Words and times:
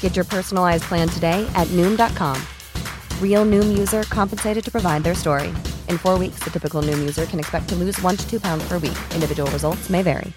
Get 0.00 0.16
your 0.16 0.24
personalized 0.24 0.84
plan 0.84 1.08
today 1.08 1.46
at 1.54 1.68
Noom.com. 1.76 2.40
Real 3.20 3.44
Noom 3.44 3.76
user 3.76 4.04
compensated 4.04 4.64
to 4.64 4.70
provide 4.70 5.04
their 5.04 5.14
story. 5.14 5.48
In 5.90 5.98
four 5.98 6.18
weeks, 6.18 6.42
the 6.42 6.50
typical 6.50 6.80
Noom 6.80 6.98
user 6.98 7.26
can 7.26 7.38
expect 7.38 7.68
to 7.68 7.74
lose 7.74 8.00
one 8.00 8.16
to 8.16 8.26
two 8.26 8.40
pounds 8.40 8.66
per 8.66 8.78
week. 8.78 8.96
Individual 9.12 9.50
results 9.50 9.90
may 9.90 10.02
vary. 10.02 10.32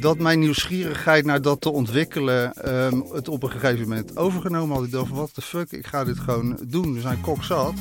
dat 0.00 0.18
mijn 0.18 0.38
nieuwsgierigheid 0.38 1.24
naar 1.24 1.42
dat 1.42 1.60
te 1.60 1.70
ontwikkelen 1.70 2.54
ehm, 2.54 3.00
het 3.12 3.28
op 3.28 3.42
een 3.42 3.50
gegeven 3.50 3.88
moment 3.88 4.16
overgenomen 4.16 4.76
had. 4.76 4.84
Ik 4.84 4.90
dacht, 4.90 5.10
wat 5.10 5.30
de 5.34 5.42
fuck, 5.42 5.72
ik 5.72 5.86
ga 5.86 6.04
dit 6.04 6.18
gewoon 6.18 6.58
doen. 6.66 6.92
Dus 6.92 7.02
zijn 7.02 7.20
kok 7.20 7.44
zat. 7.44 7.74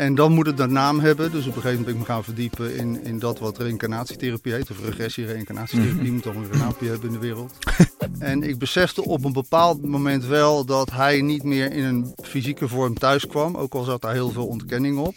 En 0.00 0.14
dan 0.14 0.32
moet 0.32 0.46
het 0.46 0.58
een 0.58 0.72
naam 0.72 1.00
hebben. 1.00 1.30
Dus 1.30 1.46
op 1.46 1.56
een 1.56 1.62
gegeven 1.62 1.68
moment 1.68 1.84
ben 1.84 1.94
ik 1.94 2.00
me 2.00 2.14
gaan 2.14 2.24
verdiepen 2.24 2.76
in, 2.76 3.04
in 3.04 3.18
dat 3.18 3.38
wat 3.38 3.58
reïncarnatietherapie 3.58 4.52
heet. 4.52 4.70
Of 4.70 4.84
regressie-reïncarnatietherapie 4.84 6.12
moet 6.12 6.22
toch 6.22 6.34
een 6.34 6.58
naampje 6.58 6.88
hebben 6.88 7.06
in 7.06 7.12
de 7.12 7.18
wereld. 7.20 7.52
en 8.18 8.42
ik 8.42 8.58
besefte 8.58 9.04
op 9.04 9.24
een 9.24 9.32
bepaald 9.32 9.84
moment 9.84 10.24
wel 10.24 10.64
dat 10.64 10.90
hij 10.90 11.20
niet 11.20 11.42
meer 11.42 11.72
in 11.72 11.84
een 11.84 12.14
fysieke 12.22 12.68
vorm 12.68 12.94
thuis 12.98 13.26
kwam. 13.26 13.56
Ook 13.56 13.74
al 13.74 13.84
zat 13.84 14.02
daar 14.02 14.12
heel 14.12 14.30
veel 14.30 14.46
ontkenning 14.46 14.98
op. 14.98 15.14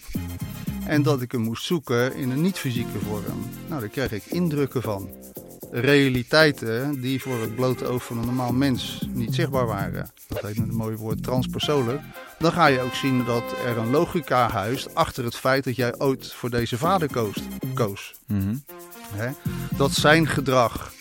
En 0.86 1.04
dat 1.04 1.22
ik 1.22 1.32
hem 1.32 1.42
moest 1.42 1.64
zoeken 1.64 2.16
in 2.16 2.32
een 2.32 2.42
niet-fysieke 2.42 3.00
vorm. 3.00 3.40
Nou, 3.68 3.80
daar 3.80 3.90
kreeg 3.90 4.12
ik 4.12 4.24
indrukken 4.26 4.82
van 4.82 5.10
realiteiten 5.74 7.02
die 7.02 7.22
voor 7.22 7.42
het 7.42 7.56
blote 7.56 7.86
oog 7.86 8.04
van 8.04 8.18
een 8.18 8.26
normaal 8.26 8.54
mens 8.54 9.08
niet 9.14 9.36
zichtbaar 9.36 9.66
waren. 9.66 10.10
Dat 10.28 10.42
heet 10.42 10.58
met 10.60 10.68
een 10.70 10.76
mooi 10.76 10.96
woord 10.96 11.24
transpersoonlijk. 11.24 12.02
Dan 12.40 12.52
ga 12.52 12.66
je 12.66 12.82
ook 12.82 12.94
zien 12.94 13.26
dat 13.26 13.44
er 13.66 13.78
een 13.78 13.90
logica 13.90 14.50
huist 14.50 14.96
achter 14.96 15.24
het 15.24 15.36
feit 15.36 15.64
dat 15.64 15.76
jij 15.76 16.00
ooit 16.00 16.34
voor 16.34 16.50
deze 16.50 16.78
vader 16.78 17.12
koos. 17.12 17.38
koos. 17.74 18.14
Hè? 19.14 19.30
Dat 19.78 19.92
zijn 19.92 20.28
gedrag, 20.28 20.94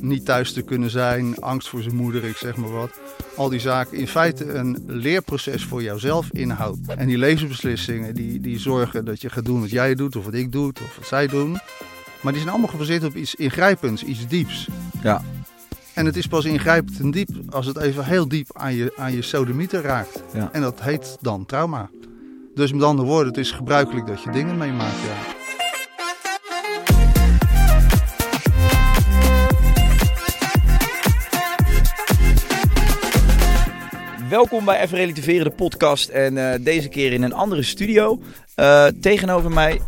niet 0.00 0.24
thuis 0.24 0.52
te 0.52 0.62
kunnen 0.62 0.90
zijn, 0.90 1.40
angst 1.40 1.68
voor 1.68 1.82
zijn 1.82 1.96
moeder, 1.96 2.24
ik 2.24 2.36
zeg 2.36 2.56
maar 2.56 2.72
wat. 2.72 2.90
Al 3.36 3.48
die 3.48 3.60
zaken 3.60 3.98
in 3.98 4.08
feite 4.08 4.52
een 4.52 4.82
leerproces 4.86 5.64
voor 5.64 5.82
jouzelf 5.82 6.28
inhoudt. 6.32 6.94
En 6.96 7.06
die 7.06 7.18
levensbeslissingen 7.18 8.14
die, 8.14 8.40
die 8.40 8.58
zorgen 8.58 9.04
dat 9.04 9.20
je 9.20 9.30
gaat 9.30 9.44
doen 9.44 9.60
wat 9.60 9.70
jij 9.70 9.94
doet, 9.94 10.16
of 10.16 10.24
wat 10.24 10.34
ik 10.34 10.52
doe, 10.52 10.72
of 10.72 10.96
wat 10.96 11.06
zij 11.06 11.26
doen. 11.26 11.58
Maar 12.20 12.32
die 12.32 12.40
zijn 12.40 12.54
allemaal 12.54 12.70
gebaseerd 12.70 13.04
op 13.04 13.14
iets 13.14 13.34
ingrijpends, 13.34 14.04
iets 14.04 14.26
dieps. 14.26 14.68
Ja. 15.02 15.22
En 15.94 16.06
het 16.06 16.16
is 16.16 16.26
pas 16.26 16.44
ingrijpend 16.44 17.00
en 17.00 17.10
diep 17.10 17.28
als 17.50 17.66
het 17.66 17.78
even 17.78 18.04
heel 18.04 18.28
diep 18.28 18.48
aan 18.52 18.74
je, 18.74 18.92
aan 18.96 19.12
je 19.12 19.22
sodemieter 19.22 19.82
raakt. 19.82 20.22
Ja. 20.32 20.48
En 20.52 20.60
dat 20.60 20.80
heet 20.82 21.16
dan 21.20 21.46
trauma. 21.46 21.90
Dus 22.54 22.72
met 22.72 22.82
andere 22.82 23.08
woorden, 23.08 23.28
het 23.28 23.36
is 23.36 23.50
gebruikelijk 23.50 24.06
dat 24.06 24.22
je 24.22 24.30
dingen 24.30 24.58
meemaakt. 24.58 24.94
Ja. 24.94 25.38
Welkom 34.28 34.64
bij 34.64 34.80
Even 34.80 34.96
Relativeren, 34.96 35.44
de 35.44 35.50
podcast. 35.50 36.08
En 36.08 36.52
eh, 36.52 36.64
deze 36.64 36.88
keer 36.88 37.12
in 37.12 37.22
een 37.22 37.32
andere 37.32 37.62
studio. 37.62 38.20
Eh, 38.54 38.86
tegenover 38.86 39.50
mij 39.50 39.80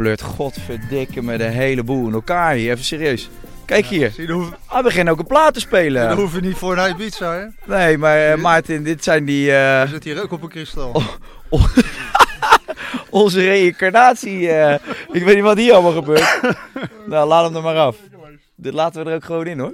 pleurt 0.00 0.22
godverdikke 0.22 1.22
me 1.22 1.36
de 1.38 1.44
hele 1.44 1.82
boel 1.82 2.06
in 2.06 2.12
elkaar 2.12 2.54
hier. 2.54 2.72
Even 2.72 2.84
serieus. 2.84 3.30
Kijk 3.64 3.86
hier. 3.86 4.12
Dan 4.16 4.30
hoef, 4.36 4.50
Ah, 4.66 4.76
we 4.76 4.82
beginnen 4.82 5.12
ook 5.12 5.18
een 5.18 5.26
plaat 5.26 5.54
te 5.54 5.60
spelen. 5.60 6.08
dan 6.08 6.18
hoef 6.18 6.34
je 6.34 6.40
niet 6.40 6.56
voor 6.56 6.78
een 6.78 6.90
Ibiza, 6.90 7.32
hè? 7.34 7.46
Nee, 7.76 7.98
maar 7.98 8.30
eh, 8.30 8.36
Maarten, 8.38 8.82
dit 8.82 9.04
zijn 9.04 9.24
die... 9.24 9.52
Er 9.52 9.88
zit 9.88 10.04
hier 10.04 10.22
ook 10.22 10.32
op 10.32 10.42
een 10.42 10.48
kristal. 10.48 11.02
onze 13.10 13.40
reïncarnatie. 13.40 14.48
eh, 14.50 14.74
ik 15.12 15.24
weet 15.24 15.34
niet 15.34 15.44
wat 15.44 15.56
hier 15.56 15.72
allemaal 15.72 15.92
gebeurt. 15.92 16.40
nou, 17.06 17.28
laat 17.28 17.44
hem 17.44 17.56
er 17.56 17.62
maar 17.62 17.76
af. 17.76 17.96
Dit 18.54 18.72
laten 18.72 19.04
we 19.04 19.10
er 19.10 19.16
ook 19.16 19.24
gewoon 19.24 19.46
in, 19.46 19.58
hoor. 19.58 19.72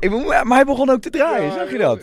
Ik 0.00 0.10
moet, 0.10 0.26
maar 0.26 0.46
hij 0.56 0.64
begon 0.64 0.90
ook 0.90 1.00
te 1.00 1.10
draaien, 1.10 1.52
zag 1.52 1.70
je 1.70 1.78
dat? 1.78 2.00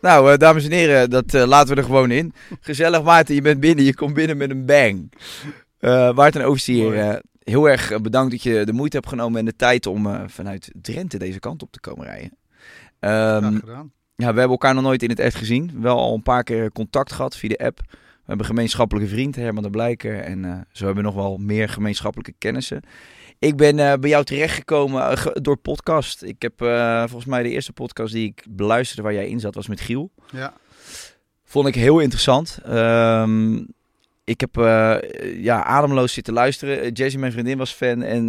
Nou, 0.00 0.32
eh, 0.32 0.38
dames 0.38 0.64
en 0.64 0.72
heren, 0.72 1.10
dat 1.10 1.34
eh, 1.34 1.44
laten 1.46 1.74
we 1.74 1.80
er 1.80 1.86
gewoon 1.86 2.10
in. 2.10 2.32
Gezellig, 2.60 3.02
Maarten, 3.02 3.34
je 3.34 3.42
bent 3.42 3.60
binnen. 3.60 3.84
Je 3.84 3.94
komt 3.94 4.14
binnen 4.14 4.36
met 4.36 4.50
een 4.50 4.66
bang. 4.66 5.12
Eh 5.78 6.14
Maarten 6.14 6.44
Overstier, 6.44 7.20
heel 7.38 7.68
erg 7.68 8.00
bedankt 8.02 8.30
dat 8.30 8.42
je 8.42 8.64
de 8.64 8.72
moeite 8.72 8.96
hebt 8.96 9.08
genomen 9.08 9.38
en 9.38 9.44
de 9.44 9.56
tijd 9.56 9.86
om 9.86 10.28
vanuit 10.28 10.70
Drenthe 10.82 11.18
deze 11.18 11.38
kant 11.38 11.62
op 11.62 11.72
te 11.72 11.80
komen 11.80 12.06
rijden. 12.06 12.36
Ehm, 12.98 13.38
Graag 13.38 13.58
gedaan. 13.60 13.92
ja, 14.14 14.32
we 14.32 14.38
hebben 14.38 14.48
elkaar 14.50 14.74
nog 14.74 14.82
nooit 14.82 15.02
in 15.02 15.08
het 15.08 15.18
echt 15.18 15.36
gezien. 15.36 15.70
Wel 15.80 15.98
al 15.98 16.14
een 16.14 16.22
paar 16.22 16.42
keer 16.42 16.72
contact 16.72 17.12
gehad 17.12 17.36
via 17.36 17.48
de 17.48 17.58
app. 17.58 17.78
We 17.90 17.96
hebben 18.26 18.38
een 18.46 18.54
gemeenschappelijke 18.54 19.08
vriend, 19.10 19.36
Herman 19.36 19.62
de 19.62 19.70
Blijker. 19.70 20.20
En 20.20 20.66
zo 20.72 20.84
hebben 20.84 21.04
we 21.04 21.10
nog 21.10 21.18
wel 21.18 21.36
meer 21.36 21.68
gemeenschappelijke 21.68 22.34
kennissen. 22.38 22.82
Ik 23.40 23.56
ben 23.56 23.78
eh, 23.78 23.98
bij 23.98 24.10
jou 24.10 24.24
terechtgekomen 24.24 25.18
ge- 25.18 25.38
door 25.42 25.56
podcast. 25.56 26.22
Ik 26.22 26.42
heb 26.42 26.60
eh, 26.62 26.98
volgens 26.98 27.24
mij 27.24 27.42
de 27.42 27.48
eerste 27.48 27.72
podcast 27.72 28.12
die 28.12 28.26
ik 28.26 28.44
beluisterde 28.50 29.02
waar 29.02 29.12
jij 29.14 29.28
in 29.28 29.40
zat, 29.40 29.54
was 29.54 29.66
met 29.68 29.80
Giel. 29.80 30.10
Ja. 30.32 30.52
Vond 31.44 31.66
ik 31.68 31.74
heel 31.74 31.98
interessant. 31.98 32.58
Ehm, 32.64 33.54
ik 34.24 34.40
heb 34.40 34.54
ja, 35.36 35.64
ademloos 35.64 36.12
zitten 36.12 36.32
luisteren. 36.34 36.92
Jessie, 36.92 37.20
mijn 37.20 37.32
vriendin, 37.32 37.58
was 37.58 37.72
fan 37.72 38.02
en 38.02 38.24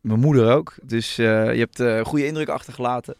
mijn 0.00 0.20
moeder 0.20 0.52
ook. 0.54 0.74
Dus 0.82 1.16
je 1.16 1.22
hebt 1.58 1.78
een 1.78 2.04
goede 2.04 2.26
indruk 2.26 2.48
achtergelaten. 2.48 3.16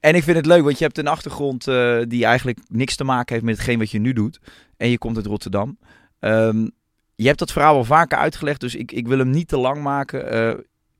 En 0.00 0.14
ik 0.14 0.22
vind 0.22 0.36
het 0.36 0.46
leuk, 0.46 0.62
want 0.62 0.78
je 0.78 0.84
hebt 0.84 0.98
een 0.98 1.06
achtergrond 1.06 1.64
die 2.08 2.24
eigenlijk 2.24 2.58
niks 2.68 2.96
te 2.96 3.04
maken 3.04 3.34
heeft 3.34 3.46
met 3.46 3.56
hetgeen 3.56 3.78
wat 3.78 3.90
je 3.90 3.98
nu 3.98 4.12
doet. 4.12 4.38
En 4.76 4.88
je 4.90 4.98
komt 4.98 5.16
uit 5.16 5.26
Rotterdam. 5.26 5.78
Ehm, 6.20 6.68
je 7.14 7.26
hebt 7.26 7.38
dat 7.38 7.52
verhaal 7.52 7.76
al 7.76 7.84
vaker 7.84 8.18
uitgelegd, 8.18 8.60
dus 8.60 8.74
ik, 8.74 8.92
ik 8.92 9.08
wil 9.08 9.18
hem 9.18 9.30
niet 9.30 9.48
te 9.48 9.56
lang 9.58 9.82
maken. 9.82 10.30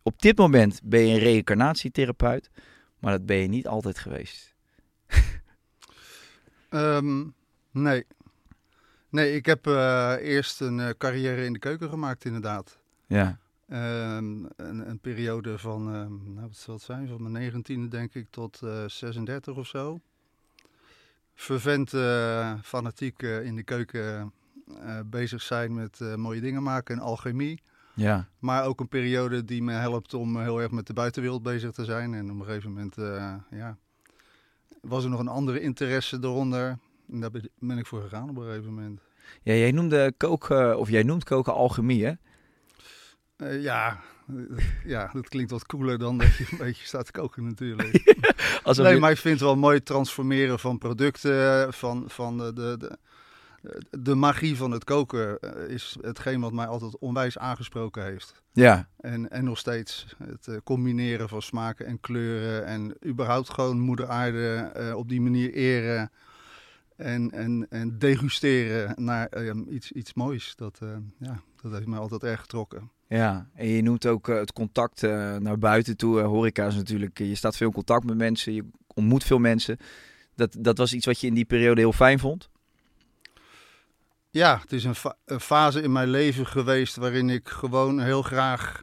Op 0.05 0.23
dit 0.23 0.39
moment 0.39 0.81
ben 0.85 1.07
je 1.07 1.15
een 1.15 1.21
reïncarnatietherapeut, 1.21 2.51
maar 2.99 3.13
dat 3.13 3.27
ben 3.27 3.37
je 3.37 3.49
niet 3.49 3.67
altijd 3.67 3.99
geweest. 3.99 4.55
Ehm, 6.69 7.25
nee. 7.71 8.07
Nee, 9.09 9.35
ik 9.35 9.47
heb 9.47 9.67
eh, 9.67 10.15
eerst 10.21 10.61
een 10.61 10.81
eh, 10.81 10.89
carrière 10.99 11.45
in 11.45 11.53
de 11.53 11.59
keuken 11.59 11.89
gemaakt, 11.89 12.25
inderdaad. 12.25 12.79
Ja, 13.07 13.39
Ehm, 13.69 14.45
een, 14.57 14.89
een 14.89 14.99
periode 14.99 15.59
van, 15.59 15.95
ehm, 15.95 16.33
nou, 16.35 16.47
wat 16.47 16.57
zal 16.57 16.75
het 16.75 16.83
zijn, 16.83 17.09
van 17.09 17.31
mijn 17.31 17.53
19e 17.53 17.89
denk 17.89 18.15
ik 18.15 18.27
tot 18.31 18.63
eh 18.63 18.85
36 18.87 19.57
of 19.57 19.67
zo. 19.67 20.01
Vervent, 21.35 21.91
fanatiek 22.65 23.23
in 23.23 23.57
de 23.57 23.63
keuken 23.63 24.33
bezig 25.05 25.43
zijn 25.43 25.75
met 25.75 26.01
mooie 26.17 26.41
dingen 26.41 26.63
maken 26.63 26.95
en 26.95 27.03
alchemie. 27.03 27.63
Ja, 27.95 28.29
Maar 28.39 28.65
ook 28.67 28.81
een 28.81 28.89
periode 28.89 29.45
die 29.45 29.63
me 29.63 29.73
helpt 29.73 30.15
om 30.15 30.41
heel 30.41 30.61
erg 30.61 30.71
met 30.71 30.87
de 30.87 30.93
buitenwereld 30.93 31.43
bezig 31.43 31.71
te 31.73 31.85
zijn. 31.85 32.15
En 32.15 32.31
op 32.31 32.39
een 32.39 32.45
gegeven 32.45 32.73
moment 32.73 32.99
eh, 32.99 33.35
ja, 33.51 33.77
was 34.81 35.05
er 35.05 35.11
nog 35.11 35.21
een 35.21 35.29
andere 35.29 35.61
interesse 35.61 36.19
eronder. 36.21 36.79
En 37.13 37.21
daar 37.21 37.31
ben 37.59 37.79
ik 37.79 37.87
voor 37.87 38.03
gegaan 38.03 38.29
op 38.31 38.37
een 38.37 38.45
gegeven 38.45 38.75
moment. 38.75 39.01
ja 39.43 39.55
jij 39.55 39.71
noemde 39.73 40.13
koken, 40.17 40.79
of 40.79 40.89
jij 40.91 41.03
noemt 41.03 41.25
koken 41.25 41.55
alchemie, 41.55 42.05
hè? 42.05 42.13
Eh, 43.37 43.63
ja, 43.63 44.01
eh, 44.29 44.67
ja, 44.95 45.11
dat 45.13 45.29
klinkt 45.29 45.51
wat 45.51 45.67
cooler 45.67 45.99
dan 45.99 46.19
dat 46.19 46.35
je 46.37 46.47
een 46.51 46.59
beetje 46.67 46.87
staat 46.87 47.07
te 47.07 47.13
koken 47.13 47.45
natuurlijk. 47.45 48.15
Alsof 48.63 48.85
nee, 48.85 48.95
je- 48.95 49.01
maar 49.01 49.11
ik 49.11 49.17
vind 49.19 49.35
het 49.35 49.49
wel 49.49 49.57
mooi 49.57 49.83
transformeren 49.83 50.59
van 50.59 50.79
producten, 50.79 51.73
van, 51.73 52.05
van 52.07 52.39
de, 52.39 52.53
de, 52.53 52.77
de, 52.79 52.99
de 53.91 54.15
magie 54.15 54.57
van 54.57 54.71
het 54.71 54.85
koken 54.85 55.39
eh, 55.41 55.69
is 55.69 55.97
hetgeen 56.01 56.41
wat 56.41 56.53
mij 56.53 56.67
altijd 56.67 56.99
onwijs 56.99 57.39
aangesproken 57.39 58.05
heeft. 58.05 58.43
Ja, 58.53 58.89
En, 58.97 59.31
en 59.31 59.45
nog 59.45 59.59
steeds 59.59 60.17
het 60.25 60.49
eh, 60.49 60.57
combineren 60.65 61.29
van 61.29 61.43
smaken 61.43 61.87
en 61.87 62.01
kleuren 62.01 62.67
en 62.67 62.95
überhaupt 63.07 63.51
gewoon 63.51 63.81
moeder 63.81 64.09
aarde 64.09 64.55
eh, 64.75 64.97
op 64.97 65.09
die 65.09 65.21
manier 65.21 65.53
eren. 65.53 66.11
en, 66.97 67.31
en, 67.31 67.67
en 67.71 67.99
degusteren 67.99 69.05
naar 69.05 69.29
iets, 69.69 69.93
iets 69.93 70.15
moois. 70.15 70.53
Dat, 70.57 70.79
ja, 71.19 71.41
dat 71.63 71.73
heeft 71.73 71.87
mij 71.87 71.99
altijd 71.99 72.23
erg 72.23 72.41
getrokken. 72.41 72.91
Ja, 73.09 73.49
en 73.55 73.67
je 73.67 73.83
noemt 73.83 74.07
ook 74.07 74.27
het 74.27 74.53
contact 74.53 75.03
naar 75.39 75.59
buiten 75.59 75.97
toe. 75.97 76.21
Horeca 76.21 76.67
is 76.67 76.75
natuurlijk, 76.75 77.19
je 77.19 77.35
staat 77.35 77.57
veel 77.57 77.67
in 77.67 77.73
contact 77.73 78.05
met 78.05 78.17
mensen, 78.17 78.53
je 78.53 78.65
ontmoet 78.87 79.25
veel 79.25 79.39
mensen. 79.39 79.79
Dat, 80.35 80.57
dat 80.59 80.79
was 80.79 80.95
iets 80.95 81.07
wat 81.07 81.21
je 81.21 81.27
in 81.27 81.35
die 81.35 81.45
periode 81.45 81.81
heel 81.81 81.93
fijn 81.93 82.19
vond? 82.19 82.49
Ja, 84.35 84.59
het 84.61 84.73
is 84.73 84.85
een, 84.85 84.95
fa- 84.95 85.17
een 85.25 85.41
fase 85.41 85.83
in 85.83 85.93
mijn 85.93 86.09
leven 86.09 86.47
geweest 86.47 86.97
waarin 86.97 87.31
ik 87.31 87.49
gewoon 87.49 88.01
heel 88.01 88.23
graag 88.23 88.83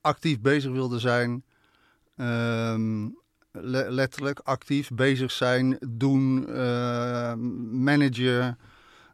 actief 0.00 0.40
bezig 0.40 0.72
wilde 0.72 0.98
zijn. 0.98 1.44
Ehm, 2.16 3.02
le- 3.52 3.90
letterlijk 3.90 4.38
actief 4.38 4.90
bezig 4.90 5.30
zijn, 5.30 5.78
doen, 5.88 6.48
eh, 6.48 7.34
managen. 7.72 8.58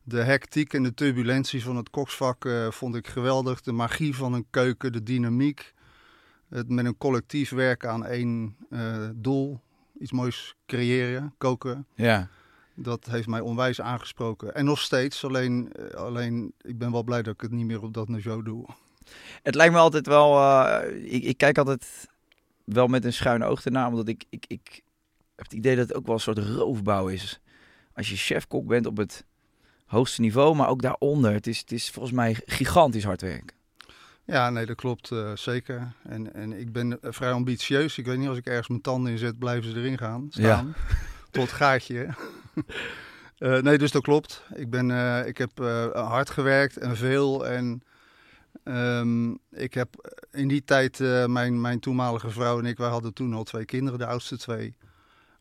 De 0.03 0.23
hectiek 0.23 0.73
en 0.75 0.83
de 0.83 0.95
turbulentie 0.95 1.63
van 1.63 1.77
het 1.77 1.91
koksvak 1.91 2.45
eh, 2.45 2.71
vond 2.71 2.95
ik 2.95 3.07
geweldig. 3.07 3.61
De 3.61 3.73
magie 3.73 4.17
van 4.17 4.33
een 4.33 4.47
keuken, 4.51 4.93
de 4.93 5.03
dynamiek. 5.03 5.75
Het 6.49 6.69
met 6.69 6.85
een 6.87 6.99
collectief 6.99 7.51
werken 7.51 7.91
aan 7.91 8.07
één 8.07 8.57
eh, 8.71 9.09
doel. 9.15 9.61
Iets 9.99 10.13
moois 10.13 10.55
creëren, 10.67 11.35
koken. 11.39 11.87
Ja. 11.95 12.29
Dat 12.81 13.07
heeft 13.11 13.27
mij 13.27 13.41
onwijs 13.41 13.81
aangesproken. 13.81 14.55
En 14.55 14.65
nog 14.65 14.81
steeds, 14.81 15.25
alleen, 15.25 15.73
eh, 15.73 15.95
alleen 15.95 16.53
ik 16.61 16.79
ben 16.79 16.93
wel 16.93 17.03
blij 17.03 17.23
dat 17.23 17.35
ik 17.35 17.41
het 17.41 17.51
niet 17.51 17.67
meer 17.67 17.83
op 17.83 17.95
dat 17.95 18.09
niveau 18.09 18.43
doe. 18.43 18.67
Het 19.43 19.55
lijkt 19.55 19.73
me 19.73 19.79
altijd 19.79 20.07
wel, 20.07 20.39
eh, 20.39 21.13
ik, 21.13 21.23
ik 21.25 21.37
kijk 21.37 21.59
altijd 21.59 22.09
wel 22.65 22.87
met 22.87 23.05
een 23.05 23.13
schuine 23.13 23.45
oog 23.45 23.65
ernaar, 23.65 23.89
omdat 23.89 24.09
ik, 24.09 24.25
ik, 24.31 24.45
ik 24.49 24.83
heb 25.37 25.45
het 25.45 25.53
idee 25.53 25.77
dat 25.77 25.89
het 25.89 25.97
ook 25.97 26.07
wel 26.07 26.15
een 26.15 26.21
soort 26.21 26.39
roofbouw 26.39 27.09
is. 27.09 27.41
Als 27.95 28.09
je 28.09 28.17
chefkok 28.17 28.67
bent 28.67 28.87
op 28.87 28.97
het 28.97 29.25
hoogste 29.87 30.21
niveau, 30.21 30.55
maar 30.55 30.69
ook 30.69 30.83
daaronder. 30.83 31.33
Het 31.33 31.47
is, 31.47 31.59
het 31.59 31.73
is 31.73 31.91
volgens 31.91 32.15
mij 32.15 32.41
gigantisch 32.47 33.05
hard 33.05 33.21
werk. 33.21 33.55
Ja, 34.25 34.51
nee, 34.51 34.67
dat 34.67 34.77
klopt 34.77 35.11
eh, 35.11 35.37
zeker. 35.37 35.93
En, 36.03 36.35
en 36.35 36.53
ik 36.53 36.73
ben 36.73 36.99
vrij 37.01 37.33
ambitieus. 37.33 37.99
Ik 37.99 38.07
weet 38.07 38.19
niet, 38.19 38.29
als 38.29 38.39
ik 38.39 38.47
ergens 38.47 38.69
mijn 38.69 38.81
tanden 38.81 39.13
in 39.13 39.19
zet, 39.19 39.39
blijven 39.39 39.71
ze 39.71 39.77
erin 39.77 39.99
gaan 39.99 40.27
staan. 40.31 40.75
Tot 41.31 41.53
gaatje. 41.53 42.09
Eh, 43.39 43.59
nee, 43.59 43.79
dus 43.79 43.91
dat 43.91 44.03
klopt. 44.03 44.43
Ik, 44.55 44.71
ben, 44.71 44.91
eh, 44.91 45.27
ik 45.27 45.39
heb 45.39 45.61
eh, 45.61 45.91
hard 45.91 46.31
gewerkt 46.31 46.77
en 46.77 46.97
veel. 46.97 47.47
En 47.47 47.83
ehm, 48.65 49.31
ik 49.51 49.75
heb 49.75 50.19
in 50.33 50.49
die 50.49 50.65
tijd, 50.65 50.99
mijn, 51.27 51.61
mijn 51.61 51.81
toenmalige 51.81 52.31
vrouw 52.31 52.59
en 52.59 52.67
ik, 52.67 52.79
wij 52.79 52.89
hadden 52.89 53.15
toen 53.15 53.35
al 53.35 53.45
twee 53.45 53.65
kinderen, 53.65 53.99
de 53.99 54.07
oudste 54.07 54.39
twee. 54.39 54.75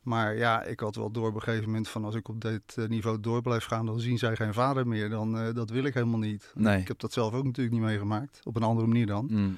Maar 0.02 0.36
ja, 0.36 0.64
ik 0.64 0.80
had 0.80 0.96
wel 0.96 1.12
door 1.12 1.28
op 1.28 1.36
een 1.36 1.42
gegeven 1.42 1.66
moment 1.66 1.88
van 1.88 2.06
als 2.06 2.16
ik 2.16 2.30
op 2.30 2.42
dit 2.42 2.76
niveau 2.88 3.20
door 3.20 3.42
blijf 3.42 3.66
gaan, 3.66 3.86
dan 3.86 4.00
zien 4.00 4.18
zij 4.18 4.36
geen 4.36 4.54
vader 4.54 4.88
meer. 4.88 5.10
Dan, 5.10 5.54
dat 5.54 5.70
wil 5.70 5.84
ik 5.84 5.94
helemaal 5.94 6.20
niet. 6.20 6.52
Nee. 6.56 6.80
Ik 6.80 6.88
heb 6.88 7.00
dat 7.00 7.14
zelf 7.14 7.34
ook 7.34 7.44
natuurlijk 7.44 7.76
niet 7.76 7.86
meegemaakt. 7.86 8.40
Op 8.44 8.56
een 8.56 8.64
andere 8.64 8.88
manier 8.88 9.06
dan. 9.06 9.28
Mm. 9.30 9.58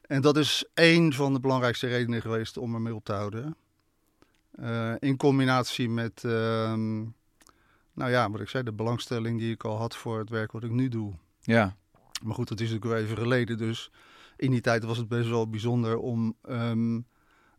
En 0.00 0.20
dat 0.20 0.36
is 0.36 0.64
één 0.74 1.12
van 1.12 1.32
de 1.32 1.40
belangrijkste 1.40 1.86
redenen 1.86 2.20
geweest 2.20 2.56
om 2.56 2.74
ermee 2.74 2.94
op 2.94 3.04
te 3.04 3.12
houden. 3.12 3.56
Eh, 4.52 4.92
in 4.98 5.16
combinatie 5.16 5.88
met, 5.88 6.24
ehm, 6.24 6.98
nou 7.92 8.10
ja, 8.10 8.30
wat 8.30 8.40
ik 8.40 8.48
zei, 8.48 8.62
de 8.62 8.72
belangstelling 8.72 9.38
die 9.38 9.52
ik 9.52 9.64
al 9.64 9.76
had 9.76 9.96
voor 9.96 10.18
het 10.18 10.30
werk 10.30 10.52
wat 10.52 10.64
ik 10.64 10.70
nu 10.70 10.88
doe. 10.88 11.12
Ja, 11.40 11.76
Maar 12.22 12.34
goed, 12.34 12.48
dat 12.48 12.60
is 12.60 12.70
natuurlijk 12.70 12.94
wel 12.94 13.04
even 13.04 13.22
geleden. 13.22 13.58
Dus 13.58 13.90
in 14.36 14.50
die 14.50 14.60
tijd 14.60 14.84
was 14.84 14.98
het 14.98 15.08
best 15.08 15.28
wel 15.28 15.48
bijzonder 15.48 15.98
om 15.98 16.36
ehm, 16.42 17.00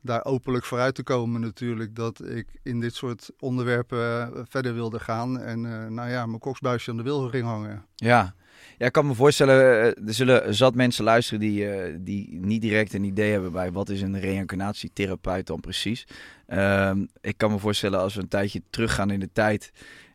daar 0.04 0.26
openlijk 0.26 0.66
vooruit 0.66 0.96
te 0.96 1.04
komen 1.04 1.42
natuurlijk. 1.42 1.96
Dat 1.96 2.28
ik 2.30 2.48
in 2.64 2.80
dit 2.80 2.96
soort 2.96 3.30
onderwerpen 3.40 4.22
eh, 4.22 4.42
verder 4.50 4.74
wilde 4.74 5.00
gaan. 5.00 5.40
En 5.40 5.66
eh, 5.66 5.90
nou 5.90 6.10
ja, 6.10 6.26
mijn 6.26 6.40
koksbuisje 6.40 6.92
aan 6.92 6.98
de 6.98 7.04
wilgen 7.04 7.30
ging 7.30 7.46
hangen. 7.46 7.86
ja. 7.96 8.34
Ja, 8.78 8.86
ik 8.86 8.92
kan 8.92 9.08
me 9.08 9.14
voorstellen, 9.14 9.56
eh, 9.56 10.08
er 10.08 10.14
zullen 10.14 10.56
zat 10.56 10.76
mensen 10.76 11.04
luisteren 11.04 11.40
die, 11.40 11.68
die 12.02 12.40
niet 12.42 12.62
direct 12.62 12.94
een 12.94 13.04
idee 13.04 13.32
hebben 13.32 13.52
bij 13.52 13.72
wat 13.72 13.90
is 13.90 14.02
een 14.02 14.20
reïncarnatietherapeut 14.20 15.48
dan 15.48 15.60
precies. 15.60 16.08
Ehm, 16.48 17.06
ik 17.22 17.38
kan 17.38 17.52
me 17.52 17.60
voorstellen 17.60 18.00
als 18.00 18.16
we 18.16 18.22
een 18.22 18.28
tijdje 18.28 18.62
teruggaan 18.70 19.12
in 19.12 19.20
de 19.20 19.30
tijd 19.34 19.72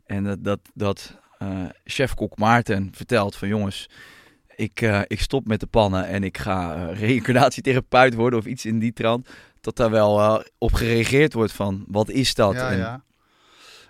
en 0.07 0.25
dat, 0.25 0.45
dat, 0.45 0.61
dat 0.75 1.19
chef-kok 1.85 2.39
Maarten 2.39 2.89
vertelt 2.93 3.37
van 3.37 3.49
jongens, 3.49 3.89
ik, 4.59 4.81
ik 5.07 5.21
stop 5.21 5.47
met 5.47 5.61
de 5.61 5.67
pannen 5.67 6.07
en 6.07 6.25
ik 6.25 6.39
ga 6.39 6.75
eh, 6.75 6.99
reïncarnatietherapeut 7.01 8.15
worden 8.15 8.39
of 8.39 8.47
iets 8.47 8.67
in 8.67 8.79
die 8.79 8.93
trant. 8.93 9.29
Dat 9.69 9.77
daar 9.77 9.91
wel 9.91 10.19
eh, 10.21 10.45
op 10.59 10.73
gereageerd 10.73 11.33
wordt 11.33 11.53
van 11.53 11.85
wat 11.89 12.09
is 12.11 12.35
dat? 12.35 12.55
Ja, 12.55 12.71
En- 12.71 12.79
ja. 12.79 13.03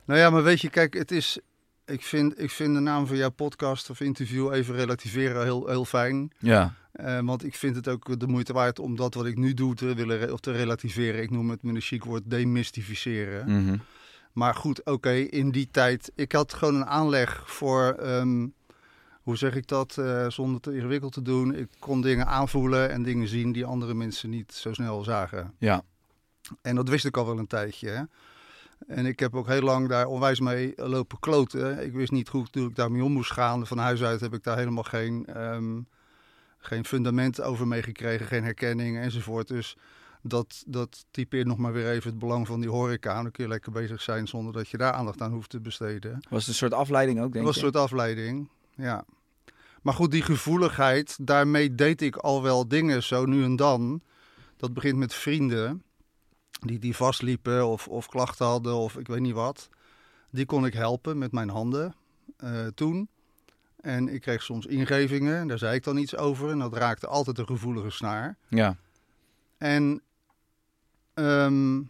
Nou 0.04 0.20
ja, 0.20 0.30
maar 0.30 0.42
weet 0.42 0.60
je, 0.60 0.70
kijk, 0.70 0.94
het 0.94 1.10
is. 1.10 1.38
Ik 1.86 2.02
vind, 2.02 2.40
ik 2.40 2.50
vind 2.50 2.74
de 2.74 2.80
naam 2.80 3.06
van 3.06 3.16
jouw 3.16 3.30
podcast 3.30 3.90
of 3.90 4.00
interview 4.00 4.52
even 4.52 4.74
relativeren 4.74 5.42
heel, 5.42 5.66
heel 5.66 5.84
fijn. 5.84 6.30
ja, 6.38 6.74
Eh, 6.92 7.18
want 7.22 7.44
ik 7.44 7.54
vind 7.54 7.76
het 7.76 7.88
ook 7.88 8.20
de 8.20 8.26
moeite 8.26 8.52
waard 8.52 8.78
om 8.78 8.96
dat 8.96 9.14
wat 9.14 9.26
ik 9.26 9.36
nu 9.36 9.54
doe 9.54 9.74
te 9.74 9.94
willen 9.94 10.32
of 10.32 10.40
te 10.40 10.52
relativeren. 10.52 11.22
Ik 11.22 11.30
noem 11.30 11.50
het 11.50 11.62
met 11.62 11.74
een 11.74 11.80
chic 11.80 12.04
woord 12.04 12.22
demystificeren. 12.26 13.62
mhm. 13.64 13.76
Maar 14.32 14.54
goed, 14.54 14.84
oké, 14.84 15.10
in 15.12 15.50
die 15.50 15.68
tijd. 15.70 16.12
Ik 16.14 16.32
had 16.32 16.54
gewoon 16.54 16.74
een 16.74 16.86
aanleg 16.86 17.42
voor. 17.46 17.92
ehm, 17.92 18.46
hoe 19.28 19.36
zeg 19.36 19.54
ik 19.54 19.66
dat? 19.66 19.98
eh, 19.98 20.28
zonder 20.30 20.60
te 20.60 20.74
ingewikkeld 20.74 21.12
te 21.12 21.22
doen. 21.22 21.54
Ik 21.54 21.68
kon 21.78 22.00
dingen 22.00 22.26
aanvoelen 22.26 22.90
en 22.90 23.02
dingen 23.02 23.28
zien 23.28 23.52
die 23.52 23.64
andere 23.64 23.94
mensen 23.94 24.30
niet 24.30 24.52
zo 24.52 24.72
snel 24.72 25.04
zagen. 25.04 25.54
ja, 25.58 25.82
En 26.62 26.74
dat 26.74 26.88
wist 26.88 27.04
ik 27.04 27.16
al 27.16 27.26
wel 27.26 27.38
een 27.38 27.46
tijdje. 27.46 27.88
Hè? 27.88 28.02
En 28.94 29.06
ik 29.06 29.18
heb 29.18 29.34
ook 29.34 29.46
heel 29.46 29.60
lang 29.60 29.88
daar 29.88 30.06
onwijs 30.06 30.40
mee 30.40 30.72
lopen 30.76 31.18
kloten. 31.18 31.84
Ik 31.84 31.92
wist 31.92 32.12
niet 32.12 32.28
goed 32.28 32.54
hoe 32.54 32.68
ik 32.68 32.74
daarmee 32.74 33.04
om 33.04 33.12
moest 33.12 33.32
gaan. 33.32 33.66
Van 33.66 33.78
huis 33.78 34.02
uit 34.02 34.20
heb 34.20 34.34
ik 34.34 34.42
daar 34.42 34.56
helemaal 34.56 34.82
geen, 34.82 35.26
ehm, 35.26 35.80
geen 36.58 36.84
fundament 36.84 37.40
over 37.40 37.66
meegekregen, 37.66 38.26
geen 38.26 38.44
herkenning 38.44 38.98
enzovoort. 38.98 39.48
Dus 39.48 39.76
dat, 40.22 40.62
dat 40.66 41.04
typeert 41.10 41.46
nog 41.46 41.58
maar 41.58 41.72
weer 41.72 41.90
even 41.90 42.10
het 42.10 42.18
belang 42.18 42.46
van 42.46 42.60
die 42.60 42.70
horeca. 42.70 43.22
Dan 43.22 43.30
kun 43.30 43.44
je 43.44 43.50
lekker 43.50 43.72
bezig 43.72 44.02
zijn 44.02 44.28
zonder 44.28 44.52
dat 44.52 44.68
je 44.68 44.76
daar 44.76 44.92
aandacht 44.92 45.20
aan 45.20 45.32
hoeft 45.32 45.50
te 45.50 45.60
besteden. 45.60 46.12
was 46.28 46.40
het 46.40 46.48
een 46.48 46.54
soort 46.54 46.74
afleiding 46.74 47.20
ook 47.20 47.32
denk 47.32 47.44
was 47.44 47.54
een 47.54 47.62
soort 47.62 47.76
afleiding, 47.76 48.48
ja. 48.74 49.04
Maar 49.82 49.94
goed, 49.94 50.10
die 50.10 50.22
gevoeligheid, 50.22 51.18
daarmee 51.20 51.74
deed 51.74 52.02
ik 52.02 52.16
al 52.16 52.42
wel 52.42 52.68
dingen 52.68 53.02
zo 53.02 53.24
nu 53.24 53.44
en 53.44 53.56
dan. 53.56 54.02
Dat 54.56 54.74
begint 54.74 54.96
met 54.96 55.14
vrienden 55.14 55.82
die, 56.60 56.78
die 56.78 56.96
vastliepen 56.96 57.66
of, 57.66 57.88
of 57.88 58.08
klachten 58.08 58.46
hadden 58.46 58.74
of 58.74 58.96
ik 58.96 59.06
weet 59.06 59.20
niet 59.20 59.34
wat. 59.34 59.68
Die 60.30 60.46
kon 60.46 60.66
ik 60.66 60.72
helpen 60.72 61.18
met 61.18 61.32
mijn 61.32 61.48
handen 61.48 61.94
eh, 62.36 62.66
toen. 62.66 63.08
En 63.80 64.08
ik 64.08 64.20
kreeg 64.20 64.42
soms 64.42 64.66
ingevingen, 64.66 65.46
daar 65.46 65.58
zei 65.58 65.74
ik 65.74 65.84
dan 65.84 65.96
iets 65.96 66.16
over. 66.16 66.50
En 66.50 66.58
dat 66.58 66.74
raakte 66.74 67.06
altijd 67.06 67.38
een 67.38 67.46
gevoelige 67.46 67.90
snaar. 67.90 68.36
Ja, 68.48 68.76
En 69.58 70.02
ehm, 71.14 71.80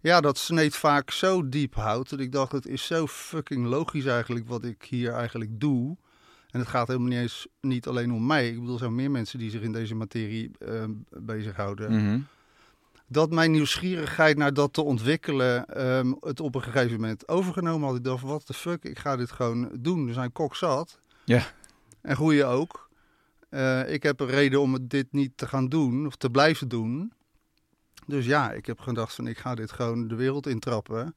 ja, 0.00 0.20
dat 0.20 0.38
sneed 0.38 0.76
vaak 0.76 1.10
zo 1.10 1.48
diep 1.48 1.74
hout 1.74 2.10
dat 2.10 2.20
ik 2.20 2.32
dacht, 2.32 2.52
het 2.52 2.66
is 2.66 2.86
zo 2.86 3.06
fucking 3.06 3.66
logisch 3.66 4.04
eigenlijk 4.04 4.48
wat 4.48 4.64
ik 4.64 4.82
hier 4.82 5.12
eigenlijk 5.12 5.60
doe. 5.60 5.96
En 6.52 6.58
het 6.58 6.68
gaat 6.68 6.86
helemaal 6.86 7.08
niet 7.08 7.18
eens 7.18 7.46
niet 7.60 7.86
alleen 7.86 8.12
om 8.12 8.26
mij. 8.26 8.48
Ik 8.48 8.58
bedoel, 8.58 8.72
er 8.72 8.78
zijn 8.78 8.94
meer 8.94 9.10
mensen 9.10 9.38
die 9.38 9.50
zich 9.50 9.62
in 9.62 9.72
deze 9.72 9.94
materie 9.94 10.50
ehm, 10.58 10.90
bezighouden. 11.08 11.92
mhm. 11.92 12.20
Dat 13.06 13.30
mijn 13.30 13.50
nieuwsgierigheid 13.50 14.36
naar 14.36 14.54
dat 14.54 14.72
te 14.72 14.82
ontwikkelen 14.82 15.66
ehm, 15.66 16.12
het 16.20 16.40
op 16.40 16.54
een 16.54 16.62
gegeven 16.62 17.00
moment 17.00 17.28
overgenomen 17.28 17.88
had. 17.88 17.96
Ik 17.96 18.04
dacht, 18.04 18.22
wat 18.22 18.46
de 18.46 18.54
fuck, 18.54 18.84
ik 18.84 18.98
ga 18.98 19.16
dit 19.16 19.30
gewoon 19.30 19.70
doen. 19.78 20.08
Er 20.08 20.14
zijn 20.14 20.32
kok 20.32 20.56
zat. 20.56 20.98
Ja. 21.24 21.42
En 22.00 22.16
groeien 22.16 22.48
ook. 22.48 22.88
Eh, 23.48 23.92
ik 23.92 24.02
heb 24.02 24.20
een 24.20 24.26
reden 24.26 24.60
om 24.60 24.88
dit 24.88 25.12
niet 25.12 25.32
te 25.34 25.46
gaan 25.46 25.68
doen 25.68 26.06
of 26.06 26.16
te 26.16 26.30
blijven 26.30 26.68
doen. 26.68 27.12
Dus 28.06 28.26
ja, 28.26 28.52
ik 28.52 28.66
heb 28.66 28.80
gedacht 28.80 29.14
van 29.14 29.26
ik 29.26 29.38
ga 29.38 29.54
dit 29.54 29.72
gewoon 29.72 30.08
de 30.08 30.14
wereld 30.14 30.46
intrappen. 30.46 31.14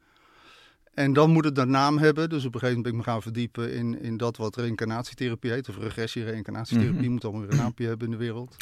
En 0.93 1.13
dan 1.13 1.29
moet 1.31 1.45
het 1.45 1.57
een 1.57 1.69
naam 1.69 1.97
hebben. 1.97 2.29
Dus 2.29 2.45
op 2.45 2.53
een 2.53 2.59
gegeven 2.59 2.75
moment 2.75 2.83
ben 2.83 2.91
ik 2.93 2.97
me 2.97 3.11
gaan 3.11 3.21
verdiepen 3.21 3.73
in, 3.73 4.01
in 4.01 4.17
dat 4.17 4.37
wat 4.37 4.55
reïncarnatietherapie 4.55 5.51
heet. 5.51 5.69
Of 5.69 5.77
regressie-reïncarnatietherapie 5.77 7.01
Mhm. 7.01 7.11
moet 7.11 7.23
allemaal 7.23 7.41
weer 7.41 7.51
een 7.51 7.57
naampje 7.63 7.87
hebben 7.87 8.05
in 8.05 8.11
de 8.11 8.19
wereld. 8.23 8.55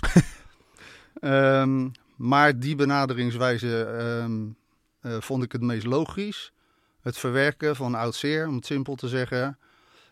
Ehm, 1.20 1.90
maar 2.16 2.60
die 2.60 2.76
benaderingswijze 2.76 3.84
ehm, 3.84 4.42
eh, 5.02 5.22
vond 5.22 5.44
ik 5.44 5.52
het 5.52 5.62
meest 5.62 5.86
logisch. 5.86 6.52
Het 7.02 7.18
verwerken 7.18 7.76
van 7.76 7.96
oud 7.96 8.16
zeer, 8.16 8.48
om 8.48 8.56
het 8.56 8.66
simpel 8.66 8.96
te 8.96 9.08
zeggen. 9.08 9.58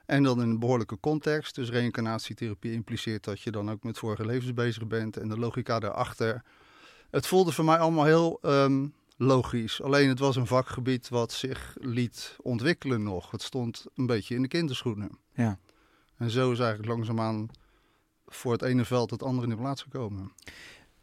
En 0.06 0.24
dan 0.24 0.42
in 0.42 0.50
een 0.50 0.60
behoorlijke 0.60 1.00
context. 1.00 1.56
Dus 1.56 1.70
reïncarnatietherapie 1.70 2.72
impliceert 2.72 3.24
dat 3.24 3.42
je 3.42 3.52
dan 3.52 3.72
ook 3.72 3.84
met 3.84 3.98
vorige 3.98 4.26
levens 4.26 4.54
bezig 4.54 4.88
bent. 4.88 5.18
En 5.18 5.30
de 5.30 5.38
logica 5.40 5.80
daarachter. 5.80 6.42
Het 7.12 7.28
voelde 7.28 7.52
voor 7.52 7.66
mij 7.66 7.78
allemaal 7.78 8.06
heel 8.06 8.40
ehm, 8.42 8.88
logisch. 9.22 9.82
Alleen 9.82 10.10
het 10.10 10.20
was 10.20 10.36
een 10.36 10.48
vakgebied 10.48 11.10
wat 11.10 11.32
zich 11.32 11.78
liet 11.80 12.36
ontwikkelen 12.42 13.04
nog. 13.04 13.32
Het 13.32 13.42
stond 13.42 13.86
een 13.96 14.06
beetje 14.06 14.36
in 14.36 14.42
de 14.42 14.48
kinderschoenen. 14.48 15.10
Ja. 15.34 15.60
En 16.18 16.30
zo 16.30 16.52
is 16.52 16.60
eigenlijk 16.60 16.90
langzaamaan 16.90 17.48
voor 18.28 18.52
het 18.52 18.62
ene 18.62 18.86
veld 18.86 19.12
het 19.12 19.24
andere 19.24 19.48
in 19.48 19.54
de 19.56 19.62
plaats 19.62 19.82
gekomen. 19.82 20.32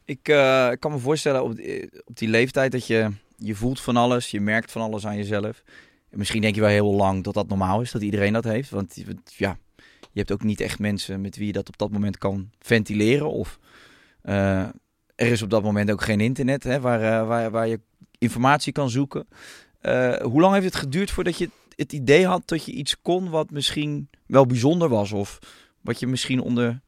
Ik 0.04 0.28
eh, 0.28 0.70
kan 0.78 0.92
me 0.92 0.99
voorstellen 0.99 1.42
op 1.42 1.56
die, 1.56 2.02
op 2.04 2.16
die 2.16 2.28
leeftijd 2.28 2.73
dat 2.73 2.87
je, 2.87 3.11
je 3.37 3.54
voelt 3.54 3.80
van 3.80 3.96
alles, 3.96 4.30
je 4.30 4.40
merkt 4.40 4.73
van 4.73 4.82
alles 4.82 5.06
aan 5.06 5.16
jezelf. 5.16 5.62
Misschien 6.11 6.40
denk 6.42 6.54
je 6.54 6.61
wel 6.61 6.70
heel 6.70 6.94
lang 6.94 7.25
dat 7.25 7.35
dat 7.35 7.49
normaal 7.49 7.80
is, 7.80 7.90
dat 7.90 8.02
iedereen 8.02 8.32
dat 8.32 8.44
heeft. 8.44 8.70
Want 8.70 8.94
je- 8.94 9.16
ja, 9.25 9.58
je 10.00 10.18
hebt 10.18 10.32
ook 10.32 10.42
niet 10.42 10.61
echt 10.61 10.78
mensen 10.78 11.20
met 11.20 11.37
wie 11.37 11.46
je 11.46 11.52
dat 11.52 11.68
op 11.68 11.78
dat 11.78 11.90
moment 11.90 12.18
kan 12.18 12.50
ventileren. 12.58 13.30
Of 13.30 13.58
eh, 14.23 14.61
er 15.14 15.26
is 15.32 15.42
op 15.42 15.50
dat 15.50 15.62
moment 15.62 15.90
ook 15.90 16.02
geen 16.02 16.20
internet 16.20 16.62
hè, 16.62 16.80
waar, 16.80 17.00
eh, 17.02 17.26
waar, 17.28 17.50
waar 17.50 17.66
je 17.68 17.80
informatie 18.18 18.73
kan 18.73 18.90
zoeken. 18.90 19.28
Eh, 19.80 20.16
hoe 20.16 20.40
lang 20.40 20.52
heeft 20.52 20.64
het 20.64 20.75
geduurd 20.76 21.11
voordat 21.11 21.38
je 21.38 21.50
het 21.76 21.92
idee 21.92 22.26
had 22.26 22.49
dat 22.49 22.64
je 22.64 22.73
iets 22.73 23.00
kon 23.02 23.30
wat 23.30 23.50
misschien 23.50 24.08
wel 24.26 24.46
bijzonder 24.46 24.88
was? 24.88 25.12
Of 25.12 25.38
wat 25.80 26.00
je 26.00 26.06
misschien 26.06 26.40
onder, 26.40 26.80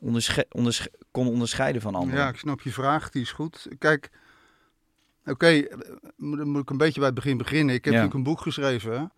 ondersche- 0.00 0.46
ondersche- 0.50 0.92
kon 1.10 1.28
onderscheiden 1.28 1.82
van 1.82 1.94
anderen? 1.94 2.20
Ja, 2.20 2.28
ik 2.28 2.36
snap 2.36 2.60
je 2.60 2.70
vraag, 2.70 3.10
die 3.10 3.22
is 3.22 3.32
goed. 3.32 3.68
Kijk, 3.78 4.10
oké, 5.24 5.46
eh, 5.46 5.78
moet, 6.16 6.38
dan 6.38 6.48
moet 6.48 6.62
ik 6.62 6.70
een 6.70 6.76
beetje 6.76 6.98
bij 6.98 7.06
het 7.08 7.14
begin 7.14 7.36
beginnen. 7.36 7.74
Ik 7.74 7.84
heb 7.84 7.94
Ja. 7.94 8.00
natuurlijk 8.00 8.26
een 8.26 8.32
boek 8.32 8.40
geschreven, 8.42 9.12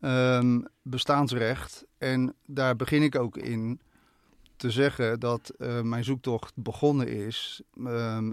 ehm, 0.00 0.60
Bestaansrecht. 0.82 1.84
En 1.98 2.34
daar 2.46 2.76
begin 2.76 3.02
ik 3.02 3.14
ook 3.18 3.36
in 3.36 3.80
te 4.60 4.70
zeggen 4.70 5.20
dat 5.20 5.48
eh, 5.58 5.80
mijn 5.80 6.04
zoektocht 6.04 6.52
begonnen 6.56 7.08
is 7.08 7.62
ehm, 7.84 8.28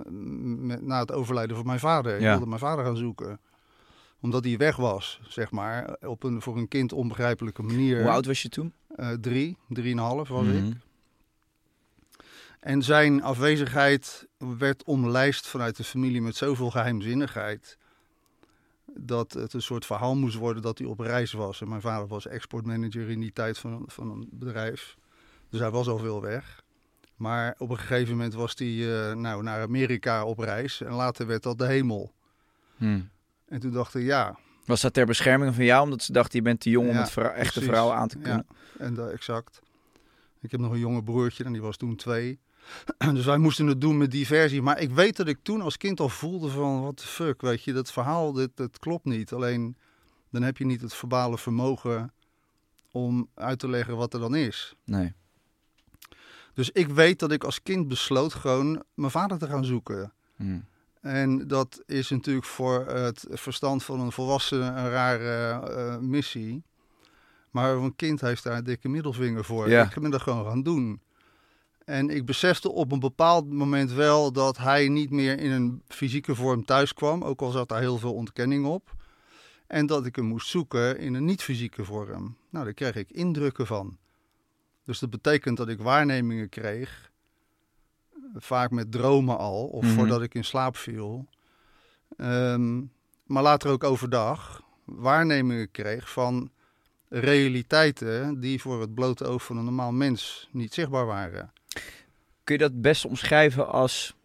met, 0.67 0.81
na 0.81 0.99
het 0.99 1.11
overlijden 1.11 1.55
van 1.55 1.65
mijn 1.65 1.79
vader. 1.79 2.15
Ik 2.15 2.21
Ja. 2.21 2.29
wilde 2.31 2.45
mijn 2.47 2.59
vader 2.59 2.85
gaan 2.85 2.97
zoeken 2.97 3.39
omdat 4.21 4.43
hij 4.43 4.57
weg 4.57 4.75
was, 4.75 5.19
zeg 5.27 5.51
maar, 5.51 5.97
op 6.01 6.23
een 6.23 6.41
voor 6.41 6.57
een 6.57 6.67
kind 6.67 6.93
onbegrijpelijke 6.93 7.63
manier. 7.63 8.01
Hoe 8.01 8.11
oud 8.11 8.25
was 8.25 8.41
je 8.41 8.49
toen? 8.49 8.73
Eh, 8.95 9.11
drie, 9.11 9.57
drieënhalf 9.69 10.27
was 10.29 10.45
ik. 10.47 10.61
Mhm. 10.63 10.71
En 12.59 12.81
zijn 12.81 13.23
afwezigheid 13.23 14.27
werd 14.57 14.83
omlijst 14.83 15.47
vanuit 15.47 15.77
de 15.77 15.83
familie 15.83 16.21
met 16.21 16.35
zoveel 16.35 16.69
geheimzinnigheid. 16.71 17.77
Dat 18.95 19.33
het 19.33 19.53
een 19.53 19.61
soort 19.61 19.85
verhaal 19.85 20.15
moest 20.15 20.35
worden 20.35 20.61
dat 20.61 20.77
hij 20.77 20.87
op 20.87 20.99
reis 20.99 21.31
was. 21.31 21.61
En 21.61 21.69
mijn 21.69 21.81
vader 21.81 22.07
was 22.07 22.27
exportmanager 22.27 23.09
in 23.09 23.19
die 23.19 23.33
tijd 23.33 23.57
van, 23.57 23.83
van 23.87 24.09
een 24.11 24.27
bedrijf. 24.31 24.97
Dus 25.49 25.59
hij 25.59 25.71
was 25.71 25.87
al 25.87 25.97
veel 25.97 26.21
weg. 26.21 26.61
Maar 27.15 27.55
op 27.57 27.69
een 27.69 27.77
gegeven 27.77 28.11
moment 28.11 28.33
was 28.33 28.53
hij 28.55 28.67
eh, 29.09 29.15
nou, 29.15 29.43
naar 29.43 29.61
Amerika 29.61 30.25
op 30.25 30.39
reis. 30.39 30.81
En 30.81 30.91
later 30.93 31.27
werd 31.27 31.43
dat 31.43 31.57
de 31.57 31.65
hemel. 31.65 32.13
Hm. 32.77 32.99
En 33.47 33.59
toen 33.59 33.71
dacht 33.71 33.95
ik, 33.95 34.03
ja, 34.05 34.37
Was 34.65 34.81
dat 34.81 34.93
ter 34.93 35.05
bescherming 35.05 35.55
van 35.55 35.65
jou, 35.65 35.83
omdat 35.83 36.03
ze 36.03 36.11
dachten 36.11 36.37
je 36.37 36.43
bent 36.43 36.59
te 36.59 36.69
jong 36.69 36.89
om 36.89 36.95
het 36.95 37.11
vrou- 37.11 37.33
echte 37.33 37.61
vrouw 37.61 37.91
aan 37.91 38.07
te 38.07 38.17
kunnen? 38.17 38.45
Ja, 38.49 38.85
en 38.85 38.93
dat 38.93 39.11
exact. 39.11 39.61
Ik 40.41 40.51
heb 40.51 40.59
nog 40.59 40.71
een 40.71 40.79
jonge 40.79 41.03
broertje 41.03 41.43
en 41.43 41.51
die 41.51 41.61
was 41.61 41.77
toen 41.77 41.95
twee. 41.95 42.39
dus 43.13 43.25
wij 43.25 43.37
moesten 43.37 43.67
het 43.67 43.81
doen 43.81 43.97
met 43.97 44.11
diversie. 44.11 44.61
Maar 44.61 44.79
ik 44.79 44.91
weet 44.91 45.17
dat 45.17 45.27
ik 45.27 45.37
toen 45.41 45.61
als 45.61 45.77
kind 45.77 45.99
al 45.99 46.09
voelde 46.09 46.49
van, 46.49 46.81
what 46.81 46.97
the 46.97 47.07
fuck, 47.07 47.41
weet 47.41 47.63
je, 47.63 47.73
dat 47.73 47.91
verhaal, 47.91 48.31
dit, 48.31 48.49
dat 48.55 48.79
klopt 48.79 49.05
niet. 49.05 49.33
Alleen, 49.33 49.77
dan 50.29 50.41
heb 50.41 50.57
je 50.57 50.65
niet 50.65 50.81
het 50.81 50.93
verbale 50.93 51.37
vermogen 51.37 52.13
om 52.91 53.29
uit 53.33 53.59
te 53.59 53.69
leggen 53.69 53.97
wat 53.97 54.13
er 54.13 54.19
dan 54.19 54.35
is. 54.35 54.75
Nee. 54.85 55.13
Dus 56.57 56.71
ik 56.71 56.87
weet 56.87 57.19
dat 57.19 57.31
ik 57.31 57.43
als 57.43 57.63
kind 57.63 57.87
besloot 57.87 58.33
gewoon 58.33 58.83
mijn 58.93 59.11
vader 59.11 59.37
te 59.37 59.47
gaan 59.47 59.65
zoeken. 59.65 60.13
Hm. 60.35 60.59
En 61.01 61.47
dat 61.47 61.83
is 61.85 62.09
natuurlijk 62.09 62.45
voor 62.45 62.85
het 62.85 63.25
verstand 63.29 63.83
van 63.83 63.99
een 63.99 64.11
volwassene 64.11 64.65
een 64.65 64.89
rare 64.89 65.65
eh, 65.67 65.97
missie. 65.97 66.63
Maar 67.51 67.75
een 67.75 67.95
kind 67.95 68.21
heeft 68.21 68.43
daar 68.43 68.57
een 68.57 68.63
dikke 68.63 68.89
middelvinger 68.89 69.45
voor. 69.45 69.69
Ja. 69.69 69.83
Ik 69.83 70.01
ben 70.01 70.11
dat 70.11 70.21
gewoon 70.21 70.45
gaan 70.45 70.63
doen. 70.63 71.01
En 71.85 72.09
ik 72.09 72.25
besefte 72.25 72.71
op 72.71 72.91
een 72.91 72.99
bepaald 72.99 73.51
moment 73.51 73.91
wel 73.91 74.31
dat 74.31 74.57
hij 74.57 74.87
niet 74.87 75.09
meer 75.09 75.39
in 75.39 75.51
een 75.51 75.81
fysieke 75.87 76.35
vorm 76.35 76.65
thuis 76.65 76.93
kwam. 76.93 77.23
Ook 77.23 77.41
al 77.41 77.51
zat 77.51 77.69
daar 77.69 77.79
heel 77.79 77.97
veel 77.97 78.13
ontkenning 78.13 78.65
op. 78.65 78.95
En 79.67 79.85
dat 79.85 80.05
ik 80.05 80.15
hem 80.15 80.25
moest 80.25 80.47
zoeken 80.47 80.99
in 80.99 81.13
een 81.13 81.25
niet-fysieke 81.25 81.85
vorm. 81.85 82.37
Nou, 82.49 82.65
daar 82.65 82.73
kreeg 82.73 82.95
ik 82.95 83.11
indrukken 83.11 83.67
van. 83.67 83.97
Dus 84.87 84.99
dat 84.99 85.09
betekent 85.09 85.57
dat 85.57 85.67
ik 85.69 85.79
waarnemingen 85.81 86.49
kreeg. 86.49 87.11
Vaak 88.35 88.71
met 88.71 88.91
dromen 88.91 89.37
al, 89.37 89.65
of 89.65 89.83
Mhm. 89.83 89.93
voordat 89.93 90.21
ik 90.21 90.33
in 90.33 90.43
slaap 90.43 90.75
viel. 90.77 91.27
Ehm, 92.17 92.77
maar 93.25 93.43
later 93.43 93.69
ook 93.69 93.83
overdag 93.83 94.61
waarnemingen 94.85 95.71
kreeg 95.71 96.11
van 96.11 96.51
realiteiten 97.09 98.39
die 98.39 98.61
voor 98.61 98.81
het 98.81 98.93
blote 98.93 99.25
oog 99.25 99.43
van 99.43 99.57
een 99.57 99.63
normaal 99.63 99.91
mens 99.91 100.49
niet 100.51 100.73
zichtbaar 100.73 101.05
waren. 101.05 101.51
Kun 102.43 102.55
je 102.55 102.61
dat 102.61 102.81
best 102.81 103.05
omschrijven 103.05 103.67
als... 103.71 104.15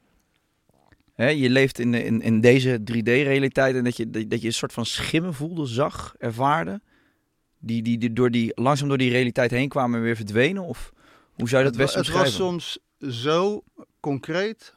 Hè, 1.14 1.28
je 1.28 1.50
leeft 1.50 1.78
in, 1.78 1.94
in, 1.94 2.20
in 2.20 2.40
deze 2.40 2.80
3D-realiteit 2.92 3.76
en 3.76 3.84
dat 3.84 3.96
je, 3.96 4.10
dat 4.10 4.40
je 4.40 4.46
een 4.46 4.52
soort 4.52 4.72
van 4.72 4.86
schimmen 4.86 5.34
voelde, 5.34 5.66
zag, 5.66 6.14
ervaarde. 6.18 6.80
Die, 7.64 7.82
die, 7.82 7.98
die, 7.98 8.12
door 8.12 8.30
die 8.30 8.52
langzaam 8.54 8.88
door 8.88 8.98
die 8.98 9.10
realiteit 9.10 9.50
heen 9.50 9.68
kwamen 9.68 9.98
en 9.98 10.04
weer 10.04 10.16
verdwenen? 10.16 10.62
Of 10.62 10.92
hoe 11.32 11.48
zou 11.48 11.62
je 11.64 11.68
dat 11.68 11.78
best 11.78 11.94
het 11.94 12.08
was 12.08 12.34
soms 12.34 12.78
zo 12.98 13.62
concreet. 14.00 14.74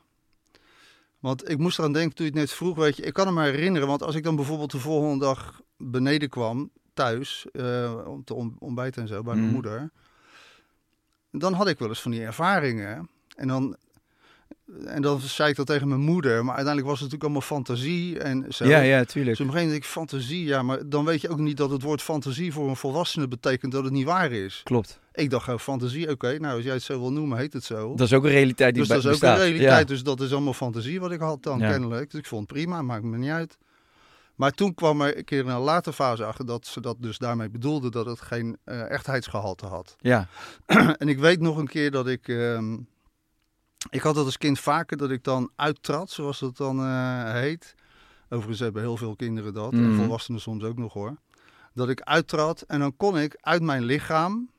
Want 1.20 1.50
ik 1.50 1.58
moest 1.58 1.80
eraan 1.80 1.94
denken 1.94 2.15
toen 2.15 2.25
je 2.25 2.32
het 2.32 2.39
net 2.42 2.51
vroeg, 2.51 2.75
weet 2.77 2.98
je, 2.98 3.04
ik 3.04 3.13
kan 3.13 3.25
me 3.25 3.32
maar 3.32 3.46
herinneren, 3.46 3.88
want 3.88 4.04
als 4.04 4.15
ik 4.15 4.24
dan 4.24 4.36
bijvoorbeeld 4.36 4.72
de 4.72 4.80
volgende 4.80 5.25
dag 5.25 5.62
beneden 5.77 6.30
kwam, 6.30 6.70
thuis, 6.94 7.46
eh, 7.51 8.01
om 8.08 8.24
te 8.24 8.34
ontbijten 8.60 9.01
en 9.01 9.08
zo, 9.08 9.22
bij 9.24 9.34
mijn 9.34 9.46
Mhm. 9.46 9.54
moeder, 9.54 9.92
dan 11.32 11.54
had 11.54 11.68
ik 11.68 11.80
wel 11.80 11.88
eens 11.89 12.01
van 12.01 12.12
die 12.12 12.22
ervaringen. 12.22 13.10
En 13.36 13.48
dan, 13.48 13.77
en 14.85 15.01
dan 15.01 15.19
zei 15.19 15.49
ik 15.49 15.55
dat 15.55 15.65
tegen 15.67 15.87
mijn 15.87 15.99
moeder, 16.01 16.45
maar 16.45 16.55
uiteindelijk 16.55 16.87
was 16.87 16.99
het 17.01 17.11
natuurlijk 17.11 17.23
allemaal 17.23 17.57
fantasie 17.57 18.19
en 18.19 18.45
zo. 18.53 18.65
Ja, 18.65 18.79
ja, 18.79 19.03
tuurlijk. 19.03 19.37
Dus 19.37 19.45
op 19.47 19.53
een 19.53 19.53
gegeven 19.53 19.53
moment 19.53 19.69
denk 19.69 19.83
ik, 19.83 19.89
fantasie, 19.89 20.45
ja, 20.45 20.61
maar 20.61 20.89
dan 20.89 21.05
weet 21.05 21.21
je 21.21 21.29
ook 21.29 21.37
niet 21.39 21.57
dat 21.57 21.69
het 21.69 21.81
woord 21.81 22.01
fantasie 22.01 22.53
voor 22.53 22.69
een 22.69 22.75
volwassene 22.75 23.27
betekent 23.27 23.71
dat 23.71 23.83
het 23.83 23.93
niet 23.93 24.05
waar 24.05 24.31
is. 24.31 24.61
Klopt. 24.63 24.99
Ik 25.13 25.29
dacht 25.29 25.43
gewoon 25.43 25.59
fantasie, 25.59 26.09
oké, 26.09 26.39
nou 26.39 26.55
als 26.55 26.63
jij 26.63 26.73
het 26.73 26.83
zo 26.83 26.99
wil 26.99 27.11
noemen, 27.11 27.37
heet 27.37 27.53
het 27.53 27.63
zo. 27.63 27.95
Dat 27.95 28.07
is 28.07 28.13
ook 28.13 28.23
een 28.23 28.29
realiteit 28.29 28.73
die 28.73 28.83
dus 28.83 28.91
dat 28.91 28.97
is 29.13 29.23
ook 29.23 29.29
een 29.29 29.37
realiteit, 29.37 29.79
Ja. 29.79 29.93
dus 29.93 30.03
dat 30.03 30.21
is 30.21 30.31
allemaal 30.31 30.53
fantasie 30.53 30.99
wat 30.99 31.11
ik 31.11 31.19
had 31.19 31.43
dan 31.43 31.59
Ja. 31.59 31.69
kennelijk. 31.71 32.11
Dus 32.11 32.19
ik 32.19 32.25
vond 32.25 32.41
het 32.49 32.57
prima, 32.59 32.81
maakt 32.81 33.03
me 33.03 33.17
niet 33.17 33.29
uit. 33.29 33.57
Maar 34.35 34.51
toen 34.51 34.73
kwam 34.73 35.01
er 35.01 35.17
een 35.17 35.23
keer 35.23 35.39
in 35.39 35.47
een 35.47 35.59
later 35.59 35.93
fase 35.93 36.25
achter 36.25 36.45
dat 36.45 36.67
ze 36.67 36.81
dat 36.81 36.95
dus 36.99 37.17
daarmee 37.17 37.49
bedoelde 37.49 37.89
dat 37.91 38.05
het 38.05 38.21
geen 38.21 38.57
eh, 38.63 38.89
echtheidsgehalte 38.91 39.65
had. 39.65 39.95
Ja. 39.99 40.27
en 40.97 41.07
ik 41.09 41.19
weet 41.19 41.39
nog 41.39 41.57
een 41.57 41.67
keer 41.67 41.91
dat 41.91 42.07
ik. 42.07 42.27
ehm, 42.27 42.77
ik 43.89 44.01
had 44.01 44.15
dat 44.15 44.25
als 44.25 44.38
kind 44.38 44.60
vaker 44.60 44.98
dat 44.98 45.10
ik 45.12 45.24
dan 45.24 45.51
uittrad, 45.56 46.10
zoals 46.10 46.39
dat 46.39 46.58
dan 46.58 46.80
eh, 46.80 47.32
heet. 47.32 47.75
Overigens 48.30 48.60
hebben 48.60 48.82
heel 48.82 48.98
veel 48.98 49.15
kinderen 49.15 49.54
dat. 49.54 49.74
En 49.74 49.88
Mhm. 49.92 49.96
volwassenen 49.96 50.42
soms 50.42 50.63
ook 50.63 50.77
nog 50.77 50.94
hoor. 50.94 51.15
Dat 51.74 51.89
ik 51.89 52.01
uittrad 52.01 52.62
en 52.62 52.80
dan 52.80 52.98
kon 52.98 53.18
ik 53.18 53.38
uit 53.42 53.62
mijn 53.62 53.84
lichaam 53.84 54.50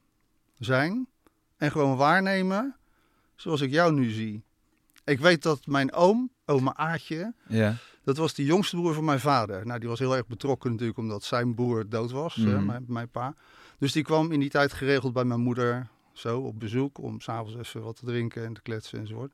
zijn 0.58 1.06
en 1.56 1.70
gewoon 1.70 1.96
waarnemen 1.96 2.76
zoals 3.34 3.60
ik 3.60 3.70
jou 3.70 3.92
nu 3.92 4.10
zie. 4.10 4.42
Ik 5.04 5.18
weet 5.18 5.42
dat 5.42 5.66
mijn 5.66 5.92
oom, 5.92 6.30
oma 6.46 6.76
Aartje, 6.76 7.32
ja. 7.48 7.74
dat 8.04 8.16
was 8.16 8.34
de 8.34 8.44
jongste 8.44 8.76
broer 8.76 8.94
van 8.94 9.04
mijn 9.04 9.20
vader. 9.20 9.66
Nou, 9.66 9.78
die 9.80 9.88
was 9.88 9.98
heel 9.98 10.16
erg 10.16 10.26
betrokken 10.26 10.70
natuurlijk 10.70 10.98
omdat 10.98 11.24
zijn 11.24 11.54
broer 11.54 11.88
dood 11.88 12.10
was, 12.10 12.34
hè, 12.34 12.60
mijn, 12.60 12.84
mijn 12.88 13.08
pa. 13.08 13.34
Dus 13.78 13.92
die 13.92 14.02
kwam 14.02 14.32
in 14.32 14.40
die 14.40 14.50
tijd 14.50 14.72
geregeld 14.72 15.12
bij 15.12 15.24
mijn 15.24 15.40
moeder 15.40 15.88
zo 16.18 16.38
op 16.40 16.60
bezoek 16.60 16.98
om 16.98 17.20
s'avonds 17.20 17.56
even 17.56 17.82
wat 17.82 17.96
te 17.96 18.04
drinken 18.04 18.44
en 18.44 18.52
te 18.52 18.62
kletsen 18.62 18.98
enzovoort. 18.98 19.32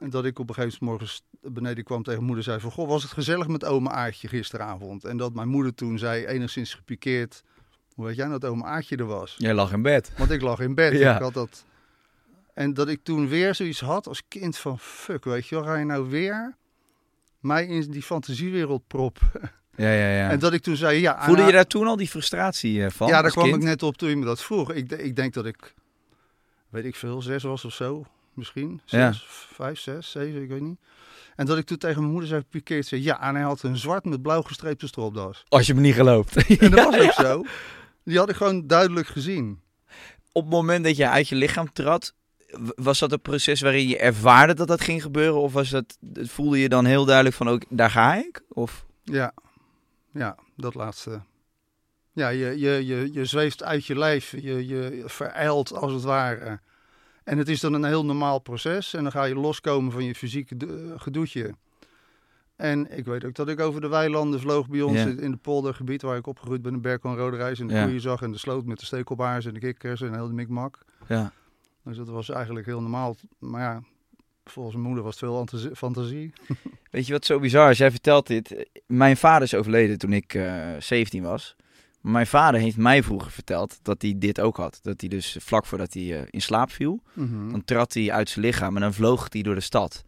En 0.00 0.10
dat 0.10 0.24
ik 0.24 0.38
op 0.38 0.48
een 0.48 0.54
gegeven 0.54 0.78
moment 0.80 1.00
morgens 1.00 1.22
beneden 1.54 1.84
kwam 1.84 2.02
tegen 2.02 2.24
moeder 2.24 2.44
zei 2.44 2.60
van... 2.60 2.70
Goh, 2.70 2.88
was 2.88 3.02
het 3.02 3.12
gezellig 3.12 3.48
met 3.48 3.64
oma 3.64 3.90
Aartje 3.90 4.28
gisteravond? 4.28 5.04
En 5.04 5.16
dat 5.16 5.34
mijn 5.34 5.48
moeder 5.48 5.74
toen 5.74 5.98
zei, 5.98 6.26
enigszins 6.26 6.74
gepikeerd... 6.74 7.42
Hoe 7.94 8.06
weet 8.06 8.16
jij 8.16 8.26
nou 8.26 8.40
dat 8.40 8.50
oma 8.50 8.64
Aartje 8.64 8.96
er 8.96 9.06
was? 9.06 9.34
Jij 9.38 9.54
lag 9.54 9.72
in 9.72 9.82
bed. 9.82 10.12
Want 10.16 10.30
ik 10.30 10.40
lag 10.42 10.60
in 10.60 10.74
bed. 10.74 10.92
Ja. 10.92 11.14
Ik 11.14 11.22
had 11.22 11.34
dat... 11.34 11.64
En 12.54 12.74
dat 12.74 12.88
ik 12.88 13.00
toen 13.02 13.28
weer 13.28 13.54
zoiets 13.54 13.80
had 13.80 14.06
als 14.06 14.22
kind 14.28 14.58
van... 14.58 14.78
Fuck, 14.78 15.24
weet 15.24 15.46
je 15.46 15.54
wel, 15.54 15.64
ga 15.64 15.76
je 15.76 15.84
nou 15.84 16.10
weer 16.10 16.56
mij 17.40 17.66
in 17.66 17.90
die 17.90 18.02
fantasiewereld 18.02 18.86
proppen? 18.86 19.30
Ja, 19.76 19.92
ja, 19.92 20.08
ja. 20.08 20.30
En 20.30 20.38
dat 20.38 20.52
ik 20.52 20.62
toen 20.62 20.76
zei, 20.76 21.00
ja... 21.00 21.24
Voelde 21.24 21.42
je 21.42 21.52
daar 21.52 21.66
toen 21.66 21.86
al 21.86 21.96
die 21.96 22.08
frustratie 22.08 22.84
eh, 22.84 22.90
van? 22.90 23.08
ja, 23.08 23.22
daar 23.22 23.30
kwam 23.30 23.44
kind? 23.44 23.56
ik 23.56 23.62
net 23.62 23.82
op 23.82 23.96
toen 23.96 24.08
je 24.08 24.16
me 24.16 24.24
dat 24.24 24.42
vroeg. 24.42 24.72
Ik, 24.72 24.92
ik 24.92 25.16
denk 25.16 25.34
dat 25.34 25.46
ik, 25.46 25.74
weet 26.70 26.84
ik 26.84 26.96
veel, 26.96 27.22
zes 27.22 27.42
was 27.42 27.64
of 27.64 27.72
zo. 27.72 28.04
Misschien. 28.34 28.80
Ja. 28.84 29.12
Zes, 29.12 29.26
vijf, 29.52 29.78
zes, 29.78 30.10
zeven, 30.10 30.42
ik 30.42 30.48
weet 30.48 30.60
niet. 30.60 30.78
En 31.36 31.46
dat 31.46 31.58
ik 31.58 31.66
toen 31.66 31.76
tegen 31.76 31.98
mijn 32.00 32.10
moeder 32.10 32.28
zei, 32.28 32.42
pikeerd 32.42 32.86
zei, 32.86 33.02
ja, 33.02 33.20
en 33.22 33.34
hij 33.34 33.44
had 33.44 33.62
een 33.62 33.76
zwart 33.76 34.04
met 34.04 34.22
blauw 34.22 34.42
gestreepte 34.42 34.86
stropdas. 34.86 35.44
Als 35.48 35.66
je 35.66 35.74
me 35.74 35.80
niet 35.80 35.94
gelooft. 35.94 36.36
En 36.58 36.70
dat 36.70 36.78
Ja, 36.78 36.84
was 36.84 36.94
ook 37.06 37.12
ja. 37.12 37.22
zo. 37.22 37.44
Die 38.04 38.18
had 38.18 38.28
ik 38.28 38.36
gewoon 38.36 38.66
duidelijk 38.66 39.06
gezien. 39.06 39.60
Op 40.32 40.42
het 40.42 40.52
moment 40.52 40.84
dat 40.84 40.96
je 40.96 41.08
uit 41.08 41.28
je 41.28 41.34
lichaam 41.34 41.72
trad, 41.72 42.14
was 42.76 42.98
dat 42.98 43.12
een 43.12 43.20
proces 43.20 43.60
waarin 43.60 43.88
je 43.88 43.98
ervaarde 43.98 44.54
dat 44.54 44.68
dat 44.68 44.80
ging 44.80 45.02
gebeuren? 45.02 45.40
Of 45.40 45.52
was 45.52 45.70
dat, 45.70 45.98
voelde 46.14 46.58
je 46.58 46.68
dan 46.68 46.84
heel 46.84 47.04
duidelijk 47.04 47.36
van, 47.36 47.48
ook 47.48 47.62
daar 47.68 47.90
ga 47.90 48.14
ik? 48.14 48.42
Of... 48.48 48.84
Ja, 49.04 49.32
ja, 50.12 50.36
dat 50.56 50.74
laatste. 50.74 51.20
Ja, 52.20 52.28
je, 52.28 52.58
je, 52.58 52.86
je, 52.86 53.08
je 53.12 53.24
zweeft 53.24 53.62
uit 53.62 53.86
je 53.86 53.98
lijf, 53.98 54.30
je, 54.30 54.66
je 54.66 55.02
verijlt 55.06 55.72
als 55.72 55.92
het 55.92 56.02
ware. 56.02 56.60
En 57.24 57.38
het 57.38 57.48
is 57.48 57.60
dan 57.60 57.72
een 57.72 57.84
heel 57.84 58.04
normaal 58.04 58.38
proces 58.38 58.94
en 58.94 59.02
dan 59.02 59.12
ga 59.12 59.24
je 59.24 59.34
loskomen 59.34 59.92
van 59.92 60.04
je 60.04 60.14
fysieke 60.14 60.56
do- 60.56 60.92
gedoetje. 60.96 61.54
En 62.56 62.96
ik 62.98 63.04
weet 63.04 63.24
ook 63.24 63.34
dat 63.34 63.48
ik 63.48 63.60
over 63.60 63.80
de 63.80 63.88
weilanden 63.88 64.40
vloog 64.40 64.68
bij 64.68 64.80
ons 64.82 64.98
in 64.98 65.30
het 65.30 65.42
poldergebied 65.42 66.02
waar 66.02 66.16
ik 66.16 66.26
opgegroeid 66.26 66.62
ben 66.62 66.72
in 66.72 66.80
Berkel 66.80 67.10
en 67.10 67.16
Roderijs. 67.16 67.60
En 67.60 67.66
de 67.66 67.74
Ja. 67.74 67.84
koeien 67.84 68.00
zag 68.00 68.22
en 68.22 68.32
de 68.32 68.38
sloot 68.38 68.64
met 68.64 68.78
de 68.78 68.84
stekelbaars 68.84 69.44
en 69.46 69.54
de 69.54 69.60
kikkers 69.60 70.00
en 70.00 70.14
heel 70.14 70.26
de 70.26 70.32
mikmak. 70.34 70.78
Ja. 71.08 71.32
Dus 71.84 71.96
dat 71.96 72.08
was 72.08 72.28
eigenlijk 72.28 72.66
heel 72.66 72.80
normaal. 72.80 73.16
Maar 73.38 73.60
ja, 73.60 73.82
volgens 74.44 74.74
mijn 74.74 74.86
moeder 74.86 75.04
was 75.04 75.20
het 75.20 75.24
veel 75.24 75.36
fantasi- 75.36 75.74
fantasie. 75.74 76.32
Weet 76.90 77.06
je 77.06 77.12
wat 77.12 77.24
zo 77.24 77.38
bizar 77.38 77.70
is? 77.70 77.78
Jij 77.78 77.90
vertelt 77.90 78.26
dit. 78.26 78.68
Mijn 78.86 79.16
vader 79.16 79.42
is 79.42 79.54
overleden 79.54 79.98
toen 79.98 80.12
ik 80.12 80.34
eh 80.34 80.68
17 80.78 81.22
was. 81.22 81.56
Mijn 82.00 82.26
vader 82.26 82.60
heeft 82.60 82.76
mij 82.76 83.02
vroeger 83.02 83.30
verteld 83.30 83.78
dat 83.82 84.02
hij 84.02 84.14
dit 84.16 84.40
ook 84.40 84.56
had. 84.56 84.78
Dat 84.82 85.00
hij 85.00 85.08
dus 85.10 85.36
vlak 85.40 85.66
voordat 85.66 85.94
hij 85.94 86.20
eh, 86.20 86.26
in 86.30 86.42
slaap 86.42 86.70
viel, 86.70 87.02
Mhm. 87.12 87.50
dan 87.50 87.64
trad 87.64 87.94
hij 87.94 88.12
uit 88.12 88.28
zijn 88.28 88.44
lichaam 88.44 88.74
en 88.74 88.80
dan 88.82 88.94
vloog 88.94 89.26
hij 89.32 89.42
door 89.42 89.54
de 89.54 89.60
stad. 89.60 90.02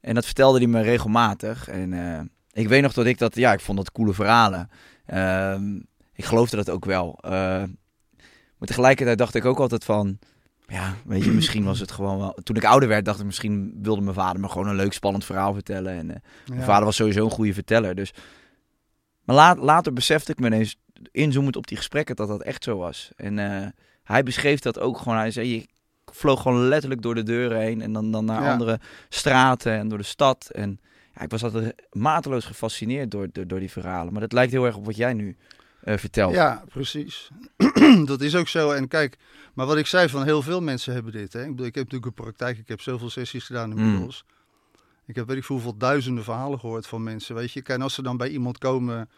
En 0.00 0.14
dat 0.14 0.24
vertelde 0.24 0.58
hij 0.58 0.66
me 0.66 0.80
regelmatig. 0.80 1.68
En 1.68 1.92
eh, 1.92 2.20
ik 2.52 2.68
weet 2.68 2.82
nog 2.82 2.92
dat 2.92 3.06
ik 3.06 3.18
dat, 3.18 3.34
ja, 3.36 3.52
ik 3.52 3.60
vond 3.60 3.78
dat 3.78 3.92
coole 3.92 4.12
verhalen. 4.14 4.70
Ehm, 5.06 5.76
ik 6.14 6.24
geloofde 6.24 6.56
dat 6.56 6.70
ook 6.70 6.84
wel. 6.84 7.18
Eh, 7.20 7.30
maar 8.58 8.68
tegelijkertijd 8.68 9.18
dacht 9.18 9.34
ik 9.34 9.44
ook 9.44 9.58
altijd 9.58 9.84
van, 9.84 10.18
ja, 10.66 10.94
weet 11.04 11.24
je, 11.24 11.30
misschien 11.30 11.64
was 11.64 11.80
het 11.80 11.90
gewoon 11.90 12.18
wel. 12.18 12.32
Toen 12.42 12.56
ik 12.56 12.64
ouder 12.64 12.88
werd, 12.88 13.04
dacht 13.04 13.18
ik 13.20 13.26
misschien 13.26 13.78
wilde 13.82 14.00
mijn 14.00 14.14
vader 14.14 14.40
me 14.40 14.48
gewoon 14.48 14.68
een 14.68 14.76
leuk, 14.76 14.92
spannend 14.92 15.24
verhaal 15.24 15.54
vertellen. 15.54 15.92
En 15.92 16.10
eh, 16.14 16.20
mijn 16.46 16.60
Ja. 16.60 16.66
vader 16.66 16.84
was 16.84 16.96
sowieso 16.96 17.24
een 17.24 17.30
goede 17.30 17.54
verteller. 17.54 17.94
Dus. 17.94 18.12
Maar 19.24 19.36
la- 19.36 19.56
later 19.56 19.92
besefte 19.92 20.32
ik 20.32 20.38
me 20.40 20.46
ineens, 20.46 20.76
inzoomend 21.12 21.56
op 21.56 21.66
die 21.66 21.76
gesprekken, 21.76 22.16
dat 22.16 22.28
dat 22.28 22.42
echt 22.42 22.64
zo 22.64 22.76
was. 22.76 23.10
En 23.16 23.38
eh, 23.38 23.66
hij 24.02 24.22
beschreef 24.22 24.60
dat 24.60 24.78
ook 24.78 24.98
gewoon. 24.98 25.18
Hij 25.18 25.30
zei, 25.30 25.54
je 25.54 25.66
vloog 26.12 26.42
gewoon 26.42 26.68
letterlijk 26.68 27.02
door 27.02 27.14
de 27.14 27.22
deuren 27.22 27.58
heen 27.60 27.80
en 27.82 27.92
dan, 27.92 28.10
dan 28.10 28.24
naar 28.24 28.42
Ja. 28.42 28.52
andere 28.52 28.80
straten 29.08 29.72
en 29.72 29.88
door 29.88 29.98
de 29.98 30.04
stad. 30.04 30.48
En 30.52 30.80
ja, 31.14 31.20
ik 31.22 31.30
was 31.30 31.44
altijd 31.44 31.74
mateloos 31.92 32.44
gefascineerd 32.44 33.10
door, 33.10 33.28
door, 33.32 33.46
door 33.46 33.58
die 33.58 33.70
verhalen. 33.70 34.12
Maar 34.12 34.20
dat 34.22 34.32
lijkt 34.32 34.52
heel 34.52 34.64
erg 34.66 34.76
op 34.76 34.84
wat 34.84 34.96
jij 34.96 35.12
nu 35.12 35.36
eh, 35.80 35.96
vertelt. 35.96 36.34
Ja, 36.34 36.64
precies. 36.68 37.28
dat 38.04 38.20
is 38.20 38.34
ook 38.36 38.48
zo. 38.48 38.70
En 38.70 38.88
kijk, 38.88 39.16
maar 39.54 39.66
wat 39.66 39.76
ik 39.76 39.86
zei 39.86 40.08
van 40.08 40.24
heel 40.24 40.42
veel 40.42 40.60
mensen 40.62 40.92
hebben 40.94 41.12
dit. 41.12 41.32
Hè. 41.32 41.42
Ik, 41.42 41.48
bedoel, 41.50 41.66
ik 41.66 41.74
heb 41.74 41.84
natuurlijk 41.84 42.18
een 42.18 42.24
praktijk, 42.24 42.58
ik 42.58 42.68
heb 42.68 42.80
zoveel 42.80 43.10
sessies 43.10 43.44
gedaan 43.44 43.70
Mm. 43.70 43.78
inmiddels. 43.78 44.24
Ik 45.06 45.14
heb 45.14 45.26
weet 45.26 45.36
ik 45.36 45.44
veel 45.44 45.54
hoeveel 45.54 45.76
duizenden 45.76 46.24
verhalen 46.24 46.58
gehoord 46.60 46.86
van 46.86 47.02
mensen. 47.02 47.34
Weet 47.34 47.52
je, 47.52 47.62
en 47.62 47.82
als 47.82 47.94
ze 47.94 48.02
dan 48.02 48.16
bij 48.16 48.28
iemand 48.28 48.58
komen 48.58 49.08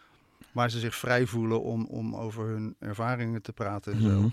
waar 0.51 0.69
ze 0.69 0.79
zich 0.79 0.95
vrij 0.95 1.25
voelen 1.25 1.61
om, 1.61 1.85
om 1.85 2.15
over 2.15 2.47
hun 2.47 2.75
ervaringen 2.79 3.41
te 3.41 3.53
praten 3.53 3.93
en 3.93 4.01
zo. 4.01 4.19
Mhm. 4.19 4.29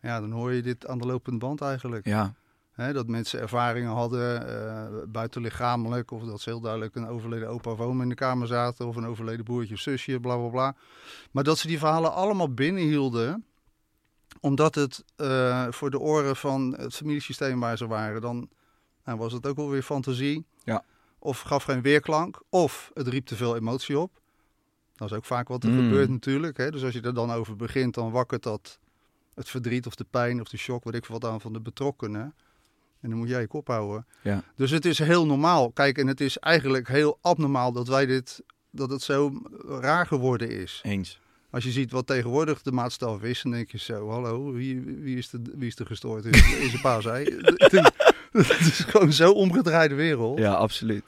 Ja, 0.00 0.20
dan 0.20 0.30
hoor 0.30 0.52
je 0.52 0.62
dit 0.62 0.86
aan 0.86 0.98
de 0.98 1.06
lopende 1.06 1.38
band 1.38 1.60
eigenlijk. 1.60 2.06
Ja, 2.06 2.34
dat 2.92 3.06
mensen 3.06 3.40
ervaringen 3.40 3.90
hadden, 3.90 4.48
eh 4.48 5.02
buitenlichamelijk, 5.08 6.10
of 6.10 6.22
dat 6.22 6.40
ze 6.40 6.50
heel 6.50 6.60
duidelijk 6.60 6.94
een 6.94 7.06
overleden 7.06 7.48
opa 7.48 7.70
of 7.70 7.80
oom 7.80 8.02
in 8.02 8.08
de 8.08 8.14
kamer 8.14 8.46
zaten, 8.46 8.86
of 8.86 8.96
een 8.96 9.06
overleden 9.06 9.44
broertje 9.44 9.74
of 9.74 9.80
zusje, 9.80 10.20
bla 10.20 10.36
bla 10.36 10.48
bla. 10.48 10.74
Maar 11.30 11.44
dat 11.44 11.58
ze 11.58 11.66
die 11.66 11.78
verhalen 11.78 12.12
allemaal 12.12 12.54
binnenhielden, 12.54 13.44
omdat 14.40 14.74
het 14.74 15.04
eh, 15.16 15.66
voor 15.70 15.90
de 15.90 15.98
oren 15.98 16.36
van 16.36 16.74
het 16.78 16.94
familiesysteem 16.94 17.60
waar 17.60 17.76
ze 17.76 17.86
waren, 17.86 18.20
dan 18.20 18.48
nou, 19.04 19.18
was 19.18 19.32
het 19.32 19.46
ook 19.46 19.58
alweer 19.58 19.82
fantasie. 19.82 20.46
Ja. 20.64 20.84
Of 21.18 21.40
gaf 21.40 21.64
geen 21.64 21.82
weerklank, 21.82 22.42
of 22.48 22.90
het 22.94 23.08
riep 23.08 23.26
te 23.26 23.36
veel 23.36 23.56
emotie 23.56 23.98
op. 23.98 24.20
Dat 24.98 25.10
is 25.10 25.16
ook 25.16 25.24
vaak 25.24 25.48
wat 25.48 25.64
er 25.64 25.70
Mm. 25.70 25.76
gebeurt 25.78 26.08
natuurlijk. 26.08 26.56
Hè? 26.56 26.70
Dus 26.70 26.84
als 26.84 26.92
je 26.92 27.00
er 27.00 27.14
dan 27.14 27.30
over 27.32 27.56
begint, 27.56 27.94
dan 27.94 28.10
wakkert 28.10 28.42
dat 28.42 28.78
het 29.34 29.48
verdriet 29.48 29.86
of 29.86 29.94
de 29.94 30.06
pijn 30.10 30.40
of 30.40 30.48
de 30.48 30.56
shock, 30.56 30.84
weet 30.84 30.94
ik 30.94 31.06
wat 31.06 31.24
aan 31.24 31.40
van 31.40 31.52
de 31.52 31.60
betrokkenen. 31.60 32.34
En 33.00 33.08
dan 33.10 33.18
moet 33.18 33.28
jij 33.28 33.40
je 33.40 33.46
kop 33.46 33.66
houden. 33.68 34.06
Ja. 34.22 34.42
Dus 34.56 34.70
het 34.70 34.84
is 34.84 34.98
heel 34.98 35.26
normaal. 35.26 35.70
Kijk, 35.70 35.98
en 35.98 36.06
het 36.06 36.20
is 36.20 36.38
eigenlijk 36.38 36.88
heel 36.88 37.18
abnormaal 37.20 37.72
dat 37.72 37.88
wij 37.88 38.06
dit, 38.06 38.42
dat 38.70 38.90
het 38.90 39.02
zo 39.02 39.32
raar 39.66 40.06
geworden 40.06 40.50
is. 40.50 40.80
eens. 40.84 41.20
Als 41.50 41.64
je 41.64 41.70
ziet 41.70 41.90
wat 41.92 42.06
tegenwoordig 42.06 42.62
de 42.62 42.72
maatstaf 42.72 43.22
is, 43.22 43.42
dan 43.42 43.52
denk 43.52 43.70
je 43.70 43.78
zo, 43.78 44.08
hallo, 44.08 44.52
wie, 44.52 44.80
wie, 44.80 45.16
is, 45.16 45.30
de, 45.30 45.40
wie 45.56 45.66
is 45.66 45.78
er 45.78 45.86
gestoord? 45.86 46.24
Is, 46.24 46.58
is 46.58 46.82
een 46.82 47.02
zij. 47.02 47.22
Het 48.32 48.60
is 48.60 48.78
gewoon 48.88 49.12
zo 49.12 49.32
omgedraaide 49.32 49.94
wereld. 49.94 50.38
Ja, 50.38 50.52
absoluut. 50.52 51.02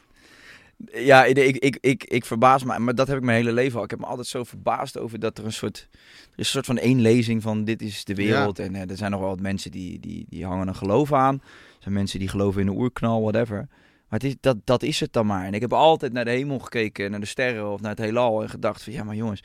Ja, 0.92 1.24
ik, 1.24 1.38
ik, 1.38 1.78
ik, 1.80 2.04
ik, 2.04 2.24
verbaas 2.24 2.64
me, 2.64 2.78
maar 2.78 2.94
dat 2.94 3.08
heb 3.08 3.16
ik 3.16 3.22
mijn 3.22 3.36
hele 3.36 3.52
leven 3.52 3.78
al. 3.78 3.84
Ik 3.84 3.90
heb 3.90 3.98
me 3.98 4.06
altijd 4.06 4.26
zo 4.26 4.44
verbaasd 4.44 4.98
over 4.98 5.18
dat 5.18 5.38
er 5.38 5.44
een 5.44 5.52
soort, 5.52 5.88
er 5.92 5.98
is 6.30 6.36
een 6.36 6.44
soort 6.44 6.66
van 6.66 6.78
één 6.78 7.00
lezing 7.00 7.42
van 7.42 7.64
dit 7.64 7.82
is 7.82 8.04
de 8.04 8.14
wereld. 8.14 8.58
En 8.58 8.74
eh, 8.74 8.90
er 8.90 8.96
zijn 8.96 9.10
nog 9.10 9.20
wel 9.20 9.28
wat 9.28 9.40
mensen 9.40 9.70
die, 9.70 10.00
die, 10.00 10.26
die 10.28 10.44
hangen 10.44 10.68
een 10.68 10.74
geloof 10.74 11.12
aan. 11.12 11.34
Er 11.34 11.76
zijn 11.78 11.94
mensen 11.94 12.18
die 12.18 12.28
geloven 12.28 12.60
in 12.60 12.66
een 12.66 12.76
oerknal, 12.76 13.20
whatever. 13.20 13.68
Maar 14.08 14.18
het 14.18 14.24
is, 14.24 14.34
dat, 14.40 14.56
dat 14.64 14.82
is 14.82 15.00
het 15.00 15.12
dan 15.12 15.26
maar. 15.26 15.46
En 15.46 15.54
ik 15.54 15.60
heb 15.60 15.72
altijd 15.72 16.12
naar 16.12 16.24
de 16.24 16.30
hemel 16.30 16.58
gekeken, 16.58 17.10
naar 17.10 17.20
de 17.20 17.26
sterren 17.26 17.72
of 17.72 17.80
naar 17.80 17.90
het 17.90 17.98
heelal. 17.98 18.42
En 18.42 18.50
gedacht 18.50 18.82
van, 18.82 18.92
ja 18.92 19.04
maar 19.04 19.14
jongens, 19.14 19.42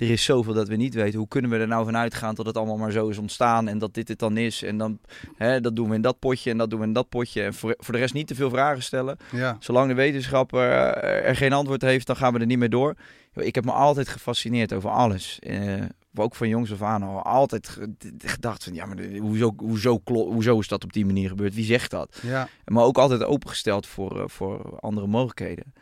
er 0.00 0.10
is 0.10 0.24
zoveel 0.24 0.54
dat 0.54 0.68
we 0.68 0.76
niet 0.76 0.94
weten. 0.94 1.18
Hoe 1.18 1.28
kunnen 1.28 1.50
we 1.50 1.56
er 1.56 1.68
nou 1.68 1.84
van 1.84 1.96
uitgaan 1.96 2.34
dat 2.34 2.46
het 2.46 2.56
allemaal 2.56 2.76
maar 2.76 2.90
zo 2.90 3.08
is 3.08 3.18
ontstaan 3.18 3.68
en 3.68 3.78
dat 3.78 3.94
dit 3.94 4.08
het 4.08 4.18
dan 4.18 4.36
is. 4.36 4.62
En 4.62 4.78
dan, 4.78 4.98
hè, 5.36 5.60
dat 5.60 5.76
doen 5.76 5.88
we 5.88 5.94
in 5.94 6.02
dat 6.02 6.18
potje 6.18 6.50
en 6.50 6.58
dat 6.58 6.70
doen 6.70 6.80
we 6.80 6.86
in 6.86 6.92
dat 6.92 7.08
potje. 7.08 7.42
En 7.42 7.54
voor, 7.54 7.74
voor 7.78 7.94
de 7.94 8.00
rest 8.00 8.14
niet 8.14 8.26
te 8.26 8.34
veel 8.34 8.50
vragen 8.50 8.82
stellen. 8.82 9.16
Ja. 9.32 9.56
Zolang 9.60 9.88
de 9.88 9.94
wetenschap 9.94 10.52
eh, 10.52 11.28
er 11.28 11.36
geen 11.36 11.52
antwoord 11.52 11.82
heeft, 11.82 12.06
dan 12.06 12.16
gaan 12.16 12.32
we 12.32 12.38
er 12.38 12.46
niet 12.46 12.58
meer 12.58 12.70
door. 12.70 12.94
Ik 13.34 13.54
heb 13.54 13.64
me 13.64 13.72
altijd 13.72 14.08
gefascineerd 14.08 14.72
over 14.72 14.90
alles. 14.90 15.38
Eh, 15.38 15.82
ook 16.14 16.34
van 16.34 16.48
jongs 16.48 16.72
af 16.72 16.82
aan 16.82 17.02
al. 17.02 17.22
Altijd 17.22 17.78
gedacht 18.18 18.64
van, 18.64 18.74
ja, 18.74 18.86
maar 18.86 18.96
hoezo, 19.18 19.54
hoezo, 19.56 20.00
hoezo 20.04 20.58
is 20.58 20.68
dat 20.68 20.84
op 20.84 20.92
die 20.92 21.06
manier 21.06 21.28
gebeurd? 21.28 21.54
Wie 21.54 21.64
zegt 21.64 21.90
dat? 21.90 22.20
Ja. 22.22 22.48
Maar 22.64 22.84
ook 22.84 22.98
altijd 22.98 23.24
opengesteld 23.24 23.86
voor, 23.86 24.20
eh, 24.20 24.28
voor 24.28 24.78
andere 24.80 25.06
mogelijkheden. 25.06 25.72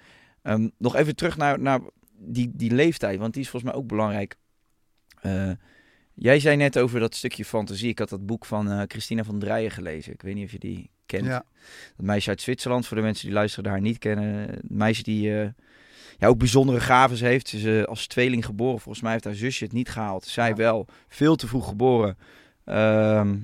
Ehm, 0.42 0.68
nog 0.78 0.96
even 0.96 1.16
terug 1.16 1.36
naar, 1.36 1.60
naar 1.60 1.80
die, 2.18 2.50
die 2.54 2.74
leeftijd, 2.74 3.18
want 3.18 3.32
die 3.32 3.42
is 3.42 3.48
volgens 3.48 3.72
mij 3.72 3.80
ook 3.80 3.88
belangrijk. 3.88 4.36
Eh, 5.20 5.50
jij 6.14 6.40
zei 6.40 6.56
net 6.56 6.78
over 6.78 7.00
dat 7.00 7.14
stukje 7.14 7.44
fantasie. 7.44 7.88
Ik 7.88 7.98
had 7.98 8.08
dat 8.08 8.26
boek 8.26 8.44
van 8.44 8.70
eh, 8.70 8.82
Christina 8.86 9.24
van 9.24 9.38
Drijen 9.38 9.70
gelezen. 9.70 10.12
Ik 10.12 10.22
weet 10.22 10.34
niet 10.34 10.44
of 10.44 10.52
je 10.52 10.58
die 10.58 10.90
kent. 11.06 11.24
Ja. 11.26 11.44
Dat 11.96 12.06
meisje 12.06 12.28
uit 12.28 12.40
Zwitserland, 12.40 12.86
voor 12.86 12.96
de 12.96 13.02
mensen 13.02 13.24
die 13.26 13.34
luisteren 13.34 13.70
haar 13.70 13.80
niet 13.80 13.98
kennen. 13.98 14.48
Een 14.48 14.60
meisje 14.68 15.02
die 15.02 15.40
eh, 15.40 15.48
ja, 16.18 16.26
ook 16.26 16.38
bijzondere 16.38 16.80
gaven 16.80 17.16
heeft. 17.26 17.48
Ze 17.48 17.78
is 17.78 17.86
als 17.86 18.06
tweeling 18.06 18.44
geboren. 18.44 18.80
Volgens 18.80 19.02
mij 19.02 19.12
heeft 19.12 19.24
haar 19.24 19.34
zusje 19.34 19.64
het 19.64 19.72
niet 19.72 19.88
gehaald. 19.88 20.24
Zij 20.24 20.48
Ja. 20.48 20.54
wel. 20.54 20.86
Veel 21.08 21.36
te 21.36 21.46
vroeg 21.46 21.68
geboren. 21.68 22.18
Ehm, 22.64 23.36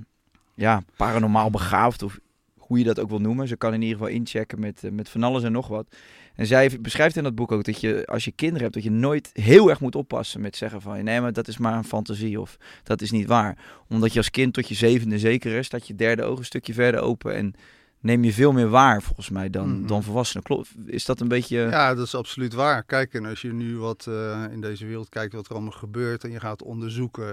ja, 0.54 0.82
paranormaal 0.96 1.50
begaafd 1.50 2.02
of 2.02 2.18
hoe 2.56 2.78
je 2.78 2.84
dat 2.84 3.00
ook 3.00 3.08
wil 3.08 3.20
noemen. 3.20 3.48
Ze 3.48 3.56
kan 3.56 3.74
in 3.74 3.82
ieder 3.82 3.96
geval 3.96 4.12
inchecken 4.12 4.60
met, 4.60 4.82
met 4.92 5.08
van 5.08 5.22
alles 5.22 5.42
en 5.42 5.52
nog 5.52 5.68
wat. 5.68 5.96
En 6.34 6.46
zij 6.46 6.78
beschrijft 6.80 7.16
in 7.16 7.22
dat 7.22 7.34
boek 7.34 7.52
ook 7.52 7.64
dat 7.64 7.80
je, 7.80 8.06
als 8.06 8.24
je 8.24 8.30
kinderen 8.32 8.62
hebt, 8.62 8.74
dat 8.74 8.82
je 8.82 8.90
nooit 8.90 9.30
heel 9.32 9.70
erg 9.70 9.80
moet 9.80 9.94
oppassen 9.96 10.40
met 10.40 10.56
zeggen 10.56 10.80
van, 10.80 11.04
nee, 11.04 11.20
maar 11.20 11.32
dat 11.32 11.48
is 11.48 11.58
maar 11.58 11.76
een 11.76 11.84
fantasie 11.84 12.40
of 12.40 12.56
dat 12.82 13.00
is 13.00 13.10
niet 13.10 13.26
waar. 13.26 13.58
Omdat 13.88 14.12
je 14.12 14.18
als 14.18 14.30
kind 14.30 14.54
tot 14.54 14.68
je 14.68 14.74
zevende 14.74 15.18
zeker 15.18 15.52
is, 15.58 15.68
dat 15.68 15.86
je 15.86 15.94
derde 15.94 16.22
oog 16.22 16.38
een 16.38 16.44
stukje 16.44 16.72
verder 16.74 17.00
open 17.00 17.34
en 17.34 17.54
neem 18.00 18.24
je 18.24 18.32
veel 18.32 18.52
meer 18.52 18.68
waar 18.68 19.02
volgens 19.02 19.30
mij 19.30 19.50
dan, 19.50 19.78
Mhm. 19.78 19.86
dan 19.86 20.02
volwassenen. 20.02 20.42
Klopt, 20.42 20.68
is 20.86 21.04
dat 21.04 21.20
een 21.20 21.28
beetje... 21.28 21.56
Ja, 21.58 21.94
dat 21.94 22.06
is 22.06 22.14
absoluut 22.14 22.54
waar. 22.54 22.84
Kijk, 22.84 23.14
en 23.14 23.24
als 23.26 23.40
je 23.42 23.52
nu 23.52 23.76
wat 23.78 24.06
eh, 24.08 24.44
in 24.52 24.60
deze 24.60 24.86
wereld 24.86 25.08
kijkt 25.08 25.32
wat 25.32 25.46
er 25.46 25.52
allemaal 25.52 25.70
gebeurt 25.72 26.24
en 26.24 26.30
je 26.30 26.40
gaat 26.40 26.62
onderzoeken. 26.62 27.32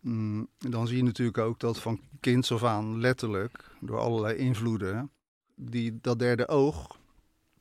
Mm, 0.00 0.48
dan 0.58 0.86
zie 0.86 0.96
je 0.96 1.02
natuurlijk 1.02 1.38
ook 1.38 1.60
dat 1.60 1.80
van 1.80 2.00
kinds 2.20 2.52
af 2.52 2.64
aan 2.64 3.00
letterlijk 3.00 3.70
door 3.80 3.98
allerlei 3.98 4.36
invloeden 4.36 5.10
die 5.54 5.98
dat 6.00 6.18
derde 6.18 6.48
oog, 6.48 6.98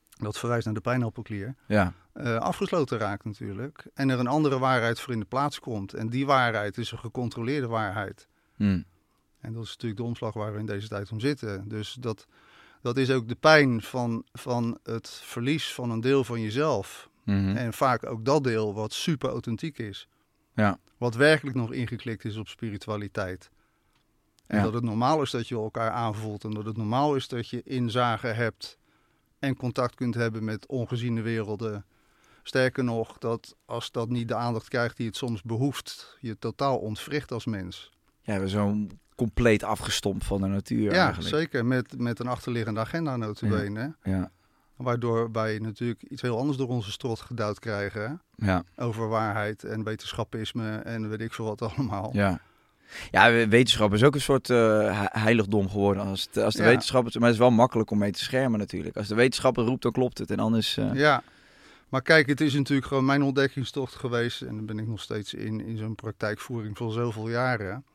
dat 0.09 0.37
verwijst 0.37 0.65
naar 0.65 0.73
de 0.73 0.81
pijnappelklier, 0.81 1.55
Ja, 1.67 1.93
eh, 2.13 2.35
afgesloten 2.35 2.97
raakt 2.97 3.25
natuurlijk. 3.25 3.85
En 3.93 4.09
er 4.09 4.19
een 4.19 4.27
andere 4.27 4.59
waarheid 4.59 4.99
voor 4.99 5.13
in 5.13 5.19
de 5.19 5.25
plaats 5.25 5.59
komt. 5.59 5.93
En 5.93 6.09
die 6.09 6.25
waarheid 6.25 6.77
is 6.77 6.91
een 6.91 6.99
gecontroleerde 6.99 7.67
waarheid. 7.67 8.27
Hm. 8.55 8.81
En 9.39 9.53
dat 9.53 9.63
is 9.63 9.69
natuurlijk 9.69 10.01
de 10.01 10.07
omslag 10.07 10.33
waar 10.33 10.53
we 10.53 10.59
in 10.59 10.65
deze 10.65 10.87
tijd 10.87 11.11
om 11.11 11.19
zitten. 11.19 11.67
Dus 11.67 11.93
dat, 11.99 12.27
dat 12.81 12.97
is 12.97 13.11
ook 13.11 13.27
de 13.27 13.35
pijn 13.35 13.81
van, 13.81 14.25
van 14.31 14.79
het 14.83 15.09
verlies 15.09 15.73
van 15.73 15.91
een 15.91 16.01
deel 16.01 16.23
van 16.23 16.41
jezelf. 16.41 17.09
Mhm. 17.23 17.55
En 17.55 17.73
vaak 17.73 18.05
ook 18.05 18.25
dat 18.25 18.43
deel 18.43 18.73
wat 18.73 18.93
super 18.93 19.29
authentiek 19.29 19.77
is. 19.77 20.07
Ja. 20.59 20.77
Wat 20.97 21.15
werkelijk 21.15 21.55
nog 21.55 21.71
ingeklikt 21.71 22.25
is 22.25 22.37
op 22.37 22.47
spiritualiteit. 22.47 23.49
En 24.47 24.57
Ja. 24.57 24.63
dat 24.63 24.73
het 24.73 24.83
normaal 24.83 25.21
is 25.21 25.31
dat 25.31 25.47
je 25.47 25.55
elkaar 25.55 25.91
aanvoelt. 25.91 26.43
En 26.43 26.51
dat 26.51 26.65
het 26.65 26.77
normaal 26.77 27.15
is 27.15 27.27
dat 27.27 27.49
je 27.49 27.63
inzage 27.63 28.27
hebt 28.27 28.77
en 29.39 29.55
contact 29.55 29.95
kunt 29.95 30.15
hebben 30.15 30.43
met 30.43 30.65
ongeziene 30.65 31.21
werelden. 31.21 31.85
Sterker 32.43 32.83
nog, 32.83 33.17
dat 33.17 33.55
als 33.65 33.91
dat 33.91 34.09
niet 34.09 34.27
de 34.27 34.35
aandacht 34.35 34.67
krijgt 34.69 34.97
die 34.97 35.05
het 35.07 35.15
soms 35.15 35.41
behoeft, 35.41 36.17
je 36.19 36.37
totaal 36.39 36.77
ontwricht 36.77 37.31
als 37.31 37.45
mens. 37.45 37.91
Ja, 38.21 38.39
we 38.39 38.47
zijn 38.47 38.89
zo 38.89 38.95
compleet 39.15 39.63
afgestompt 39.63 40.25
van 40.25 40.41
de 40.41 40.47
natuur 40.47 40.91
Ja, 40.93 41.03
eigenlijk. 41.05 41.35
zeker. 41.35 41.65
Met, 41.65 41.97
met 41.97 42.19
een 42.19 42.27
achterliggende 42.27 42.79
agenda 42.79 43.17
notabene. 43.17 43.95
Ja, 44.03 44.31
Waardoor 44.79 45.31
wij 45.31 45.57
natuurlijk 45.59 46.03
iets 46.09 46.21
heel 46.21 46.37
anders 46.37 46.57
door 46.57 46.67
onze 46.67 46.91
strot 46.91 47.19
gedouwd 47.19 47.59
krijgen. 47.59 48.21
ja, 48.35 48.63
Over 48.75 49.07
waarheid 49.07 49.63
en 49.63 49.83
wetenschappisme 49.83 50.77
en 50.77 51.09
weet 51.09 51.21
ik 51.21 51.33
veel 51.33 51.45
wat 51.45 51.61
allemaal. 51.61 52.09
ja. 52.13 52.39
Ja, 53.11 53.31
we- 53.31 53.47
wetenschap 53.47 53.93
is 53.93 54.03
ook 54.03 54.15
een 54.15 54.21
soort 54.21 54.47
he- 54.47 55.05
heiligdom 55.19 55.69
geworden. 55.69 56.03
Als, 56.03 56.23
het, 56.23 56.37
als 56.43 56.53
de 56.55 56.61
Ja. 56.61 56.67
wetenschap, 56.67 57.03
maar 57.03 57.21
het 57.23 57.31
is 57.33 57.37
wel 57.37 57.51
makkelijk 57.51 57.91
om 57.91 57.97
mee 57.97 58.11
te 58.11 58.23
schermen 58.23 58.59
natuurlijk. 58.59 58.97
Als 58.97 59.07
de 59.07 59.15
wetenschapper 59.15 59.63
roept, 59.63 59.81
dan 59.81 59.91
klopt 59.91 60.17
het. 60.17 60.31
En 60.31 60.39
anders, 60.39 60.77
eh, 60.77 60.93
Ja, 60.93 61.23
maar 61.89 62.01
kijk, 62.01 62.27
het 62.27 62.41
is 62.41 62.53
natuurlijk 62.53 62.87
gewoon 62.87 63.05
mijn 63.05 63.23
ontdekkingstocht 63.23 63.95
geweest. 63.95 64.41
En 64.41 64.55
daar 64.55 64.65
ben 64.65 64.79
ik 64.79 64.87
nog 64.87 65.01
steeds 65.01 65.33
in, 65.33 65.61
in 65.65 65.77
zo'n 65.77 65.95
praktijkvoering 65.95 66.77
van 66.77 66.91
zoveel 66.91 67.29
jaren. 67.29 67.85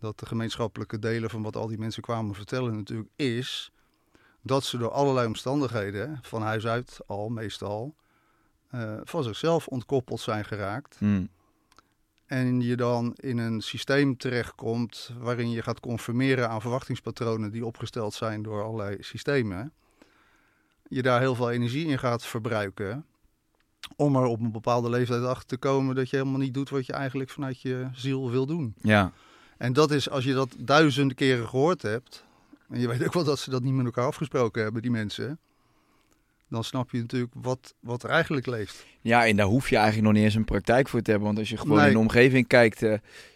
Dat 0.00 0.18
de 0.18 0.26
gemeenschappelijke 0.26 0.98
delen 0.98 1.30
van 1.30 1.42
wat 1.42 1.56
al 1.56 1.66
die 1.66 1.78
mensen 1.78 2.02
kwamen 2.02 2.34
vertellen 2.34 2.76
natuurlijk 2.76 3.08
is... 3.16 3.70
dat 4.46 4.64
ze 4.64 4.78
door 4.78 4.90
allerlei 4.90 5.26
omstandigheden, 5.26 6.18
van 6.22 6.42
huis 6.42 6.66
uit 6.66 6.98
al 7.06 7.28
meestal... 7.28 7.94
eh, 8.70 8.96
van 9.04 9.22
zichzelf 9.22 9.66
ontkoppeld 9.66 10.20
zijn 10.20 10.44
geraakt. 10.44 10.96
hmm, 10.98 11.28
En 12.26 12.60
je 12.60 12.76
dan 12.76 13.14
in 13.16 13.38
een 13.38 13.60
systeem 13.60 14.16
terechtkomt 14.16 15.10
waarin 15.18 15.50
je 15.50 15.62
gaat 15.62 15.80
conformeren 15.80 16.48
aan 16.48 16.60
verwachtingspatronen 16.60 17.50
die 17.50 17.66
opgesteld 17.66 18.14
zijn 18.14 18.42
door 18.42 18.62
allerlei 18.62 18.96
systemen. 19.00 19.72
Je 20.88 21.02
daar 21.02 21.20
heel 21.20 21.34
veel 21.34 21.50
energie 21.50 21.86
in 21.86 21.98
gaat 21.98 22.24
verbruiken. 22.26 23.04
Om 23.96 24.16
er 24.16 24.24
op 24.24 24.40
een 24.40 24.52
bepaalde 24.52 24.90
leeftijd 24.90 25.24
achter 25.24 25.46
te 25.46 25.56
komen 25.56 25.94
dat 25.94 26.10
je 26.10 26.16
helemaal 26.16 26.38
niet 26.38 26.54
doet 26.54 26.70
wat 26.70 26.86
je 26.86 26.92
eigenlijk 26.92 27.30
vanuit 27.30 27.60
je 27.60 27.88
ziel 27.92 28.30
wil 28.30 28.46
doen. 28.46 28.74
ja, 28.82 29.12
En 29.56 29.72
dat 29.72 29.90
is, 29.90 30.10
als 30.10 30.24
je 30.24 30.32
dat 30.34 30.54
duizenden 30.58 31.16
keren 31.16 31.48
gehoord 31.48 31.82
hebt. 31.82 32.24
En 32.74 32.80
je 32.80 32.88
weet 32.88 33.04
ook 33.06 33.12
wel 33.12 33.24
dat 33.24 33.38
ze 33.38 33.50
dat 33.50 33.62
niet 33.62 33.72
met 33.74 33.84
elkaar 33.84 34.06
afgesproken 34.06 34.62
hebben, 34.62 34.82
die 34.82 34.90
mensen. 34.90 35.38
Dan 36.48 36.64
snap 36.64 36.90
je 36.90 36.98
natuurlijk 37.00 37.32
wat, 37.36 37.74
wat 37.80 38.02
er 38.02 38.10
eigenlijk 38.10 38.46
leeft. 38.46 38.86
Ja, 39.00 39.26
en 39.26 39.36
daar 39.36 39.46
hoef 39.46 39.68
je 39.70 39.76
eigenlijk 39.76 40.06
nog 40.06 40.14
niet 40.16 40.24
eens 40.24 40.34
een 40.34 40.44
praktijk 40.44 40.88
voor 40.88 41.00
te 41.00 41.10
hebben. 41.10 41.28
Want 41.28 41.38
als 41.38 41.48
je 41.48 41.56
gewoon 41.56 41.76
Nee. 41.78 41.86
in 41.86 41.92
de 41.92 41.98
omgeving 41.98 42.46
kijkt. 42.46 42.82
eh, 42.82 42.92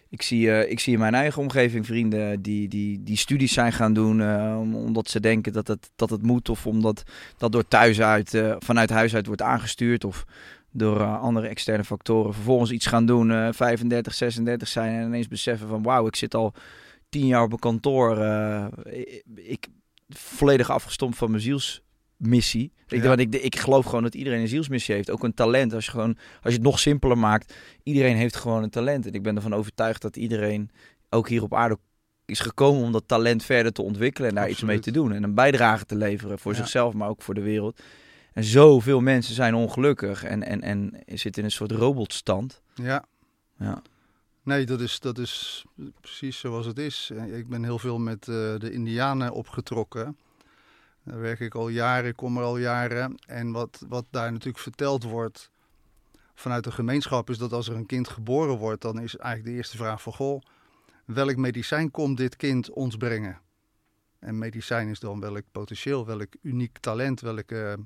ik, 0.09 0.21
zie, 0.21 0.51
eh, 0.51 0.71
ik 0.71 0.79
zie 0.79 0.93
in 0.93 0.99
mijn 0.99 1.13
eigen 1.13 1.41
omgeving 1.41 1.85
vrienden 1.85 2.41
die, 2.41 2.67
die, 2.67 3.03
die 3.03 3.17
studies 3.17 3.53
zijn 3.53 3.71
gaan 3.73 3.93
doen. 3.93 4.21
eh, 4.21 4.57
om- 4.59 4.75
omdat 4.75 5.09
ze 5.09 5.19
denken 5.19 5.53
dat 5.53 5.67
het, 5.67 5.89
dat 5.95 6.09
het 6.09 6.21
moet. 6.23 6.49
Of 6.49 6.65
omdat 6.67 7.03
dat 7.37 7.51
door 7.51 7.67
thuis 7.67 8.01
uit, 8.01 8.43
vanuit 8.59 8.89
huis 8.89 9.15
uit 9.15 9.25
wordt 9.25 9.41
aangestuurd. 9.41 10.03
Of 10.03 10.25
door 10.71 11.03
andere 11.03 11.47
externe 11.47 11.83
factoren. 11.83 12.33
Vervolgens 12.33 12.71
iets 12.71 12.85
gaan 12.85 13.05
doen. 13.05 13.31
eh 13.31 13.47
35, 13.51 14.13
36 14.13 14.67
zijn. 14.67 14.99
En 14.99 15.05
ineens 15.05 15.27
beseffen 15.27 15.67
van 15.67 15.83
wauw, 15.83 16.07
ik 16.07 16.15
zit 16.15 16.35
al 16.35 16.53
tien 17.09 17.25
jaar 17.25 17.43
op 17.43 17.51
een 17.51 17.59
kantoor. 17.59 18.17
eh, 18.17 18.65
ik, 19.35 19.67
volledig 20.09 20.69
afgestompt 20.69 21.17
van 21.17 21.29
mijn 21.31 21.41
zielsmissie. 21.43 22.71
Ik, 22.87 23.03
want 23.03 23.19
ik, 23.19 23.35
ik 23.35 23.55
geloof 23.55 23.85
gewoon 23.85 24.03
dat 24.03 24.15
iedereen 24.15 24.39
een 24.41 24.47
zielsmissie 24.47 24.95
heeft. 24.95 25.09
Ook 25.11 25.23
een 25.23 25.33
talent. 25.33 25.73
Als 25.73 25.85
je, 25.85 25.91
gewoon, 25.91 26.17
als 26.17 26.53
je 26.53 26.59
het 26.59 26.61
nog 26.61 26.79
simpeler 26.79 27.17
maakt. 27.17 27.53
Iedereen 27.83 28.15
heeft 28.15 28.35
gewoon 28.35 28.63
een 28.63 28.69
talent. 28.69 29.05
En 29.05 29.13
ik 29.13 29.23
ben 29.23 29.35
ervan 29.35 29.53
overtuigd 29.53 30.01
dat 30.01 30.15
iedereen 30.15 30.69
ook 31.09 31.29
hier 31.29 31.43
op 31.43 31.53
aarde 31.53 31.77
is 32.25 32.39
gekomen 32.39 32.83
om 32.83 32.91
dat 32.91 33.07
talent 33.07 33.43
verder 33.43 33.71
te 33.71 33.81
ontwikkelen. 33.81 34.29
En 34.29 34.35
daar 34.35 34.49
iets 34.49 34.63
mee 34.63 34.79
te 34.79 34.91
doen. 34.91 35.13
En 35.13 35.23
een 35.23 35.33
bijdrage 35.33 35.85
te 35.85 35.95
leveren 35.95 36.39
voor 36.39 36.51
Ja. 36.51 36.57
zichzelf, 36.57 36.93
maar 36.93 37.09
ook 37.09 37.21
voor 37.21 37.33
de 37.33 37.41
wereld. 37.41 37.81
En 38.33 38.43
zoveel 38.43 39.01
mensen 39.01 39.35
zijn 39.35 39.53
ongelukkig 39.55 40.23
en, 40.23 40.43
en, 40.43 40.61
en 40.61 40.93
zitten 41.05 41.41
in 41.41 41.43
een 41.47 41.51
soort 41.53 41.71
robotstand. 41.71 42.61
Ja. 42.75 43.03
Ja. 43.59 43.81
Nee, 44.49 44.65
dat 44.65 44.79
is, 44.79 44.99
dat 44.99 45.17
is 45.17 45.65
precies 46.01 46.39
zoals 46.39 46.65
het 46.65 46.77
is. 46.77 47.09
Eh, 47.13 47.37
Ik 47.37 47.47
ben 47.47 47.63
heel 47.63 47.79
veel 47.79 47.99
met 47.99 48.27
eh, 48.27 48.55
de 48.57 48.71
Indianen 48.71 49.31
opgetrokken. 49.31 50.17
Daar 51.03 51.19
werk 51.19 51.39
ik 51.39 51.55
al 51.55 51.67
jaren, 51.67 52.09
ik 52.09 52.15
kom 52.15 52.37
er 52.37 52.43
al 52.43 52.57
jaren. 52.57 53.15
En 53.27 53.51
wat, 53.51 53.85
wat 53.87 54.05
daar 54.09 54.31
natuurlijk 54.31 54.63
verteld 54.63 55.03
wordt 55.03 55.49
vanuit 56.33 56.63
de 56.63 56.71
gemeenschap 56.71 57.29
is 57.29 57.37
dat 57.37 57.53
als 57.53 57.67
er 57.69 57.75
een 57.75 57.85
kind 57.85 58.07
geboren 58.07 58.57
wordt, 58.57 58.81
dan 58.81 58.99
is 58.99 59.15
eigenlijk 59.17 59.51
de 59.51 59.57
eerste 59.57 59.77
vraag 59.77 60.01
van 60.01 60.13
goh, 60.13 60.41
welk 61.05 61.35
medicijn 61.35 61.91
komt 61.91 62.17
dit 62.17 62.35
kind 62.35 62.69
ons 62.69 62.95
brengen? 62.95 63.41
En 64.19 64.37
medicijn 64.37 64.87
is 64.87 64.99
dan 64.99 65.19
welk 65.19 65.43
potentieel, 65.51 66.05
welk 66.05 66.33
uniek 66.41 66.77
talent, 66.77 67.21
welke, 67.21 67.77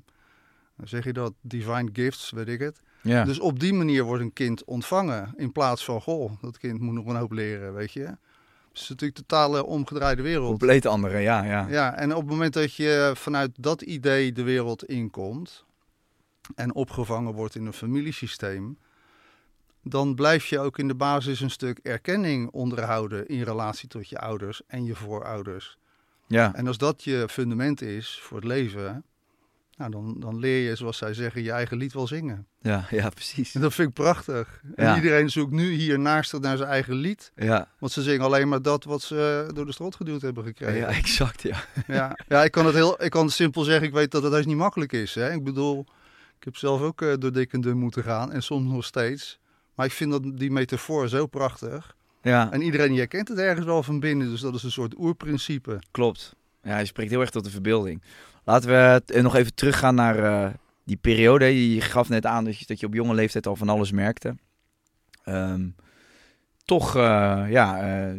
hoe 0.76 0.88
zeg 0.88 1.04
je 1.04 1.12
dat, 1.12 1.32
divine 1.40 1.90
gifts, 1.92 2.30
weet 2.30 2.48
ik 2.48 2.60
het. 2.60 2.80
Ja. 3.04 3.24
Dus 3.24 3.40
op 3.40 3.60
die 3.60 3.72
manier 3.72 4.04
wordt 4.04 4.22
een 4.22 4.32
kind 4.32 4.64
ontvangen. 4.64 5.32
In 5.36 5.52
plaats 5.52 5.84
van, 5.84 6.00
goh, 6.00 6.32
dat 6.40 6.58
kind 6.58 6.80
moet 6.80 6.94
nog 6.94 7.06
een 7.06 7.16
hoop 7.16 7.32
leren, 7.32 7.74
weet 7.74 7.92
je. 7.92 8.00
Het 8.00 8.82
is 8.82 8.88
natuurlijk 8.88 9.18
een 9.18 9.24
totale 9.26 9.64
omgedraaide 9.64 10.22
wereld. 10.22 10.48
Compleet 10.48 10.86
andere, 10.86 11.18
ja. 11.18 11.42
ja. 11.42 11.66
Ja, 11.68 11.94
en 11.94 12.14
op 12.14 12.20
het 12.20 12.30
moment 12.30 12.52
dat 12.52 12.74
je 12.74 13.12
vanuit 13.14 13.50
dat 13.56 13.82
idee 13.82 14.32
de 14.32 14.42
wereld 14.42 14.84
inkomt... 14.84 15.64
en 16.54 16.74
opgevangen 16.74 17.32
wordt 17.32 17.54
in 17.54 17.66
een 17.66 17.72
familiesysteem... 17.72 18.78
dan 19.82 20.14
blijf 20.14 20.46
je 20.46 20.58
ook 20.58 20.78
in 20.78 20.88
de 20.88 20.94
basis 20.94 21.40
een 21.40 21.50
stuk 21.50 21.78
erkenning 21.78 22.50
onderhouden... 22.50 23.26
in 23.26 23.42
relatie 23.42 23.88
tot 23.88 24.08
je 24.08 24.18
ouders 24.18 24.62
en 24.66 24.84
je 24.84 24.94
voorouders. 24.94 25.78
ja. 26.26 26.54
En 26.54 26.66
als 26.66 26.78
dat 26.78 27.04
je 27.04 27.26
fundament 27.28 27.82
is 27.82 28.18
voor 28.22 28.36
het 28.36 28.46
leven... 28.46 29.04
Nou, 29.76 29.90
dan, 29.90 30.16
dan 30.18 30.38
leer 30.38 30.68
je, 30.68 30.76
zoals 30.76 30.96
zij 30.96 31.14
zeggen, 31.14 31.42
je 31.42 31.50
eigen 31.50 31.76
lied 31.76 31.92
wel 31.92 32.06
zingen. 32.06 32.46
Ja, 32.60 32.86
ja, 33.00 33.08
precies. 33.08 33.54
En 33.54 33.60
dat 33.60 33.74
vind 33.74 33.88
ik 33.88 33.94
prachtig. 33.94 34.62
En 34.74 34.96
iedereen 34.96 35.30
zoekt 35.30 35.52
nu 35.52 35.72
hier 35.72 35.98
naast 35.98 36.38
naar 36.40 36.56
zijn 36.56 36.68
eigen 36.68 36.94
lied. 36.94 37.32
Ja, 37.36 37.68
Want 37.78 37.92
ze 37.92 38.02
zingen 38.02 38.24
alleen 38.24 38.48
maar 38.48 38.62
dat 38.62 38.84
wat 38.84 39.02
ze 39.02 39.50
door 39.54 39.66
de 39.66 39.72
strot 39.72 39.94
geduwd 39.94 40.22
hebben 40.22 40.44
gekregen. 40.44 40.76
ja, 40.76 40.86
exact, 41.02 41.42
ja. 41.42 41.64
Ja, 41.86 42.18
ja 42.28 42.44
ik, 42.44 42.50
kan 42.50 42.66
het 42.66 42.74
heel, 42.74 43.04
ik 43.04 43.10
kan 43.10 43.24
het 43.24 43.34
simpel 43.34 43.62
zeggen. 43.62 43.86
Ik 43.86 43.92
weet 43.92 44.10
dat 44.10 44.22
het 44.22 44.46
niet 44.46 44.56
makkelijk 44.56 44.92
is. 44.92 45.14
Hè? 45.14 45.32
Ik 45.32 45.44
bedoel, 45.44 45.86
ik 46.38 46.44
heb 46.44 46.56
zelf 46.56 46.80
ook 46.80 47.02
eh, 47.02 47.12
door 47.18 47.32
dik 47.32 47.52
en 47.52 47.60
dun 47.60 47.78
moeten 47.78 48.02
gaan. 48.02 48.32
En 48.32 48.42
soms 48.42 48.72
nog 48.72 48.84
steeds. 48.84 49.38
Maar 49.74 49.86
ik 49.86 49.92
vind 49.92 50.10
dat, 50.10 50.22
die 50.38 50.50
metafoor 50.50 51.08
zo 51.08 51.26
prachtig. 51.26 51.96
Ja, 52.22 52.52
En 52.52 52.62
iedereen 52.62 52.88
die 52.88 52.98
herkent 52.98 53.28
het 53.28 53.38
ergens 53.38 53.66
wel 53.66 53.82
van 53.82 54.00
binnen. 54.00 54.30
Dus 54.30 54.40
dat 54.40 54.54
is 54.54 54.62
een 54.62 54.70
soort 54.70 54.98
oerprincipe. 54.98 55.78
klopt. 55.90 56.34
Ja, 56.62 56.78
je 56.78 56.84
spreekt 56.86 57.10
heel 57.10 57.20
erg 57.20 57.30
tot 57.30 57.44
de 57.44 57.50
verbeelding. 57.50 58.02
Laten 58.44 58.68
we 58.68 59.02
eh, 59.06 59.22
nog 59.22 59.34
even 59.34 59.54
teruggaan 59.54 59.94
naar 59.94 60.18
eh, 60.18 60.50
die 60.84 60.96
periode. 60.96 61.74
Je 61.74 61.80
gaf 61.80 62.08
net 62.08 62.26
aan 62.26 62.44
dat 62.44 62.58
je, 62.58 62.66
dat 62.66 62.80
je 62.80 62.86
op 62.86 62.94
jonge 62.94 63.14
leeftijd 63.14 63.46
al 63.46 63.56
van 63.56 63.68
alles 63.68 63.90
merkte. 63.90 64.36
Ehm, 65.24 65.66
toch 66.64 66.96
eh, 66.96 67.44
ja, 67.48 67.80
eh, 67.80 68.12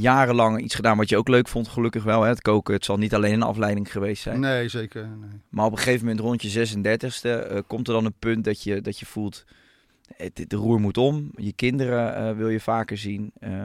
jarenlang 0.00 0.60
iets 0.60 0.74
gedaan 0.74 0.96
wat 0.96 1.08
je 1.08 1.16
ook 1.16 1.28
leuk 1.28 1.48
vond, 1.48 1.68
gelukkig 1.68 2.04
wel. 2.04 2.22
Hè? 2.22 2.28
Het 2.28 2.42
koken, 2.42 2.74
het 2.74 2.84
zal 2.84 2.96
niet 2.96 3.14
alleen 3.14 3.32
een 3.32 3.42
afleiding 3.42 3.92
geweest 3.92 4.22
zijn. 4.22 4.40
Nee, 4.40 4.68
zeker. 4.68 5.08
Nee. 5.08 5.40
Maar 5.48 5.64
op 5.64 5.72
een 5.72 5.78
gegeven 5.78 6.06
moment 6.06 6.20
rond 6.20 6.42
je 6.42 6.66
36e 6.66 7.20
eh, 7.22 7.58
komt 7.66 7.88
er 7.88 7.94
dan 7.94 8.04
een 8.04 8.18
punt 8.18 8.44
dat 8.44 8.62
je, 8.62 8.80
dat 8.80 8.98
je 8.98 9.06
voelt, 9.06 9.44
het, 10.16 10.44
de 10.46 10.56
roer 10.56 10.80
moet 10.80 10.98
om. 10.98 11.30
Je 11.36 11.52
kinderen 11.52 12.36
wil 12.36 12.48
je 12.48 12.60
vaker 12.60 12.98
zien. 12.98 13.32
Eh, 13.40 13.64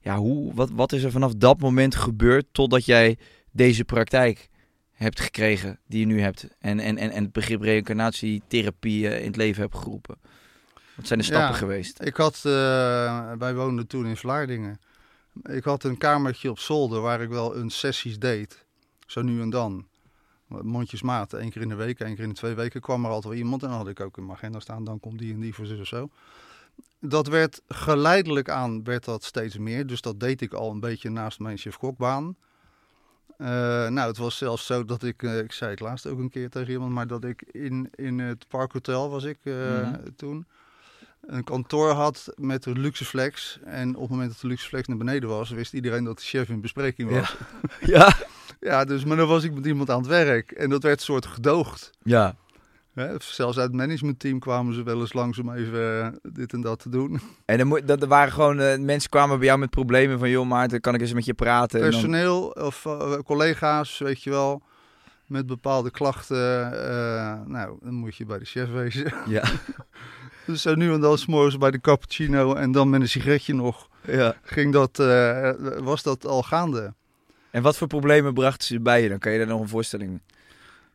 ja, 0.00 0.16
hoe, 0.16 0.54
wat, 0.54 0.70
wat 0.70 0.92
is 0.92 1.02
er 1.02 1.10
vanaf 1.10 1.34
dat 1.34 1.60
moment 1.60 1.94
gebeurd 1.94 2.46
totdat 2.52 2.84
jij 2.84 3.16
deze 3.50 3.84
praktijk 3.84 4.48
hebt 4.92 5.20
gekregen 5.20 5.78
die 5.86 6.00
je 6.00 6.06
nu 6.06 6.20
hebt? 6.20 6.46
En, 6.58 6.80
en, 6.80 6.96
en, 6.98 7.10
en 7.10 7.22
het 7.22 7.32
begrip 7.32 7.60
reïncarnatietherapie 7.60 9.06
in 9.20 9.26
het 9.26 9.36
leven 9.36 9.62
hebt 9.62 9.76
geroepen? 9.76 10.16
Wat 10.94 11.06
zijn 11.06 11.18
de 11.18 11.24
stappen 11.24 11.50
Ja. 11.50 11.56
geweest? 11.56 12.02
Ik 12.02 12.16
had, 12.16 12.34
eh, 12.36 13.32
wij 13.38 13.54
woonden 13.54 13.86
toen 13.86 14.06
in 14.06 14.16
Vlaardingen. 14.16 14.80
Ik 15.42 15.64
had 15.64 15.84
een 15.84 15.98
kamertje 15.98 16.50
op 16.50 16.58
zolder 16.58 17.00
waar 17.00 17.22
ik 17.22 17.28
wel 17.28 17.56
een 17.56 17.70
sessies 17.70 18.18
deed. 18.18 18.64
Zo 19.06 19.22
nu 19.22 19.40
en 19.40 19.50
dan. 19.50 19.86
Mondjesmaat, 20.46 21.32
één 21.32 21.50
keer 21.50 21.62
in 21.62 21.68
de 21.68 21.74
week, 21.74 22.00
één 22.00 22.14
keer 22.14 22.22
in 22.22 22.28
de 22.28 22.34
twee 22.34 22.54
weken 22.54 22.80
kwam 22.80 23.04
er 23.04 23.10
altijd 23.10 23.34
wel 23.34 23.42
iemand. 23.42 23.62
En 23.62 23.68
dan 23.68 23.78
had 23.78 23.88
ik 23.88 24.00
ook 24.00 24.16
in 24.16 24.26
mijn 24.26 24.36
agenda 24.36 24.60
staan, 24.60 24.84
dan 24.84 25.00
komt 25.00 25.18
die 25.18 25.32
en 25.32 25.40
die 25.40 25.54
voor 25.54 25.66
zus 25.66 25.80
of 25.80 25.86
zo. 25.86 26.10
Dat 27.00 27.26
werd 27.26 27.60
geleidelijk 27.68 28.48
aan, 28.48 28.84
werd 28.84 29.04
dat 29.04 29.24
steeds 29.24 29.58
meer. 29.58 29.86
Dus 29.86 30.00
dat 30.00 30.20
deed 30.20 30.40
ik 30.40 30.52
al 30.52 30.70
een 30.70 30.80
beetje 30.80 31.10
naast 31.10 31.38
mijn 31.38 31.56
chef-kokbaan. 31.58 32.36
Eh, 33.42 33.48
nou, 33.88 34.08
het 34.08 34.16
was 34.16 34.36
zelfs 34.36 34.66
zo 34.66 34.84
dat 34.84 35.02
ik, 35.02 35.22
eh, 35.22 35.38
ik 35.38 35.52
zei 35.52 35.70
het 35.70 35.80
laatst 35.80 36.06
ook 36.06 36.18
een 36.18 36.30
keer 36.30 36.50
tegen 36.50 36.72
iemand, 36.72 36.92
maar 36.92 37.06
dat 37.06 37.24
ik 37.24 37.42
in, 37.50 37.90
in 37.94 38.18
het 38.18 38.48
Parkhotel 38.48 39.10
was 39.10 39.24
ik 39.24 39.38
eh, 39.42 39.54
Mhm. 39.54 39.94
toen 40.16 40.46
een 41.26 41.44
kantoor 41.44 41.90
had 41.90 42.32
met 42.36 42.66
een 42.66 42.78
luxeflex. 42.80 43.58
En 43.64 43.94
op 43.94 44.00
het 44.00 44.10
moment 44.10 44.30
dat 44.30 44.40
de 44.40 44.46
luxeflex 44.46 44.88
naar 44.88 44.96
beneden 44.96 45.28
was, 45.28 45.50
wist 45.50 45.72
iedereen 45.72 46.04
dat 46.04 46.16
de 46.18 46.24
chef 46.24 46.48
in 46.48 46.60
bespreking 46.60 47.10
was. 47.10 47.36
Ja, 47.94 48.12
Ja, 48.60 48.84
dus 48.84 49.04
maar 49.04 49.16
dan 49.16 49.28
was 49.28 49.44
ik 49.44 49.52
met 49.54 49.66
iemand 49.66 49.90
aan 49.90 49.98
het 49.98 50.06
werk. 50.06 50.50
En 50.50 50.70
dat 50.70 50.82
werd 50.82 50.98
een 50.98 51.04
soort 51.04 51.26
gedoogd. 51.26 51.90
ja, 52.02 52.34
Hè, 52.94 53.14
zelfs 53.18 53.58
uit 53.58 53.66
het 53.66 53.76
managementteam 53.76 54.38
kwamen 54.38 54.74
ze 54.74 54.82
wel 54.82 55.00
eens 55.00 55.12
langs 55.12 55.38
om 55.38 55.52
even 55.52 56.02
eh, 56.02 56.08
dit 56.32 56.52
en 56.52 56.60
dat 56.60 56.78
te 56.78 56.88
doen. 56.88 57.20
En 57.44 57.58
dan 57.58 57.66
moet, 57.66 57.88
dat 57.88 58.02
er 58.02 58.08
waren 58.08 58.32
gewoon, 58.32 58.60
eh, 58.60 58.78
mensen 58.78 59.10
kwamen 59.10 59.38
bij 59.38 59.46
jou 59.46 59.58
met 59.58 59.70
problemen 59.70 60.18
van, 60.18 60.30
joh 60.30 60.46
Maarten, 60.46 60.80
kan 60.80 60.94
ik 60.94 61.00
eens 61.00 61.12
met 61.12 61.24
je 61.24 61.34
praten? 61.34 61.80
Dan- 61.80 61.90
Personeel 61.90 62.46
of 62.48 62.86
eh, 62.86 63.12
collega's, 63.24 63.98
weet 63.98 64.22
je 64.22 64.30
wel, 64.30 64.62
met 65.26 65.46
bepaalde 65.46 65.90
klachten. 65.90 66.70
nou, 67.46 67.76
dan 67.82 67.94
moet 67.94 68.16
je 68.16 68.24
bij 68.26 68.38
de 68.38 68.44
chef 68.44 68.70
wezen. 68.70 69.12
Ja. 69.26 69.44
dus 70.46 70.62
zo 70.62 70.74
nu 70.74 70.92
en 70.92 71.00
dan 71.00 71.18
s'morgens 71.18 71.58
bij 71.58 71.70
de 71.70 71.80
cappuccino 71.80 72.54
en 72.54 72.72
dan 72.72 72.90
met 72.90 73.00
een 73.00 73.08
sigaretje 73.08 73.54
nog, 73.54 73.88
ja. 74.06 74.34
ging 74.42 74.72
dat, 74.72 74.96
was 75.84 76.02
dat 76.02 76.26
al 76.26 76.42
gaande. 76.42 76.94
En 77.50 77.62
wat 77.62 77.76
voor 77.76 77.86
problemen 77.86 78.34
brachten 78.34 78.66
ze 78.66 78.80
bij 78.80 79.02
je? 79.02 79.08
Dan 79.08 79.18
kan 79.18 79.32
je 79.32 79.38
daar 79.38 79.46
nog 79.46 79.60
een 79.60 79.68
voorstelling 79.68 80.20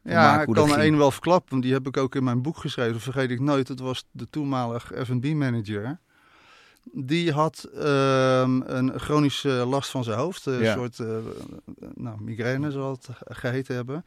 Ja, 0.04 0.40
ik 0.40 0.46
kan 0.46 0.54
dat 0.54 0.70
er 0.72 0.80
één 0.80 0.98
wel 0.98 1.12
verklappen, 1.12 1.50
want 1.50 1.64
die 1.64 1.74
heb 1.74 1.88
ik 1.88 1.98
ook 1.98 2.16
in 2.16 2.24
mijn 2.24 2.42
boek 2.42 2.58
geschreven. 2.58 3.00
Vergeet 3.02 3.30
ik 3.32 3.40
nooit, 3.40 3.68
het 3.68 3.80
was 3.80 4.06
de 4.12 4.30
toenmalig 4.30 4.92
F&B-manager. 5.04 6.00
Die 6.94 7.32
had 7.32 7.64
ehm, 7.76 8.62
een 8.66 9.00
chronische 9.00 9.50
last 9.50 9.90
van 9.92 10.04
zijn 10.04 10.18
hoofd. 10.18 10.46
Een 10.46 10.60
Ja. 10.62 10.74
soort 10.74 11.00
eh, 11.00 11.08
nou, 11.94 12.22
migraine 12.22 12.72
zal 12.72 12.92
het 12.92 13.08
geheten 13.28 13.76
hebben. 13.76 14.06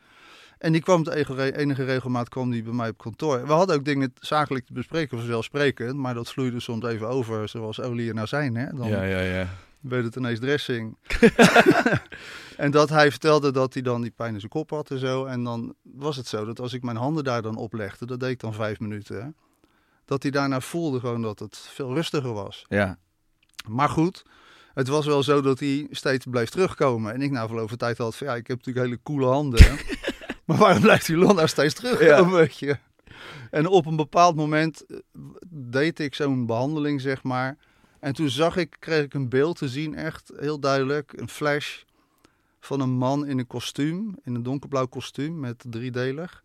En 0.58 0.72
die 0.72 0.82
kwam 0.82 1.04
de 1.04 1.54
enige, 1.56 1.84
regelmaat 1.84 2.28
kwam 2.28 2.50
die 2.50 2.62
bij 2.62 2.72
mij 2.72 2.88
op 2.88 2.98
kantoor. 2.98 3.46
We 3.46 3.52
hadden 3.52 3.76
ook 3.76 3.84
dingen 3.84 4.12
zakelijk 4.20 4.66
te 4.66 4.72
bespreken, 4.72 5.18
vanzelfsprekend. 5.18 5.94
Maar 5.96 6.14
dat 6.14 6.30
vloeide 6.32 6.60
soms 6.60 6.84
even 6.84 7.08
over, 7.08 7.48
zoals 7.48 7.80
olie 7.80 8.10
en 8.10 8.18
azijn. 8.20 8.56
Hè? 8.56 8.66
Dan 8.76 8.88
ja, 8.88 9.02
ja. 9.02 9.48
Werd 9.80 10.04
het 10.04 10.16
ineens 10.16 10.38
dressing. 10.38 10.96
en 12.56 12.70
dat 12.70 12.88
hij 12.88 13.10
vertelde 13.10 13.52
dat 13.52 13.72
hij 13.74 13.82
dan 13.82 14.02
die 14.02 14.10
pijn 14.10 14.32
in 14.34 14.40
zijn 14.40 14.52
kop 14.52 14.70
had 14.70 14.90
en 14.90 14.98
zo. 14.98 15.24
En 15.24 15.44
dan 15.44 15.74
was 15.82 16.16
het 16.16 16.26
zo 16.26 16.44
dat 16.44 16.60
als 16.60 16.72
ik 16.72 16.82
mijn 16.82 16.96
handen 16.96 17.24
daar 17.24 17.42
dan 17.42 17.56
oplegde, 17.56 18.06
dat 18.06 18.20
deed 18.20 18.30
ik 18.30 18.40
dan 18.40 18.54
vijf 18.54 18.80
minuten. 18.80 19.22
hè, 19.22 19.28
Dat 20.04 20.22
hij 20.22 20.30
daarna 20.30 20.60
voelde 20.60 21.00
gewoon 21.00 21.22
dat 21.22 21.38
het 21.38 21.58
veel 21.58 21.94
rustiger 21.94 22.32
was. 22.32 22.64
Ja. 22.68 22.98
Maar 23.68 23.88
goed, 23.88 24.24
het 24.74 24.88
was 24.88 25.06
wel 25.06 25.22
zo 25.22 25.40
dat 25.40 25.58
hij 25.58 25.86
steeds 25.90 26.26
bleef 26.30 26.48
terugkomen. 26.48 27.12
En 27.12 27.22
ik 27.22 27.30
na 27.30 27.46
verloop 27.46 27.68
van 27.68 27.78
tijd 27.78 27.98
had 27.98 28.16
van 28.16 28.26
ja, 28.26 28.34
ik 28.34 28.46
heb 28.46 28.56
natuurlijk 28.56 28.86
hele 28.86 29.00
coole 29.02 29.26
handen. 29.26 29.62
hè. 29.64 29.74
maar 30.46 30.56
waarom 30.56 30.82
blijft 30.82 31.06
die 31.06 31.16
lon 31.16 31.34
nou 31.34 31.48
steeds 31.48 31.74
terugkomen, 31.74 32.34
weet 32.40 32.58
je? 32.58 32.76
En 33.50 33.66
op 33.66 33.86
een 33.86 33.96
bepaald 33.96 34.36
moment 34.36 34.86
eh, 34.86 34.98
deed 35.48 35.98
ik 36.00 36.14
zo'n 36.14 36.46
behandeling, 36.46 37.00
zeg 37.00 37.22
maar. 37.22 37.56
En 38.00 38.14
toen 38.14 38.28
zag 38.28 38.56
ik, 38.56 38.76
kreeg 38.78 39.04
ik 39.04 39.14
een 39.14 39.28
beeld 39.28 39.58
te 39.58 39.68
zien, 39.68 39.94
echt 39.94 40.32
heel 40.36 40.60
duidelijk, 40.60 41.12
een 41.16 41.28
flash 41.28 41.82
van 42.60 42.80
een 42.80 42.90
man 42.90 43.26
in 43.26 43.38
een 43.38 43.46
kostuum, 43.46 44.16
in 44.22 44.34
een 44.34 44.42
donkerblauw 44.42 44.86
kostuum 44.86 45.40
met 45.40 45.64
driedelig. 45.68 46.44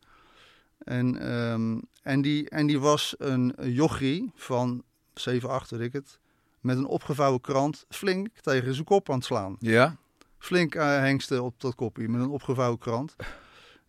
En, 0.77 1.19
ehm, 1.19 1.79
en, 2.01 2.21
die, 2.21 2.49
en 2.49 2.67
die 2.67 2.79
was 2.79 3.15
een 3.17 3.55
jochie 3.57 4.31
van 4.35 4.83
7, 5.13 5.49
8, 5.49 5.71
weet 5.71 5.81
ik 5.81 5.93
het, 5.93 6.19
met 6.59 6.77
een 6.77 6.85
opgevouwen 6.85 7.41
krant 7.41 7.85
flink 7.89 8.27
tegen 8.41 8.73
zijn 8.73 8.85
kop 8.85 9.09
aan 9.09 9.15
het 9.15 9.25
slaan. 9.25 9.55
Ja? 9.59 9.97
Flink 10.37 10.75
eh, 10.75 10.85
hengsten 10.85 11.43
op 11.43 11.61
dat 11.61 11.75
kopje 11.75 12.09
met 12.09 12.21
een 12.21 12.29
opgevouwen 12.29 12.79
krant. 12.79 13.15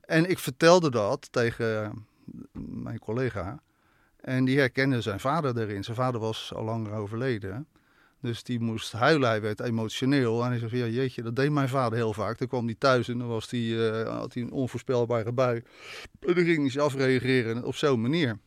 En 0.00 0.30
ik 0.30 0.38
vertelde 0.38 0.90
dat 0.90 1.28
tegen 1.32 1.84
eh, 1.84 1.90
mijn 2.52 2.98
collega. 2.98 3.60
En 4.26 4.44
die 4.44 4.58
herkende 4.58 5.00
zijn 5.00 5.20
vader 5.20 5.58
erin. 5.58 5.84
Zijn 5.84 5.96
vader 5.96 6.20
was 6.20 6.52
al 6.54 6.64
langer 6.64 6.92
overleden. 6.92 7.66
Dus 8.20 8.42
die 8.42 8.60
moest 8.60 8.92
huilen. 8.92 9.28
Hij 9.28 9.40
werd 9.40 9.60
emotioneel. 9.60 10.42
En 10.42 10.48
hij 10.48 10.58
zei: 10.58 10.70
van, 10.70 10.78
Ja, 10.78 10.86
jeetje, 10.86 11.22
dat 11.22 11.36
deed 11.36 11.50
mijn 11.50 11.68
vader 11.68 11.98
heel 11.98 12.12
vaak. 12.12 12.38
Dan 12.38 12.48
kwam 12.48 12.64
hij 12.64 12.74
thuis 12.78 13.08
en 13.08 13.18
dan 13.18 13.28
was 13.28 13.50
hij, 13.50 13.90
eh, 13.90 14.18
had 14.18 14.34
hij 14.34 14.42
een 14.42 14.52
onvoorspelbare 14.52 15.32
bui. 15.32 15.62
En 16.20 16.34
dan 16.34 16.44
ging 16.44 16.58
hij 16.58 16.70
zich 16.70 16.82
afreageren 16.82 17.64
op 17.64 17.74
zo'n 17.74 18.00
manier. 18.00 18.38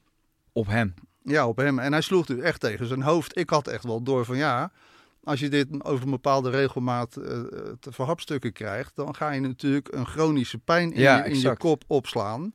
Op 0.54 0.68
hem. 0.68 0.94
Ja, 1.24 1.48
op 1.48 1.58
hem. 1.58 1.80
En 1.80 1.92
hij 1.92 2.02
sloeg 2.02 2.26
dus 2.26 2.40
echt 2.40 2.60
tegen 2.60 2.86
zijn 2.86 3.02
hoofd. 3.02 3.38
Ik 3.38 3.50
had 3.50 3.68
echt 3.68 3.84
wel 3.84 4.04
door 4.04 4.26
van 4.26 4.38
ja, 4.38 4.72
als 5.24 5.40
je 5.40 5.50
dit 5.50 5.84
over 5.84 6.04
een 6.04 6.12
bepaalde 6.12 6.50
regelmaat 6.50 7.16
eh, 7.16 7.42
te 7.80 7.92
verhapstukken 7.92 8.54
krijgt, 8.54 8.96
dan 8.96 9.16
ga 9.16 9.32
je 9.32 9.42
natuurlijk 9.42 9.94
een 9.94 10.06
chronische 10.06 10.58
pijn 10.58 10.94
in, 10.94 11.02
Ja, 11.02 11.26
je, 11.26 11.32
in 11.32 11.40
je 11.40 11.58
kop 11.58 11.84
opslaan. 11.88 12.54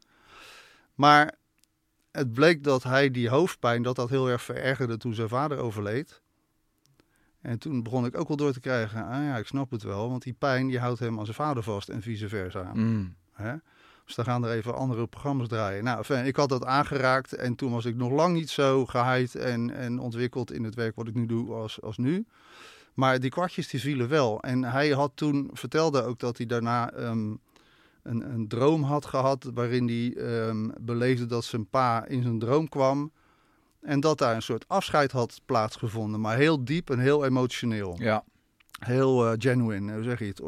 Maar 0.94 1.34
het 2.14 2.33
bleek 2.33 2.64
dat 2.64 2.83
hij 2.83 3.11
die 3.11 3.29
hoofdpijn, 3.29 3.83
dat 3.83 3.96
dat 3.96 4.11
heel 4.11 4.29
erg 4.29 4.42
verergerde 4.42 4.96
toen 4.96 5.14
zijn 5.14 5.29
vader 5.29 5.59
overleed. 5.59 6.22
En 7.40 7.59
toen 7.59 7.83
begon 7.83 8.07
ik 8.07 8.18
ook 8.18 8.29
wel 8.29 8.37
door 8.37 8.53
te 8.53 8.61
krijgen, 8.61 9.07
ah 9.07 9.24
ja, 9.24 9.37
ik 9.37 9.46
snap 9.46 9.70
het 9.70 9.83
wel, 9.83 10.11
want 10.11 10.22
die 10.22 10.33
pijn 10.33 10.66
die 10.66 10.79
houdt 10.79 10.98
hem 10.98 11.18
aan 11.18 11.24
zijn 11.24 11.37
vader 11.37 11.62
vast 11.62 11.88
en 11.88 12.03
vice 12.03 12.29
versa. 12.29 12.70
Mm. 12.74 13.14
Hè? 13.33 13.55
Dus 14.05 14.14
dan 14.14 14.24
gaan 14.24 14.44
er 14.44 14.50
even 14.50 14.74
andere 14.74 15.07
programma's 15.07 15.48
draaien. 15.48 15.85
Nou, 15.85 16.14
ik 16.14 16.37
had 16.37 16.48
dat 16.48 16.64
aangeraakt 16.64 17.33
en 17.33 17.55
toen 17.55 17.72
was 17.72 17.85
ik 17.85 17.96
nog 17.96 18.12
lang 18.12 18.35
niet 18.35 18.50
zo 18.50 18.87
geheid 18.87 19.35
en, 19.35 19.70
en 19.70 19.98
ontwikkeld 19.98 20.53
in 20.53 20.64
het 20.64 20.74
werk 20.74 20.96
wat 20.96 21.09
ik 21.09 21.14
nu 21.14 21.27
doe 21.27 21.53
als, 21.53 21.83
als 21.83 21.96
nu. 21.96 22.27
Maar 22.94 23.20
die 23.20 23.31
kwartjes 23.31 23.68
die 23.68 23.81
vielen 23.81 24.09
wel. 24.09 24.40
En 24.40 24.64
hij 24.64 24.90
had 24.90 25.12
toen, 25.14 25.50
vertelde 25.53 26.03
ook 26.03 26.18
dat 26.18 26.37
hij 26.37 26.46
daarna 26.46 26.92
ehm, 26.92 27.35
een, 28.04 28.32
een 28.32 28.48
droom 28.48 28.82
had 28.82 29.06
gehad 29.06 29.50
waarin 29.54 29.88
hij 29.88 30.14
ehm, 30.16 30.68
beleefde 30.80 31.26
dat 31.26 31.44
zijn 31.44 31.66
pa 31.66 32.06
in 32.06 32.22
zijn 32.22 32.38
droom 32.38 32.68
kwam. 32.68 33.12
En 33.80 34.00
dat 34.00 34.18
daar 34.18 34.34
een 34.34 34.42
soort 34.42 34.68
afscheid 34.68 35.12
had 35.12 35.40
plaatsgevonden, 35.46 36.20
maar 36.20 36.36
heel 36.36 36.64
diep 36.64 36.90
en 36.90 36.98
heel 36.98 37.24
emotioneel. 37.24 37.96
Ja. 37.98 38.24
Heel 38.78 39.26
eh, 39.26 39.32
genuine, 39.38 39.94
hoe 39.94 40.02
zeg 40.02 40.18
je 40.18 40.24
het, 40.24 40.40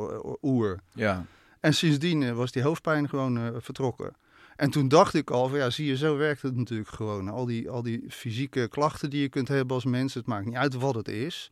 oer. 0.43 0.81
Ja. 0.93 1.27
En 1.61 1.75
sindsdien 1.75 2.23
eh, 2.23 2.33
was 2.33 2.53
die 2.53 2.63
hoofdpijn 2.63 3.09
gewoon 3.09 3.39
eh, 3.39 3.49
vertrokken. 3.59 4.17
En 4.57 4.71
toen 4.71 4.89
dacht 4.89 5.15
ik 5.15 5.31
al 5.31 5.49
van 5.49 5.59
ja, 5.59 5.71
zie 5.71 5.87
je, 5.87 5.97
zo 5.97 6.17
werkt 6.17 6.43
het 6.43 6.57
natuurlijk 6.57 6.89
gewoon. 6.89 7.29
Al 7.29 7.45
die, 7.45 7.71
al 7.71 7.83
die 7.83 8.05
fysieke 8.09 8.69
klachten 8.69 9.11
die 9.11 9.21
je 9.21 9.29
kunt 9.29 9.49
hebben 9.49 9.75
als 9.75 9.85
mens, 9.85 10.15
het 10.15 10.27
maakt 10.27 10.47
niet 10.47 10.55
uit 10.55 10.75
wat 10.75 10.95
het 10.95 11.09
is. 11.09 11.51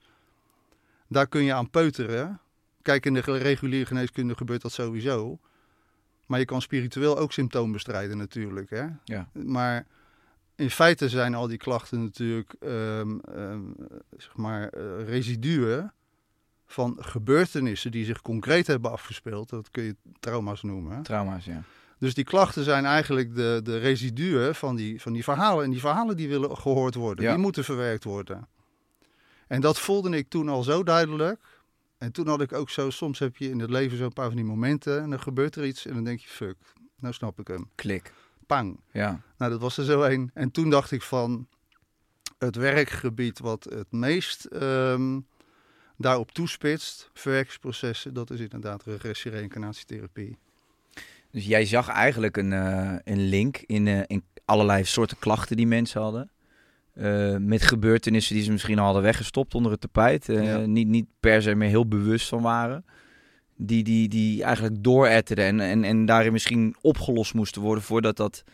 Daar 1.08 1.26
kun 1.26 1.42
je 1.42 1.52
aan 1.52 1.70
peuteren. 1.70 2.40
Kijk, 2.82 3.06
in 3.06 3.14
de 3.14 3.20
reguliere 3.20 3.86
geneeskunde 3.86 4.36
gebeurt 4.36 4.62
dat 4.62 4.72
sowieso. 4.72 5.38
Maar 6.26 6.38
je 6.38 6.44
kan 6.44 6.62
spiritueel 6.62 7.18
ook 7.18 7.32
symptomen 7.32 7.72
bestrijden 7.72 8.16
natuurlijk. 8.16 8.70
Hè? 8.70 8.86
Ja. 9.04 9.28
Maar 9.32 9.86
in 10.56 10.70
feite 10.70 11.08
zijn 11.08 11.34
al 11.34 11.46
die 11.46 11.58
klachten 11.58 12.02
natuurlijk 12.02 12.54
ehm, 12.60 13.18
ehm, 13.18 13.60
zeg 14.16 14.36
maar 14.36 14.68
eh, 14.68 15.04
residuen 15.06 15.92
van 16.66 16.96
gebeurtenissen 17.00 17.90
die 17.90 18.04
zich 18.04 18.20
concreet 18.20 18.66
hebben 18.66 18.90
afgespeeld. 18.90 19.48
Dat 19.48 19.70
kun 19.70 19.82
je 19.82 19.96
trauma's 20.20 20.62
noemen. 20.62 21.02
Trauma's, 21.02 21.44
ja. 21.44 21.62
Dus 21.98 22.14
die 22.14 22.24
klachten 22.24 22.64
zijn 22.64 22.84
eigenlijk 22.84 23.34
de, 23.34 23.60
de 23.62 23.78
residuen 23.78 24.54
van 24.54 24.76
die, 24.76 25.00
van 25.00 25.12
die 25.12 25.24
verhalen. 25.24 25.64
En 25.64 25.70
die 25.70 25.80
verhalen 25.80 26.16
die 26.16 26.28
willen 26.28 26.56
gehoord 26.56 26.94
worden. 26.94 27.24
Ja. 27.24 27.32
Die 27.32 27.42
moeten 27.42 27.64
verwerkt 27.64 28.04
worden. 28.04 28.48
En 29.46 29.60
dat 29.60 29.78
voelde 29.78 30.16
ik 30.16 30.28
toen 30.28 30.48
al 30.48 30.62
zo 30.62 30.82
duidelijk. 30.82 31.40
En 32.04 32.12
toen 32.12 32.28
had 32.28 32.40
ik 32.40 32.52
ook 32.52 32.70
zo, 32.70 32.90
soms 32.90 33.18
heb 33.18 33.36
je 33.36 33.50
in 33.50 33.60
het 33.60 33.70
leven 33.70 33.96
zo'n 33.96 34.12
paar 34.12 34.26
van 34.26 34.36
die 34.36 34.44
momenten. 34.44 35.02
En 35.02 35.10
dan 35.10 35.20
gebeurt 35.20 35.56
er 35.56 35.66
iets 35.66 35.86
en 35.86 35.94
dan 35.94 36.04
denk 36.04 36.20
je, 36.20 36.28
fuck, 36.28 36.56
nou 37.00 37.14
snap 37.14 37.40
ik 37.40 37.46
hem. 37.46 37.70
Klik. 37.74 38.12
Pang. 38.46 38.80
Ja. 38.92 39.20
Nou, 39.38 39.50
dat 39.50 39.60
was 39.60 39.78
er 39.78 39.84
zo 39.84 40.02
een. 40.02 40.30
En 40.34 40.50
toen 40.50 40.70
dacht 40.70 40.90
ik 40.90 41.02
van, 41.02 41.48
het 42.38 42.56
werkgebied 42.56 43.38
wat 43.38 43.64
het 43.64 43.92
meest 43.92 44.44
ehm, 44.44 45.20
daarop 45.96 46.30
toespitst, 46.30 47.10
verwerkingsprocessen, 47.12 48.14
dat 48.14 48.30
is 48.30 48.40
inderdaad 48.40 48.84
regressie, 48.84 49.30
reïncarnatietherapie. 49.30 50.38
Dus 51.30 51.46
jij 51.46 51.66
zag 51.66 51.88
eigenlijk 51.88 52.36
een, 52.36 52.52
eh, 52.52 52.96
een 53.04 53.28
link 53.28 53.56
in, 53.56 53.86
eh, 53.86 54.00
in 54.06 54.24
allerlei 54.44 54.84
soorten 54.84 55.18
klachten 55.18 55.56
die 55.56 55.66
mensen 55.66 56.00
hadden. 56.00 56.30
Eh, 56.94 57.36
met 57.36 57.62
gebeurtenissen 57.62 58.34
die 58.34 58.44
ze 58.44 58.50
misschien 58.52 58.78
al 58.78 58.84
hadden 58.84 59.02
weggestopt 59.02 59.54
onder 59.54 59.72
het 59.72 59.80
tapijt. 59.80 60.28
eh, 60.28 60.44
Ja. 60.44 60.58
niet, 60.58 60.88
niet 60.88 61.06
per 61.20 61.42
se 61.42 61.54
meer 61.54 61.68
heel 61.68 61.88
bewust 61.88 62.28
van 62.28 62.42
waren. 62.42 62.84
Die, 63.56 63.82
die, 63.84 64.08
die 64.08 64.42
eigenlijk 64.42 64.82
dooretterden 64.84 65.44
en, 65.44 65.60
en, 65.60 65.84
en 65.84 66.04
daarin 66.06 66.32
misschien 66.32 66.76
opgelost 66.80 67.34
moesten 67.34 67.62
worden 67.62 67.84
voordat 67.84 68.16
dat 68.16 68.44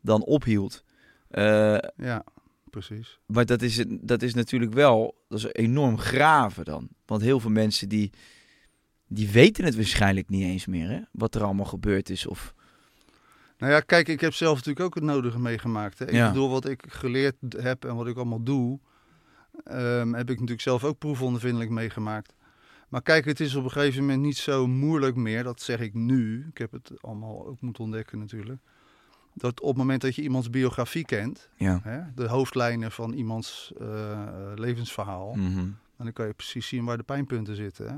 dan 0.00 0.24
ophield. 0.24 0.84
Eh, 1.28 1.78
Ja, 1.96 2.24
precies. 2.70 3.18
maar 3.26 3.46
dat 3.46 3.62
is, 3.62 3.84
dat 3.88 4.22
is 4.22 4.34
natuurlijk 4.34 4.72
wel 4.72 5.14
dat 5.28 5.38
is 5.38 5.46
enorm 5.52 5.98
graven 5.98 6.64
dan. 6.64 6.88
Want 7.06 7.22
heel 7.22 7.40
veel 7.40 7.50
mensen 7.50 7.88
die, 7.88 8.10
die 9.08 9.28
weten 9.30 9.64
het 9.64 9.76
waarschijnlijk 9.76 10.28
niet 10.28 10.44
eens 10.44 10.66
meer, 10.66 10.88
hè? 10.88 11.00
Wat 11.12 11.34
er 11.34 11.42
allemaal 11.42 11.66
gebeurd 11.66 12.10
is. 12.10 12.26
Of, 12.26 12.54
Nou 13.62 13.74
ja, 13.74 13.80
kijk, 13.80 14.08
ik 14.08 14.20
heb 14.20 14.34
zelf 14.34 14.54
natuurlijk 14.56 14.86
ook 14.86 14.94
het 14.94 15.04
nodige 15.04 15.38
meegemaakt. 15.38 15.98
Hè. 15.98 16.06
Ik 16.06 16.12
Ja. 16.12 16.28
bedoel, 16.28 16.50
wat 16.50 16.64
ik 16.68 16.84
geleerd 16.88 17.34
heb 17.56 17.84
en 17.84 17.94
wat 17.96 18.06
ik 18.06 18.16
allemaal 18.16 18.42
doe, 18.42 18.78
ehm, 19.64 20.12
heb 20.12 20.22
ik 20.30 20.34
natuurlijk 20.34 20.60
zelf 20.60 20.84
ook 20.84 20.98
proefondervindelijk 20.98 21.70
meegemaakt. 21.70 22.34
Maar 22.88 23.02
kijk, 23.02 23.24
het 23.24 23.40
is 23.40 23.54
op 23.54 23.64
een 23.64 23.70
gegeven 23.70 24.00
moment 24.00 24.20
niet 24.20 24.36
zo 24.36 24.66
moeilijk 24.66 25.16
meer, 25.16 25.42
dat 25.44 25.60
zeg 25.60 25.80
ik 25.80 25.94
nu. 25.94 26.46
Ik 26.50 26.58
heb 26.58 26.72
het 26.72 26.90
allemaal 27.00 27.46
ook 27.46 27.60
moeten 27.60 27.84
ontdekken 27.84 28.18
natuurlijk. 28.18 28.60
Dat 29.34 29.60
op 29.60 29.68
het 29.68 29.76
moment 29.76 30.00
dat 30.00 30.14
je 30.14 30.22
iemands 30.22 30.50
biografie 30.50 31.04
kent, 31.04 31.48
ja. 31.56 31.80
hè, 31.82 32.00
de 32.14 32.28
hoofdlijnen 32.28 32.92
van 32.92 33.12
iemands 33.12 33.72
eh, 33.80 34.18
levensverhaal, 34.54 35.34
Mhm. 35.34 35.58
en 35.58 35.78
dan 35.96 36.12
kan 36.12 36.26
je 36.26 36.32
precies 36.32 36.66
zien 36.68 36.84
waar 36.84 36.96
de 36.96 37.02
pijnpunten 37.02 37.56
zitten. 37.56 37.86
Hè. 37.88 37.96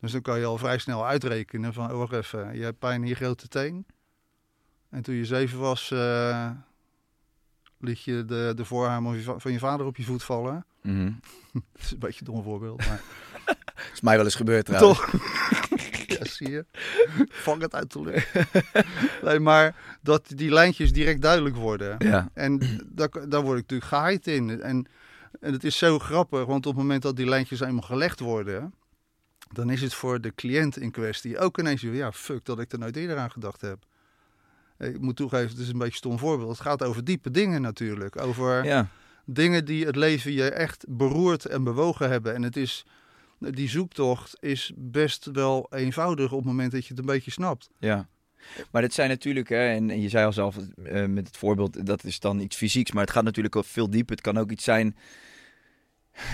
Dus 0.00 0.12
dan 0.12 0.22
kan 0.22 0.38
je 0.38 0.44
al 0.44 0.58
vrij 0.58 0.78
snel 0.78 1.06
uitrekenen 1.06 1.72
van, 1.72 1.90
oh, 1.90 1.96
wacht 1.98 2.12
even, 2.12 2.56
je 2.56 2.62
hebt 2.62 2.78
pijn 2.78 3.02
in 3.02 3.08
je 3.08 3.14
grote 3.14 3.48
teen. 3.48 3.86
En 4.92 5.02
toen 5.02 5.14
je 5.14 5.24
zeven 5.24 5.58
was, 5.58 5.90
eh, 5.90 6.50
liet 7.78 8.02
je 8.02 8.24
de, 8.24 8.52
de 8.56 8.64
voorarm 8.64 9.22
van 9.36 9.52
je 9.52 9.58
vader 9.58 9.86
op 9.86 9.96
je 9.96 10.04
voet 10.04 10.22
vallen. 10.22 10.64
Mhm. 10.82 11.12
Dat 11.52 11.82
is 11.82 11.90
een 11.90 11.98
beetje 11.98 12.20
een 12.26 12.32
dom 12.32 12.42
voorbeeld, 12.42 12.86
maar 12.86 13.00
is 13.92 14.00
mij 14.00 14.16
wel 14.16 14.24
eens 14.24 14.34
gebeurd 14.34 14.64
trouwens. 14.66 14.98
toch. 14.98 15.12
ja, 16.06 16.24
zie 16.24 16.50
je. 16.50 16.66
Vang 17.28 17.62
het 17.62 17.74
uit 17.74 17.92
de 17.92 18.02
lucht. 18.02 18.32
nee, 19.22 19.38
maar 19.38 19.76
dat 20.00 20.32
die 20.34 20.50
lijntjes 20.50 20.92
direct 20.92 21.22
duidelijk 21.22 21.56
worden. 21.56 21.94
Ja. 21.98 22.30
En 22.34 22.80
daar, 22.86 23.08
daar 23.28 23.42
word 23.42 23.58
ik 23.58 23.62
natuurlijk 23.62 23.90
gehaaid 23.90 24.26
in. 24.26 24.60
En, 24.62 24.86
en 25.40 25.52
het 25.52 25.64
is 25.64 25.78
zo 25.78 25.98
grappig, 25.98 26.44
want 26.44 26.66
op 26.66 26.72
het 26.72 26.82
moment 26.82 27.02
dat 27.02 27.16
die 27.16 27.28
lijntjes 27.28 27.60
eenmaal 27.60 27.82
gelegd 27.82 28.20
worden, 28.20 28.74
dan 29.52 29.70
is 29.70 29.82
het 29.82 29.94
voor 29.94 30.20
de 30.20 30.34
cliënt 30.34 30.76
in 30.76 30.90
kwestie 30.90 31.38
ook 31.38 31.58
ineens 31.58 31.80
ja, 31.80 32.12
fuck 32.12 32.44
dat 32.44 32.60
ik 32.60 32.72
er 32.72 32.78
nooit 32.78 32.96
eerder 32.96 33.18
aan 33.18 33.30
gedacht 33.30 33.60
heb. 33.60 33.84
Ik 34.78 35.00
moet 35.00 35.16
toegeven, 35.16 35.48
het 35.48 35.58
is 35.58 35.66
een 35.68 35.72
beetje 35.72 35.84
een 35.86 35.92
stom 35.96 36.18
voorbeeld. 36.18 36.50
Het 36.50 36.60
gaat 36.60 36.82
over 36.82 37.04
diepe 37.04 37.30
dingen 37.30 37.62
natuurlijk. 37.62 38.20
Over 38.20 38.64
Ja. 38.64 38.88
dingen 39.24 39.64
die 39.64 39.86
het 39.86 39.96
leven 39.96 40.32
je 40.32 40.50
echt 40.50 40.84
beroerd 40.88 41.44
en 41.46 41.64
bewogen 41.64 42.10
hebben. 42.10 42.34
En 42.34 42.42
het 42.42 42.56
is, 42.56 42.84
die 43.38 43.68
zoektocht 43.68 44.36
is 44.40 44.72
best 44.76 45.28
wel 45.32 45.66
eenvoudig 45.70 46.32
op 46.32 46.38
het 46.38 46.46
moment 46.46 46.72
dat 46.72 46.82
je 46.82 46.88
het 46.88 46.98
een 46.98 47.06
beetje 47.06 47.30
snapt. 47.30 47.68
Ja. 47.78 48.08
Maar 48.70 48.82
dit 48.82 48.94
zijn 48.94 49.08
natuurlijk, 49.08 49.48
hè, 49.48 49.68
en, 49.68 49.90
en 49.90 50.00
je 50.00 50.08
zei 50.08 50.24
al 50.24 50.32
zelf 50.32 50.56
eh, 50.84 51.04
met 51.06 51.26
het 51.26 51.36
voorbeeld, 51.36 51.86
dat 51.86 52.04
is 52.04 52.20
dan 52.20 52.40
iets 52.40 52.56
fysieks, 52.56 52.92
maar 52.92 53.02
het 53.02 53.12
gaat 53.12 53.24
natuurlijk 53.24 53.56
ook 53.56 53.64
veel 53.64 53.90
dieper. 53.90 54.14
Het 54.14 54.24
kan 54.24 54.38
ook 54.38 54.50
iets 54.50 54.64
zijn. 54.64 54.96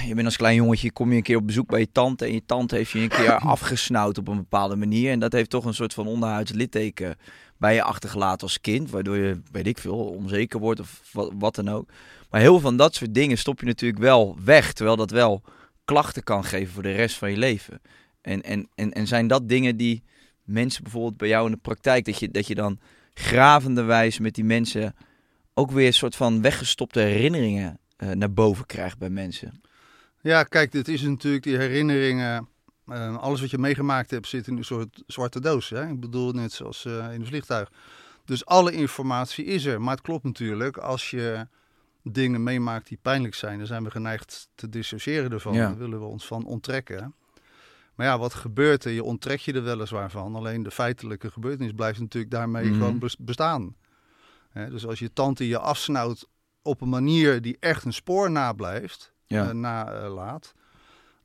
Je 0.06 0.14
bent 0.14 0.26
als 0.26 0.36
klein 0.36 0.54
jongetje, 0.54 0.92
kom 0.92 1.10
je 1.10 1.16
een 1.16 1.22
keer 1.22 1.36
op 1.36 1.46
bezoek 1.46 1.68
bij 1.68 1.80
je 1.80 1.92
tante 1.92 2.24
en 2.24 2.32
je 2.32 2.44
tante 2.46 2.76
heeft 2.76 2.90
je 2.90 2.98
een 3.00 3.08
keer 3.08 3.38
afgesnauwd 3.54 4.18
op 4.18 4.28
een 4.28 4.36
bepaalde 4.36 4.76
manier. 4.76 5.10
En 5.10 5.18
dat 5.18 5.32
heeft 5.32 5.50
toch 5.50 5.64
een 5.64 5.74
soort 5.74 5.94
van 5.94 6.06
onderhuids 6.06 6.52
litteken 6.52 7.16
bij 7.58 7.74
je 7.74 7.82
achtergelaten 7.82 8.40
als 8.40 8.60
kind, 8.60 8.90
waardoor 8.90 9.16
je, 9.16 9.40
weet 9.52 9.66
ik 9.66 9.78
veel, 9.78 9.98
onzeker 9.98 10.60
wordt 10.60 10.80
of 10.80 11.02
wat, 11.38 11.54
dan 11.54 11.68
ook. 11.68 11.88
Maar 12.30 12.40
heel 12.40 12.52
veel 12.52 12.60
van 12.60 12.76
dat 12.76 12.94
soort 12.94 13.14
dingen 13.14 13.38
stop 13.38 13.60
je 13.60 13.66
natuurlijk 13.66 14.02
wel 14.02 14.36
weg, 14.44 14.72
terwijl 14.72 14.96
dat 14.96 15.10
wel 15.10 15.42
klachten 15.84 16.22
kan 16.22 16.44
geven 16.44 16.74
voor 16.74 16.82
de 16.82 16.92
rest 16.92 17.16
van 17.16 17.30
je 17.30 17.36
leven. 17.36 17.80
En, 18.20 18.42
en, 18.42 18.68
en, 18.74 18.92
en 18.92 19.06
zijn 19.06 19.26
dat 19.26 19.48
dingen 19.48 19.76
die 19.76 20.02
mensen 20.44 20.82
bijvoorbeeld 20.82 21.16
bij 21.16 21.28
jou 21.28 21.46
in 21.46 21.52
de 21.52 21.58
praktijk, 21.58 22.04
dat 22.04 22.18
je, 22.18 22.30
dat 22.30 22.46
je 22.46 22.54
dan 22.54 22.78
gravenderwijs 23.14 24.18
met 24.18 24.34
die 24.34 24.44
mensen 24.44 24.94
ook 25.54 25.70
weer 25.70 25.86
een 25.86 25.92
soort 25.92 26.16
van 26.16 26.42
weggestopte 26.42 27.00
herinneringen 27.00 27.78
eh, 27.96 28.10
naar 28.10 28.32
boven 28.32 28.66
krijgt 28.66 28.98
bij 28.98 29.10
mensen. 29.10 29.60
Ja, 30.20 30.42
kijk, 30.42 30.72
dit 30.72 30.88
is 30.88 31.02
natuurlijk 31.02 31.42
die 31.42 31.56
herinneringen. 31.56 32.48
Eh, 32.90 33.16
alles 33.18 33.40
wat 33.40 33.50
je 33.50 33.58
meegemaakt 33.58 34.10
hebt 34.10 34.26
zit 34.26 34.46
in 34.46 34.56
een 34.56 34.64
soort 34.64 35.02
zwarte 35.06 35.40
doos. 35.40 35.68
Hè? 35.70 35.88
Ik 35.88 36.00
bedoel, 36.00 36.32
net 36.32 36.52
zoals 36.52 36.84
eh, 36.84 36.92
in 37.12 37.20
een 37.20 37.26
vliegtuig. 37.26 37.70
Dus 38.24 38.46
alle 38.46 38.72
informatie 38.72 39.44
is 39.44 39.64
er. 39.64 39.80
Maar 39.80 39.94
het 39.94 40.02
klopt 40.04 40.24
natuurlijk, 40.24 40.76
als 40.76 41.10
je 41.10 41.46
dingen 42.02 42.42
meemaakt 42.42 42.88
die 42.88 42.98
pijnlijk 43.02 43.34
zijn, 43.34 43.58
dan 43.58 43.66
zijn 43.66 43.84
we 43.84 43.90
geneigd 43.90 44.48
te 44.54 44.68
dissociëren 44.68 45.32
ervan. 45.32 45.54
Ja. 45.54 45.66
Daar 45.66 45.78
willen 45.78 45.98
we 45.98 46.04
ons 46.04 46.26
van 46.26 46.44
onttrekken. 46.44 47.14
Maar 47.94 48.06
ja, 48.06 48.18
wat 48.18 48.34
gebeurt 48.34 48.84
er? 48.84 48.90
Je 48.92 49.02
onttrekt 49.04 49.42
je 49.42 49.52
er 49.52 49.62
weliswaar 49.64 50.10
van. 50.10 50.34
Alleen 50.36 50.62
de 50.62 50.70
feitelijke 50.70 51.30
gebeurtenis 51.30 51.72
blijft 51.72 52.00
natuurlijk 52.00 52.32
daarmee 52.32 52.64
Mhm. 52.64 52.74
gewoon 52.74 52.98
bes- 52.98 53.16
bestaan. 53.18 53.76
Hè, 54.50 54.70
dus 54.70 54.86
als 54.86 54.98
je 54.98 55.12
tante 55.12 55.48
je 55.48 55.58
afsnauwt 55.58 56.28
op 56.62 56.80
een 56.80 56.88
manier 56.88 57.42
die 57.42 57.56
echt 57.60 57.84
een 57.84 57.92
spoor 57.92 58.30
nablijft, 58.30 59.12
Ja. 59.26 59.48
eh, 59.48 59.54
nalaat, 59.54 60.54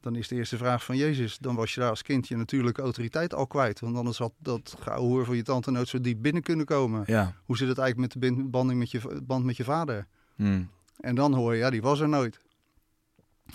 dan 0.03 0.15
is 0.15 0.27
de 0.27 0.35
eerste 0.35 0.57
vraag 0.57 0.83
van 0.83 0.97
Jezus, 0.97 1.37
dan 1.37 1.55
was 1.55 1.73
je 1.73 1.79
daar 1.79 1.89
als 1.89 2.01
kind 2.01 2.27
je 2.27 2.35
natuurlijke 2.35 2.81
autoriteit 2.81 3.33
al 3.33 3.47
kwijt. 3.47 3.79
Want 3.79 3.95
anders 3.97 4.17
had 4.17 4.33
dat 4.37 4.75
gehoor 4.79 5.25
van 5.25 5.35
je 5.35 5.43
tante 5.43 5.71
nooit 5.71 5.87
zo 5.87 6.01
diep 6.01 6.21
binnen 6.21 6.41
kunnen 6.41 6.65
komen. 6.65 7.03
Ja. 7.05 7.35
Hoe 7.45 7.57
zit 7.57 7.67
het 7.67 7.77
eigenlijk 7.77 8.13
met 8.15 8.23
de 8.23 8.43
banding 8.43 8.79
met 8.79 8.91
je, 8.91 9.21
band 9.23 9.45
met 9.45 9.57
je 9.57 9.63
vader? 9.63 10.07
Hmm. 10.35 10.69
En 10.99 11.15
dan 11.15 11.33
hoor 11.33 11.53
je, 11.53 11.59
ja, 11.59 11.69
die 11.69 11.81
was 11.81 11.99
er 11.99 12.09
nooit. 12.09 12.39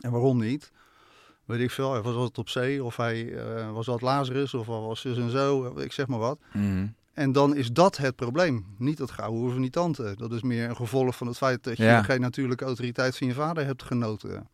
En 0.00 0.10
waarom 0.10 0.38
niet? 0.38 0.70
Weet 1.44 1.60
ik 1.60 1.70
veel, 1.70 1.92
hij 1.92 2.02
was 2.02 2.14
altijd 2.14 2.38
op 2.38 2.48
zee, 2.48 2.84
of 2.84 2.96
hij 2.96 3.34
eh, 3.34 3.70
was 3.72 3.88
altijd 3.88 4.10
Lazarus, 4.10 4.54
of 4.54 4.66
hij 4.66 4.76
was 4.76 5.00
zus 5.00 5.16
en 5.18 5.30
zo, 5.30 5.78
ik 5.78 5.92
zeg 5.92 6.06
maar 6.06 6.18
wat. 6.18 6.38
Hmm. 6.50 6.94
En 7.12 7.32
dan 7.32 7.56
is 7.56 7.72
dat 7.72 7.96
het 7.96 8.16
probleem. 8.16 8.66
Niet 8.78 8.96
dat 8.98 9.10
gehoor 9.10 9.52
van 9.52 9.60
die 9.60 9.70
tante. 9.70 10.14
Dat 10.16 10.32
is 10.32 10.42
meer 10.42 10.68
een 10.68 10.76
gevolg 10.76 11.16
van 11.16 11.26
het 11.26 11.36
feit 11.36 11.64
dat 11.64 11.76
je 11.76 11.84
Ja. 11.84 12.02
geen 12.02 12.20
natuurlijke 12.20 12.64
autoriteit 12.64 13.16
van 13.16 13.26
je 13.26 13.32
vader 13.34 13.64
hebt 13.64 13.82
genoten. 13.82 14.48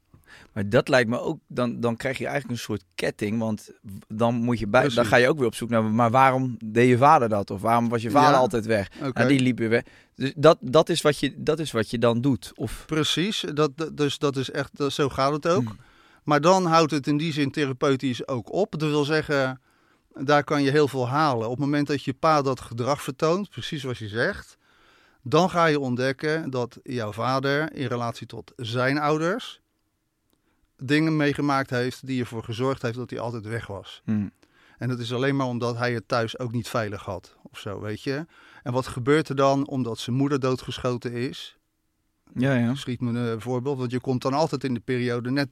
Maar 0.52 0.68
dat 0.68 0.88
lijkt 0.88 1.08
me 1.10 1.20
ook, 1.20 1.38
dan, 1.46 1.80
dan 1.80 1.96
krijg 1.96 2.18
je 2.18 2.26
eigenlijk 2.26 2.54
een 2.54 2.64
soort 2.64 2.84
ketting. 2.94 3.38
Want 3.38 3.70
dan 4.08 4.34
moet 4.34 4.58
je 4.58 4.66
bij, 4.66 4.88
dan 4.88 5.06
ga 5.06 5.16
je 5.16 5.28
ook 5.28 5.38
weer 5.38 5.46
op 5.46 5.54
zoek 5.54 5.68
naar, 5.68 5.84
maar 5.84 6.10
waarom 6.10 6.56
deed 6.64 6.88
je 6.88 6.98
vader 6.98 7.28
dat? 7.28 7.50
Of 7.50 7.60
waarom 7.60 7.88
was 7.88 8.02
je 8.02 8.10
vader 8.10 8.32
Ja. 8.32 8.38
altijd 8.38 8.66
weg? 8.66 8.88
Oké. 9.02 9.18
Nou, 9.18 9.28
die 9.28 9.40
liep 9.40 9.58
weer 9.58 9.68
weg. 9.68 9.82
Dus 10.14 10.32
dat, 10.36 10.58
dat, 10.60 10.88
is 10.88 11.02
wat 11.02 11.18
je, 11.18 11.34
dat 11.36 11.58
is 11.58 11.72
wat 11.72 11.90
je 11.90 11.98
dan 11.98 12.20
doet. 12.20 12.52
Of, 12.54 12.82
Precies, 12.86 13.44
dat, 13.54 13.70
dus 13.92 14.18
dat 14.18 14.36
is 14.36 14.50
echt, 14.50 14.70
zo 14.88 15.08
gaat 15.08 15.32
het 15.32 15.48
ook. 15.48 15.64
Hmm. 15.64 15.76
Maar 16.24 16.40
dan 16.40 16.66
houdt 16.66 16.90
het 16.90 17.06
in 17.06 17.16
die 17.16 17.32
zin 17.32 17.50
therapeutisch 17.50 18.28
ook 18.28 18.52
op. 18.52 18.78
Dat 18.78 18.88
wil 18.88 19.04
zeggen, 19.04 19.60
daar 20.14 20.44
kan 20.44 20.62
je 20.62 20.70
heel 20.70 20.88
veel 20.88 21.08
halen. 21.08 21.44
Op 21.44 21.50
het 21.50 21.60
moment 21.60 21.86
dat 21.86 22.02
je 22.02 22.12
pa 22.12 22.42
dat 22.42 22.60
gedrag 22.60 23.02
vertoont, 23.02 23.50
precies 23.50 23.82
wat 23.82 23.98
je 23.98 24.08
zegt, 24.08 24.56
dan 25.22 25.50
ga 25.50 25.66
je 25.66 25.80
ontdekken 25.80 26.50
dat 26.50 26.78
jouw 26.82 27.12
vader 27.12 27.72
in 27.74 27.86
relatie 27.86 28.26
tot 28.26 28.52
zijn 28.56 28.98
ouders 28.98 29.60
dingen 30.76 31.16
meegemaakt 31.16 31.70
heeft 31.70 32.06
die 32.06 32.20
ervoor 32.20 32.44
gezorgd 32.44 32.82
heeft 32.82 32.96
dat 32.96 33.10
hij 33.10 33.18
altijd 33.18 33.46
weg 33.46 33.66
was. 33.66 34.02
Hmm. 34.04 34.30
En 34.78 34.88
dat 34.88 34.98
is 34.98 35.12
alleen 35.12 35.37
maar 35.37 35.46
omdat 35.46 35.76
hij 35.76 35.92
het 35.92 36.08
thuis 36.08 36.38
ook 36.38 36.52
niet 36.52 36.68
veilig 36.68 37.02
had, 37.04 37.37
of 37.52 37.58
zo, 37.58 37.80
weet 37.80 38.02
je. 38.02 38.26
En 38.62 38.72
wat 38.72 38.87
gebeurt 38.87 39.28
er 39.28 39.37
dan 39.37 39.66
omdat 39.68 39.98
zijn 39.98 40.16
moeder 40.16 40.40
doodgeschoten 40.40 41.12
is? 41.12 41.56
Ja, 42.34 42.54
ja. 42.54 42.74
Schiet 42.74 43.00
me 43.00 43.18
een 43.18 43.40
voorbeeld, 43.40 43.78
want 43.78 43.90
je 43.90 44.00
komt 44.00 44.22
dan 44.22 44.34
altijd 44.34 44.64
in 44.64 44.74
de 44.74 44.80
periode 44.80 45.30
net 45.30 45.48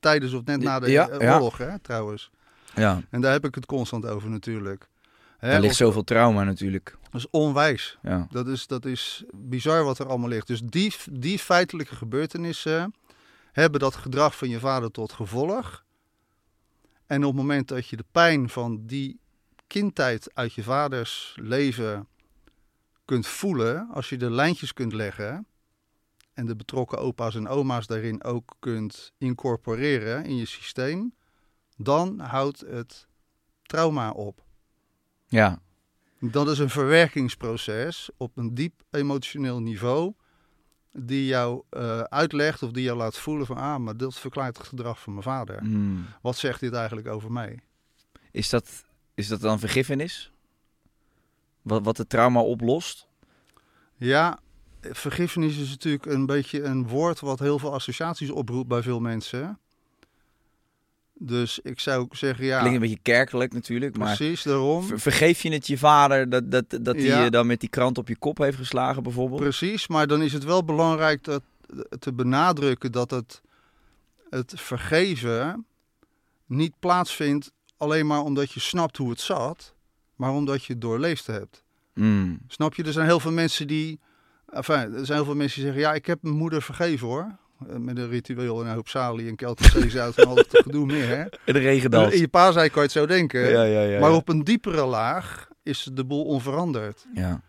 tijdens 0.00 0.32
of 0.32 0.44
net 0.44 0.60
na 0.62 0.80
de 0.80 0.90
Ja, 0.90 1.08
ja. 1.18 1.34
oorlog, 1.34 1.58
hè, 1.58 1.78
trouwens. 1.78 2.30
ja. 2.74 3.02
En 3.10 3.20
daar 3.20 3.32
heb 3.32 3.44
ik 3.44 3.54
het 3.54 3.66
constant 3.66 4.06
over 4.06 4.30
natuurlijk. 4.30 4.88
Hè, 5.38 5.48
Er 5.50 5.60
ligt 5.60 5.72
of- 5.72 5.78
zoveel 5.78 6.04
trauma 6.04 6.44
natuurlijk. 6.44 6.96
Dat 7.10 7.20
is 7.20 7.30
onwijs. 7.30 7.98
Ja. 8.02 8.26
Dat 8.30 8.46
is, 8.46 8.66
dat 8.66 8.84
is 8.84 9.24
bizar 9.34 9.84
wat 9.84 9.98
er 9.98 10.06
allemaal 10.08 10.28
ligt. 10.28 10.46
Dus 10.46 10.60
die, 10.64 10.94
die 11.10 11.38
feitelijke 11.38 11.94
gebeurtenissen 11.96 12.94
hebben 13.52 13.80
dat 13.80 13.94
gedrag 13.94 14.36
van 14.36 14.48
je 14.48 14.60
vader 14.60 14.90
tot 14.90 15.12
gevolg. 15.12 15.84
En 17.06 17.24
op 17.24 17.32
het 17.32 17.40
moment 17.40 17.68
dat 17.68 17.86
je 17.86 17.96
de 17.96 18.04
pijn 18.10 18.48
van 18.48 18.86
die 18.86 19.20
kindtijd 19.66 20.34
uit 20.34 20.54
je 20.54 20.62
vaders 20.62 21.36
leven 21.40 22.08
kunt 23.04 23.26
voelen, 23.26 23.88
als 23.90 24.08
je 24.08 24.16
de 24.16 24.30
lijntjes 24.30 24.72
kunt 24.72 24.92
leggen 24.92 25.46
en 26.34 26.46
de 26.46 26.56
betrokken 26.56 26.98
opa's 26.98 27.34
en 27.34 27.48
oma's 27.48 27.86
daarin 27.86 28.24
ook 28.24 28.56
kunt 28.58 29.12
incorporeren 29.18 30.24
in 30.24 30.36
je 30.36 30.46
systeem, 30.46 31.14
dan 31.76 32.20
houdt 32.20 32.60
het 32.60 33.06
trauma 33.62 34.10
op. 34.10 34.44
Ja. 35.26 35.60
Dat 36.18 36.48
is 36.48 36.58
een 36.58 36.70
verwerkingsproces 36.70 38.10
op 38.16 38.36
een 38.36 38.54
diep 38.54 38.82
emotioneel 38.90 39.60
niveau. 39.60 40.14
Die 40.92 41.26
jou 41.26 41.62
eh, 41.70 42.00
uitlegt 42.00 42.62
of 42.62 42.70
die 42.70 42.82
jou 42.82 42.96
laat 42.96 43.16
voelen 43.16 43.46
van... 43.46 43.56
ah, 43.56 43.78
maar 43.78 43.96
dat 43.96 44.18
verklaart 44.18 44.58
het 44.58 44.66
gedrag 44.66 45.00
van 45.00 45.12
mijn 45.12 45.24
vader. 45.24 45.58
Hmm. 45.58 46.06
Wat 46.22 46.36
zegt 46.36 46.60
dit 46.60 46.72
eigenlijk 46.72 47.06
over 47.06 47.32
mij? 47.32 47.60
Is, 48.30 48.48
dat, 48.48 48.84
is 49.14 49.28
dat 49.28 49.40
dan 49.40 49.58
vergiffenis? 49.58 50.32
Wat, 51.62 51.84
wat 51.84 51.96
het 51.96 52.08
trauma 52.08 52.40
oplost? 52.40 53.06
Ja, 53.96 54.38
vergiffenis 54.80 55.58
is 55.58 55.70
natuurlijk 55.70 56.06
een 56.06 56.26
beetje 56.26 56.62
een 56.62 56.88
woord... 56.88 57.20
wat 57.20 57.38
heel 57.38 57.58
veel 57.58 57.72
associaties 57.72 58.30
oproept 58.30 58.68
bij 58.68 58.82
veel 58.82 59.00
mensen. 59.00 59.58
Dus 61.24 61.58
ik 61.62 61.80
zou 61.80 62.00
ook 62.02 62.16
zeggen, 62.16 62.44
ja, 62.44 62.58
Klinkt 62.58 62.74
een 62.76 62.82
beetje 62.88 63.02
kerkelijk 63.02 63.52
natuurlijk, 63.52 63.96
maar 63.96 64.16
precies, 64.16 64.42
daarom. 64.42 64.82
ver- 64.84 65.00
vergeef 65.00 65.42
je 65.42 65.52
het 65.52 65.66
je 65.66 65.78
vader 65.78 66.28
dat, 66.28 66.50
dat, 66.50 66.64
dat 66.70 66.96
hij 66.96 67.04
Ja. 67.04 67.24
je 67.24 67.30
dan 67.30 67.46
met 67.46 67.60
die 67.60 67.68
krant 67.68 67.98
op 67.98 68.08
je 68.08 68.16
kop 68.16 68.38
heeft 68.38 68.56
geslagen 68.56 69.02
bijvoorbeeld? 69.02 69.40
Precies, 69.40 69.86
maar 69.88 70.06
dan 70.06 70.22
is 70.22 70.32
het 70.32 70.44
wel 70.44 70.64
belangrijk 70.64 71.24
dat, 71.24 71.42
te 71.98 72.12
benadrukken 72.12 72.92
dat 72.92 73.10
het, 73.10 73.40
het 74.30 74.52
vergeven 74.56 75.66
niet 76.46 76.72
plaatsvindt 76.78 77.52
alleen 77.76 78.06
maar 78.06 78.20
omdat 78.20 78.52
je 78.52 78.60
snapt 78.60 78.96
hoe 78.96 79.10
het 79.10 79.20
zat, 79.20 79.74
maar 80.16 80.30
omdat 80.32 80.64
je 80.64 80.72
het 80.72 80.82
doorleefd 80.82 81.26
hebt. 81.26 81.62
Hmm. 81.94 82.38
Snap 82.48 82.74
je? 82.74 82.82
Er 82.84 82.92
zijn 82.92 83.06
heel 83.06 83.20
veel 83.20 83.32
mensen 83.32 83.66
die. 83.66 84.00
Enfin, 84.52 84.74
er 84.94 85.06
zijn 85.06 85.18
heel 85.18 85.24
veel 85.24 85.34
mensen 85.34 85.56
die 85.62 85.64
zeggen: 85.72 85.88
Ja, 85.88 85.94
ik 85.94 86.06
heb 86.06 86.22
mijn 86.22 86.34
moeder 86.36 86.62
vergeven 86.62 87.06
hoor. 87.06 87.36
Eh, 87.68 87.76
Met 87.76 87.98
een 87.98 88.08
ritueel 88.08 88.60
en 88.60 88.66
een 88.66 88.74
hoop 88.74 88.88
salie 88.88 89.28
en 89.28 89.36
Keltische 89.36 89.80
zeezout 89.80 90.16
en 90.16 90.26
al 90.26 90.34
dat 90.34 90.46
gedoe 90.64 90.86
meer. 90.86 91.08
Hè? 91.08 91.20
In 91.44 91.52
de 91.52 91.58
regendans. 91.58 92.12
In 92.12 92.20
je 92.20 92.28
pa 92.28 92.52
zei, 92.52 92.68
kan 92.68 92.76
je 92.76 92.88
het 92.88 92.92
zo 92.96 93.06
denken. 93.06 93.40
Ja, 93.50 93.62
ja, 93.62 93.80
ja. 93.82 94.00
maar 94.00 94.12
op 94.12 94.28
een 94.28 94.44
diepere 94.44 94.84
laag 94.84 95.48
is 95.62 95.88
de 95.92 96.04
boel 96.04 96.24
onveranderd. 96.24 97.06
Ja. 97.14 97.40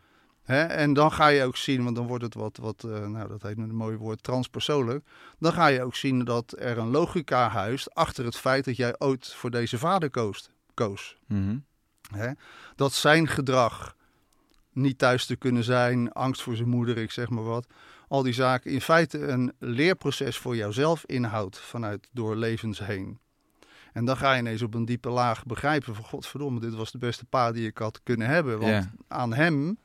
Hè? 0.44 0.62
En 0.64 0.94
dan 0.94 1.12
ga 1.12 1.28
je 1.28 1.44
ook 1.44 1.58
zien, 1.58 1.84
want 1.84 1.96
dan 1.96 2.08
wordt 2.08 2.24
het 2.24 2.34
wat, 2.34 2.58
wat 2.62 2.84
eh, 2.84 3.08
nou 3.08 3.28
dat 3.28 3.42
heet 3.42 3.58
met 3.58 3.70
een 3.70 3.76
mooi 3.76 3.98
woord, 3.98 4.24
transpersoonlijk. 4.24 5.06
Dan 5.40 5.54
ga 5.54 5.68
je 5.68 5.84
ook 5.84 5.96
zien 5.96 6.24
dat 6.24 6.56
er 6.60 6.78
een 6.78 6.90
logica 6.90 7.50
huist 7.50 7.94
achter 7.96 8.26
het 8.26 8.38
feit 8.38 8.66
dat 8.66 8.76
jij 8.76 8.96
ooit 8.98 9.34
voor 9.34 9.50
deze 9.52 9.78
vader 9.78 10.10
koos. 10.10 10.50
koos 10.74 11.18
Mhm. 11.28 11.58
hè? 12.16 12.30
Dat 12.76 12.94
zijn 12.94 13.28
gedrag 13.28 13.96
niet 14.72 14.98
thuis 14.98 15.26
te 15.26 15.36
kunnen 15.36 15.64
zijn, 15.64 16.12
angst 16.12 16.42
voor 16.42 16.56
zijn 16.56 16.70
moeder, 16.70 16.98
ik 16.98 17.12
zeg 17.12 17.30
maar 17.30 17.44
wat. 17.44 17.68
Al 18.14 18.24
die 18.24 18.34
zaken 18.34 18.72
in 18.72 18.82
feite 18.82 19.28
een 19.28 19.54
leerproces 19.60 20.38
voor 20.38 20.56
jouzelf 20.56 21.04
inhoudt 21.06 21.60
vanuit 21.60 22.10
door 22.12 22.36
levens 22.36 22.80
heen. 22.80 23.20
En 23.94 24.06
dan 24.06 24.18
ga 24.18 24.34
je 24.34 24.40
ineens 24.40 24.62
op 24.62 24.74
een 24.74 24.86
diepe 24.86 25.10
laag 25.10 25.46
begrijpen 25.46 25.96
van 25.96 26.04
godverdomme, 26.06 26.60
dit 26.60 26.74
was 26.74 26.92
de 26.92 26.98
beste 26.98 27.26
pa 27.26 27.52
die 27.52 27.68
ik 27.68 27.78
had 27.78 28.00
kunnen 28.04 28.28
hebben. 28.28 28.60
Want 28.60 28.90
aan 29.08 29.34
hem 29.34 29.78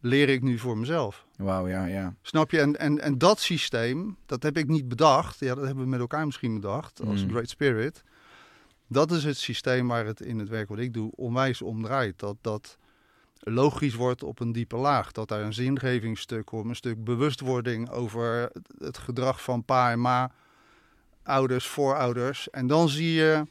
leer 0.00 0.28
ik 0.28 0.42
nu 0.42 0.58
voor 0.58 0.78
mezelf. 0.78 1.26
Wauw, 1.36 1.68
ja, 1.68 1.84
ja. 1.84 2.14
Snap 2.22 2.50
je? 2.50 2.60
En, 2.60 2.78
en, 2.78 3.00
en 3.00 3.18
dat 3.18 3.40
systeem, 3.40 4.16
dat 4.26 4.42
heb 4.42 4.56
ik 4.56 4.68
niet 4.68 4.88
bedacht. 4.88 5.38
Ja, 5.38 5.54
dat 5.54 5.64
hebben 5.64 5.84
we 5.84 5.90
met 5.90 6.00
elkaar 6.00 6.26
misschien 6.26 6.54
bedacht 6.54 7.00
als 7.00 7.24
Mm. 7.24 7.30
Great 7.30 7.48
Spirit. 7.48 8.02
Dat 8.88 9.10
is 9.10 9.24
het 9.24 9.36
systeem 9.36 9.88
waar 9.88 10.06
het 10.06 10.20
in 10.20 10.38
het 10.38 10.48
werk 10.48 10.68
wat 10.68 10.78
ik 10.78 10.94
doe 10.94 11.10
onwijs 11.14 11.62
om 11.62 11.82
draait. 11.82 12.18
Dat 12.18 12.36
dat 12.40 12.78
logisch 13.40 13.94
wordt 13.94 14.22
op 14.22 14.40
een 14.40 14.52
diepe 14.52 14.76
laag. 14.76 15.12
Dat 15.12 15.28
daar 15.28 15.42
een 15.42 15.54
zingevingsstuk 15.54 16.44
komt, 16.44 16.68
een 16.68 16.76
stuk 16.76 17.04
bewustwording 17.04 17.90
over 17.90 18.50
het 18.78 18.98
gedrag 18.98 19.42
van 19.42 19.64
pa 19.64 19.90
en 19.90 20.00
ma, 20.00 20.32
ouders, 21.22 21.66
voorouders. 21.66 22.50
En 22.50 22.66
dan 22.66 22.88
zie 22.88 23.12
je, 23.12 23.46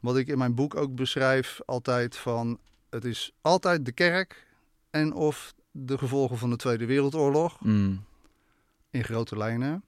wat 0.00 0.16
ik 0.16 0.28
in 0.28 0.38
mijn 0.38 0.54
boek 0.54 0.76
ook 0.76 0.94
beschrijf, 0.94 1.60
altijd 1.66 2.16
van 2.16 2.58
het 2.90 3.04
is 3.04 3.32
altijd 3.40 3.84
de 3.84 3.92
kerk 3.92 4.46
en 4.90 5.12
of 5.12 5.54
de 5.70 5.98
gevolgen 5.98 6.38
van 6.38 6.50
de 6.50 6.56
Tweede 6.56 6.86
Wereldoorlog 6.86 7.60
Mm. 7.60 8.04
in 8.90 9.04
grote 9.04 9.36
lijnen. 9.36 9.84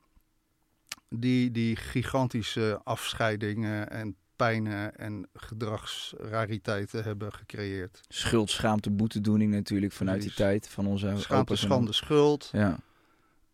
Die, 1.08 1.50
die 1.50 1.76
gigantische 1.76 2.80
afscheidingen 2.84 3.90
en 3.90 4.16
pijnen 4.42 4.96
en 4.96 5.28
gedragsrariteiten 5.34 7.04
hebben 7.04 7.32
gecreëerd. 7.32 8.00
Schuld, 8.08 8.50
schaamte, 8.50 8.90
boetedoening 8.90 9.52
natuurlijk 9.52 9.92
vanuit 9.92 10.22
die 10.22 10.34
tijd 10.34 10.68
van 10.68 10.86
onze 10.86 11.14
Schaamte, 11.16 11.56
schande, 11.56 11.92
schuld. 11.92 12.48
Ja. 12.52 12.78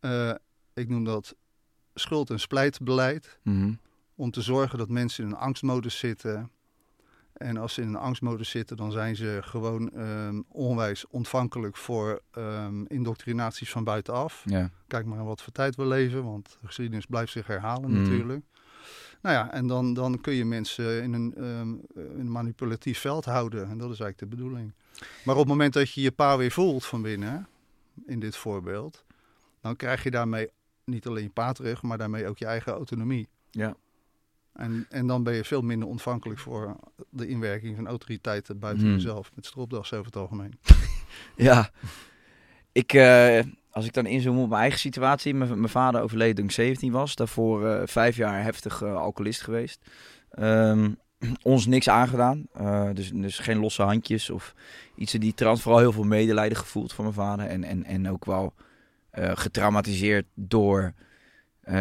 Eh, 0.00 0.34
ik 0.74 0.88
noem 0.88 1.04
dat 1.04 1.34
schuld- 1.94 2.30
en 2.30 2.40
splijtbeleid. 2.40 3.38
Mhm. 3.42 3.72
Om 4.14 4.30
te 4.30 4.42
zorgen 4.42 4.78
dat 4.78 4.88
mensen 4.88 5.24
in 5.24 5.30
een 5.30 5.36
angstmodus 5.36 5.98
zitten. 5.98 6.50
En 7.32 7.56
als 7.56 7.74
ze 7.74 7.80
in 7.82 7.88
een 7.88 7.96
angstmodus 7.96 8.50
zitten, 8.50 8.76
dan 8.76 8.92
zijn 8.92 9.16
ze 9.16 9.38
gewoon 9.40 9.90
ehm, 9.92 10.40
onwijs 10.48 11.06
ontvankelijk 11.06 11.76
voor 11.76 12.22
ehm, 12.30 12.84
indoctrinaties 12.84 13.70
van 13.70 13.84
buitenaf. 13.84 14.42
Ja. 14.44 14.70
Kijk 14.86 15.04
maar 15.06 15.18
aan 15.18 15.24
wat 15.24 15.42
voor 15.42 15.52
tijd 15.52 15.76
we 15.76 15.86
leven, 15.86 16.24
want 16.24 16.56
de 16.60 16.66
geschiedenis 16.66 17.06
blijft 17.06 17.32
zich 17.32 17.46
herhalen 17.46 17.90
Mm. 17.90 18.02
natuurlijk. 18.02 18.44
Nou 19.22 19.34
ja, 19.34 19.52
en 19.52 19.66
dan, 19.66 19.94
dan 19.94 20.20
kun 20.20 20.34
je 20.34 20.44
mensen 20.44 21.02
in 21.02 21.12
een, 21.12 21.34
ehm, 21.34 21.72
in 21.94 22.20
een 22.20 22.32
manipulatief 22.32 22.98
veld 22.98 23.24
houden. 23.24 23.60
En 23.68 23.78
dat 23.78 23.90
is 23.90 24.00
eigenlijk 24.00 24.18
de 24.18 24.36
bedoeling. 24.36 24.72
Maar 25.24 25.34
op 25.34 25.40
het 25.40 25.48
moment 25.48 25.72
dat 25.72 25.92
je 25.92 26.00
je 26.00 26.10
pa 26.10 26.36
weer 26.36 26.50
voelt 26.50 26.84
van 26.84 27.02
binnen, 27.02 27.48
in 28.06 28.20
dit 28.20 28.36
voorbeeld, 28.36 29.04
dan 29.60 29.76
krijg 29.76 30.02
je 30.02 30.10
daarmee 30.10 30.50
niet 30.84 31.06
alleen 31.06 31.22
je 31.22 31.30
pa 31.30 31.52
terug, 31.52 31.82
maar 31.82 31.98
daarmee 31.98 32.26
ook 32.28 32.38
je 32.38 32.46
eigen 32.46 32.72
autonomie. 32.72 33.28
Ja. 33.50 33.76
En, 34.52 34.86
en 34.88 35.06
dan 35.06 35.22
ben 35.22 35.34
je 35.34 35.44
veel 35.44 35.62
minder 35.62 35.88
ontvankelijk 35.88 36.40
voor 36.40 36.76
de 37.10 37.26
inwerking 37.26 37.76
van 37.76 37.86
autoriteiten 37.86 38.58
buiten 38.58 38.84
Hmm. 38.84 38.94
jezelf. 38.94 39.30
Met 39.34 39.46
stropdas 39.46 39.92
over 39.92 40.06
het 40.06 40.16
algemeen. 40.16 40.58
Ja. 41.36 41.70
Ik, 42.72 42.92
eh, 42.92 43.38
als 43.78 43.86
ik 43.86 43.92
dan 43.92 44.06
inzoom 44.06 44.38
op 44.38 44.48
mijn 44.48 44.60
eigen 44.60 44.78
situatie. 44.78 45.34
Mijn, 45.34 45.68
vader 45.68 46.00
overleed 46.02 46.36
toen 46.36 46.44
ik 46.44 46.50
17 46.50 46.92
was. 46.92 47.14
Daarvoor 47.14 47.68
eh, 47.68 47.86
vijf 47.86 48.16
jaar 48.16 48.42
heftig 48.42 48.82
eh, 48.82 48.96
alcoholist 48.96 49.42
geweest. 49.42 49.80
Ehm, 50.30 50.90
ons 51.42 51.66
niks 51.66 51.88
aangedaan. 51.88 52.46
Eh, 52.52 52.88
dus, 52.92 53.10
dus 53.14 53.38
geen 53.38 53.58
losse 53.58 53.82
handjes 53.82 54.30
of 54.30 54.54
iets 54.96 55.12
die 55.12 55.34
trant. 55.34 55.60
Vooral 55.60 55.80
heel 55.80 55.92
veel 55.92 56.04
medelijden 56.04 56.58
gevoeld 56.58 56.92
voor 56.92 57.04
mijn 57.04 57.16
vader. 57.16 57.46
En, 57.46 57.64
en, 57.64 57.84
en 57.84 58.10
ook 58.10 58.24
wel 58.24 58.54
getraumatiseerd 59.12 60.26
door 60.34 60.92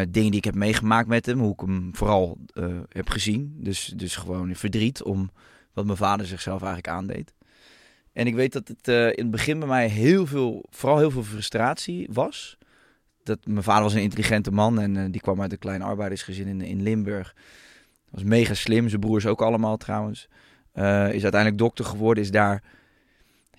dingen 0.08 0.30
die 0.30 0.36
ik 0.36 0.44
heb 0.44 0.54
meegemaakt 0.54 1.08
met 1.08 1.26
hem. 1.26 1.38
Hoe 1.38 1.52
ik 1.52 1.60
hem 1.60 1.90
vooral 1.92 2.38
heb 2.88 3.08
gezien. 3.08 3.56
Dus, 3.56 3.92
dus 3.96 4.16
gewoon 4.16 4.54
verdriet 4.54 5.02
om 5.02 5.30
wat 5.72 5.84
mijn 5.84 5.96
vader 5.96 6.26
zichzelf 6.26 6.62
eigenlijk 6.62 6.88
aandeed. 6.88 7.32
En 8.18 8.26
ik 8.26 8.34
weet 8.34 8.52
dat 8.52 8.68
het 8.68 8.88
eh, 8.88 9.06
in 9.06 9.12
het 9.16 9.30
begin 9.30 9.58
bij 9.58 9.68
mij 9.68 9.88
heel 9.88 10.26
veel, 10.26 10.64
vooral 10.70 10.98
heel 10.98 11.10
veel 11.10 11.22
frustratie 11.22 12.08
was. 12.12 12.58
Dat, 13.22 13.38
mijn 13.46 13.62
vader 13.62 13.82
was 13.82 13.94
een 13.94 14.02
intelligente 14.02 14.50
man 14.50 14.80
en 14.80 14.96
eh, 14.96 15.04
die 15.10 15.20
kwam 15.20 15.40
uit 15.42 15.52
een 15.52 15.58
klein 15.58 15.82
arbeidersgezin 15.82 16.46
in, 16.46 16.60
in 16.60 16.82
Limburg. 16.82 17.34
Was 18.10 18.22
mega 18.22 18.54
slim, 18.54 18.88
zijn 18.88 19.00
broers 19.00 19.26
ook 19.26 19.42
allemaal 19.42 19.76
trouwens. 19.76 20.28
Eh, 20.72 21.12
is 21.12 21.22
uiteindelijk 21.22 21.58
dokter 21.58 21.84
geworden, 21.84 22.22
is 22.22 22.30
daar 22.30 22.62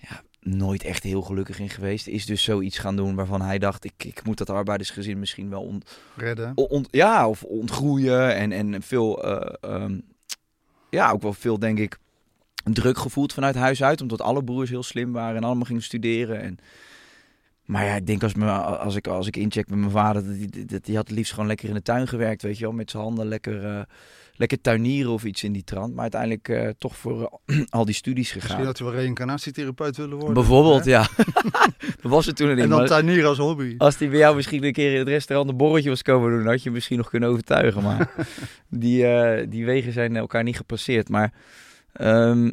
ja, 0.00 0.22
nooit 0.40 0.84
echt 0.84 1.02
heel 1.02 1.22
gelukkig 1.22 1.58
in 1.58 1.70
geweest. 1.70 2.06
Is 2.06 2.26
dus 2.26 2.42
zoiets 2.42 2.78
gaan 2.78 2.96
doen 2.96 3.14
waarvan 3.14 3.42
hij 3.42 3.58
dacht, 3.58 3.84
ik, 3.84 4.04
ik 4.04 4.24
moet 4.24 4.38
dat 4.38 4.50
arbeidersgezin 4.50 5.18
misschien 5.18 5.50
wel 5.50 5.62
on, 5.62 5.82
Redden. 6.16 6.52
Ja, 6.90 7.28
of 7.28 7.42
ontgroeien 7.42 8.34
en, 8.34 8.52
en 8.52 8.82
veel, 8.82 9.24
eh, 9.24 9.70
ehm, 9.70 10.00
ja, 10.90 11.10
ook 11.10 11.22
wel 11.22 11.32
veel, 11.32 11.58
denk 11.58 11.78
ik, 11.78 11.98
druk 12.62 12.98
gevoeld 12.98 13.32
vanuit 13.32 13.54
huis 13.54 13.82
uit. 13.82 14.00
Omdat 14.00 14.20
alle 14.22 14.44
broers 14.44 14.70
heel 14.70 14.82
slim 14.82 15.12
waren 15.12 15.36
en 15.36 15.44
allemaal 15.44 15.64
gingen 15.64 15.82
studeren. 15.82 16.40
En, 16.40 16.58
maar 17.64 17.84
ja, 17.84 17.94
ik 17.94 18.06
denk 18.06 18.22
als, 18.22 18.34
me, 18.34 18.50
als, 18.50 18.96
ik, 18.96 19.06
als 19.06 19.26
ik 19.26 19.36
incheck 19.36 19.68
met 19.68 19.78
mijn 19.78 19.90
vader, 19.90 20.26
dat 20.26 20.52
die, 20.52 20.64
dat 20.64 20.84
die 20.84 20.96
had 20.96 21.08
het 21.08 21.16
liefst 21.16 21.32
gewoon 21.32 21.48
lekker 21.48 21.68
in 21.68 21.74
de 21.74 21.82
tuin 21.82 22.08
gewerkt, 22.08 22.42
weet 22.42 22.58
je 22.58 22.64
wel. 22.64 22.72
Met 22.72 22.90
zijn 22.90 23.02
handen 23.02 23.28
lekker, 23.28 23.64
eh, 23.64 23.80
lekker 24.34 24.60
tuinieren 24.60 25.12
of 25.12 25.24
iets 25.24 25.44
in 25.44 25.52
die 25.52 25.64
trant. 25.64 25.92
Maar 25.92 26.02
uiteindelijk 26.02 26.48
eh, 26.48 26.68
toch 26.78 26.96
voor 26.96 27.40
eh, 27.46 27.60
al 27.78 27.84
die 27.84 27.94
studies 27.94 28.34
Misschien 28.34 28.50
gegaan. 28.50 28.64
dat 28.66 28.78
je 28.78 28.84
wel 28.84 28.92
reïncarnatietherapeut 28.92 29.96
willen 29.96 30.16
worden. 30.16 30.34
Bijvoorbeeld, 30.34 30.84
hè? 30.84 30.90
ja. 30.90 31.08
dat 32.02 32.10
was 32.10 32.26
het 32.26 32.36
toen. 32.36 32.48
En 32.48 32.56
dan 32.56 32.68
maar- 32.68 32.86
tuinieren 32.86 33.28
als 33.28 33.38
hobby. 33.38 33.74
als 33.78 33.96
die 33.96 34.08
bij 34.08 34.18
jou 34.18 34.36
misschien 34.36 34.64
een 34.64 34.72
keer 34.72 34.92
in 34.92 34.98
het 34.98 35.08
restaurant 35.08 35.50
een 35.50 35.56
borreltje 35.56 35.88
was 35.88 36.02
komen 36.02 36.30
doen, 36.30 36.46
had 36.46 36.62
je 36.62 36.70
misschien 36.70 36.96
nog 36.96 37.08
kunnen 37.08 37.28
overtuigen. 37.28 37.82
Maar 37.82 38.10
die, 38.68 39.06
die 39.48 39.64
wegen 39.64 39.92
zijn 39.92 40.16
elkaar 40.16 40.42
niet 40.42 40.56
gepasseerd. 40.56 41.08
Maar 41.08 41.32
ehm, 41.92 42.50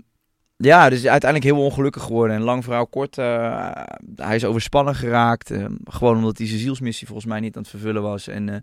ja, 0.57 0.89
dus 0.89 1.05
uiteindelijk 1.05 1.51
heel 1.53 1.63
ongelukkig 1.63 2.03
geworden. 2.03 2.35
En 2.35 2.41
lang 2.41 2.63
verhaal 2.63 2.87
kort, 2.87 3.17
eh, 3.17 3.71
hij 4.15 4.35
is 4.35 4.45
overspannen 4.45 4.95
geraakt. 4.95 5.51
eh, 5.51 5.65
gewoon 5.83 6.15
omdat 6.15 6.37
hij 6.37 6.47
zijn 6.47 6.59
zielsmissie 6.59 7.07
volgens 7.07 7.27
mij 7.27 7.39
niet 7.39 7.55
aan 7.55 7.61
het 7.61 7.71
vervullen 7.71 8.01
was. 8.01 8.27
En 8.27 8.49
eh, 8.49 8.55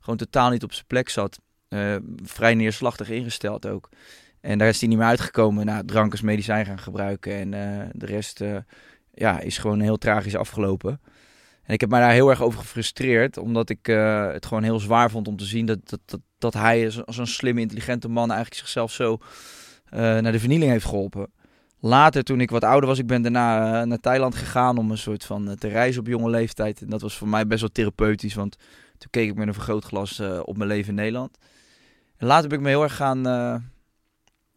gewoon 0.00 0.16
totaal 0.18 0.50
niet 0.50 0.62
op 0.62 0.72
zijn 0.72 0.86
plek 0.86 1.08
zat. 1.08 1.38
Eh, 1.68 1.96
vrij 2.22 2.54
neerslachtig 2.54 3.10
ingesteld 3.10 3.66
ook. 3.66 3.88
En 4.40 4.58
daar 4.58 4.68
is 4.68 4.80
hij 4.80 4.88
niet 4.88 4.98
meer 4.98 5.06
uitgekomen. 5.06 5.66
Nou, 5.66 5.84
drank 5.84 6.12
als 6.12 6.20
medicijn 6.20 6.66
gaan 6.66 6.78
gebruiken. 6.78 7.32
En 7.32 7.50
de 7.92 8.06
rest 8.06 8.40
ja, 9.14 9.40
is 9.40 9.58
gewoon 9.58 9.80
heel 9.80 9.96
tragisch 9.96 10.36
afgelopen. 10.36 11.00
En 11.62 11.74
ik 11.74 11.80
heb 11.80 11.90
mij 11.90 12.00
daar 12.00 12.12
heel 12.12 12.30
erg 12.30 12.42
over 12.42 12.58
gefrustreerd, 12.58 13.36
omdat 13.38 13.70
ik 13.70 13.86
het 14.32 14.46
gewoon 14.46 14.62
heel 14.62 14.78
zwaar 14.80 15.10
vond 15.10 15.28
om 15.28 15.36
te 15.36 15.44
zien 15.44 15.66
dat, 15.66 15.78
dat, 15.88 16.00
dat, 16.04 16.20
dat 16.38 16.54
hij, 16.54 16.90
zo- 16.90 17.02
zo'n 17.06 17.26
slimme, 17.26 17.60
intelligente 17.60 18.08
man, 18.08 18.30
eigenlijk 18.30 18.60
zichzelf 18.60 18.92
zo 18.92 19.18
naar 19.90 20.32
de 20.32 20.40
vernieling 20.40 20.70
heeft 20.70 20.84
geholpen. 20.84 21.30
Later, 21.80 22.24
toen 22.24 22.40
ik 22.40 22.50
wat 22.50 22.64
ouder 22.64 22.88
was, 22.88 22.98
ik 22.98 23.06
ben 23.06 23.22
daarna 23.22 23.80
eh, 23.80 23.86
naar 23.86 24.00
Thailand 24.00 24.34
gegaan 24.34 24.78
om 24.78 24.90
een 24.90 24.98
soort 24.98 25.24
van 25.24 25.48
eh, 25.48 25.56
te 25.56 25.68
reizen 25.68 26.00
op 26.00 26.06
jonge 26.06 26.30
leeftijd. 26.30 26.80
En 26.80 26.88
dat 26.88 27.00
was 27.00 27.16
voor 27.16 27.28
mij 27.28 27.46
best 27.46 27.60
wel 27.60 27.70
therapeutisch, 27.72 28.34
want 28.34 28.56
toen 28.98 29.10
keek 29.10 29.28
ik 29.28 29.34
met 29.34 29.46
een 29.46 29.54
vergrootglas 29.54 30.18
eh, 30.18 30.40
op 30.44 30.56
mijn 30.56 30.68
leven 30.68 30.88
in 30.88 30.94
Nederland. 30.94 31.38
En 32.20 32.26
later 32.26 32.48
ben 32.48 32.58
ik 32.58 32.64
me 32.64 32.70
heel 32.70 32.82
erg 32.82 32.96
gaan, 32.96 33.26
eh, 33.26 33.54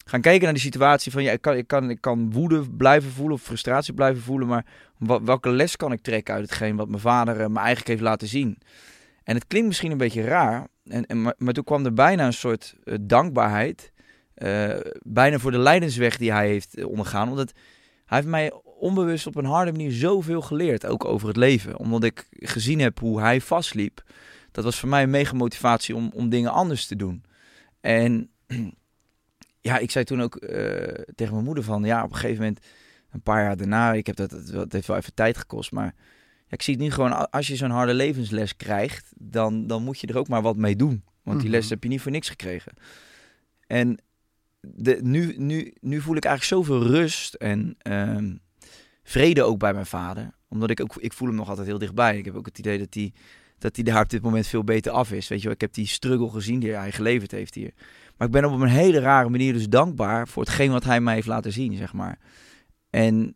gaan 0.05 0.21
kijken 0.21 0.43
naar 0.43 0.53
die 0.53 0.61
situatie 0.61 1.11
van, 1.11 1.23
ja, 1.23 1.31
ik 1.31 1.41
kan, 1.41 1.55
ik, 1.55 1.67
kan, 1.67 1.89
ik 1.89 2.01
kan 2.01 2.31
woede 2.31 2.69
blijven 2.69 3.11
voelen 3.11 3.35
of 3.35 3.41
frustratie 3.41 3.93
blijven 3.93 4.21
voelen, 4.21 4.47
maar 4.47 4.65
welke 5.23 5.49
les 5.49 5.75
kan 5.75 5.91
ik 5.91 6.01
trekken 6.01 6.33
uit 6.33 6.43
hetgeen 6.43 6.75
wat 6.75 6.89
mijn 6.89 7.01
vader 7.01 7.39
eh, 7.39 7.47
me 7.47 7.57
eigenlijk 7.57 7.87
heeft 7.87 8.01
laten 8.01 8.27
zien? 8.27 8.57
En 9.23 9.35
het 9.35 9.47
klinkt 9.47 9.67
misschien 9.67 9.91
een 9.91 9.97
beetje 9.97 10.23
raar, 10.23 10.67
en, 10.83 11.05
en, 11.05 11.21
maar, 11.21 11.53
toen 11.53 11.63
kwam 11.63 11.85
er 11.85 11.93
bijna 11.93 12.25
een 12.25 12.33
soort 12.33 12.75
eh, 12.83 12.95
dankbaarheid. 13.01 13.92
Eh, 14.43 14.79
bijna 15.01 15.39
voor 15.39 15.51
de 15.51 15.57
lijdensweg 15.57 16.17
die 16.17 16.31
hij 16.31 16.47
heeft 16.47 16.75
eh, 16.77 16.87
ondergaan. 16.87 17.29
Omdat 17.29 17.51
hij 18.05 18.17
heeft 18.17 18.29
mij 18.29 18.51
onbewust 18.63 19.27
op 19.27 19.35
een 19.35 19.45
harde 19.45 19.71
manier 19.71 19.91
zoveel 19.91 20.41
geleerd, 20.41 20.85
ook 20.85 21.05
over 21.05 21.27
het 21.27 21.37
leven. 21.37 21.77
Omdat 21.77 22.03
ik 22.03 22.27
gezien 22.31 22.79
heb 22.79 22.99
hoe 22.99 23.19
hij 23.19 23.41
vastliep. 23.41 24.03
Dat 24.51 24.63
was 24.63 24.79
voor 24.79 24.89
mij 24.89 25.03
een 25.03 25.09
mega 25.09 25.33
motivatie 25.33 25.95
om, 25.95 26.11
om 26.13 26.29
dingen 26.29 26.51
anders 26.51 26.85
te 26.85 26.95
doen. 26.95 27.23
En 27.81 28.29
ja, 29.61 29.77
ik 29.77 29.91
zei 29.91 30.05
toen 30.05 30.21
ook 30.21 30.35
eh, 30.35 31.03
tegen 31.15 31.33
mijn 31.33 31.45
moeder 31.45 31.63
van, 31.63 31.83
ja, 31.83 32.03
op 32.03 32.09
een 32.09 32.15
gegeven 32.17 32.41
moment 32.43 32.65
een 33.11 33.21
paar 33.21 33.43
jaar 33.43 33.57
daarna, 33.57 33.93
ik 33.93 34.07
heb 34.07 34.15
dat, 34.15 34.31
het 34.31 34.73
heeft 34.73 34.87
wel 34.87 34.97
even 34.97 35.13
tijd 35.13 35.37
gekost, 35.37 35.71
maar 35.71 35.95
ja, 36.47 36.49
ik 36.49 36.61
zie 36.61 36.73
het 36.73 36.83
nu 36.83 36.91
gewoon, 36.91 37.31
als 37.31 37.47
je 37.47 37.55
zo'n 37.55 37.69
harde 37.69 37.93
levensles 37.93 38.55
krijgt, 38.55 39.11
dan, 39.17 39.67
dan 39.67 39.83
moet 39.83 39.99
je 39.99 40.07
er 40.07 40.17
ook 40.17 40.27
maar 40.27 40.41
wat 40.41 40.57
mee 40.57 40.75
doen. 40.75 41.03
Want 41.23 41.39
die 41.39 41.49
Mhm. 41.49 41.57
les 41.57 41.69
heb 41.69 41.83
je 41.83 41.89
niet 41.89 42.01
voor 42.01 42.11
niks 42.11 42.29
gekregen. 42.29 42.73
En 43.67 43.97
de, 44.67 44.99
nu, 45.01 45.35
nu, 45.37 45.73
nu 45.79 46.01
voel 46.01 46.15
ik 46.15 46.25
eigenlijk 46.25 46.65
zoveel 46.65 46.87
rust 46.87 47.33
en 47.33 47.75
ehm, 47.77 48.35
vrede 49.03 49.43
ook 49.43 49.59
bij 49.59 49.73
mijn 49.73 49.85
vader. 49.85 50.31
Omdat 50.47 50.69
ik 50.69 50.81
ook, 50.81 50.95
ik 50.95 51.13
voel 51.13 51.27
hem 51.27 51.37
nog 51.37 51.49
altijd 51.49 51.67
heel 51.67 51.77
dichtbij. 51.77 52.17
Ik 52.17 52.25
heb 52.25 52.35
ook 52.35 52.45
het 52.45 52.59
idee 52.59 52.79
dat 52.79 52.93
hij 52.93 53.13
dat 53.57 53.75
hij 53.75 53.85
daar 53.85 54.03
op 54.03 54.09
dit 54.09 54.21
moment 54.21 54.47
veel 54.47 54.63
beter 54.63 54.91
af 54.91 55.11
is. 55.11 55.27
Weet 55.27 55.41
je 55.41 55.49
ik 55.49 55.61
heb 55.61 55.73
die 55.73 55.87
struggle 55.87 56.29
gezien 56.29 56.59
die 56.59 56.71
hij 56.71 56.91
geleverd 56.91 57.31
heeft 57.31 57.55
hier. 57.55 57.73
Maar 58.17 58.27
ik 58.27 58.33
ben 58.33 58.45
op 58.45 58.59
een 58.59 58.67
hele 58.67 58.99
rare 58.99 59.29
manier 59.29 59.53
dus 59.53 59.69
dankbaar 59.69 60.27
voor 60.27 60.43
hetgeen 60.43 60.71
wat 60.71 60.83
hij 60.83 61.01
mij 61.01 61.13
heeft 61.13 61.27
laten 61.27 61.51
zien, 61.51 61.75
zeg 61.75 61.93
maar. 61.93 62.19
En 62.89 63.35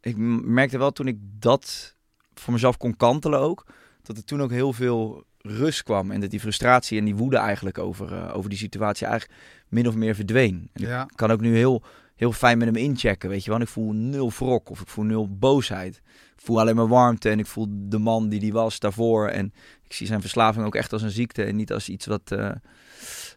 ik 0.00 0.16
merkte 0.16 0.78
wel 0.78 0.90
toen 0.90 1.06
ik 1.06 1.16
dat 1.20 1.96
voor 2.34 2.52
mezelf 2.52 2.76
kon 2.76 2.96
kantelen 2.96 3.40
ook, 3.40 3.66
dat 4.02 4.16
er 4.16 4.24
toen 4.24 4.42
ook 4.42 4.50
heel 4.50 4.72
veel 4.72 5.24
rust 5.48 5.82
kwam. 5.82 6.10
En 6.10 6.20
dat 6.20 6.30
die 6.30 6.40
frustratie 6.40 6.98
en 6.98 7.04
die 7.04 7.14
woede 7.14 7.36
eigenlijk 7.36 7.78
over, 7.78 8.12
eh, 8.12 8.36
over 8.36 8.50
die 8.50 8.58
situatie 8.58 9.06
eigenlijk 9.06 9.40
min 9.68 9.88
of 9.88 9.94
meer 9.94 10.14
verdween. 10.14 10.70
En 10.72 10.82
Ja. 10.86 11.02
ik 11.02 11.16
kan 11.16 11.30
ook 11.30 11.40
nu 11.40 11.56
heel, 11.56 11.82
heel 12.16 12.32
fijn 12.32 12.58
met 12.58 12.66
hem 12.66 12.76
inchecken, 12.76 13.28
weet 13.28 13.44
je 13.44 13.50
wel. 13.50 13.60
Ik 13.60 13.68
voel 13.68 13.92
nul 13.92 14.30
wrok 14.30 14.70
of 14.70 14.80
ik 14.80 14.88
voel 14.88 15.04
nul 15.04 15.36
boosheid. 15.38 15.96
Ik 16.36 16.40
voel 16.50 16.60
alleen 16.60 16.76
maar 16.76 16.88
warmte 16.88 17.30
en 17.30 17.38
ik 17.38 17.46
voel 17.46 17.66
de 17.70 17.98
man 17.98 18.28
die 18.28 18.40
die 18.40 18.52
was 18.52 18.78
daarvoor. 18.78 19.28
En 19.28 19.52
ik 19.82 19.92
zie 19.92 20.06
zijn 20.06 20.20
verslaving 20.20 20.66
ook 20.66 20.74
echt 20.74 20.92
als 20.92 21.02
een 21.02 21.10
ziekte 21.10 21.44
en 21.44 21.56
niet 21.56 21.72
als 21.72 21.88
iets 21.88 22.06
wat, 22.06 22.30
eh, 22.32 22.50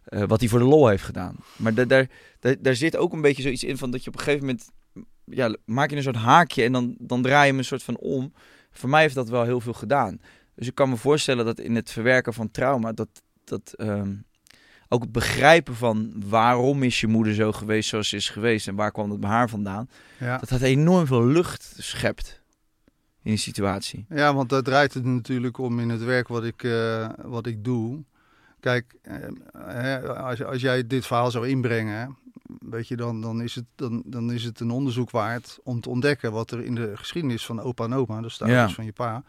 eh, 0.05 0.23
wat 0.27 0.39
hij 0.39 0.49
voor 0.49 0.59
de 0.59 0.65
lol 0.65 0.87
heeft 0.87 1.03
gedaan. 1.03 1.35
Maar 1.55 1.73
da- 1.73 1.85
daar, 1.85 2.09
daar, 2.39 2.55
daar 2.61 2.75
zit 2.75 2.95
ook 2.97 3.13
een 3.13 3.21
beetje 3.21 3.41
zoiets 3.43 3.63
in 3.63 3.77
van 3.77 3.91
dat 3.91 4.03
je 4.03 4.09
op 4.09 4.15
een 4.15 4.23
gegeven 4.23 4.45
moment... 4.45 4.69
Ja, 5.25 5.55
maak 5.65 5.89
je 5.89 5.95
een 5.95 6.03
soort 6.03 6.15
haakje 6.15 6.63
en 6.63 6.71
dan, 6.71 6.95
dan 6.99 7.21
draai 7.21 7.41
je 7.43 7.49
hem 7.49 7.57
een 7.57 7.65
soort 7.65 7.83
van 7.83 7.97
om. 7.97 8.33
Voor 8.71 8.89
mij 8.89 9.01
heeft 9.01 9.15
dat 9.15 9.29
wel 9.29 9.43
heel 9.43 9.59
veel 9.61 9.73
gedaan. 9.73 10.19
Dus 10.57 10.67
ik 10.67 10.75
kan 10.75 10.89
me 10.89 10.97
voorstellen 10.97 11.45
dat 11.45 11.59
in 11.59 11.75
het 11.75 11.91
verwerken 11.91 12.33
van 12.33 12.51
trauma... 12.51 12.91
dat, 12.91 13.07
dat 13.43 13.73
ehm, 13.75 14.13
ook 14.87 15.01
het 15.01 15.11
begrijpen 15.11 15.75
van 15.75 16.13
waarom 16.25 16.83
is 16.83 17.01
je 17.01 17.07
moeder 17.07 17.33
zo 17.33 17.51
geweest 17.51 17.89
zoals 17.89 18.09
ze 18.09 18.15
is 18.15 18.29
geweest... 18.29 18.67
en 18.67 18.75
waar 18.75 18.91
kwam 18.91 19.11
het 19.11 19.19
bij 19.19 19.29
haar 19.29 19.49
vandaan... 19.49 19.89
Ja. 20.19 20.37
dat 20.37 20.49
dat 20.49 20.61
enorm 20.61 21.05
veel 21.05 21.25
lucht 21.25 21.73
schept 21.77 22.41
in 23.21 23.31
die 23.31 23.37
situatie. 23.37 24.05
Ja, 24.09 24.33
want 24.33 24.49
daar 24.49 24.61
draait 24.61 24.93
het 24.93 25.03
natuurlijk 25.03 25.57
om 25.57 25.79
in 25.79 25.89
het 25.89 26.03
werk 26.03 26.27
wat 26.27 26.43
ik, 26.43 26.63
eh, 26.63 27.09
wat 27.23 27.45
ik 27.45 27.63
doe. 27.63 28.03
Kijk, 28.59 28.95
eh, 29.01 29.15
hè, 29.57 30.15
als, 30.15 30.43
als 30.43 30.61
jij 30.61 30.87
dit 30.87 31.05
verhaal 31.05 31.31
zou 31.31 31.47
inbrengen, 31.47 32.17
weet 32.59 32.87
je, 32.87 32.95
dan, 32.95 33.21
dan, 33.21 33.41
is 33.41 33.55
het, 33.55 33.65
dan, 33.75 34.03
dan 34.05 34.31
is 34.31 34.43
het 34.43 34.59
een 34.59 34.71
onderzoek 34.71 35.11
waard 35.11 35.59
om 35.63 35.81
te 35.81 35.89
ontdekken 35.89 36.31
wat 36.31 36.51
er 36.51 36.63
in 36.63 36.75
de 36.75 36.91
geschiedenis 36.95 37.45
van 37.45 37.59
opa 37.61 37.83
en 37.83 37.93
oma, 37.93 38.21
dus 38.21 38.37
de 38.37 38.45
Ja. 38.45 38.51
ouders 38.51 38.75
van 38.75 38.85
je 38.85 38.93
pa, 38.93 39.23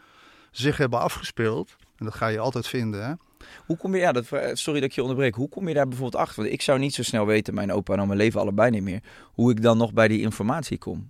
zich 0.51 0.77
hebben 0.77 0.99
afgespeeld. 0.99 1.75
En 1.97 2.05
dat 2.05 2.15
ga 2.15 2.27
je 2.27 2.39
altijd 2.39 2.67
vinden. 2.67 3.05
Hè? 3.05 3.13
Hoe 3.65 3.77
kom 3.77 3.95
je, 3.95 4.01
ja, 4.01 4.11
dat, 4.11 4.25
sorry 4.53 4.79
dat 4.79 4.89
ik 4.89 4.95
je 4.95 5.01
onderbreek. 5.01 5.35
Hoe 5.35 5.49
kom 5.49 5.67
je 5.67 5.73
daar 5.73 5.87
bijvoorbeeld 5.87 6.21
achter? 6.21 6.41
Want 6.41 6.53
ik 6.53 6.61
zou 6.61 6.79
niet 6.79 6.93
zo 6.93 7.03
snel 7.03 7.25
weten, 7.25 7.53
mijn 7.53 7.71
opa 7.71 7.93
en 7.93 8.01
oma 8.01 8.13
leven 8.15 8.39
allebei 8.39 8.71
niet 8.71 8.83
meer, 8.83 9.01
hoe 9.33 9.51
ik 9.51 9.61
dan 9.61 9.77
nog 9.77 9.93
bij 9.93 10.07
die 10.07 10.21
informatie 10.21 10.77
kom. 10.77 11.09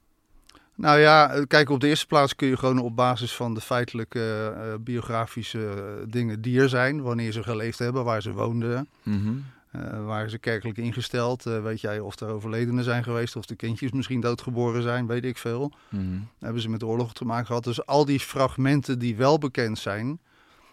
Nou 0.75 0.99
ja, 0.99 1.31
eh, 1.31 1.43
kijk, 1.47 1.69
op 1.69 1.79
de 1.79 1.87
eerste 1.87 2.05
plaats 2.05 2.35
kun 2.35 2.47
je 2.47 2.57
gewoon 2.57 2.79
op 2.79 2.95
basis 2.95 3.35
van 3.35 3.53
de 3.53 3.61
feitelijke 3.61 4.53
eh, 4.57 4.73
biografische 4.79 5.67
eh, 5.69 6.11
dingen 6.11 6.41
die 6.41 6.59
er 6.61 6.69
zijn, 6.69 7.01
wanneer 7.01 7.31
ze 7.31 7.43
geleefd 7.43 7.79
hebben, 7.79 8.03
waar 8.03 8.21
ze 8.21 8.31
woonden, 8.31 8.87
Mhm. 9.03 9.33
Eh, 9.71 10.05
waar 10.05 10.29
ze 10.29 10.37
kerkelijk 10.37 10.77
ingesteld, 10.77 11.45
eh, 11.45 11.61
weet 11.61 11.81
jij 11.81 11.99
of 11.99 12.19
er 12.19 12.27
overledenen 12.27 12.83
zijn 12.83 13.03
geweest, 13.03 13.35
of 13.35 13.45
de 13.45 13.55
kindjes 13.55 13.91
misschien 13.91 14.21
doodgeboren 14.21 14.81
zijn, 14.81 15.07
weet 15.07 15.25
ik 15.25 15.37
veel. 15.37 15.71
Mhm. 15.89 16.03
Hebben 16.39 16.61
ze 16.61 16.69
met 16.69 16.79
de 16.79 16.85
oorlog 16.85 17.13
te 17.13 17.25
maken 17.25 17.45
gehad. 17.45 17.63
Dus 17.63 17.85
al 17.85 18.05
die 18.05 18.19
fragmenten 18.19 18.99
die 18.99 19.15
wel 19.15 19.37
bekend 19.37 19.79
zijn, 19.79 20.19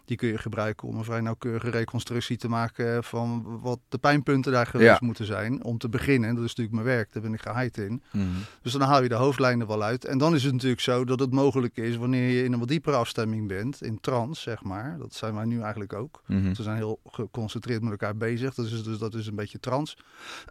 die 0.06 0.16
kun 0.16 0.28
je 0.28 0.38
gebruiken 0.38 0.88
om 0.88 0.96
een 0.96 1.04
vrij 1.04 1.20
nauwkeurige 1.20 1.70
reconstructie 1.70 2.36
te 2.36 2.48
maken 2.48 3.04
van 3.04 3.58
wat 3.60 3.78
de 3.88 3.98
pijnpunten 3.98 4.52
daar 4.52 4.66
geweest 4.66 4.90
Ja. 5.00 5.06
moeten 5.06 5.24
zijn. 5.24 5.64
Om 5.64 5.78
te 5.78 5.88
beginnen, 5.88 6.34
dat 6.34 6.44
is 6.44 6.54
natuurlijk 6.54 6.74
mijn 6.74 6.96
werk, 6.96 7.12
daar 7.12 7.22
ben 7.22 7.34
ik 7.34 7.40
geheid 7.40 7.78
in. 7.78 8.02
Mhm. 8.12 8.24
Dus 8.62 8.72
dan 8.72 8.80
haal 8.80 9.02
je 9.02 9.08
de 9.08 9.14
hoofdlijnen 9.14 9.66
wel 9.66 9.82
uit. 9.82 10.04
En 10.04 10.18
dan 10.18 10.34
is 10.34 10.42
het 10.44 10.52
natuurlijk 10.52 10.80
zo 10.80 11.04
dat 11.04 11.20
het 11.20 11.32
mogelijk 11.32 11.76
is 11.76 11.96
wanneer 11.96 12.28
je 12.30 12.44
in 12.44 12.52
een 12.52 12.58
wat 12.58 12.68
diepere 12.68 12.96
afstemming 12.96 13.48
bent, 13.48 13.82
in 13.82 14.00
trance 14.00 14.40
zeg 14.40 14.62
maar. 14.62 14.98
Dat 14.98 15.14
zijn 15.14 15.34
wij 15.34 15.44
nu 15.44 15.60
eigenlijk 15.60 15.92
ook. 15.92 16.22
Mhm. 16.26 16.54
Ze 16.54 16.62
zijn 16.62 16.76
heel 16.76 17.00
geconcentreerd 17.06 17.82
met 17.82 17.90
elkaar 17.90 18.16
bezig. 18.16 18.54
Dat 18.54 18.66
is, 18.66 18.82
dus 18.84 18.98
dat 18.98 19.14
is 19.14 19.26
een 19.26 19.34
beetje 19.34 19.60
trance. 19.60 19.96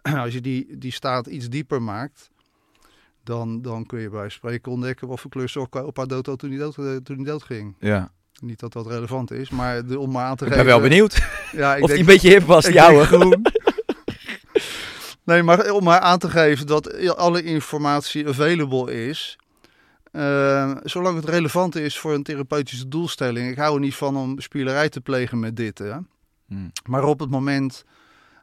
Als 0.24 0.32
je 0.32 0.40
die, 0.40 0.78
die 0.78 0.92
staat 0.92 1.26
iets 1.26 1.48
dieper 1.48 1.82
maakt, 1.82 2.30
dan, 3.22 3.62
dan 3.62 3.86
kun 3.86 4.00
je 4.00 4.10
bij 4.10 4.28
spreken 4.28 4.72
ontdekken 4.72 5.08
wat 5.08 5.20
voor 5.20 5.30
kleur 5.30 5.48
sokken 5.48 5.84
opa 5.84 6.04
dood 6.04 6.26
had 6.26 6.38
toen 6.38 6.50
hij 6.50 6.58
dood, 6.58 6.78
eh, 6.78 6.96
toen 6.96 7.16
hij 7.16 7.24
dood 7.24 7.42
ging. 7.42 7.74
Ja. 7.78 8.10
Niet 8.40 8.60
dat 8.60 8.72
dat 8.72 8.86
relevant 8.86 9.30
is, 9.30 9.50
maar 9.50 9.86
de, 9.86 9.98
om 9.98 10.10
maar 10.10 10.24
aan 10.24 10.36
te 10.36 10.44
Ik 10.44 10.50
geven... 10.50 10.66
ben 10.66 10.74
wel 10.74 10.88
benieuwd 10.88 11.22
Ja, 11.52 11.76
ik 11.76 11.82
of 11.84 11.90
die 11.90 11.98
een 11.98 12.04
beetje 12.04 12.28
hip 12.28 12.42
was, 12.42 12.66
ik 12.66 12.72
denk 12.72 13.02
groen. 13.02 13.46
nee, 15.24 15.42
maar 15.42 15.70
om 15.70 15.84
maar 15.84 16.00
aan 16.00 16.18
te 16.18 16.30
geven 16.30 16.66
dat 16.66 17.16
alle 17.16 17.42
informatie 17.42 18.28
available 18.28 19.06
is... 19.08 19.38
eh, 20.12 20.76
zolang 20.84 21.16
het 21.16 21.28
relevant 21.28 21.74
is 21.76 21.98
voor 21.98 22.14
een 22.14 22.22
therapeutische 22.22 22.88
doelstelling. 22.88 23.50
Ik 23.50 23.56
hou 23.56 23.74
er 23.74 23.80
niet 23.80 23.94
van 23.94 24.16
om 24.16 24.40
spielerij 24.40 24.88
te 24.88 25.00
plegen 25.00 25.38
met 25.38 25.56
dit, 25.56 25.78
hè. 25.78 25.94
Mhm. 26.46 26.68
Maar 26.84 27.04
op 27.04 27.20
het 27.20 27.30
moment 27.30 27.84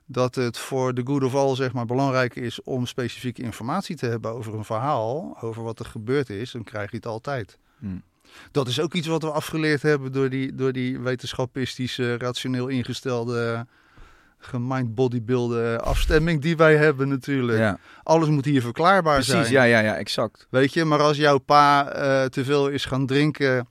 dat 0.05 0.35
het 0.35 0.57
voor 0.57 0.93
de 0.93 1.01
good 1.05 1.23
of 1.23 1.35
all 1.35 1.55
zeg 1.55 1.73
maar, 1.73 1.85
belangrijk 1.85 2.35
is 2.35 2.61
om 2.61 2.85
specifieke 2.85 3.41
informatie 3.41 3.95
te 3.95 4.05
hebben 4.05 4.31
over 4.31 4.53
een 4.53 4.65
verhaal, 4.65 5.37
over 5.41 5.63
wat 5.63 5.79
er 5.79 5.85
gebeurd 5.85 6.29
is, 6.29 6.51
dan 6.51 6.63
krijg 6.63 6.89
je 6.89 6.95
het 6.95 7.05
altijd. 7.05 7.57
Mhm. 7.79 7.95
Dat 8.51 8.67
is 8.67 8.79
ook 8.79 8.93
iets 8.93 9.07
wat 9.07 9.21
we 9.21 9.31
afgeleerd 9.31 9.81
hebben 9.81 10.11
door 10.11 10.29
die, 10.29 10.55
door 10.55 10.71
die 10.73 10.99
wetenschappistische, 10.99 12.17
rationeel 12.17 12.67
ingestelde, 12.67 13.65
gemind-bodybuilde 14.37 15.79
afstemming 15.83 16.41
die 16.41 16.57
wij 16.57 16.75
hebben 16.75 17.07
natuurlijk. 17.07 17.59
Ja, 17.59 17.77
Alles 18.03 18.27
moet 18.27 18.45
hier 18.45 18.61
verklaarbaar 18.61 19.23
zijn. 19.23 19.37
precies. 19.37 19.55
Ja, 19.55 19.63
ja, 19.63 19.79
ja, 19.79 19.95
exact. 19.95 20.47
Weet 20.49 20.73
je, 20.73 20.85
maar 20.85 20.99
als 20.99 21.17
jouw 21.17 21.37
pa 21.37 21.89
eh, 21.91 22.25
te 22.25 22.43
veel 22.45 22.67
is 22.69 22.85
gaan 22.85 23.05
drinken, 23.05 23.67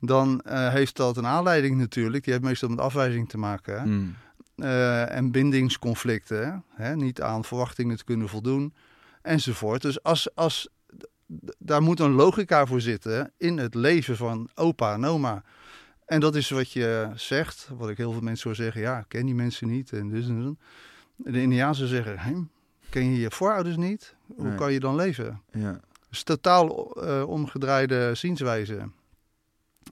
dan 0.00 0.40
eh, 0.40 0.68
heeft 0.68 0.96
dat 0.96 1.16
een 1.16 1.26
aanleiding 1.26 1.76
natuurlijk. 1.76 2.24
Die 2.24 2.32
heeft 2.32 2.44
meestal 2.44 2.68
met 2.68 2.80
afwijzing 2.80 3.28
te 3.28 3.38
maken. 3.38 3.74
hè. 3.80 4.06
Eh, 4.58 5.16
en 5.16 5.30
bindingsconflicten, 5.30 6.64
hè, 6.74 6.96
niet 6.96 7.22
aan 7.22 7.44
verwachtingen 7.44 7.96
te 7.96 8.04
kunnen 8.04 8.28
voldoen, 8.28 8.74
enzovoort. 9.22 9.82
Dus 9.82 10.02
als, 10.02 10.34
als, 10.34 10.68
daar 11.58 11.82
moet 11.82 12.00
een 12.00 12.12
logica 12.12 12.66
voor 12.66 12.80
zitten 12.80 13.32
in 13.36 13.58
het 13.58 13.74
leven 13.74 14.16
van 14.16 14.48
opa 14.54 14.92
en 14.92 15.04
oma. 15.04 15.42
En 16.06 16.20
dat 16.20 16.34
is 16.34 16.50
wat 16.50 16.72
je 16.72 17.10
zegt, 17.14 17.68
wat 17.76 17.88
ik 17.88 17.96
heel 17.96 18.12
veel 18.12 18.20
mensen 18.20 18.46
hoor 18.48 18.56
zeggen, 18.56 18.80
ja, 18.80 18.98
ik 18.98 19.04
ken 19.08 19.26
die 19.26 19.34
mensen 19.34 19.68
niet 19.68 19.92
en 19.92 20.08
dus 20.08 20.28
en 20.28 20.42
zo. 20.42 20.56
De 21.16 21.40
Indiaanse 21.40 21.86
zeggen, 21.86 22.18
"Hè, 22.18 22.32
ken 22.90 23.04
je 23.12 23.20
je 23.20 23.30
voorouders 23.30 23.76
niet? 23.76 24.14
Hoe 24.26 24.46
Nee. 24.46 24.54
kan 24.54 24.72
je 24.72 24.80
dan 24.80 24.94
leven? 24.96 25.42
Ja. 25.52 25.80
Dus 26.08 26.22
totaal 26.22 26.92
eh, 27.02 27.28
omgedraaide 27.28 28.14
zienswijze. 28.14 28.90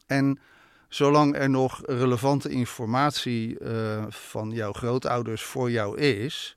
En 0.07 0.39
zolang 0.89 1.37
er 1.37 1.51
nog 1.51 1.83
relevante 1.87 2.49
informatie 2.49 3.59
eh, 3.59 4.05
van 4.09 4.51
jouw 4.51 4.73
grootouders 4.73 5.43
voor 5.43 5.71
jou 5.71 5.99
is, 5.99 6.57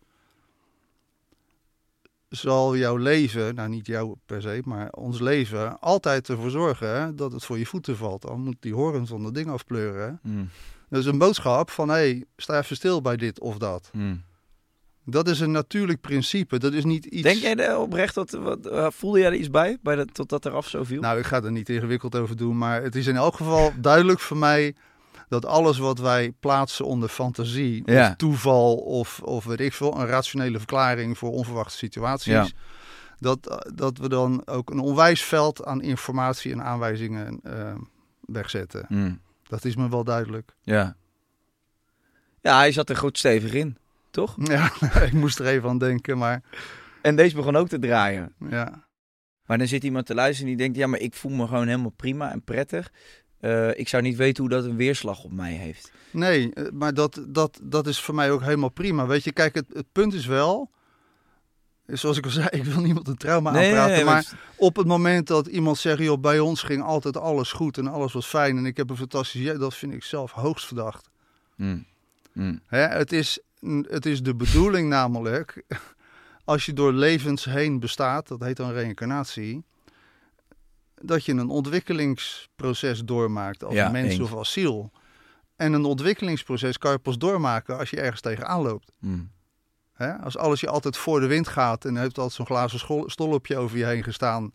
zal 2.30 2.78
jouw 2.78 2.96
leven, 2.96 3.56
nou 3.56 3.70
niet 3.70 3.88
jou 3.88 4.16
per 4.26 4.42
se, 4.42 4.62
maar 4.66 4.92
ons 4.92 5.20
leven, 5.20 5.80
altijd 5.80 6.30
ervoor 6.30 6.50
zorgen 6.50 7.16
dat 7.16 7.32
het 7.32 7.46
voor 7.46 7.58
je 7.58 7.66
voeten 7.66 7.98
valt. 7.98 8.22
Dan 8.22 8.42
moet 8.42 8.58
die 8.60 8.74
horen 8.74 9.08
van 9.08 9.24
dat 9.24 9.34
ding 9.34 9.50
afpleuren. 9.50 10.20
Mhm. 10.24 10.44
Dat 10.90 11.00
is 11.00 11.06
een 11.06 11.18
boodschap 11.18 11.70
van, 11.70 11.90
hé, 11.90 11.96
hey, 11.96 12.26
sta 12.38 12.58
even 12.58 12.76
stil 12.76 13.02
bij 13.02 13.16
dit 13.18 13.40
of 13.40 13.58
dat. 13.58 13.90
Mhm. 13.94 14.16
Dat 15.06 15.28
is 15.28 15.40
een 15.40 15.52
natuurlijk 15.52 16.02
principe. 16.02 16.60
Dat 16.60 16.74
is 16.74 16.84
niet 16.84 17.06
iets... 17.06 17.22
Denk 17.22 17.42
jij 17.42 17.56
er 17.56 17.78
oprecht 17.78 18.16
dat, 18.16 18.32
wat, 18.32 18.66
eh, 18.66 18.88
voelde 18.90 19.20
jij 19.20 19.28
er 19.28 19.36
iets 19.36 19.50
bij, 19.50 19.78
bij 19.82 19.96
dat, 19.96 20.14
totdat 20.14 20.46
er 20.46 20.52
af 20.52 20.68
zo 20.68 20.84
viel? 20.84 21.02
Nou, 21.02 21.20
ik 21.20 21.26
ga 21.26 21.44
er 21.44 21.52
niet 21.52 21.70
ingewikkeld 21.70 22.16
over 22.16 22.36
doen, 22.36 22.58
maar 22.58 22.84
het 22.84 22.96
is 22.96 23.08
in 23.08 23.16
elk 23.16 23.36
geval 23.36 23.72
duidelijk 23.80 24.20
voor 24.20 24.38
mij 24.38 24.76
dat 25.30 25.46
alles 25.46 25.78
wat 25.78 26.00
wij 26.00 26.32
plaatsen 26.40 26.86
onder 26.86 27.10
fantasie, 27.10 27.82
Ja. 27.86 28.10
of 28.10 28.16
toeval 28.16 28.76
of, 28.76 29.20
of 29.24 29.46
weet 29.46 29.60
ik 29.60 29.74
veel, 29.74 30.00
een 30.00 30.06
rationele 30.08 30.58
verklaring 30.58 31.18
voor 31.18 31.32
onverwachte 31.32 31.78
situaties, 31.78 32.34
Ja. 32.34 32.48
dat, 33.18 33.66
dat 33.76 33.98
we 33.98 34.10
dan 34.10 34.42
ook 34.48 34.70
een 34.70 34.80
onwijs 34.80 35.24
veld 35.24 35.66
aan 35.66 35.82
informatie 35.82 36.52
en 36.52 36.64
aanwijzingen 36.64 37.40
eh, 37.44 37.76
wegzetten. 38.22 38.86
Mhm. 38.90 39.14
Dat 39.48 39.66
is 39.66 39.76
me 39.76 39.90
wel 39.90 40.04
duidelijk. 40.04 40.56
Ja. 40.62 40.96
Ja, 42.42 42.58
hij 42.58 42.72
zat 42.72 42.90
er 42.90 42.96
goed 42.98 43.18
stevig 43.18 43.54
in, 43.54 43.78
toch? 44.10 44.36
Ja, 44.52 44.72
ik 45.08 45.14
moest 45.14 45.40
er 45.40 45.46
even 45.46 45.70
aan 45.70 45.78
denken, 45.78 46.18
maar 46.18 46.42
En 47.02 47.16
deze 47.16 47.36
begon 47.36 47.56
ook 47.56 47.68
te 47.68 47.80
draaien. 47.80 48.34
ja. 48.50 48.88
Maar 49.46 49.58
dan 49.58 49.68
zit 49.68 49.84
iemand 49.84 50.06
te 50.06 50.14
luisteren 50.16 50.52
en 50.52 50.58
die 50.58 50.66
denkt, 50.66 50.78
ja, 50.80 50.88
maar 50.88 51.00
ik 51.00 51.14
voel 51.16 51.32
me 51.32 51.48
gewoon 51.48 51.68
helemaal 51.68 51.94
prima 51.96 52.32
en 52.32 52.42
prettig. 52.44 52.92
Eh, 53.40 53.78
ik 53.80 53.88
zou 53.88 54.04
niet 54.04 54.18
weten 54.18 54.44
hoe 54.44 54.52
dat 54.52 54.64
een 54.64 54.76
weerslag 54.76 55.24
op 55.24 55.32
mij 55.32 55.54
heeft. 55.54 55.92
Nee, 56.12 56.54
eh, 56.54 56.64
maar 56.72 56.94
dat, 56.94 57.26
dat, 57.28 57.60
dat 57.64 57.88
is 57.88 58.02
voor 58.02 58.16
mij 58.16 58.32
ook 58.32 58.42
helemaal 58.42 58.70
prima. 58.70 59.06
Weet 59.06 59.24
je, 59.24 59.32
kijk, 59.32 59.56
het, 59.56 59.66
het 59.74 59.86
punt 59.92 60.14
is 60.14 60.26
wel, 60.26 60.70
zoals 61.86 62.18
ik 62.18 62.26
al 62.26 62.32
zei, 62.32 62.48
ik 62.60 62.64
wil 62.64 62.82
niemand 62.82 63.08
een 63.08 63.18
trauma 63.18 63.50
aanpraten, 63.50 64.06
maar 64.06 64.32
op 64.56 64.76
het 64.76 64.88
moment 64.88 65.28
dat 65.28 65.48
iemand 65.48 65.78
zegt, 65.78 66.00
joh, 66.00 66.20
bij 66.20 66.40
ons 66.40 66.64
ging 66.64 66.84
altijd 66.84 67.18
alles 67.18 67.52
goed 67.52 67.78
en 67.78 67.88
alles 67.88 68.14
was 68.14 68.26
fijn 68.26 68.58
en 68.58 68.66
ik 68.66 68.78
heb 68.78 68.90
een 68.90 68.98
fantastisch, 68.98 69.42
ja, 69.42 69.54
dat 69.54 69.76
vind 69.76 69.94
ik 69.94 70.04
zelf 70.04 70.32
hoogst 70.32 70.66
verdacht. 70.66 71.10
Mm. 71.56 71.86
Mm. 72.34 72.62
Hè, 72.66 72.80
het, 72.80 73.12
is, 73.12 73.40
het 73.88 74.06
is 74.06 74.24
de 74.24 74.36
bedoeling 74.36 74.90
namelijk, 74.90 75.64
als 76.44 76.66
je 76.66 76.74
door 76.74 76.94
levens 76.94 77.46
heen 77.46 77.80
bestaat, 77.80 78.28
dat 78.28 78.40
heet 78.40 78.58
dan 78.58 78.72
reïncarnatie, 78.72 79.64
dat 81.02 81.26
je 81.26 81.32
een 81.32 81.50
ontwikkelingsproces 81.50 83.04
doormaakt 83.06 83.64
als 83.64 83.74
Ja, 83.74 83.89
mens 83.89 84.12
eens. 84.12 84.20
of 84.20 84.34
als 84.34 84.52
ziel. 84.52 84.91
En 85.56 85.74
een 85.74 85.86
ontwikkelingsproces 85.86 86.78
kan 86.78 86.91
je 86.91 86.97
pas 86.97 87.18
doormaken 87.18 87.78
als 87.78 87.89
je 87.89 88.00
ergens 88.02 88.22
tegenaan 88.22 88.62
loopt. 88.62 88.91
Mm. 89.00 89.32
Hè? 89.93 90.14
Als 90.14 90.38
alles 90.38 90.60
je 90.60 90.70
altijd 90.70 90.97
voor 90.97 91.20
de 91.20 91.28
wind 91.28 91.47
gaat 91.47 91.86
en 91.86 91.95
er 91.95 92.02
heeft 92.02 92.18
altijd 92.18 92.36
zo'n 92.36 92.45
glazen 92.45 92.80
stol 93.10 93.34
op 93.34 93.47
je 93.47 93.58
over 93.58 93.78
je 93.78 93.86
heen 93.86 94.04
gestaan. 94.04 94.52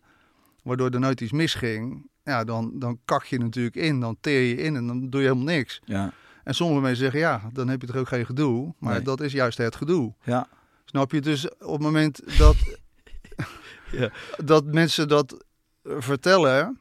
waardoor 0.63 0.89
er 0.89 0.99
nooit 0.99 1.21
iets 1.21 1.31
misging, 1.31 2.09
ja, 2.23 2.43
dan, 2.43 2.71
dan 2.73 2.99
kak 3.05 3.23
je 3.25 3.37
natuurlijk 3.39 3.75
in, 3.75 3.99
dan 3.99 4.17
teer 4.21 4.41
je 4.41 4.55
in 4.55 4.75
en 4.75 4.87
dan 4.87 5.09
doe 5.09 5.21
je 5.21 5.27
helemaal 5.27 5.53
niks. 5.53 5.81
Ja. 5.83 6.11
En 6.43 6.55
sommige 6.55 6.81
mensen 6.81 6.97
zeggen, 7.03 7.19
ja, 7.19 7.49
dan 7.53 7.67
heb 7.67 7.81
je 7.81 7.87
toch 7.87 7.95
ook 7.95 8.07
geen 8.07 8.25
gedoe. 8.25 8.73
Maar 8.79 8.93
Nee. 8.93 9.01
dat 9.01 9.21
is 9.21 9.31
juist 9.31 9.57
het 9.57 9.75
gedoe. 9.75 10.13
Ja. 10.23 10.47
Snap 10.85 11.11
je? 11.11 11.21
Dus 11.21 11.49
op 11.51 11.71
het 11.71 11.81
moment 11.81 12.37
dat, 12.37 12.55
Ja. 13.91 14.09
dat 14.43 14.65
mensen 14.65 15.07
dat 15.07 15.44
vertellen, 15.85 16.79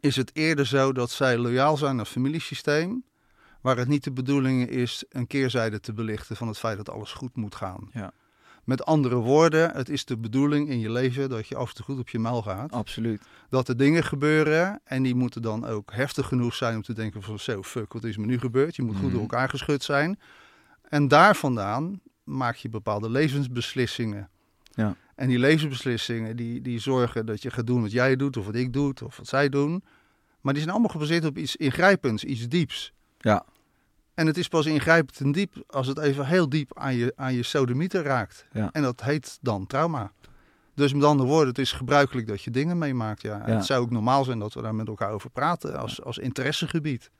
is 0.00 0.16
het 0.16 0.30
eerder 0.34 0.66
zo 0.66 0.92
dat 0.92 1.10
zij 1.10 1.38
loyaal 1.38 1.76
zijn 1.76 1.90
aan 1.90 1.98
het 1.98 2.08
familiesysteem. 2.08 3.04
Waar 3.60 3.76
het 3.76 3.88
niet 3.88 4.04
de 4.04 4.12
bedoeling 4.12 4.68
is 4.68 5.04
een 5.08 5.26
keerzijde 5.26 5.80
te 5.80 5.92
belichten 5.92 6.36
van 6.36 6.48
het 6.48 6.58
feit 6.58 6.76
dat 6.76 6.90
alles 6.90 7.12
goed 7.12 7.36
moet 7.36 7.54
gaan. 7.54 7.88
Ja. 7.92 8.12
Met 8.64 8.84
andere 8.84 9.14
woorden, 9.16 9.70
het 9.70 9.88
is 9.88 10.04
de 10.04 10.16
bedoeling 10.18 10.68
in 10.68 10.78
je 10.80 10.90
leven 10.90 11.28
dat 11.28 11.46
je 11.48 11.56
af 11.56 11.68
en 11.68 11.74
toe 11.74 11.84
goed 11.84 11.98
op 11.98 12.08
je 12.08 12.18
muil 12.18 12.42
gaat. 12.42 12.72
Absoluut. 12.72 13.22
Dat 13.48 13.68
er 13.68 13.76
dingen 13.76 14.04
gebeuren 14.04 14.80
en 14.84 15.02
die 15.02 15.14
moeten 15.14 15.42
dan 15.42 15.66
ook 15.66 15.92
heftig 15.92 16.26
genoeg 16.26 16.54
zijn 16.54 16.76
om 16.76 16.82
te 16.82 16.92
denken 16.92 17.22
van 17.22 17.38
zo, 17.38 17.62
fuck, 17.62 17.92
wat 17.92 18.04
is 18.04 18.16
me 18.16 18.26
nu 18.26 18.38
gebeurd? 18.38 18.76
Je 18.76 18.82
moet 18.82 18.94
goed 18.94 19.02
Mhm. 19.04 19.12
door 19.12 19.20
elkaar 19.20 19.48
geschud 19.48 19.82
zijn. 19.82 20.18
En 20.88 21.08
daar 21.08 21.36
vandaan 21.36 22.00
maak 22.24 22.56
je 22.56 22.68
bepaalde 22.68 23.10
levensbeslissingen. 23.10 24.28
Ja. 24.70 24.96
En 25.14 25.28
die 25.28 25.38
levensbeslissingen 25.38 26.36
die, 26.36 26.60
die 26.60 26.78
zorgen 26.78 27.26
dat 27.26 27.42
je 27.42 27.50
gaat 27.50 27.66
doen 27.66 27.82
wat 27.82 27.92
jij 27.92 28.16
doet 28.16 28.36
of 28.36 28.46
wat 28.46 28.54
ik 28.54 28.72
doe 28.72 28.94
of 29.04 29.16
wat 29.16 29.26
zij 29.26 29.48
doen. 29.48 29.84
Maar 30.40 30.52
die 30.52 30.62
zijn 30.62 30.74
allemaal 30.74 30.92
gebaseerd 30.92 31.24
op 31.24 31.38
iets 31.38 31.56
ingrijpends, 31.56 32.24
iets 32.24 32.48
dieps. 32.48 32.92
Ja. 33.18 33.44
En 34.14 34.26
het 34.26 34.36
is 34.36 34.48
pas 34.48 34.66
ingrijpend 34.66 35.20
en 35.20 35.32
diep 35.32 35.62
als 35.66 35.86
het 35.86 35.98
even 35.98 36.26
heel 36.26 36.48
diep 36.48 36.78
aan 36.78 36.94
je, 36.94 37.12
aan 37.16 37.34
je 37.34 38.02
raakt. 38.02 38.46
Ja. 38.52 38.68
En 38.72 38.82
dat 38.82 39.02
heet 39.02 39.38
dan 39.40 39.66
trauma. 39.66 40.12
Dus 40.74 40.92
met 40.92 41.04
andere 41.04 41.28
woorden, 41.28 41.48
het 41.48 41.58
is 41.58 41.72
gebruikelijk 41.72 42.26
dat 42.26 42.42
je 42.42 42.50
dingen 42.50 42.78
meemaakt. 42.78 43.22
Ja. 43.22 43.40
En 43.40 43.50
Ja. 43.50 43.56
Het 43.56 43.66
zou 43.66 43.82
ook 43.82 43.90
normaal 43.90 44.24
zijn 44.24 44.38
dat 44.38 44.54
we 44.54 44.62
daar 44.62 44.74
met 44.74 44.88
elkaar 44.88 45.10
over 45.10 45.30
praten 45.30 45.78
als, 45.78 46.02
als 46.02 46.18
interessegebied. 46.18 47.10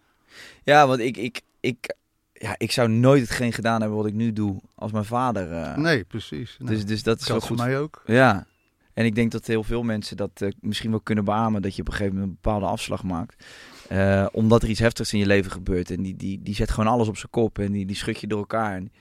Ja, 0.64 0.86
want 0.86 1.00
ik, 1.00 1.16
ik, 1.16 1.40
ik, 1.60 1.94
ja, 2.42 2.54
ik 2.58 2.72
zou 2.72 2.88
nooit 2.88 3.20
hetgeen 3.22 3.52
gedaan 3.52 3.80
hebben 3.80 3.98
wat 3.98 4.06
ik 4.06 4.14
nu 4.14 4.32
doe 4.32 4.60
als 4.74 4.92
mijn 4.92 5.04
vader. 5.04 5.52
eh. 5.52 5.76
nee, 5.76 6.04
precies. 6.04 6.56
Dus, 6.64 6.86
dus 6.86 7.02
dat 7.02 7.20
is 7.20 7.28
wel 7.28 7.40
geldt 7.40 7.46
voor 7.46 7.56
goed. 7.56 7.66
mij 7.66 7.78
ook. 7.78 8.02
Ja. 8.06 8.46
En 8.94 9.04
ik 9.04 9.14
denk 9.14 9.30
dat 9.32 9.46
heel 9.46 9.62
veel 9.62 9.82
mensen 9.82 10.16
dat 10.16 10.30
eh, 10.34 10.48
misschien 10.60 10.90
wel 10.90 11.00
kunnen 11.00 11.24
beamen. 11.24 11.62
Dat 11.62 11.74
je 11.76 11.80
op 11.80 11.86
een 11.88 11.92
gegeven 11.92 12.14
moment 12.14 12.32
een 12.32 12.38
bepaalde 12.42 12.66
afslag 12.66 13.02
maakt. 13.02 13.44
Eh, 13.88 14.26
omdat 14.32 14.62
er 14.62 14.68
iets 14.68 14.80
heftigs 14.80 15.12
in 15.12 15.18
je 15.18 15.26
leven 15.26 15.50
gebeurt. 15.50 15.90
En 15.90 16.02
die, 16.02 16.16
die, 16.16 16.42
die 16.42 16.54
zet 16.54 16.70
gewoon 16.70 16.92
alles 16.92 17.08
op 17.08 17.16
zijn 17.16 17.30
kop. 17.30 17.58
En 17.58 17.72
die, 17.72 17.86
die 17.86 17.96
schud 17.96 18.20
je 18.20 18.26
door 18.26 18.38
elkaar. 18.38 18.74
En 18.76 18.92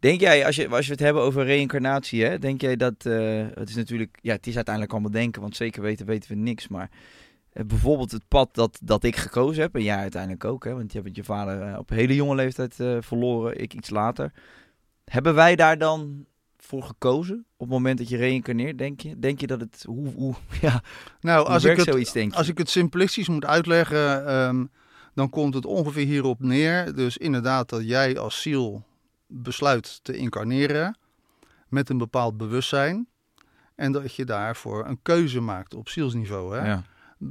denk 0.00 0.20
jij, 0.20 0.46
als, 0.46 0.56
je, 0.56 0.68
als 0.68 0.86
we 0.86 0.92
het 0.92 1.00
hebben 1.02 1.22
over 1.22 1.44
reïncarnatie. 1.44 2.24
Hè, 2.24 2.38
denk 2.38 2.60
jij 2.60 2.76
dat. 2.76 3.02
het 3.54 3.68
is 3.68 3.74
natuurlijk. 3.74 4.18
Ja, 4.22 4.32
het 4.34 4.46
is 4.46 4.54
uiteindelijk 4.54 4.94
allemaal 4.94 5.10
denken. 5.12 5.42
Want 5.42 5.56
zeker 5.56 5.82
weten 5.82 6.06
weten 6.06 6.30
we 6.30 6.36
niks. 6.36 6.68
Maar 6.68 6.90
bijvoorbeeld 7.52 8.10
het 8.10 8.28
pad 8.28 8.54
dat, 8.54 8.78
dat 8.82 9.04
ik 9.04 9.16
gekozen 9.16 9.62
heb. 9.62 9.74
En 9.74 9.82
jij 9.82 9.96
uiteindelijk 9.96 10.44
ook. 10.44 10.64
Hè, 10.64 10.74
want 10.74 10.92
je 10.92 11.00
hebt 11.00 11.16
je 11.16 11.24
vader 11.24 11.62
eh, 11.62 11.78
op 11.78 11.88
hele 11.88 12.14
jonge 12.14 12.34
leeftijd 12.34 12.80
eh, 12.80 12.96
verloren. 13.00 13.60
Ik 13.60 13.74
iets 13.74 13.90
later. 13.90 14.32
Hebben 15.04 15.34
wij 15.34 15.56
daar 15.56 15.78
dan 15.78 16.26
voor 16.56 16.82
gekozen? 16.82 17.44
Op 17.56 17.66
het 17.66 17.68
moment 17.68 17.98
dat 17.98 18.08
je 18.08 18.16
reïncarneert, 18.16 18.78
denk 18.78 19.00
je? 19.00 19.18
Denk 19.18 19.40
je 19.40 19.46
dat 19.46 19.60
het... 19.60 19.82
Hoe, 19.86 20.08
hoe, 20.08 20.34
ja, 20.60 20.82
Nou, 21.20 21.40
hoe 21.40 21.48
als 21.54 21.64
ik, 21.64 21.76
het, 21.76 21.86
zoiets, 21.86 22.12
denk 22.12 22.32
je? 22.32 22.38
als 22.38 22.48
ik 22.48 22.58
het 22.58 22.70
simplistisch 22.70 23.28
moet 23.28 23.44
uitleggen, 23.44 24.26
ehm, 24.26 24.64
dan 25.14 25.30
komt 25.30 25.54
het 25.54 25.66
ongeveer 25.66 26.06
hierop 26.06 26.40
neer. 26.40 26.94
Dus 26.94 27.16
inderdaad 27.16 27.68
dat 27.68 27.88
jij 27.88 28.18
als 28.18 28.42
ziel 28.42 28.84
besluit 29.26 30.00
te 30.02 30.16
incarneren 30.16 30.98
met 31.68 31.88
een 31.88 31.98
bepaald 31.98 32.36
bewustzijn. 32.36 33.08
En 33.74 33.92
dat 33.92 34.14
je 34.14 34.24
daarvoor 34.24 34.86
een 34.86 34.98
keuze 35.02 35.40
maakt 35.40 35.74
op 35.74 35.88
zielsniveau. 35.88 36.56
Hè? 36.56 36.66
Ja. 36.66 36.84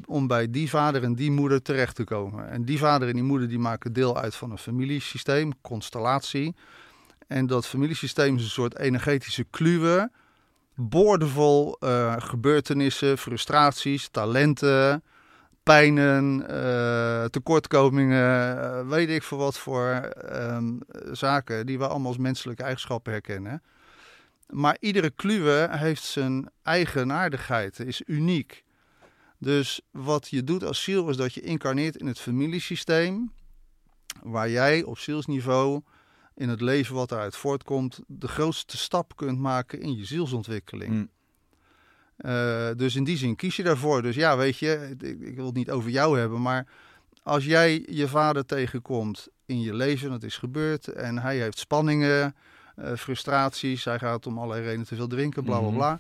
Om 0.06 0.28
bij 0.28 0.50
die 0.50 0.70
vader 0.70 1.04
en 1.04 1.16
die 1.16 1.32
moeder 1.32 1.62
terecht 1.62 1.96
te 1.96 2.04
komen. 2.04 2.50
En 2.50 2.66
die 2.66 2.78
vader 2.78 3.08
en 3.08 3.14
die 3.14 3.24
moeder 3.24 3.48
die 3.48 3.60
maken 3.60 3.94
deel 3.94 4.18
uit 4.18 4.36
van 4.36 4.52
een 4.52 4.58
familiesysteem, 4.58 5.62
constellatie. 5.62 6.56
En 7.28 7.48
dat 7.48 7.68
familiesysteem 7.68 8.36
is 8.36 8.44
een 8.44 8.50
soort 8.50 8.78
energetische 8.78 9.46
kluwe, 9.50 10.12
boordevol 10.76 11.78
eh, 11.80 12.16
gebeurtenissen, 12.18 13.18
frustraties, 13.18 14.08
talenten, 14.08 15.04
pijnen, 15.64 16.48
eh, 16.48 17.26
tekortkomingen, 17.26 18.62
eh, 18.62 18.88
weet 18.88 19.10
ik 19.10 19.24
veel 19.24 19.38
wat 19.38 19.58
voor 19.58 19.86
ehm, 19.86 20.78
zaken 21.12 21.66
die 21.66 21.78
we 21.78 21.88
allemaal 21.88 22.08
als 22.08 22.18
menselijke 22.18 22.64
eigenschappen 22.64 23.12
herkennen. 23.12 23.62
Maar 24.50 24.78
iedere 24.80 25.10
kluwe 25.10 25.68
heeft 25.72 26.04
zijn 26.04 26.50
eigenaardigheid, 26.64 27.80
is 27.80 28.02
uniek. 28.06 28.64
Dus 29.40 29.82
wat 29.92 30.28
je 30.30 30.44
doet 30.44 30.64
als 30.64 30.84
ziel 30.84 31.10
is 31.10 31.18
dat 31.18 31.34
je 31.34 31.42
incarneert 31.42 31.96
in 31.98 32.08
het 32.08 32.20
familiesysteem, 32.20 33.32
waar 34.24 34.50
jij 34.50 34.84
op 34.84 34.98
zielsniveau 34.98 35.82
in 36.36 36.50
het 36.50 36.62
leven 36.62 36.96
wat 36.96 37.12
eruit 37.12 37.36
voortkomt, 37.36 38.00
de 38.08 38.28
grootste 38.28 38.78
stap 38.78 39.16
kunt 39.16 39.40
maken 39.40 39.82
in 39.82 39.96
je 39.98 40.06
zielsontwikkeling. 40.06 40.94
Mm. 40.94 41.10
Eh, 42.18 42.70
dus 42.76 42.96
in 42.96 43.04
die 43.04 43.18
zin 43.18 43.36
kies 43.36 43.56
je 43.56 43.64
daarvoor. 43.64 44.02
Dus 44.02 44.16
ja, 44.16 44.38
weet 44.38 44.58
je, 44.58 44.96
ik, 45.00 45.20
ik 45.20 45.36
wil 45.36 45.46
het 45.46 45.56
niet 45.56 45.72
over 45.72 45.90
jou 45.90 46.20
hebben, 46.20 46.42
maar 46.42 46.68
als 47.24 47.46
jij 47.46 47.86
je 47.90 48.08
vader 48.08 48.46
tegenkomt 48.46 49.28
in 49.46 49.62
je 49.62 49.74
leven, 49.74 50.10
dat 50.10 50.24
is 50.24 50.38
gebeurd, 50.38 50.88
en 50.88 51.18
hij 51.18 51.38
heeft 51.38 51.60
spanningen, 51.60 52.36
eh, 52.76 52.94
frustraties, 52.96 53.84
hij 53.86 54.00
gaat 54.00 54.28
om 54.28 54.38
allerlei 54.38 54.64
redenen 54.64 54.86
te 54.86 54.96
veel 54.96 55.08
drinken, 55.08 55.44
bla 55.44 55.58
bla 55.60 55.68
Mhm. 55.68 55.76
bla. 55.78 56.00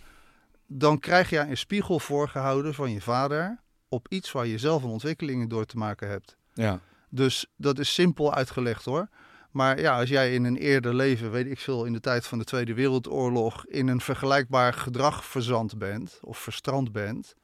Dan 0.72 1.00
krijg 1.00 1.30
je 1.30 1.40
een 1.40 1.58
spiegel 1.58 2.00
voorgehouden 2.00 2.74
van 2.74 2.92
je 2.92 3.02
vader 3.02 3.60
op 3.88 4.06
iets 4.10 4.32
waar 4.32 4.48
je 4.48 4.58
zelf 4.58 4.84
een 4.84 4.90
ontwikkeling 4.90 5.50
door 5.50 5.66
te 5.66 5.78
maken 5.78 6.10
hebt. 6.10 6.38
Ja. 6.54 6.80
Dus 7.10 7.46
dat 7.56 7.80
is 7.80 7.94
simpel 7.94 8.34
uitgelegd 8.34 8.86
hoor. 8.86 9.10
Maar 9.52 9.80
ja, 9.80 10.00
als 10.00 10.10
jij 10.10 10.34
in 10.34 10.44
een 10.44 10.58
eerder 10.58 10.96
leven, 10.96 11.32
weet 11.32 11.48
ik 11.48 11.60
veel, 11.60 11.86
in 11.86 11.94
de 11.94 12.00
tijd 12.00 12.28
van 12.28 12.38
de 12.38 12.44
Tweede 12.44 12.74
Wereldoorlog, 12.74 13.66
in 13.66 13.88
een 13.88 14.02
vergelijkbaar 14.02 14.74
gedrag 14.74 15.26
verzand 15.26 15.78
bent 15.78 16.20
of 16.22 16.38
verstrand 16.38 16.92
bent, 16.92 17.36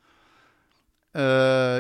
eh, 1.12 1.22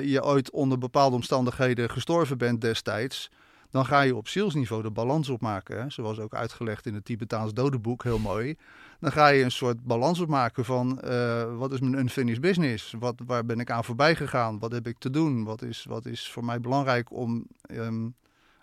je 0.01 0.23
ooit 0.23 0.51
onder 0.51 0.77
bepaalde 0.77 1.15
omstandigheden 1.15 1.89
gestorven 1.89 2.37
bent 2.37 2.61
destijds, 2.61 3.31
dan 3.75 3.85
ga 3.85 4.01
je 4.01 4.15
op 4.15 4.27
zielsniveau 4.27 4.83
de 4.83 4.91
balans 4.91 5.29
opmaken. 5.29 5.81
Hè? 5.81 5.89
Zoals 5.89 6.19
ook 6.19 6.33
uitgelegd 6.33 6.85
in 6.85 6.93
het 6.93 7.05
Tibetaans 7.05 7.53
dodenboek, 7.53 8.03
heel 8.03 8.19
mooi. 8.19 8.55
Dan 8.99 9.11
ga 9.11 9.27
je 9.27 9.43
een 9.43 9.51
soort 9.51 9.83
balans 9.83 10.19
opmaken 10.19 10.65
van 10.65 11.01
eh, 11.01 11.57
wat 11.57 11.71
is 11.71 11.79
mijn 11.79 11.93
unfinished 11.93 12.41
business? 12.41 12.93
Wat, 12.99 13.15
waar 13.25 13.45
ben 13.45 13.59
ik 13.59 13.71
aan 13.71 13.83
voorbij 13.83 14.15
gegaan? 14.15 14.59
Wat 14.59 14.71
heb 14.71 14.87
ik 14.87 14.97
te 14.97 15.09
doen? 15.09 15.43
Wat 15.43 15.61
is, 15.61 15.83
wat 15.83 16.05
is 16.05 16.29
voor 16.29 16.45
mij 16.45 16.59
belangrijk 16.59 17.11
om 17.11 17.47
ehm, 17.61 18.09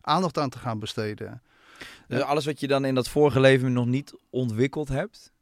aandacht 0.01 0.39
aan 0.39 0.51
te 0.51 0.59
gaan 0.59 0.79
besteden? 0.79 1.43
Dus 2.09 2.21
alles 2.21 2.45
wat 2.45 2.61
je 2.61 2.67
dan 2.67 2.85
in 2.85 2.95
dat 2.95 3.09
vorige 3.09 3.41
leven 3.41 3.73
nog 3.73 3.87
niet 3.87 4.15
ontwikkeld 4.31 4.89
hebt, 4.89 5.33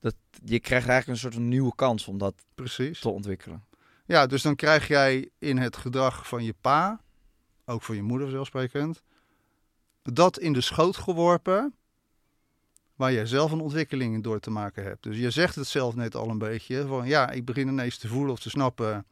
dat, 0.00 0.14
je 0.44 0.60
krijgt 0.60 0.88
eigenlijk 0.88 1.08
een 1.08 1.22
soort 1.22 1.34
van 1.34 1.48
nieuwe 1.48 1.74
kans 1.74 2.08
om 2.08 2.18
dat 2.18 2.34
Precies. 2.54 3.00
te 3.00 3.08
ontwikkelen. 3.08 3.64
Ja, 4.06 4.26
dus 4.26 4.42
dan 4.42 4.56
krijg 4.56 4.88
jij 4.88 5.30
in 5.38 5.58
het 5.58 5.76
gedrag 5.76 6.28
van 6.28 6.44
je 6.44 6.54
pa, 6.60 7.00
ook 7.64 7.82
van 7.82 7.96
je 7.96 8.02
moeder 8.02 8.26
vanzelfsprekend, 8.26 9.02
dat 10.12 10.38
in 10.38 10.52
de 10.52 10.60
schoot 10.60 10.96
geworpen 10.96 11.74
waar 12.96 13.12
jij 13.12 13.26
zelf 13.26 13.52
een 13.52 13.60
ontwikkeling 13.60 14.14
in 14.14 14.22
door 14.22 14.40
te 14.40 14.50
maken 14.50 14.82
hebt. 14.82 15.02
Dus 15.02 15.16
je 15.16 15.30
zegt 15.30 15.54
het 15.54 15.66
zelf 15.66 15.94
net 15.94 16.14
al 16.14 16.28
een 16.28 16.38
beetje, 16.38 16.86
van 16.86 17.06
ja, 17.06 17.30
ik 17.30 17.44
begin 17.44 17.68
ineens 17.68 17.98
te 17.98 18.08
voelen 18.08 18.32
of 18.32 18.40
te 18.40 18.50
snappen 18.50 19.06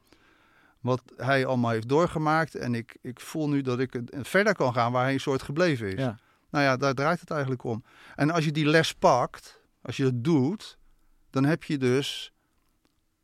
wat 0.81 1.03
hij 1.17 1.47
allemaal 1.47 1.71
heeft 1.71 1.89
doorgemaakt 1.89 2.55
en 2.55 2.75
ik, 2.75 2.97
ik 3.01 3.21
voel 3.21 3.49
nu 3.49 3.63
dat 3.63 3.79
ik 3.79 4.01
verder 4.11 4.55
kan 4.55 4.73
gaan 4.73 4.93
waar 4.93 5.05
hij 5.05 5.13
een 5.13 5.21
soort 5.21 5.43
gebleven 5.43 5.93
is. 5.93 5.99
Ja. 5.99 6.19
Nou 6.51 6.65
ja, 6.65 6.77
daar 6.77 6.95
draait 6.95 7.21
het 7.21 7.31
eigenlijk 7.31 7.65
om. 7.65 7.85
En 8.15 8.31
als 8.31 8.45
je 8.45 8.53
die 8.53 8.67
les 8.67 8.93
pakt, 8.95 9.61
als 9.83 9.97
je 9.97 10.03
dat 10.03 10.25
doet, 10.25 10.79
dan 11.31 11.45
heb 11.45 11.65
je 11.65 11.79
dus 11.79 12.33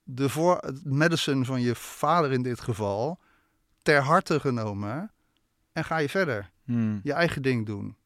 de 0.02 0.28
voor, 0.28 0.56
het 0.56 0.84
medicine 0.84 1.44
van 1.44 1.60
je 1.60 1.74
vader 1.74 2.32
in 2.32 2.42
dit 2.42 2.60
geval 2.60 3.20
ter 3.82 4.02
harte 4.02 4.40
genomen 4.40 5.12
en 5.72 5.84
ga 5.84 5.96
je 5.96 6.08
verder. 6.08 6.51
Hmm. 6.64 7.00
Je 7.02 7.12
eigen 7.12 7.42
ding 7.42 7.66
doen. 7.66 7.96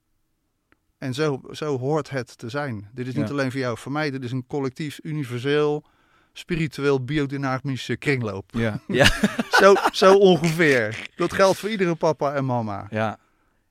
En 0.99 1.15
zo, 1.15 1.41
zo 1.51 1.79
hoort 1.79 2.11
het 2.11 2.39
te 2.39 2.49
zijn. 2.49 2.89
Dit 2.95 3.07
is 3.07 3.15
niet 3.15 3.31
alleen 3.31 3.51
voor 3.51 3.61
jou 3.61 3.73
of 3.73 3.81
voor 3.81 3.93
mij. 3.93 4.11
Dit 4.11 4.25
is 4.25 4.33
een 4.33 4.47
collectief, 4.47 4.99
universeel, 5.03 5.85
spiritueel, 6.33 7.05
biodynamische 7.05 7.97
kringloop. 7.97 8.51
Ja. 8.53 8.81
ja. 8.89 9.07
Zo, 9.51 9.75
zo 9.93 10.15
ongeveer. 10.15 11.09
Dat 11.17 11.33
geldt 11.33 11.59
voor 11.59 11.69
iedere 11.71 11.95
papa 11.95 12.35
en 12.35 12.45
mama. 12.45 12.87
ja. 12.91 13.19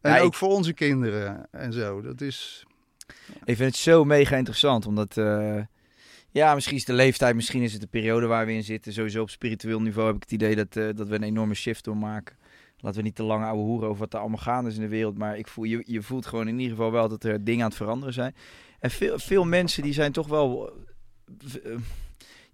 En 0.02 0.12
Ja, 0.14 0.20
ook 0.20 0.32
ik- 0.32 0.38
voor 0.38 0.50
onze 0.50 0.74
kinderen 0.74 1.48
en 1.52 1.74
zo. 1.74 2.02
Dat 2.02 2.22
is... 2.22 2.66
Ik 3.44 3.56
vind 3.56 3.60
het 3.72 3.76
zo 3.76 4.04
mega 4.04 4.36
interessant, 4.36 4.86
omdat... 4.86 5.18
eh, 5.18 5.58
ja, 6.32 6.54
misschien 6.54 6.76
is 6.76 6.86
de 6.86 6.94
leeftijd, 6.94 7.36
misschien 7.36 7.62
is 7.62 7.72
het 7.72 7.82
de 7.82 7.88
periode 7.88 8.26
waar 8.28 8.46
we 8.46 8.54
in 8.54 8.64
zitten. 8.64 8.94
Sowieso 8.94 9.22
op 9.22 9.30
spiritueel 9.30 9.82
niveau 9.82 10.08
heb 10.08 10.16
ik 10.16 10.22
het 10.22 10.32
idee 10.32 10.56
dat, 10.56 10.76
eh, 10.76 10.90
dat 10.96 11.08
we 11.08 11.16
een 11.16 11.24
enorme 11.24 11.54
shift 11.54 11.84
doormaken. 11.84 12.36
Laten 12.78 13.00
we 13.00 13.06
niet 13.06 13.16
te 13.16 13.24
lang 13.24 13.44
ouwe 13.44 13.62
hoeren 13.62 13.88
over 13.90 14.00
wat 14.00 14.14
er 14.14 14.20
allemaal 14.20 14.38
gaande 14.38 14.70
is 14.70 14.76
in 14.76 14.82
de 14.82 14.88
wereld. 14.88 15.18
Maar 15.18 15.38
ik 15.38 15.48
voel, 15.48 15.64
je, 15.64 15.84
je 15.86 16.02
voelt 16.02 16.26
gewoon 16.26 16.48
in 16.48 16.60
ieder 16.60 16.76
geval 16.76 16.92
wel 16.92 17.10
dat 17.10 17.24
er 17.24 17.44
dingen 17.44 17.62
aan 17.64 17.70
het 17.70 17.78
veranderen 17.78 18.14
zijn. 18.14 18.36
En 18.80 18.92
veel, 18.92 19.20
veel 19.20 19.46
mensen 19.46 19.84
die 19.84 19.94
zijn 19.94 20.12
toch 20.12 20.28
wel... 20.28 20.72
eh, 21.64 21.72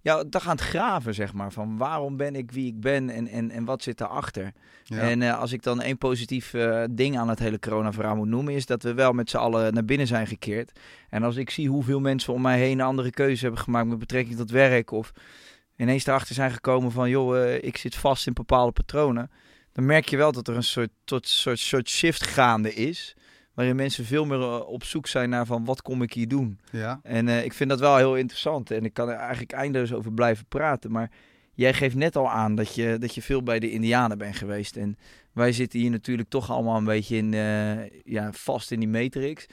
ja, 0.00 0.24
dan 0.24 0.40
gaan 0.40 0.56
het 0.56 0.64
graven, 0.64 1.14
zeg 1.14 1.32
maar. 1.32 1.52
Van 1.52 1.76
waarom 1.76 2.16
ben 2.16 2.34
ik 2.34 2.50
wie 2.50 2.66
ik 2.66 2.80
ben 2.80 3.10
en, 3.10 3.28
en, 3.28 3.50
en 3.50 3.64
wat 3.64 3.82
zit 3.82 3.98
daarachter? 3.98 4.52
Ja. 4.84 4.98
En 4.98 5.22
eh, 5.22 5.38
als 5.38 5.52
ik 5.52 5.62
dan 5.62 5.80
één 5.80 5.98
positief 5.98 6.54
eh, 6.54 6.84
ding 6.90 7.18
aan 7.18 7.28
het 7.28 7.38
hele 7.38 7.58
corona-verhaal 7.58 8.16
moet 8.16 8.28
noemen, 8.28 8.54
is 8.54 8.66
dat 8.66 8.82
we 8.82 8.94
wel 8.94 9.12
met 9.12 9.30
z'n 9.30 9.36
allen 9.36 9.74
naar 9.74 9.84
binnen 9.84 10.06
zijn 10.06 10.26
gekeerd. 10.26 10.80
En 11.08 11.22
als 11.22 11.36
ik 11.36 11.50
zie 11.50 11.68
hoeveel 11.68 12.00
mensen 12.00 12.32
om 12.32 12.42
mij 12.42 12.58
heen 12.58 12.78
een 12.78 12.86
andere 12.86 13.10
keuze 13.10 13.42
hebben 13.42 13.62
gemaakt 13.62 13.88
met 13.88 13.98
betrekking 13.98 14.36
tot 14.36 14.50
werk, 14.50 14.90
of 14.90 15.12
ineens 15.76 16.06
erachter 16.06 16.34
zijn 16.34 16.50
gekomen 16.50 16.92
van, 16.92 17.10
joh, 17.10 17.38
eh, 17.38 17.62
ik 17.62 17.76
zit 17.76 17.94
vast 17.94 18.26
in 18.26 18.32
bepaalde 18.32 18.72
patronen, 18.72 19.30
dan 19.72 19.84
merk 19.84 20.08
je 20.08 20.16
wel 20.16 20.32
dat 20.32 20.48
er 20.48 20.56
een 20.56 20.62
soort, 20.62 20.90
tot, 21.04 21.28
soort, 21.28 21.58
soort 21.58 21.88
shift 21.88 22.26
gaande 22.26 22.74
is. 22.74 23.16
Waarin 23.54 23.76
mensen 23.76 24.04
veel 24.04 24.24
meer 24.24 24.40
eh, 24.40 24.68
op 24.68 24.84
zoek 24.84 25.06
zijn 25.06 25.30
naar 25.30 25.46
van 25.46 25.64
wat 25.64 25.82
kom 25.82 26.02
ik 26.02 26.12
hier 26.12 26.28
doen. 26.28 26.58
ja. 26.70 27.00
En 27.02 27.28
eh, 27.28 27.44
ik 27.44 27.52
vind 27.52 27.70
dat 27.70 27.80
wel 27.80 27.96
heel 27.96 28.16
interessant. 28.16 28.70
En 28.70 28.84
ik 28.84 28.92
kan 28.92 29.08
er 29.08 29.16
eigenlijk 29.16 29.52
eindeloos 29.52 29.92
over 29.92 30.12
blijven 30.12 30.46
praten. 30.46 30.90
Maar 30.90 31.10
jij 31.54 31.74
geeft 31.74 31.94
net 31.94 32.16
al 32.16 32.30
aan 32.30 32.54
dat 32.54 32.74
je, 32.74 32.96
dat 32.98 33.14
je 33.14 33.22
veel 33.22 33.42
bij 33.42 33.58
de 33.58 33.70
Indianen 33.70 34.18
bent 34.18 34.36
geweest. 34.36 34.76
En 34.76 34.98
wij 35.32 35.52
zitten 35.52 35.80
hier 35.80 35.90
natuurlijk 35.90 36.28
toch 36.28 36.50
allemaal 36.50 36.76
een 36.76 36.84
beetje 36.84 37.16
in, 37.16 37.34
eh, 37.34 38.02
ja, 38.04 38.32
vast 38.32 38.70
in 38.70 38.80
die 38.80 38.88
matrix. 38.88 39.46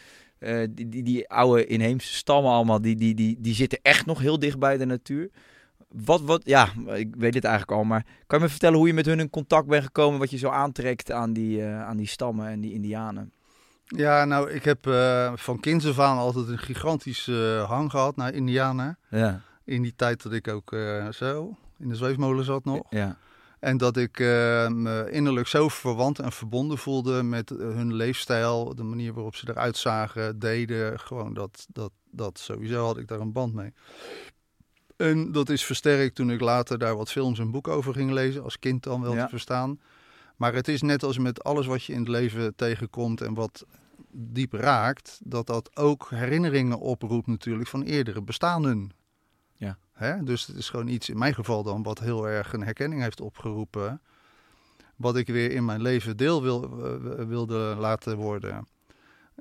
Die, 0.69 0.89
die, 0.89 1.03
die 1.03 1.29
oude 1.29 1.65
inheemse 1.65 2.13
stammen 2.13 2.51
allemaal, 2.51 2.81
die, 2.81 2.95
die, 2.95 3.15
die, 3.15 3.37
die 3.39 3.53
zitten 3.53 3.79
echt 3.81 4.05
nog 4.05 4.19
heel 4.19 4.39
dicht 4.39 4.59
bij 4.59 4.77
de 4.77 4.85
natuur. 4.85 5.29
Wat, 5.89 6.21
wat, 6.21 6.41
ja, 6.45 6.69
ik 6.93 7.15
weet 7.17 7.33
het 7.33 7.43
eigenlijk 7.43 7.77
al, 7.77 7.83
maar 7.83 8.05
kan 8.27 8.37
je 8.39 8.43
me 8.45 8.51
vertellen 8.51 8.77
hoe 8.77 8.87
je 8.87 8.93
met 8.93 9.05
hun 9.05 9.19
in 9.19 9.29
contact 9.29 9.67
bent 9.67 9.83
gekomen, 9.83 10.19
wat 10.19 10.29
je 10.29 10.37
zo 10.37 10.49
aantrekt 10.49 11.11
aan 11.11 11.33
die, 11.33 11.61
eh, 11.65 11.85
aan 11.87 11.97
die 11.97 12.07
stammen 12.07 12.47
en 12.47 12.61
die 12.61 12.73
indianen? 12.73 13.31
Ja, 13.85 14.25
nou, 14.25 14.49
ik 14.51 14.63
heb 14.63 14.87
eh, 14.87 15.31
van 15.35 15.59
kinds 15.59 15.87
af 15.87 15.99
aan 15.99 16.17
altijd 16.17 16.47
een 16.47 16.57
gigantische 16.57 17.57
eh, 17.61 17.69
hang 17.69 17.91
gehad 17.91 18.15
naar 18.15 18.33
Indianen. 18.33 18.97
Ja, 19.09 19.41
In 19.63 19.81
die 19.81 19.93
tijd 19.95 20.23
dat 20.23 20.31
ik 20.33 20.47
ook 20.47 20.75
zo 21.11 21.55
in 21.77 21.89
de 21.89 21.95
zweefmolen 21.95 22.45
zat 22.45 22.65
nog. 22.65 22.81
ja, 22.89 23.17
En 23.59 23.77
dat 23.77 23.97
ik 23.97 24.19
me 24.19 25.07
innerlijk 25.11 25.47
zo 25.47 25.67
verwant 25.67 26.19
en 26.19 26.31
verbonden 26.31 26.77
voelde 26.77 27.23
met 27.23 27.49
hun 27.49 27.93
leefstijl, 27.93 28.75
de 28.75 28.83
manier 28.83 29.13
waarop 29.13 29.35
ze 29.35 29.49
eruit 29.49 29.77
zagen, 29.77 30.39
deden. 30.39 30.99
Gewoon 30.99 31.33
dat, 31.33 31.65
dat, 31.69 31.91
dat 32.11 32.39
sowieso 32.39 32.85
had 32.85 32.97
ik 32.97 33.07
daar 33.07 33.19
een 33.19 33.31
band 33.31 33.53
mee. 33.53 33.73
En 34.99 35.31
dat 35.31 35.49
is 35.49 35.65
versterkt 35.65 36.15
toen 36.15 36.31
ik 36.31 36.41
later 36.41 36.77
daar 36.77 36.95
wat 36.97 37.11
films 37.11 37.39
en 37.39 37.51
boeken 37.51 37.73
over 37.73 37.93
ging 37.93 38.11
lezen, 38.11 38.43
als 38.43 38.59
kind 38.59 38.83
dan 38.83 39.01
wel 39.01 39.15
Ja. 39.15 39.23
te 39.23 39.29
verstaan. 39.29 39.79
Maar 40.35 40.53
het 40.53 40.67
is 40.67 40.81
net 40.81 41.03
als 41.03 41.17
met 41.17 41.43
alles 41.43 41.65
wat 41.65 41.83
je 41.83 41.93
in 41.93 41.99
het 41.99 42.07
leven 42.07 42.55
tegenkomt 42.55 43.21
en 43.21 43.33
wat 43.33 43.65
diep 44.11 44.53
raakt, 44.53 45.19
dat 45.23 45.47
dat 45.47 45.77
ook 45.77 46.09
herinneringen 46.09 46.79
oproept 46.79 47.27
natuurlijk 47.27 47.69
van 47.69 47.81
eerdere 47.81 48.21
bestaanden. 48.21 48.91
Ja. 49.57 49.77
Hè? 49.93 50.23
Dus 50.23 50.45
het 50.45 50.55
is 50.55 50.69
gewoon 50.69 50.87
iets, 50.87 51.09
in 51.09 51.17
mijn 51.17 51.33
geval 51.33 51.63
dan, 51.63 51.83
wat 51.83 51.99
heel 51.99 52.27
erg 52.27 52.53
een 52.53 52.63
herkenning 52.63 53.01
heeft 53.01 53.21
opgeroepen. 53.21 54.01
Wat 54.95 55.15
ik 55.17 55.27
weer 55.27 55.51
in 55.51 55.65
mijn 55.65 55.81
leven 55.81 56.17
deel 56.17 56.41
wil, 56.41 56.63
eh, 56.63 57.25
wilde 57.25 57.75
laten 57.77 58.17
worden. 58.17 58.67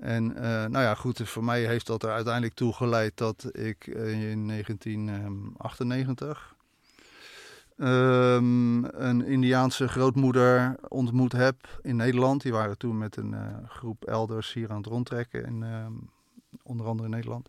En 0.01 0.37
eh, 0.37 0.43
nou 0.43 0.85
ja, 0.85 0.95
goed, 0.95 1.29
voor 1.29 1.45
mij 1.45 1.67
heeft 1.67 1.87
dat 1.87 2.03
er 2.03 2.11
uiteindelijk 2.11 2.55
toe 2.55 2.73
geleid 2.73 3.17
dat 3.17 3.49
ik 3.53 3.87
eh, 3.87 4.31
in 4.31 4.49
1998 4.49 6.57
ehm, 7.77 8.85
een 8.85 9.25
Indiaanse 9.25 9.89
grootmoeder 9.89 10.77
ontmoet 10.89 11.33
heb 11.33 11.81
in 11.83 11.97
Nederland. 11.97 12.43
Die 12.43 12.53
waren 12.53 12.79
toen 12.79 12.99
met 12.99 13.17
een 13.17 13.35
eh, 13.35 13.57
groep 13.69 14.05
elders 14.05 14.53
hier 14.53 14.71
aan 14.71 14.77
het 14.77 14.87
rondtrekken, 14.87 15.45
in, 15.45 15.63
ehm, 15.63 15.93
onder 16.63 16.87
andere 16.87 17.09
in 17.09 17.15
Nederland. 17.15 17.49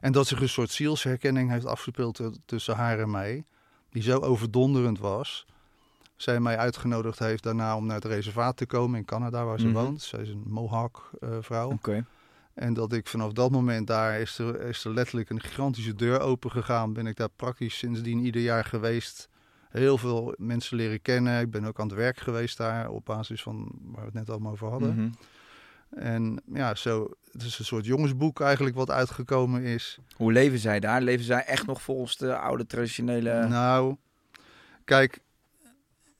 En 0.00 0.12
dat 0.12 0.26
zich 0.26 0.40
een 0.40 0.48
soort 0.48 0.70
zielsherkenning 0.70 1.50
heeft 1.50 1.66
afgespeeld 1.66 2.20
tussen 2.44 2.76
haar 2.76 2.98
en 2.98 3.10
mij, 3.10 3.44
die 3.90 4.02
zo 4.02 4.18
overdonderend 4.18 4.98
was. 4.98 5.46
Zij 6.22 6.40
mij 6.40 6.56
uitgenodigd 6.58 7.18
heeft 7.18 7.42
daarna 7.42 7.76
om 7.76 7.86
naar 7.86 7.94
het 7.94 8.04
reservaat 8.04 8.56
te 8.56 8.66
komen 8.66 8.98
in 8.98 9.04
Canada, 9.04 9.44
waar 9.44 9.60
ze 9.60 9.66
Mhm. 9.66 9.74
woont. 9.74 10.02
Zij 10.02 10.20
is 10.20 10.28
een 10.28 10.42
Mohawk-vrouw. 10.46 11.70
oké. 11.70 12.04
En 12.54 12.74
dat 12.74 12.92
ik 12.92 13.06
vanaf 13.08 13.32
dat 13.32 13.50
moment 13.50 13.86
daar 13.86 14.20
is 14.20 14.38
er, 14.38 14.60
is 14.60 14.84
er 14.84 14.94
letterlijk 14.94 15.30
een 15.30 15.40
gigantische 15.40 15.94
deur 15.94 16.20
open 16.20 16.50
gegaan. 16.50 16.92
Ben 16.92 17.06
ik 17.06 17.16
daar 17.16 17.28
praktisch 17.36 17.78
sindsdien 17.78 18.18
ieder 18.24 18.42
jaar 18.42 18.64
geweest. 18.64 19.28
Heel 19.70 19.98
veel 19.98 20.34
mensen 20.38 20.76
leren 20.76 21.02
kennen. 21.02 21.40
Ik 21.40 21.50
ben 21.50 21.64
ook 21.64 21.80
aan 21.80 21.86
het 21.86 21.96
werk 21.96 22.18
geweest 22.18 22.56
daar 22.56 22.88
op 22.90 23.04
basis 23.04 23.42
van 23.42 23.72
waar 23.82 24.00
we 24.00 24.04
het 24.06 24.14
net 24.14 24.30
allemaal 24.30 24.52
over 24.52 24.68
hadden. 24.68 24.94
Mhm. 24.94 25.08
En 25.90 26.42
ja, 26.52 26.74
zo, 26.74 27.10
het 27.32 27.42
is 27.42 27.58
een 27.58 27.64
soort 27.64 27.84
jongensboek 27.84 28.40
eigenlijk 28.40 28.76
wat 28.76 28.90
uitgekomen 28.90 29.62
is. 29.62 29.98
Hoe 30.16 30.32
leven 30.32 30.58
zij 30.58 30.80
daar? 30.80 31.00
Leven 31.02 31.24
zij 31.24 31.44
echt 31.44 31.66
nog 31.66 31.82
volgens 31.82 32.16
de 32.16 32.36
oude 32.36 32.66
traditionele... 32.66 33.46
Nou, 33.48 33.96
kijk, 34.84 35.20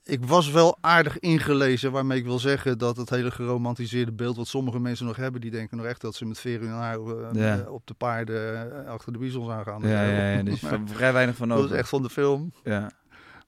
ik 0.03 0.25
was 0.25 0.51
wel 0.51 0.77
aardig 0.81 1.19
ingelezen, 1.19 1.91
waarmee 1.91 2.17
ik 2.17 2.23
wil 2.25 2.39
zeggen 2.39 2.77
dat 2.77 2.97
het 2.97 3.09
hele 3.09 3.31
geromantiseerde 3.31 4.11
beeld 4.11 4.35
wat 4.37 4.47
sommige 4.47 4.79
mensen 4.79 5.05
nog 5.05 5.15
hebben, 5.15 5.41
die 5.41 5.51
denken 5.51 5.77
nog 5.77 5.85
echt 5.85 6.01
dat 6.01 6.15
ze 6.15 6.25
met 6.25 6.39
veren 6.39 6.61
in 6.61 6.67
hun 6.67 6.77
haar 6.77 6.99
eh, 6.99 7.27
Ja. 7.33 7.59
eh, 7.59 7.71
op 7.71 7.87
de 7.87 7.93
paarden 7.93 8.71
eh, 8.85 8.91
achter 8.91 9.13
de 9.13 9.19
bizons 9.19 9.49
aangaan. 9.49 9.81
ja, 9.81 10.03
ja, 10.03 10.31
ja, 10.31 10.43
dus 10.51 10.61
vrij 10.85 11.13
weinig 11.13 11.35
van 11.35 11.47
dat 11.47 11.57
over. 11.57 11.71
is 11.71 11.77
echt 11.77 11.89
van 11.89 12.01
de 12.01 12.09
film. 12.09 12.53
Ja. 12.63 12.91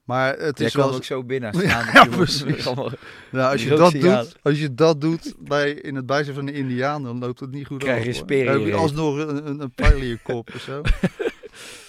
Maar 0.04 0.38
het 0.38 0.58
Jij 0.58 0.68
is 0.68 0.74
wel... 0.74 0.94
ook 0.94 1.04
zo 1.04 1.24
binnen. 1.24 1.54
Staan, 1.60 1.86
ja, 1.94 2.06
precies. 2.06 2.64
Nou, 3.32 3.52
als, 3.52 3.64
je 3.64 3.70
dat 3.76 3.92
doet, 3.92 4.36
als 4.42 4.60
je 4.60 4.74
dat 4.74 5.02
doet 5.02 5.36
bij, 5.40 5.72
in 5.72 5.96
het 5.96 6.06
bijzijn 6.06 6.36
van 6.36 6.46
de 6.46 6.54
Indiaan, 6.54 7.04
dan 7.04 7.20
loopt 7.20 7.40
het 7.40 7.52
niet 7.52 7.68
goed 7.68 7.78
Krijg 7.84 8.06
je 8.06 8.14
speren 8.14 8.74
alsnog 8.74 9.18
een, 9.18 9.48
een, 9.48 9.60
een 9.62 9.72
pijl 9.72 9.98
in 9.98 10.06
je 10.08 10.20
kop 10.24 10.50
of 10.56 10.62
zo. 10.62 10.82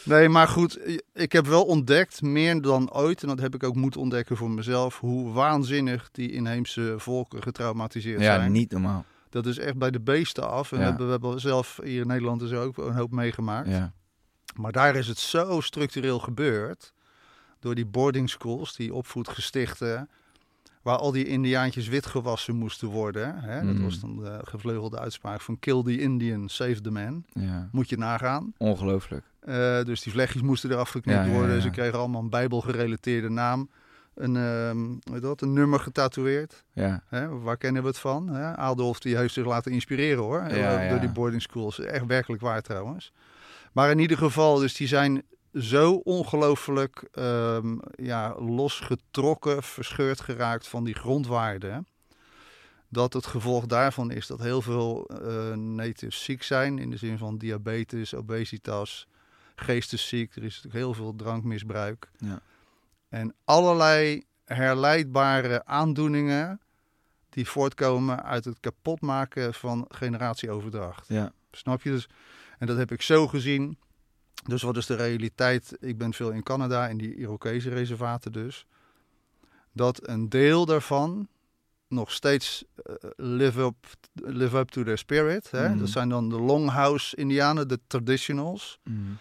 Nee, 0.05 0.29
maar 0.29 0.49
goed, 0.49 0.79
ik 1.15 1.33
heb 1.33 1.47
wel 1.47 1.65
ontdekt, 1.65 2.23
meer 2.23 2.61
dan 2.63 2.93
ooit, 2.93 3.23
en 3.23 3.29
dat 3.29 3.41
heb 3.41 3.55
ik 3.55 3.63
ook 3.63 3.75
moeten 3.75 4.01
ontdekken 4.01 4.37
voor 4.37 4.51
mezelf, 4.51 5.01
hoe 5.01 5.33
waanzinnig 5.33 6.09
die 6.13 6.33
inheemse 6.33 6.95
volken 6.99 7.43
getraumatiseerd 7.43 8.21
Ja, 8.21 8.35
zijn. 8.37 8.53
niet 8.53 8.71
normaal. 8.71 9.05
Dat 9.31 9.47
is 9.47 9.59
echt 9.59 9.77
bij 9.77 9.91
de 9.91 10.01
beesten 10.01 10.49
af. 10.51 10.73
En 10.73 10.79
Ja. 10.79 10.83
we, 10.83 10.89
hebben, 10.89 11.07
we 11.07 11.13
hebben 11.13 11.41
zelf 11.41 11.79
hier 11.85 12.01
in 12.01 12.07
Nederland 12.07 12.41
dus 12.41 12.53
ook 12.53 12.77
een 12.79 12.95
hoop 12.95 13.11
meegemaakt. 13.11 13.69
Ja. 13.69 13.93
Maar 14.57 14.73
daar 14.73 14.97
is 14.97 15.09
het 15.09 15.19
zo 15.19 15.61
structureel 15.61 16.19
gebeurd. 16.19 16.93
Door 17.61 17.75
die 17.75 17.87
boarding 17.87 18.31
schools, 18.31 18.77
die 18.77 18.95
opvoedgestichten. 18.95 20.09
Waar 20.83 20.97
al 20.99 21.13
die 21.13 21.27
indiaantjes 21.27 21.89
witgewassen 21.89 22.55
moesten 22.57 22.89
worden. 22.89 23.39
Hè? 23.41 23.65
Dat 23.67 23.75
Mm. 23.75 23.83
was 23.83 24.01
dan 24.01 24.17
de 24.17 24.39
gevleugelde 24.45 24.99
uitspraak 24.99 25.41
van 25.41 25.59
kill 25.59 25.83
the 25.83 25.99
Indian, 26.01 26.49
save 26.49 26.81
the 26.81 26.91
man. 26.91 27.25
ja. 27.33 27.69
Moet 27.73 27.89
je 27.89 27.97
nagaan. 27.99 28.53
Ongelooflijk. 28.57 29.25
Eh, 29.47 29.83
dus 29.85 30.01
die 30.03 30.13
vlechtjes 30.13 30.43
moesten 30.43 30.71
eraf 30.71 30.91
geknipt 30.91 31.27
Ja, 31.27 31.33
worden. 31.33 31.55
ja. 31.55 31.61
Ze 31.61 31.71
kregen 31.71 31.99
allemaal 31.99 32.23
een 32.23 32.31
bijbelgerelateerde 32.31 33.29
naam. 33.29 33.71
Een, 34.15 34.37
ehm, 34.37 34.77
hoe 34.79 35.13
heet 35.13 35.23
dat, 35.23 35.41
een 35.41 35.53
nummer 35.53 35.81
getatoeëerd. 35.81 36.65
Ja. 36.73 37.03
Hè? 37.09 37.29
Waar 37.29 37.57
kennen 37.57 37.83
we 37.83 37.89
het 37.89 37.99
van? 37.99 38.29
Hè? 38.29 38.57
Adolf 38.57 38.99
die 39.01 39.17
heeft 39.17 39.35
zich 39.35 39.45
laten 39.47 39.73
inspireren 39.73 40.23
hoor. 40.23 40.41
Eh. 40.41 40.91
Door 40.91 41.01
die 41.01 41.13
boarding 41.13 41.43
schools. 41.43 41.81
Echt 41.81 42.07
werkelijk 42.07 42.43
waar 42.43 42.63
trouwens. 42.63 43.13
Maar 43.73 43.91
in 43.91 43.99
ieder 43.99 44.19
geval, 44.19 44.59
dus 44.59 44.75
die 44.75 44.87
zijn 44.87 45.23
zo 45.55 45.93
ongelooflijk 45.95 47.09
ehm, 47.13 47.77
ja, 47.95 48.35
losgetrokken, 48.39 49.63
verscheurd 49.63 50.21
geraakt 50.21 50.69
van 50.69 50.85
die 50.85 50.95
grondwaarden. 50.95 51.87
Dat 52.89 53.13
het 53.13 53.27
gevolg 53.27 53.67
daarvan 53.67 54.11
is 54.11 54.27
dat 54.27 54.41
heel 54.41 54.63
veel 54.63 55.07
eh, 55.09 55.53
natives 55.57 56.25
ziek 56.25 56.43
zijn. 56.43 56.79
In 56.79 56.91
de 56.91 56.97
zin 56.97 57.19
van 57.19 57.39
diabetes, 57.39 58.15
obesitas, 58.15 59.07
geestesziek. 59.57 60.37
Er 60.37 60.45
is 60.45 60.55
natuurlijk 60.55 60.85
heel 60.85 60.95
veel 60.95 61.15
drankmisbruik. 61.17 62.11
Ja. 62.19 62.41
En 63.09 63.35
allerlei 63.45 64.25
herleidbare 64.45 65.65
aandoeningen 65.65 66.61
die 67.29 67.49
voortkomen 67.49 68.23
uit 68.23 68.45
het 68.45 68.61
kapotmaken 68.61 69.55
van 69.55 69.85
generatieoverdracht. 69.89 71.09
Ja. 71.09 71.33
Snap 71.51 71.83
je? 71.83 71.91
Dus, 71.91 72.09
en 72.59 72.67
dat 72.67 72.77
heb 72.77 72.93
ik 72.93 73.03
zo 73.03 73.29
gezien. 73.29 73.79
Dus 74.45 74.63
wat 74.63 74.77
is 74.77 74.87
de 74.87 74.95
realiteit? 74.95 75.77
Ik 75.81 75.99
ben 75.99 76.13
veel 76.13 76.31
in 76.31 76.43
Canada, 76.43 76.89
in 76.89 76.97
die 76.97 77.15
Irokese 77.15 77.69
reservaten 77.69 78.33
dus. 78.33 78.67
Dat 79.73 80.09
een 80.09 80.29
deel 80.29 80.67
daarvan 80.67 81.29
nog 81.89 82.13
steeds 82.13 82.65
eh, 82.75 82.95
live, 83.17 83.61
up, 83.61 83.87
live 84.13 84.57
up 84.57 84.69
to 84.69 84.83
their 84.83 84.99
spirit. 84.99 85.51
Hè? 85.51 85.69
Mhm. 85.69 85.79
Dat 85.79 85.89
zijn 85.89 86.09
dan 86.09 86.29
de 86.29 86.41
longhouse 86.41 87.17
indianen, 87.17 87.69
de 87.69 87.81
traditionals. 87.87 88.79
Mm. 88.85 89.19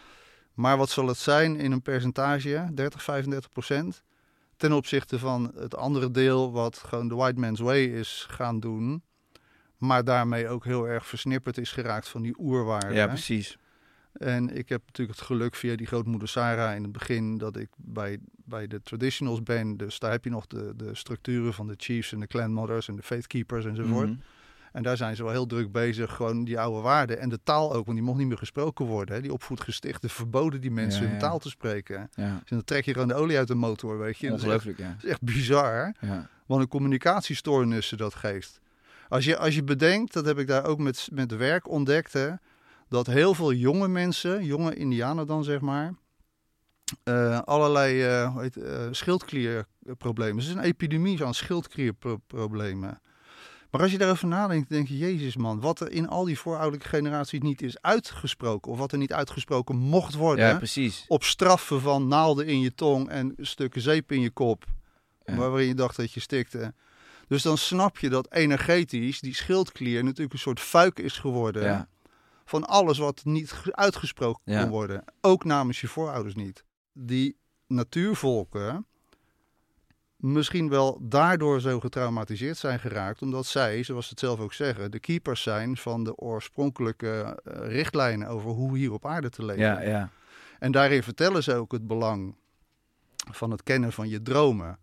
Maar 0.56 0.78
wat 0.78 0.90
zal 0.90 1.08
het 1.08 1.18
zijn 1.18 1.56
in 1.56 1.72
een 1.72 1.82
percentage? 1.82 2.70
30, 2.74 3.04
35 3.04 3.50
procent. 3.50 4.04
Ten 4.58 4.72
opzichte 4.72 5.20
van 5.20 5.52
het 5.56 5.76
andere 5.76 6.12
deel 6.12 6.52
wat 6.52 6.78
gewoon 6.78 7.08
de 7.08 7.16
white 7.16 7.40
man's 7.40 7.60
way 7.60 7.84
is 7.84 8.26
gaan 8.30 8.60
doen. 8.60 9.04
Maar 9.78 10.04
daarmee 10.04 10.48
ook 10.48 10.66
heel 10.66 10.88
erg 10.88 11.08
versnipperd 11.08 11.58
is 11.58 11.72
geraakt 11.72 12.08
van 12.08 12.22
die 12.22 12.36
oerwaarden. 12.40 12.94
Ja, 12.94 13.08
precies. 13.08 13.58
En 14.14 14.58
ik 14.58 14.70
heb 14.70 14.82
natuurlijk 14.86 15.18
het 15.18 15.28
geluk 15.28 15.56
via 15.56 15.76
die 15.76 15.88
grootmoeder 15.88 16.28
Sarah 16.28 16.76
in 16.76 16.84
het 16.84 16.92
begin 16.92 17.38
dat 17.38 17.58
ik 17.58 17.70
bij, 17.76 18.20
bij 18.36 18.68
de 18.68 18.82
traditionals 18.82 19.44
ben. 19.44 19.78
Dus 19.78 20.00
daar 20.00 20.12
heb 20.12 20.24
je 20.24 20.30
nog 20.30 20.48
de, 20.48 20.74
de 20.76 20.96
structuren 20.96 21.54
van 21.54 21.68
de 21.68 21.74
chiefs 21.78 22.12
en 22.12 22.20
de 22.20 22.28
clan 22.28 22.52
mothers 22.52 22.88
en 22.88 22.96
de 22.96 23.04
faith 23.04 23.28
keepers 23.28 23.66
enzovoort. 23.66 24.10
Mhm. 24.10 24.18
En 24.76 24.84
daar 24.84 24.98
zijn 24.98 25.16
ze 25.16 25.24
wel 25.24 25.32
heel 25.32 25.46
druk 25.46 25.72
bezig, 25.72 26.16
gewoon 26.16 26.44
die 26.44 26.60
oude 26.60 26.82
waarden. 26.82 27.20
En 27.20 27.30
de 27.30 27.40
taal 27.44 27.74
ook, 27.74 27.86
want 27.86 27.98
die 27.98 28.06
mocht 28.06 28.18
niet 28.18 28.28
meer 28.28 28.38
gesproken 28.38 28.86
worden. 28.86 29.16
Hè. 29.16 29.22
Die 29.22 29.34
opvoedgestichten 29.34 30.10
verboden 30.10 30.62
die 30.62 30.72
mensen 30.72 31.02
Ja, 31.04 31.10
hun 31.10 31.20
taal 31.20 31.40
te 31.40 31.50
spreken. 31.50 32.10
Dus 32.40 32.50
dan 32.50 32.64
trek 32.64 32.86
je 32.86 32.94
gewoon 32.94 33.08
de 33.08 33.14
olie 33.14 33.38
uit 33.38 33.48
de 33.48 33.56
motor, 33.56 33.98
weet 33.98 34.18
je. 34.18 34.28
Dat 34.30 34.40
is 34.40 34.44
echt- 34.54 34.78
ja. 34.78 34.88
Dat 34.96 35.04
is 35.04 35.10
echt 35.10 35.22
bizar. 35.22 35.94
Wat 36.46 36.60
een 36.60 36.68
communicatiestoornissen 36.68 37.98
dat 37.98 38.16
geeft. 38.16 38.60
Als 39.10 39.26
je, 39.26 39.38
als 39.38 39.56
je 39.56 39.64
bedenkt, 39.64 40.14
dat 40.14 40.26
heb 40.26 40.38
ik 40.40 40.48
daar 40.48 40.66
ook 40.66 40.80
met, 40.80 41.08
met 41.12 41.36
werk 41.36 41.70
ontdekt, 41.70 42.14
hè, 42.14 42.30
dat 42.90 43.08
heel 43.08 43.34
veel 43.34 43.54
jonge 43.54 43.88
mensen, 43.88 44.46
jonge 44.46 44.76
Indianen 44.76 45.28
dan 45.28 45.44
zeg 45.44 45.60
maar, 45.62 45.94
eh, 47.04 47.40
allerlei 47.42 48.04
eh, 48.04 48.32
hoe 48.34 48.42
heet, 48.42 48.58
eh, 48.58 48.88
schildklierproblemen. 48.92 50.36
Het 50.38 50.46
is 50.46 50.54
een 50.54 50.60
epidemie 50.62 51.26
aan 51.26 51.34
schildklierproblemen. 51.34 53.02
Maar 53.76 53.84
als 53.84 53.94
je 53.94 53.98
daarover 54.00 54.28
nadenkt, 54.28 54.70
denk 54.70 54.88
je, 54.88 54.98
jezus 54.98 55.36
man, 55.36 55.60
wat 55.60 55.80
er 55.80 55.92
in 55.92 56.08
al 56.08 56.24
die 56.26 56.40
voorouderlijke 56.40 56.88
generaties 56.88 57.40
niet 57.40 57.62
is 57.62 57.82
uitgesproken, 57.82 58.72
of 58.72 58.78
wat 58.78 58.92
er 58.92 58.98
niet 58.98 59.14
uitgesproken 59.14 59.76
mocht 59.76 60.14
worden, 60.16 60.46
ja, 60.48 60.58
precies. 60.58 61.06
op 61.08 61.24
straffen 61.24 61.82
van 61.82 62.08
naalden 62.08 62.48
in 62.48 62.60
je 62.60 62.74
tong 62.76 63.10
en 63.10 63.34
stukken 63.38 63.82
zeep 63.82 64.12
in 64.12 64.22
je 64.22 64.30
kop, 64.30 64.66
Ja. 65.26 65.36
waarin 65.36 65.68
je 65.68 65.74
dacht 65.76 65.96
dat 65.96 66.12
je 66.12 66.20
stikte. 66.20 66.74
Dus 67.28 67.42
dan 67.42 67.58
snap 67.58 67.98
je 67.98 68.10
dat 68.10 68.34
energetisch 68.34 69.20
die 69.20 69.36
schildklier 69.36 70.04
natuurlijk 70.04 70.34
een 70.34 70.40
soort 70.40 70.60
fuik 70.60 71.00
is 71.00 71.18
geworden 71.18 71.64
Ja. 71.64 71.88
van 72.46 72.66
alles 72.66 72.98
wat 72.98 73.22
niet 73.24 73.52
ge- 73.52 73.76
uitgesproken 73.76 74.42
kon 74.60 74.70
worden. 74.70 75.04
Ook 75.22 75.44
namens 75.44 75.82
je 75.82 75.88
voorouders 75.88 76.36
niet. 76.36 76.64
Die 76.94 77.38
natuurvolken 77.68 78.86
misschien 80.16 80.70
wel 80.70 80.98
daardoor 81.02 81.62
zo 81.62 81.80
getraumatiseerd 81.80 82.58
zijn 82.58 82.80
geraakt, 82.80 83.22
omdat 83.22 83.46
zij, 83.46 83.84
zoals 83.84 84.06
ze 84.06 84.10
het 84.10 84.20
zelf 84.20 84.40
ook 84.40 84.54
zeggen, 84.54 84.92
de 84.92 85.00
keepers 85.00 85.42
zijn 85.42 85.78
van 85.78 86.04
de 86.04 86.16
oorspronkelijke 86.16 87.40
eh, 87.44 87.68
richtlijnen 87.68 88.28
over 88.28 88.50
hoe 88.50 88.78
hier 88.78 88.92
op 88.92 89.06
aarde 89.06 89.30
te 89.30 89.46
leven. 89.46 89.64
Ja, 89.64 89.82
ja. 89.82 90.10
En 90.60 90.72
daarin 90.72 91.04
vertellen 91.04 91.44
ze 91.44 91.56
ook 91.56 91.72
het 91.72 91.88
belang 91.88 92.36
van 93.32 93.52
het 93.52 93.64
kennen 93.64 93.92
van 93.92 94.10
je 94.10 94.22
dromen. 94.22 94.78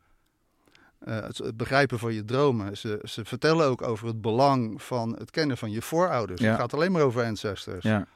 Eh, 0.99 1.21
het, 1.21 1.39
het 1.39 1.57
begrijpen 1.57 1.99
van 1.99 2.15
je 2.15 2.25
dromen. 2.25 2.77
Ze, 2.77 3.01
ze 3.03 3.25
vertellen 3.25 3.67
ook 3.67 3.83
over 3.83 4.07
het 4.07 4.21
belang 4.21 4.83
van 4.83 5.17
het 5.19 5.31
kennen 5.31 5.59
van 5.59 5.71
je 5.71 5.83
voorouders. 5.83 6.41
Ja. 6.41 6.51
Het 6.51 6.61
gaat 6.61 6.75
alleen 6.75 6.93
maar 6.93 7.03
over 7.03 7.25
ancestors. 7.25 7.85
ja. 7.85 8.07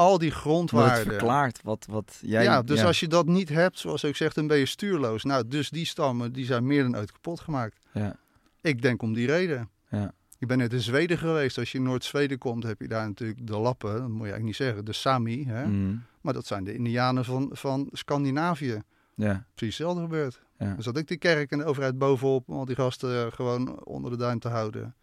Al 0.00 0.18
die 0.18 0.30
grondwaarden. 0.30 1.06
verklaart 1.06 1.60
wat, 1.62 1.86
wat 1.90 2.18
jij... 2.22 2.42
ja, 2.42 2.62
dus 2.62 2.80
ja. 2.80 2.86
als 2.86 3.00
je 3.00 3.08
dat 3.08 3.26
niet 3.26 3.48
hebt, 3.48 3.78
zoals 3.78 4.04
ik 4.04 4.16
zeg, 4.16 4.32
dan 4.32 4.46
ben 4.46 4.58
je 4.58 4.66
stuurloos. 4.66 5.24
Nou, 5.24 5.48
dus 5.48 5.70
die 5.70 5.86
stammen 5.86 6.32
die 6.32 6.44
zijn 6.44 6.66
meer 6.66 6.82
dan 6.82 6.96
ooit 6.96 7.12
kapot 7.12 7.40
gemaakt. 7.40 7.76
Ja, 7.92 8.16
Ik 8.60 8.82
denk 8.82 9.02
om 9.02 9.12
die 9.12 9.26
reden. 9.26 9.68
ja. 9.88 10.12
Ik 10.38 10.46
ben 10.48 10.58
net 10.58 10.72
in 10.72 10.80
Zweden 10.80 11.18
geweest. 11.18 11.58
Als 11.58 11.72
je 11.72 11.78
in 11.78 11.84
Noord-Zweden 11.84 12.38
komt, 12.38 12.62
heb 12.62 12.80
je 12.80 12.88
daar 12.88 13.06
natuurlijk 13.06 13.46
de 13.46 13.56
Lappen. 13.56 13.92
Dat 13.92 14.00
moet 14.00 14.10
je 14.10 14.16
eigenlijk 14.16 14.44
niet 14.44 14.56
zeggen. 14.56 14.84
De 14.84 14.92
Sami. 14.92 15.46
Hè? 15.46 15.66
Mhm. 15.66 15.96
Maar 16.20 16.34
dat 16.34 16.46
zijn 16.46 16.64
de 16.64 16.74
Indianen 16.74 17.24
van, 17.24 17.50
van 17.52 17.88
Scandinavië. 17.92 18.82
ja. 19.14 19.46
Precies 19.54 19.78
hetzelfde 19.78 20.02
gebeurt. 20.02 20.40
Ja. 20.58 20.74
Er 20.76 20.82
zat 20.82 20.98
ook 20.98 21.06
die 21.06 21.16
kerk 21.16 21.50
en 21.50 21.58
de 21.58 21.64
overheid 21.64 21.98
bovenop 21.98 22.48
om 22.48 22.56
al 22.56 22.64
die 22.64 22.74
gasten 22.74 23.24
eh, 23.26 23.32
gewoon 23.32 23.84
onder 23.84 24.10
de 24.10 24.16
duim 24.16 24.38
te 24.38 24.48
houden. 24.48 24.94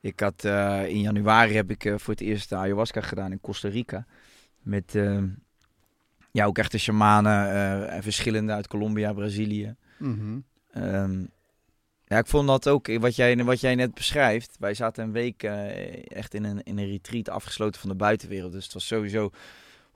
Ik 0.00 0.20
had 0.20 0.44
eh, 0.44 0.88
in 0.88 1.00
januari 1.00 1.54
heb 1.54 1.70
ik 1.70 1.84
eh, 1.84 1.94
voor 1.98 2.14
het 2.14 2.22
eerst 2.22 2.48
de 2.48 2.56
ayahuasca 2.56 3.00
gedaan 3.00 3.32
in 3.32 3.40
Costa 3.40 3.68
Rica. 3.68 4.06
Met 4.66 4.94
eh, 4.94 5.22
ja, 6.32 6.44
ook 6.44 6.58
echte 6.58 6.78
shamanen, 6.78 7.50
eh, 7.50 7.94
en 7.94 8.02
verschillende 8.02 8.52
uit 8.52 8.66
Colombia, 8.66 9.12
Brazilië. 9.12 9.74
Mhm. 9.98 10.38
Ehm, 10.70 11.24
ja, 12.04 12.18
ik 12.18 12.26
vond 12.26 12.48
dat 12.48 12.68
ook, 12.68 12.98
wat 12.98 13.16
jij, 13.16 13.44
wat 13.44 13.60
jij 13.60 13.74
net 13.74 13.94
beschrijft. 13.94 14.56
Wij 14.58 14.74
zaten 14.74 15.04
een 15.04 15.12
week 15.12 15.42
eh, 15.42 16.10
echt 16.16 16.34
in 16.34 16.44
een, 16.44 16.62
in 16.62 16.78
een 16.78 16.88
retreat 16.88 17.28
afgesloten 17.28 17.80
van 17.80 17.90
de 17.90 17.96
buitenwereld. 17.96 18.52
Dus 18.52 18.64
het 18.64 18.72
was 18.72 18.86
sowieso, 18.86 19.30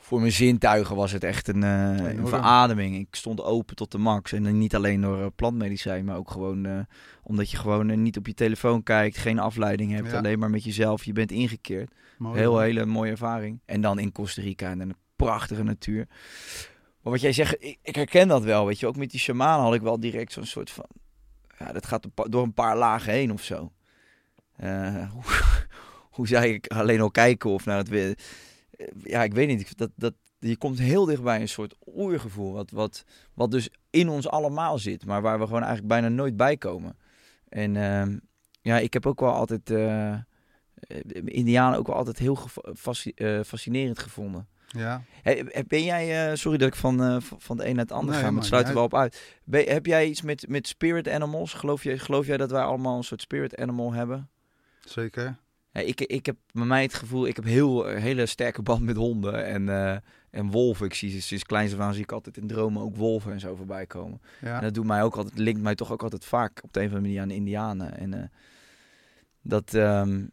voor 0.03 0.21
mijn 0.21 0.33
zintuigen 0.33 0.97
was 0.97 1.13
het 1.13 1.25
echt 1.25 1.49
een, 1.49 1.63
eh, 1.63 2.13
een 2.13 2.27
verademing. 2.27 2.97
Ik 2.97 3.15
stond 3.15 3.43
open 3.43 3.77
tot 3.77 3.93
de 3.93 3.99
max. 3.99 4.33
En 4.33 4.59
niet 4.59 4.75
alleen 4.75 5.01
door 5.01 5.21
eh, 5.21 5.27
plantmedicijn, 5.37 6.05
maar 6.05 6.17
ook 6.17 6.31
gewoon 6.31 6.67
eh, 6.67 6.79
omdat 7.23 7.51
je 7.51 7.57
gewoon 7.57 8.03
niet 8.03 8.17
op 8.17 8.27
je 8.27 8.35
telefoon 8.35 8.83
kijkt. 8.83 9.17
Geen 9.17 9.39
afleiding 9.39 9.93
hebt, 9.93 10.11
Ja. 10.11 10.19
alleen 10.19 10.39
maar 10.39 10.51
met 10.51 10.65
jezelf. 10.65 11.05
Je 11.05 11.13
bent 11.13 11.31
ingekeerd. 11.31 11.91
Mooi. 12.19 12.39
Heel 12.39 12.59
hele 12.59 12.87
mooie 12.87 13.11
ervaring. 13.11 13.61
En 13.65 13.81
dan 13.81 13.99
in 13.99 14.13
Costa 14.13 14.43
Rica 14.43 14.71
en 14.71 14.81
een 14.81 14.95
prachtige 15.17 15.63
natuur. 15.63 16.07
Maar 17.03 17.13
wat 17.13 17.21
jij 17.21 17.33
zegt, 17.33 17.57
ik, 17.59 17.79
ik 17.83 17.95
herken 17.95 18.29
dat 18.29 18.43
wel. 18.45 18.67
Weet 18.67 18.81
je, 18.81 18.87
ook 18.87 18.97
met 18.97 19.11
die 19.11 19.21
shamanen 19.21 19.65
had 19.65 19.75
ik 19.75 19.83
wel 19.83 20.01
direct 20.01 20.33
zo'n 20.33 20.45
soort 20.47 20.71
van. 20.71 20.87
Ja, 21.59 21.73
dat 21.73 21.87
gaat 21.87 22.07
door 22.15 22.43
een 22.43 22.55
paar 22.55 22.77
lagen 22.77 23.13
heen 23.13 23.33
of 23.33 23.43
zo. 23.43 23.73
Hoe, 25.13 25.23
hoe 26.11 26.29
zou 26.29 26.45
ik 26.47 26.67
alleen 26.67 27.01
al 27.01 27.11
kijken 27.11 27.51
of 27.51 27.65
naar 27.65 27.77
het 27.77 27.89
weer. 27.89 28.19
Ja, 29.03 29.22
ik 29.22 29.33
weet 29.35 29.49
niet. 29.49 29.78
Dat, 29.78 29.91
dat, 29.97 30.14
je 30.39 30.57
komt 30.57 30.78
heel 30.78 31.05
dichtbij 31.05 31.41
een 31.41 31.49
soort 31.49 31.74
oergevoel. 31.87 32.53
Wat, 32.53 32.70
wat, 32.70 33.05
wat 33.35 33.51
dus 33.51 33.68
in 33.91 34.09
ons 34.09 34.28
allemaal 34.28 34.78
zit. 34.78 35.07
Maar 35.07 35.22
waar 35.22 35.39
we 35.39 35.45
gewoon 35.45 35.62
eigenlijk 35.62 35.89
bijna 35.89 36.09
nooit 36.09 36.37
bij 36.37 36.57
komen. 36.57 36.99
En 37.49 37.76
ehm, 37.76 38.18
ja, 38.61 38.78
ik 38.78 38.93
heb 38.93 39.07
ook 39.07 39.20
wel 39.20 39.33
altijd. 39.33 39.70
eh, 39.70 40.12
eh, 40.12 40.20
Indianen 41.24 41.78
ook 41.78 41.87
wel 41.87 41.97
altijd 41.97 42.18
heel 42.18 42.39
eh, 43.14 43.41
fascinerend 43.45 43.99
gevonden. 43.99 44.49
Ja. 44.66 45.03
Hey, 45.22 45.64
ben 45.66 45.85
jij, 45.85 46.37
sorry 46.37 46.59
dat 46.59 46.68
ik 46.68 46.74
van, 46.74 47.22
van- 47.22 47.57
de 47.57 47.66
een 47.66 47.74
naar 47.74 47.85
het 47.85 47.93
ander 47.93 48.14
Nee, 48.14 48.22
ga, 48.22 48.31
maar 48.31 48.39
het 48.39 48.49
sluit 48.49 48.68
er 48.68 48.74
wel 48.74 48.85
op 48.85 48.95
uit. 48.95 49.39
Ben, 49.45 49.68
heb 49.72 49.87
jij 49.87 50.07
iets 50.07 50.22
met, 50.22 50.49
met 50.49 50.66
spirit 50.66 51.09
animals? 51.09 51.53
Geloof, 51.53 51.83
je, 51.83 51.99
geloof 51.99 52.26
jij 52.26 52.37
dat 52.37 52.51
wij 52.51 52.62
allemaal 52.62 52.97
een 52.97 53.05
soort 53.05 53.20
spirit 53.20 53.57
animal 53.57 53.93
hebben? 53.93 54.31
Zeker. 54.85 55.37
Ik, 55.87 56.01
ik 56.01 56.26
heb 56.26 56.37
bij 56.53 56.64
mij 56.64 56.83
het 56.83 56.95
gevoel, 56.95 57.26
ik 57.26 57.37
heb 57.37 57.45
heel 57.45 57.91
een 57.91 58.01
hele 58.01 58.26
sterke 58.26 58.62
band 58.62 58.83
met 58.83 58.97
honden 58.97 59.47
en, 59.47 59.68
eh, 59.68 59.97
en 60.31 60.51
wolven. 60.51 60.87
Ik 60.87 60.95
zie 60.95 61.20
sinds 61.20 61.45
kleins 61.45 61.74
af 61.74 61.81
aan 61.81 61.95
zie 61.95 62.03
ik 62.03 62.12
altijd 62.12 62.37
in 62.37 62.47
dromen 62.47 62.83
ook 62.83 62.97
wolven 62.97 63.33
en 63.33 63.41
zo 63.41 63.55
voorbij 63.55 63.87
komen. 63.87 64.20
Ja. 64.41 64.57
En 64.57 64.62
dat 64.62 64.74
doet 64.74 64.87
mij 64.87 65.03
ook 65.03 65.16
altijd, 65.16 65.39
linkt 65.39 65.61
mij 65.62 65.74
toch 65.74 65.93
ook 65.93 66.03
altijd 66.03 66.24
vaak 66.24 66.61
op 66.62 66.72
de 66.72 66.81
een 66.81 66.87
of 66.87 66.93
andere 66.93 67.09
manier 67.09 67.22
aan 67.22 67.37
Indianen. 67.37 67.99
En 67.99 68.14
eh, 68.14 68.28
dat, 69.43 69.74
ehm, 69.74 70.26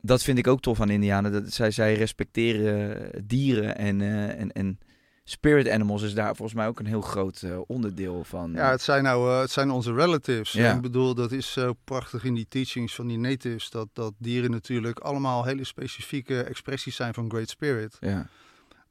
dat 0.00 0.22
vind 0.22 0.38
ik 0.38 0.46
ook 0.46 0.60
tof 0.60 0.80
aan 0.80 0.90
Indianen. 0.90 1.32
Dat 1.32 1.52
zij, 1.52 1.70
zij 1.70 1.94
respecteren 1.94 3.10
dieren 3.26 3.76
en, 3.76 4.00
eh, 4.00 4.40
en, 4.40 4.52
en 4.52 4.78
spirit 5.24 5.68
animals 5.68 6.02
is 6.02 6.14
daar 6.14 6.36
volgens 6.36 6.58
mij 6.58 6.66
ook 6.66 6.78
een 6.78 6.86
heel 6.86 7.00
groot 7.00 7.42
eh, 7.42 7.58
onderdeel 7.66 8.24
van. 8.24 8.52
Ja, 8.52 8.70
het 8.70 8.82
zijn, 8.82 9.02
nou, 9.02 9.30
eh, 9.30 9.40
het 9.40 9.50
zijn 9.50 9.70
onze 9.70 9.94
relatives. 9.94 10.52
Ja. 10.52 10.74
Ik 10.74 10.80
bedoel, 10.80 11.14
dat 11.14 11.32
is 11.32 11.52
zo 11.52 11.72
prachtig 11.84 12.24
in 12.24 12.34
die 12.34 12.46
teachings 12.48 12.94
van 12.94 13.06
die 13.06 13.18
natives. 13.18 13.70
Dat, 13.70 13.88
dat 13.92 14.12
dieren 14.18 14.50
natuurlijk 14.50 14.98
allemaal 14.98 15.44
hele 15.44 15.64
specifieke 15.64 16.42
expressies 16.42 16.96
zijn 16.96 17.14
van 17.14 17.30
Great 17.30 17.48
Spirit. 17.48 17.96
ja. 18.00 18.26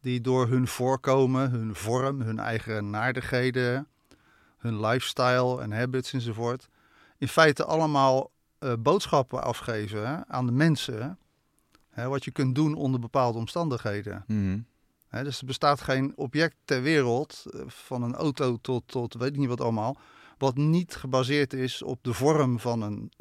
Die 0.01 0.21
door 0.21 0.47
hun 0.47 0.67
voorkomen, 0.67 1.49
hun 1.49 1.75
vorm, 1.75 2.21
hun 2.21 2.39
eigen 2.39 2.89
naardigheden, 2.89 3.87
hun 4.57 4.79
lifestyle 4.79 5.61
en 5.61 5.71
habits 5.71 6.13
enzovoort. 6.13 6.67
In 7.17 7.27
feite 7.27 7.65
allemaal 7.65 8.31
eh, 8.59 8.73
boodschappen 8.79 9.43
afgeven 9.43 10.25
aan 10.27 10.45
de 10.45 10.51
mensen. 10.51 11.17
Hè, 11.89 12.07
wat 12.07 12.23
je 12.23 12.31
kunt 12.31 12.55
doen 12.55 12.75
onder 12.75 12.99
bepaalde 12.99 13.37
omstandigheden. 13.37 14.23
Mhm. 14.27 14.59
Dus 15.21 15.39
er 15.39 15.45
bestaat 15.45 15.81
geen 15.81 16.13
object 16.15 16.55
ter 16.65 16.81
wereld, 16.81 17.45
eh, 17.53 17.61
van 17.67 18.03
een 18.03 18.15
auto 18.15 18.57
tot, 18.61 18.83
tot 18.85 19.13
weet 19.13 19.29
ik 19.29 19.37
niet 19.37 19.47
wat 19.47 19.61
allemaal, 19.61 19.97
wat 20.37 20.55
niet 20.55 20.95
gebaseerd 20.95 21.53
is 21.53 21.83
op 21.83 21.99
de 22.01 22.13
vorm 22.13 22.59
van 22.59 22.81
een, 22.81 23.11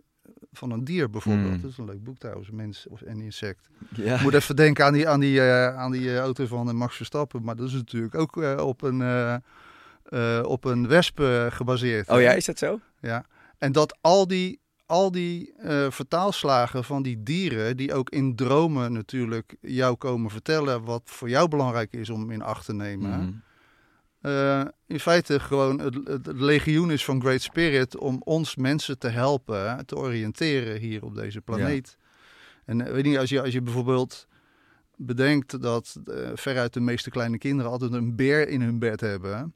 van 0.53 0.71
een 0.71 0.85
dier 0.85 1.11
bijvoorbeeld. 1.11 1.55
Mm. 1.55 1.61
Dat 1.61 1.71
is 1.71 1.79
een 1.79 1.85
leuk 1.85 2.05
boek 2.05 2.19
trouwens, 2.19 2.51
mens 2.51 2.87
of 2.89 3.03
en 3.03 3.21
insect. 3.21 3.69
ja. 3.95 4.23
Moet 4.23 4.35
even 4.35 4.57
denken 4.57 4.85
aan 4.85 4.93
die, 4.93 5.09
aan 5.09 5.21
die, 5.21 5.41
eh, 5.41 5.77
aan 5.77 5.93
die 5.93 6.11
eh, 6.11 6.19
auto 6.19 6.47
van 6.47 6.77
Max 6.77 6.97
Verstappen, 6.97 7.43
maar 7.43 7.57
dat 7.57 7.67
is 7.67 7.73
natuurlijk 7.73 8.15
ook 8.15 8.37
op 8.61 8.83
een, 8.83 9.03
eh, 10.05 10.43
op 10.47 10.65
een 10.65 10.89
wesp 10.89 11.21
gebaseerd. 11.49 12.09
Oh 12.09 12.21
ja, 12.21 12.33
is 12.33 12.45
dat 12.45 12.59
zo? 12.59 12.81
Ja, 13.01 13.25
en 13.59 13.73
dat 13.73 13.97
al 14.01 14.27
die, 14.27 14.61
al 14.87 15.11
die 15.11 15.53
eh, 15.53 15.91
vertaalslagen 15.91 16.85
van 16.85 17.03
die 17.03 17.23
dieren, 17.23 17.77
die 17.77 17.95
ook 17.95 18.11
in 18.11 18.37
dromen 18.37 18.93
natuurlijk 18.93 19.57
jou 19.61 19.97
komen 19.97 20.31
vertellen 20.31 20.85
wat 20.85 21.03
voor 21.05 21.29
jou 21.29 21.49
belangrijk 21.49 21.93
is 21.93 22.11
om 22.11 22.31
in 22.31 22.43
acht 22.43 22.65
te 22.65 22.75
nemen. 22.75 23.11
Mhm. 23.11 23.33
eh, 24.21 24.65
in 24.87 25.01
feite 25.01 25.41
gewoon 25.41 25.79
het, 25.79 25.95
het 26.05 26.27
legioen 26.27 26.91
is 26.91 27.05
van 27.05 27.21
Great 27.21 27.43
Spirit 27.43 27.97
om 27.97 28.21
ons 28.25 28.57
mensen 28.57 28.99
te 28.99 29.09
helpen 29.09 29.87
te 29.87 29.97
oriënteren 29.97 30.79
hier 30.79 31.05
op 31.05 31.15
deze 31.15 31.41
planeet. 31.41 31.97
En 32.65 32.87
eh, 32.87 32.93
weet 32.93 33.05
niet, 33.05 33.19
als 33.19 33.31
je, 33.31 33.43
als 33.43 33.53
je 33.53 33.63
bijvoorbeeld 33.63 34.27
bedenkt 34.97 35.63
dat 35.63 35.97
veruit 36.35 36.73
de 36.73 36.81
meeste 36.81 37.11
kleine 37.11 37.39
kinderen 37.39 37.71
altijd 37.71 37.93
een 37.93 38.17
beer 38.17 38.49
in 38.49 38.63
hun 38.63 38.79
bed 38.79 39.01
hebben. 39.01 39.55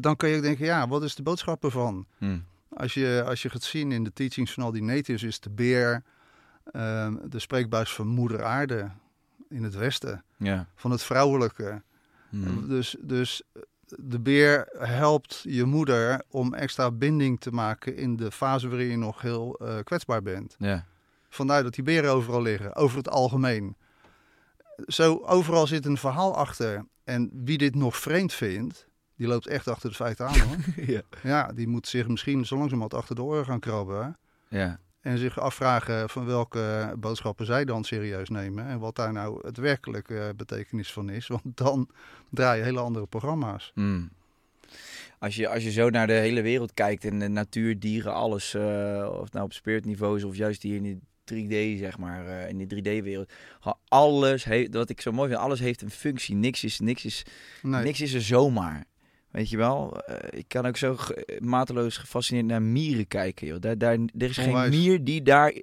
dan 0.00 0.16
kan 0.16 0.28
je 0.28 0.36
ook 0.36 0.42
denken, 0.42 0.64
ja, 0.64 0.88
wat 0.88 1.02
is 1.02 1.14
de 1.14 1.22
boodschap 1.22 1.64
ervan? 1.64 2.06
Mhm. 2.18 2.38
Als 2.76 2.94
je, 2.94 3.24
als 3.26 3.42
je 3.42 3.50
gaat 3.50 3.62
zien 3.62 3.92
in 3.92 4.04
de 4.04 4.12
teachings 4.12 4.52
van 4.52 4.62
al 4.64 4.72
die 4.72 4.82
natives, 4.82 5.22
is 5.22 5.40
de 5.40 5.50
beer 5.50 6.02
ehm, 6.72 7.16
de 7.28 7.38
spreekbuis 7.38 7.92
van 7.94 8.06
moeder 8.06 8.44
aarde 8.44 8.90
in 9.48 9.62
het 9.62 9.74
westen, 9.74 10.24
Ja. 10.36 10.66
van 10.74 10.90
het 10.90 11.02
vrouwelijke. 11.02 11.82
Mhm. 12.28 12.68
Dus, 12.68 12.96
dus 13.00 13.42
de 13.86 14.20
beer 14.20 14.68
helpt 14.78 15.40
je 15.48 15.64
moeder 15.64 16.22
om 16.30 16.54
extra 16.54 16.90
binding 16.90 17.40
te 17.40 17.50
maken 17.50 17.96
in 17.96 18.16
de 18.16 18.30
fase 18.30 18.68
waarin 18.68 18.88
je 18.90 18.96
nog 18.96 19.20
heel 19.20 19.54
eh, 19.58 19.78
kwetsbaar 19.84 20.22
bent. 20.22 20.54
Ja. 20.58 20.84
Vandaar 21.28 21.62
dat 21.62 21.74
die 21.74 21.84
beren 21.84 22.10
overal 22.12 22.42
liggen, 22.42 22.74
over 22.76 22.96
het 22.96 23.08
algemeen. 23.08 23.76
Zo, 24.86 25.16
overal 25.26 25.66
zit 25.66 25.86
een 25.86 25.96
verhaal 25.96 26.36
achter. 26.36 26.84
En 27.04 27.30
wie 27.32 27.58
dit 27.58 27.74
nog 27.74 27.96
vreemd 27.96 28.32
vindt, 28.32 28.86
die 29.16 29.26
loopt 29.26 29.46
echt 29.46 29.68
achter 29.68 29.88
de 29.88 29.94
feiten 29.94 30.26
aan 30.26 30.38
hoor. 30.40 30.56
ja. 30.94 31.00
ja, 31.22 31.52
die 31.52 31.68
moet 31.68 31.86
zich 31.88 32.08
misschien 32.08 32.46
zo 32.46 32.54
langzamerhand 32.56 32.94
achter 32.94 33.14
de 33.14 33.22
oren 33.22 33.44
gaan 33.44 33.60
krabben. 33.60 34.16
Ja. 34.48 34.78
En 35.00 35.18
zich 35.18 35.40
afvragen 35.40 36.08
van 36.10 36.26
welke 36.26 36.94
boodschappen 36.98 37.46
zij 37.46 37.64
dan 37.64 37.84
serieus 37.84 38.28
nemen. 38.28 38.66
En 38.66 38.78
wat 38.78 38.96
daar 38.96 39.12
nou 39.12 39.46
het 39.46 39.56
werkelijke 39.56 40.32
betekenis 40.36 40.92
van 40.92 41.10
is. 41.10 41.26
Want 41.26 41.42
dan 41.44 41.88
draai 42.30 42.58
je 42.58 42.64
hele 42.64 42.80
andere 42.80 43.06
programma's. 43.06 43.72
Mm. 43.74 44.10
Als, 45.18 45.34
je, 45.36 45.48
als 45.48 45.62
je 45.62 45.70
zo 45.70 45.90
naar 45.90 46.06
de 46.06 46.12
hele 46.12 46.42
wereld 46.42 46.74
kijkt 46.74 47.04
en 47.04 47.18
de 47.18 47.28
natuur, 47.28 47.78
dieren, 47.78 48.14
alles. 48.14 48.54
eh, 48.54 49.08
of 49.12 49.22
het 49.24 49.32
nou 49.32 49.44
op 49.44 49.52
spiritniveau 49.52 50.16
is 50.16 50.24
of 50.24 50.36
juist 50.36 50.62
hier 50.62 50.76
in 50.76 50.82
die 50.82 50.98
3D, 51.24 51.78
zeg 51.78 51.98
maar. 51.98 52.26
eh, 52.26 52.48
in 52.48 52.58
die 52.58 52.66
3D-wereld. 52.66 53.32
Alles 53.88 54.44
heeft, 54.44 54.74
wat 54.74 54.88
ik 54.90 55.00
zo 55.00 55.12
mooi 55.12 55.28
vind, 55.28 55.40
alles 55.40 55.60
heeft 55.60 55.82
een 55.82 55.90
functie. 55.90 56.34
Niks 56.34 56.64
is, 56.64 56.80
niks 56.80 57.04
is, 57.04 57.24
Nee, 57.62 57.82
niks 57.82 58.00
is 58.00 58.12
er 58.14 58.22
zomaar. 58.22 58.84
Weet 59.34 59.50
je 59.50 59.56
wel? 59.56 60.00
Eh, 60.00 60.38
ik 60.38 60.48
kan 60.48 60.66
ook 60.66 60.76
zo 60.76 60.96
mateloos 61.38 61.96
gefascineerd 61.96 62.46
naar 62.46 62.62
mieren 62.62 63.06
kijken. 63.08 63.46
Joh. 63.46 63.60
Daar, 63.60 63.78
daar, 63.78 63.92
er 63.94 64.28
is 64.28 64.36
geen 64.36 64.68
mier 64.68 65.04
die 65.04 65.22
daar 65.22 65.54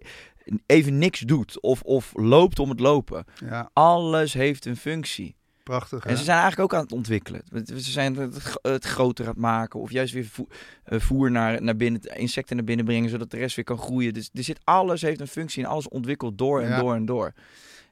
even 0.65 0.97
niks 0.97 1.19
doet. 1.19 1.61
Of, 1.61 1.81
of 1.81 2.11
loopt 2.15 2.59
om 2.59 2.69
het 2.69 2.79
lopen. 2.79 3.25
ja, 3.45 3.69
Alles 3.73 4.33
heeft 4.33 4.65
een 4.65 4.77
functie. 4.77 5.35
prachtig. 5.63 6.03
En 6.03 6.09
hè? 6.09 6.15
ze 6.15 6.23
zijn 6.23 6.39
eigenlijk 6.39 6.73
ook 6.73 6.79
aan 6.79 6.85
het 6.85 6.93
ontwikkelen. 6.95 7.41
Ze 7.65 7.91
zijn 7.91 8.15
het, 8.15 8.55
het 8.61 8.85
groter 8.85 9.25
aan 9.25 9.31
het 9.31 9.39
maken. 9.41 9.79
Of 9.79 9.91
juist 9.91 10.13
weer 10.13 10.25
voer, 10.25 10.47
eh, 10.83 10.99
voer 10.99 11.31
naar, 11.31 11.61
naar 11.63 11.75
binnen, 11.75 12.01
insecten 12.01 12.55
naar 12.55 12.65
binnen 12.65 12.85
brengen. 12.85 13.09
Zodat 13.09 13.31
de 13.31 13.37
rest 13.37 13.55
weer 13.55 13.65
kan 13.65 13.77
groeien. 13.77 14.13
Dus 14.13 14.29
er 14.33 14.43
zit, 14.43 14.59
alles 14.63 15.01
heeft 15.01 15.19
een 15.19 15.27
functie 15.27 15.63
en 15.63 15.69
alles 15.69 15.87
ontwikkelt 15.87 16.37
door 16.37 16.61
en 16.61 16.69
Ja. 16.69 16.79
door 16.79 16.95
en 16.95 17.05
door. 17.05 17.33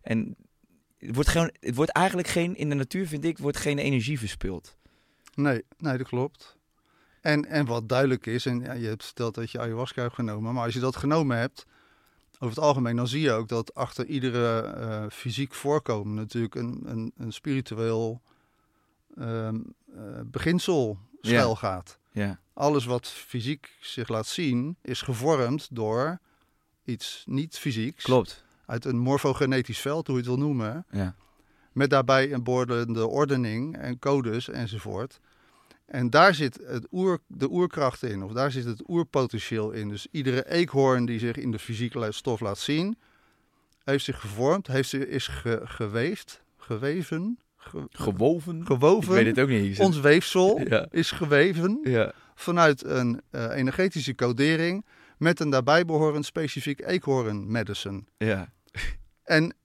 En 0.01 0.35
het 0.97 1.15
wordt, 1.15 1.29
gewoon, 1.29 1.51
het 1.59 1.75
wordt 1.75 1.91
eigenlijk 1.91 2.27
geen, 2.27 2.55
in 2.55 2.69
de 2.69 2.75
natuur 2.75 3.07
vind 3.07 3.23
ik, 3.25 3.37
wordt 3.37 3.57
geen 3.57 3.77
energie 3.77 4.19
verspild. 4.19 4.77
Nee, 5.41 5.63
nee, 5.77 5.97
dat 5.97 6.07
klopt. 6.07 6.57
En, 7.21 7.45
en 7.45 7.65
wat 7.65 7.89
duidelijk 7.89 8.25
is, 8.25 8.45
en 8.45 8.59
ja, 8.59 8.73
je 8.73 8.87
hebt 8.87 9.05
verteld 9.05 9.35
dat 9.35 9.51
je 9.51 9.59
ayahuasca 9.59 10.01
hebt 10.01 10.13
genomen, 10.13 10.53
maar 10.53 10.63
als 10.63 10.73
je 10.73 10.79
dat 10.79 10.95
genomen 10.95 11.37
hebt, 11.37 11.65
over 12.39 12.55
het 12.55 12.65
algemeen, 12.65 12.95
dan 12.95 13.07
zie 13.07 13.21
je 13.21 13.31
ook 13.31 13.47
dat 13.47 13.75
achter 13.75 14.05
iedere 14.05 14.61
eh, 14.61 15.05
fysiek 15.09 15.53
voorkomen 15.53 16.13
natuurlijk 16.13 16.55
een, 16.55 16.81
een, 16.85 17.11
een 17.17 17.33
spiritueel 17.33 18.21
ehm, 19.17 19.59
eh, 19.95 20.01
beginsel 20.25 20.97
schuil 21.21 21.55
gaat. 21.55 21.97
Ja, 22.11 22.39
Alles 22.53 22.85
wat 22.85 23.07
fysiek 23.07 23.77
zich 23.81 24.07
laat 24.09 24.27
zien, 24.27 24.77
is 24.81 25.01
gevormd 25.01 25.67
door 25.71 26.19
iets 26.83 27.23
niet 27.27 27.57
fysieks. 27.57 28.03
klopt. 28.03 28.43
Uit 28.65 28.85
een 28.85 28.97
morfogenetisch 28.97 29.79
veld, 29.79 30.07
hoe 30.07 30.15
je 30.15 30.21
het 30.21 30.29
wil 30.31 30.45
noemen. 30.45 30.85
Ja. 30.91 31.15
Met 31.71 31.89
daarbij 31.89 32.33
een 32.33 32.43
behoorlijke 32.43 33.07
ordening 33.07 33.77
en 33.77 33.99
codes 33.99 34.49
enzovoort. 34.49 35.19
En 35.89 36.09
daar 36.09 36.33
zit 36.35 36.59
het 36.65 36.87
oer, 36.91 37.19
de 37.27 37.49
oerkracht 37.51 38.03
in, 38.03 38.23
of 38.23 38.31
daar 38.31 38.51
zit 38.51 38.65
het 38.65 38.83
oerpotentieel 38.89 39.71
in. 39.71 39.89
Dus 39.89 40.07
iedere 40.11 40.49
eekhoorn 40.51 41.05
die 41.05 41.19
zich 41.19 41.35
in 41.35 41.51
de 41.51 41.59
fysieke 41.59 42.11
stof 42.11 42.39
laat 42.39 42.57
zien, 42.57 42.97
heeft 43.83 44.03
zich 44.03 44.19
gevormd, 44.19 44.67
heeft 44.67 44.93
is 44.93 45.27
ge- 45.27 45.61
geweefd, 45.63 46.41
geweven, 46.57 47.39
ge- 47.57 47.87
Gewoven? 47.89 48.65
gewoven. 48.65 49.17
Ik 49.17 49.23
weet 49.23 49.35
het 49.35 49.39
ook 49.45 49.49
niet. 49.61 49.79
Ons 49.79 49.99
weefsel 49.99 50.59
Ja. 50.69 50.87
is 50.91 51.11
geweven 51.11 51.79
Ja. 51.83 52.11
vanuit 52.35 52.83
een 52.85 53.21
eh, 53.29 53.55
energetische 53.55 54.15
codering 54.15 54.85
met 55.17 55.39
een 55.39 55.49
daarbij 55.49 55.85
behorend 55.85 56.25
specifiek 56.25 56.81
eekhoorn 56.81 57.51
medicine. 57.51 58.03
Ja. 58.17 58.51
En 59.23 59.55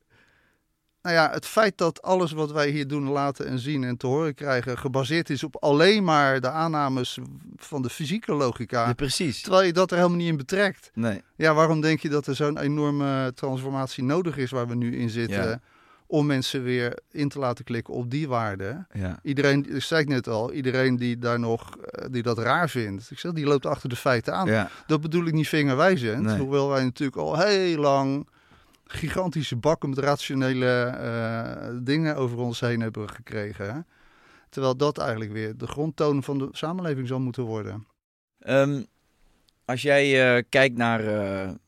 nou 1.04 1.16
ja, 1.16 1.30
het 1.30 1.46
feit 1.46 1.78
dat 1.78 2.02
alles 2.02 2.32
wat 2.32 2.52
wij 2.52 2.70
hier 2.70 2.86
doen, 2.86 3.08
laten 3.08 3.46
en 3.46 3.58
zien 3.58 3.84
en 3.84 3.96
te 3.96 4.06
horen 4.06 4.34
krijgen, 4.34 4.78
gebaseerd 4.78 5.30
is 5.30 5.44
op 5.44 5.56
alleen 5.60 6.04
maar 6.04 6.40
de 6.40 6.50
aannames 6.50 7.18
van 7.56 7.82
de 7.82 7.90
fysieke 7.90 8.34
logica. 8.34 8.86
ja, 8.86 8.92
precies. 8.92 9.42
Terwijl 9.42 9.66
je 9.66 9.72
dat 9.72 9.90
er 9.90 9.96
helemaal 9.96 10.18
niet 10.18 10.28
in 10.28 10.36
betrekt. 10.36 10.90
Nee. 10.94 11.22
Ja, 11.36 11.54
waarom 11.54 11.80
denk 11.80 12.00
je 12.00 12.08
dat 12.08 12.26
er 12.26 12.34
zo'n 12.34 12.58
enorme 12.58 13.32
transformatie 13.34 14.04
nodig 14.04 14.36
is 14.36 14.50
waar 14.50 14.68
we 14.68 14.74
nu 14.74 14.96
in 14.96 15.10
zitten? 15.10 15.48
Ja. 15.48 15.60
Om 16.06 16.26
mensen 16.26 16.62
weer 16.62 16.98
in 17.10 17.28
te 17.28 17.38
laten 17.38 17.64
klikken 17.64 17.94
op 17.94 18.10
die 18.10 18.28
waarden. 18.28 18.86
Ja. 18.92 19.18
Iedereen, 19.22 19.74
ik 19.74 19.82
zei 19.82 20.04
net 20.04 20.28
al, 20.28 20.52
iedereen 20.52 20.96
die 20.96 21.18
daar 21.18 21.40
nog, 21.40 21.76
eh, 21.76 22.06
die 22.10 22.22
dat 22.22 22.38
raar 22.38 22.68
vindt. 22.68 23.10
Ik 23.10 23.18
zeg, 23.18 23.32
die 23.32 23.46
loopt 23.46 23.66
achter 23.66 23.88
de 23.88 23.96
feiten 23.96 24.34
aan. 24.34 24.46
Ja. 24.46 24.70
Dat 24.86 25.00
bedoel 25.00 25.26
ik 25.26 25.32
niet 25.32 25.48
vingerwijzend. 25.48 26.22
Nee. 26.22 26.38
Hoewel 26.38 26.68
wij 26.68 26.82
natuurlijk 26.84 27.18
al 27.18 27.38
heel 27.38 27.80
lang 27.80 28.26
gigantische 28.94 29.56
bakken 29.56 29.88
met 29.88 29.98
rationele 29.98 30.84
eh, 30.84 31.76
dingen 31.82 32.16
over 32.16 32.38
ons 32.38 32.60
heen 32.60 32.80
hebben 32.80 33.10
gekregen. 33.10 33.86
Terwijl 34.48 34.76
dat 34.76 34.98
eigenlijk 34.98 35.32
weer 35.32 35.56
de 35.56 35.66
grondtoon 35.66 36.22
van 36.22 36.38
de 36.38 36.48
samenleving 36.50 37.08
zal 37.08 37.20
moeten 37.20 37.42
worden. 37.42 37.86
Ehm, 38.38 38.82
als 39.64 39.82
jij 39.82 40.36
eh, 40.36 40.42
kijkt 40.48 40.76
naar 40.76 41.00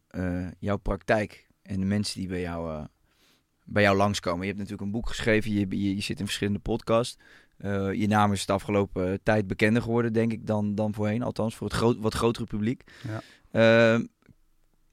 eh, 0.08 0.46
jouw 0.58 0.76
praktijk 0.76 1.48
en 1.62 1.80
de 1.80 1.86
mensen 1.86 2.20
die 2.20 2.28
bij 2.28 2.40
jou, 2.40 2.86
bij 3.64 3.82
jou 3.82 3.96
langskomen. 3.96 4.40
Je 4.40 4.46
hebt 4.46 4.58
natuurlijk 4.58 4.86
een 4.86 5.00
boek 5.00 5.08
geschreven, 5.08 5.52
je, 5.52 5.66
je, 5.68 5.94
je 5.94 6.02
zit 6.02 6.18
in 6.18 6.24
verschillende 6.24 6.58
podcasts. 6.58 7.18
Je 7.92 8.04
naam 8.08 8.32
is 8.32 8.46
de 8.46 8.52
afgelopen 8.52 9.22
tijd 9.22 9.46
bekender 9.46 9.82
geworden, 9.82 10.12
denk 10.12 10.32
ik, 10.32 10.46
dan, 10.46 10.74
dan 10.74 10.94
voorheen. 10.94 11.22
Althans, 11.22 11.56
voor 11.56 11.66
het 11.66 11.76
groot, 11.76 11.96
wat 11.98 12.14
grotere 12.14 12.46
publiek. 12.46 12.84
Ja. 13.52 14.00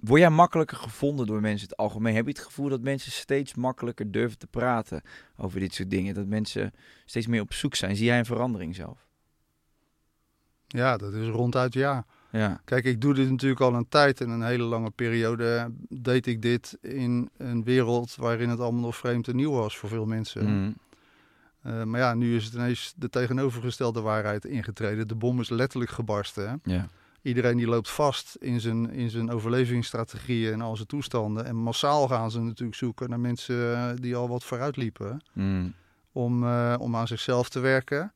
Word 0.03 0.19
jij 0.19 0.29
makkelijker 0.29 0.77
gevonden 0.77 1.25
door 1.25 1.41
mensen 1.41 1.67
in 1.67 1.69
het 1.69 1.77
algemeen? 1.77 2.15
Heb 2.15 2.25
je 2.25 2.31
het 2.31 2.39
gevoel 2.39 2.69
dat 2.69 2.81
mensen 2.81 3.11
steeds 3.11 3.53
makkelijker 3.53 4.11
durven 4.11 4.37
te 4.37 4.47
praten 4.47 5.01
over 5.37 5.59
dit 5.59 5.73
soort 5.73 5.89
dingen? 5.89 6.13
Dat 6.13 6.25
mensen 6.25 6.73
steeds 7.05 7.27
meer 7.27 7.41
op 7.41 7.53
zoek 7.53 7.75
zijn? 7.75 7.95
Zie 7.95 8.05
jij 8.05 8.19
een 8.19 8.25
verandering 8.25 8.75
zelf? 8.75 9.07
Ja, 10.67 10.97
dat 10.97 11.13
is 11.13 11.27
ronduit 11.27 11.73
ja. 11.73 12.05
Ja. 12.31 12.61
Kijk, 12.65 12.85
ik 12.85 13.01
doe 13.01 13.13
dit 13.13 13.29
natuurlijk 13.29 13.61
al 13.61 13.73
een 13.73 13.89
tijd. 13.89 14.21
En 14.21 14.29
een 14.29 14.43
hele 14.43 14.63
lange 14.63 14.89
periode 14.89 15.71
deed 15.89 16.27
ik 16.27 16.41
dit 16.41 16.77
in 16.81 17.29
een 17.37 17.63
wereld 17.63 18.15
waarin 18.15 18.49
het 18.49 18.59
allemaal 18.59 18.81
nog 18.81 18.95
vreemd 18.95 19.27
en 19.27 19.35
nieuw 19.35 19.51
was 19.51 19.77
voor 19.77 19.89
veel 19.89 20.05
mensen. 20.05 20.43
Mhm. 20.43 20.71
Eh, 21.61 21.83
maar 21.83 21.99
ja, 21.99 22.13
nu 22.13 22.35
is 22.35 22.45
het 22.45 22.53
ineens 22.53 22.93
de 22.95 23.09
tegenovergestelde 23.09 24.01
waarheid 24.01 24.45
ingetreden. 24.45 25.07
De 25.07 25.15
bom 25.15 25.39
is 25.39 25.49
letterlijk 25.49 25.91
gebarsten. 25.91 26.61
ja. 26.63 26.87
Iedereen 27.23 27.57
die 27.57 27.67
loopt 27.67 27.89
vast 27.89 28.35
in 28.39 28.59
zijn, 28.61 28.89
in 28.91 29.09
zijn 29.09 29.31
overlevingsstrategieën 29.31 30.53
en 30.53 30.61
al 30.61 30.75
zijn 30.75 30.87
toestanden. 30.87 31.45
En 31.45 31.55
massaal 31.55 32.07
gaan 32.07 32.31
ze 32.31 32.39
natuurlijk 32.39 32.77
zoeken 32.77 33.09
naar 33.09 33.19
mensen 33.19 33.75
eh, 33.75 33.89
die 33.95 34.15
al 34.15 34.27
wat 34.29 34.43
vooruit 34.43 34.77
liepen. 34.77 35.21
Mhm. 35.33 35.67
Om, 36.11 36.43
eh, 36.43 36.75
om 36.79 36.95
aan 36.95 37.07
zichzelf 37.07 37.49
te 37.49 37.59
werken. 37.59 38.13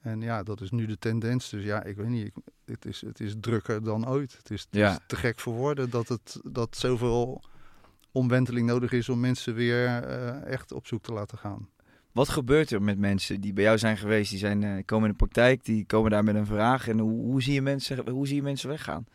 En 0.00 0.20
ja, 0.20 0.42
dat 0.42 0.60
is 0.60 0.70
nu 0.70 0.86
de 0.86 0.98
tendens. 0.98 1.48
Dus 1.50 1.64
ja, 1.64 1.82
ik 1.82 1.96
weet 1.96 2.08
niet. 2.08 2.26
Ik, 2.26 2.34
het, 2.64 2.84
is, 2.84 3.00
het 3.00 3.20
is 3.20 3.34
drukker 3.40 3.82
dan 3.84 4.08
ooit. 4.08 4.36
Het 4.36 4.50
is, 4.50 4.60
het 4.60 4.68
Ja. 4.70 4.90
is 4.90 4.98
te 5.06 5.16
gek 5.16 5.40
voor 5.40 5.54
woorden 5.54 5.90
dat, 5.90 6.08
het, 6.08 6.40
dat 6.44 6.76
zoveel 6.76 7.42
omwenteling 8.12 8.66
nodig 8.66 8.92
is 8.92 9.08
om 9.08 9.20
mensen 9.20 9.54
weer 9.54 9.86
eh, 10.02 10.46
echt 10.52 10.72
op 10.72 10.86
zoek 10.86 11.02
te 11.02 11.12
laten 11.12 11.38
gaan. 11.38 11.68
Wat 12.14 12.28
gebeurt 12.28 12.70
er 12.70 12.82
met 12.82 12.98
mensen 12.98 13.40
die 13.40 13.52
bij 13.52 13.64
jou 13.64 13.78
zijn 13.78 13.96
geweest? 13.96 14.30
Die 14.30 14.38
zijn, 14.38 14.62
eh, 14.62 14.70
komen 14.84 15.04
in 15.04 15.10
de 15.10 15.16
praktijk, 15.16 15.64
die 15.64 15.84
komen 15.86 16.10
daar 16.10 16.24
met 16.24 16.34
een 16.34 16.46
vraag. 16.46 16.88
En 16.88 16.98
hoe, 16.98 17.24
hoe, 17.24 17.42
zie, 17.42 17.54
je 17.54 17.62
mensen, 17.62 18.08
hoe 18.08 18.26
zie 18.26 18.36
je 18.36 18.42
mensen 18.42 18.68
weggaan? 18.68 19.06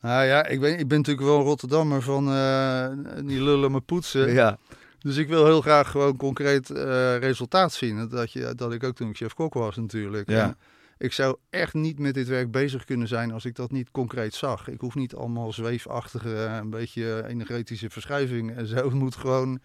Nou 0.00 0.24
ja, 0.24 0.46
ik 0.46 0.60
ben, 0.60 0.78
ik 0.78 0.88
ben 0.88 0.98
natuurlijk 0.98 1.26
wel 1.26 1.38
een 1.38 1.44
Rotterdammer 1.44 2.02
van 2.02 2.32
eh 2.32 2.88
niet 3.20 3.38
lullen 3.38 3.70
maar 3.70 3.80
poetsen. 3.80 4.32
Ja, 4.32 4.58
Dus 4.98 5.16
ik 5.16 5.28
wil 5.28 5.44
heel 5.44 5.60
graag 5.60 5.90
gewoon 5.90 6.16
concreet 6.16 6.70
eh, 6.70 7.16
resultaat 7.16 7.72
zien. 7.72 8.08
Dat, 8.08 8.32
je, 8.32 8.52
dat 8.54 8.72
ik 8.72 8.84
ook 8.84 8.94
toen 8.94 9.08
ik 9.08 9.16
chef-kok 9.16 9.54
was 9.54 9.76
natuurlijk. 9.76 10.30
Ja. 10.30 10.44
En 10.44 10.56
ik 10.98 11.12
zou 11.12 11.36
echt 11.50 11.74
niet 11.74 11.98
met 11.98 12.14
dit 12.14 12.28
werk 12.28 12.50
bezig 12.50 12.84
kunnen 12.84 13.08
zijn 13.08 13.32
als 13.32 13.44
ik 13.44 13.54
dat 13.54 13.70
niet 13.70 13.90
concreet 13.90 14.34
zag. 14.34 14.68
Ik 14.68 14.80
hoef 14.80 14.94
niet 14.94 15.14
allemaal 15.14 15.52
zweefachtige, 15.52 16.34
een 16.34 16.70
beetje 16.70 17.28
energetische 17.28 17.90
verschuivingen 17.90 18.56
en 18.56 18.66
zo. 18.66 18.76
Het 18.76 18.92
moet 18.92 19.16
gewoon 19.16 19.60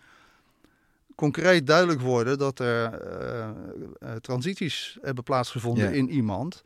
concreet 1.18 1.68
duidelijk 1.68 2.01
worden 2.01 2.38
dat 2.38 2.59
er 2.59 2.93
eh, 2.93 3.47
eh, 3.99 4.15
transities 4.22 4.97
hebben 5.01 5.24
plaatsgevonden 5.24 5.84
Ja. 5.84 5.89
in 5.89 6.09
iemand. 6.09 6.63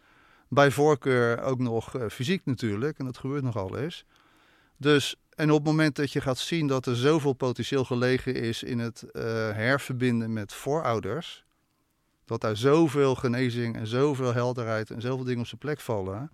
Bij 0.47 0.71
voorkeur 0.71 1.41
ook 1.41 1.59
nog 1.59 1.95
eh, 1.95 2.09
fysiek 2.09 2.41
natuurlijk, 2.45 2.99
en 2.99 3.05
dat 3.05 3.17
gebeurt 3.17 3.43
nogal 3.43 3.77
eens. 3.77 4.05
Dus, 4.77 5.15
en 5.35 5.49
op 5.51 5.57
het 5.57 5.65
moment 5.65 5.95
dat 5.95 6.11
je 6.11 6.21
gaat 6.21 6.37
zien 6.37 6.67
dat 6.67 6.85
er 6.85 6.95
zoveel 6.95 7.33
potentieel 7.33 7.85
gelegen 7.85 8.35
is 8.35 8.63
in 8.63 8.79
het 8.79 9.01
eh, 9.11 9.23
herverbinden 9.51 10.33
met 10.33 10.53
voorouders, 10.53 11.45
dat 12.25 12.41
daar 12.41 12.57
zoveel 12.57 13.15
genezing 13.15 13.75
en 13.75 13.87
zoveel 13.87 14.33
helderheid 14.33 14.89
en 14.91 15.01
zoveel 15.01 15.25
dingen 15.25 15.39
op 15.41 15.47
zijn 15.47 15.59
plek 15.59 15.79
vallen, 15.79 16.31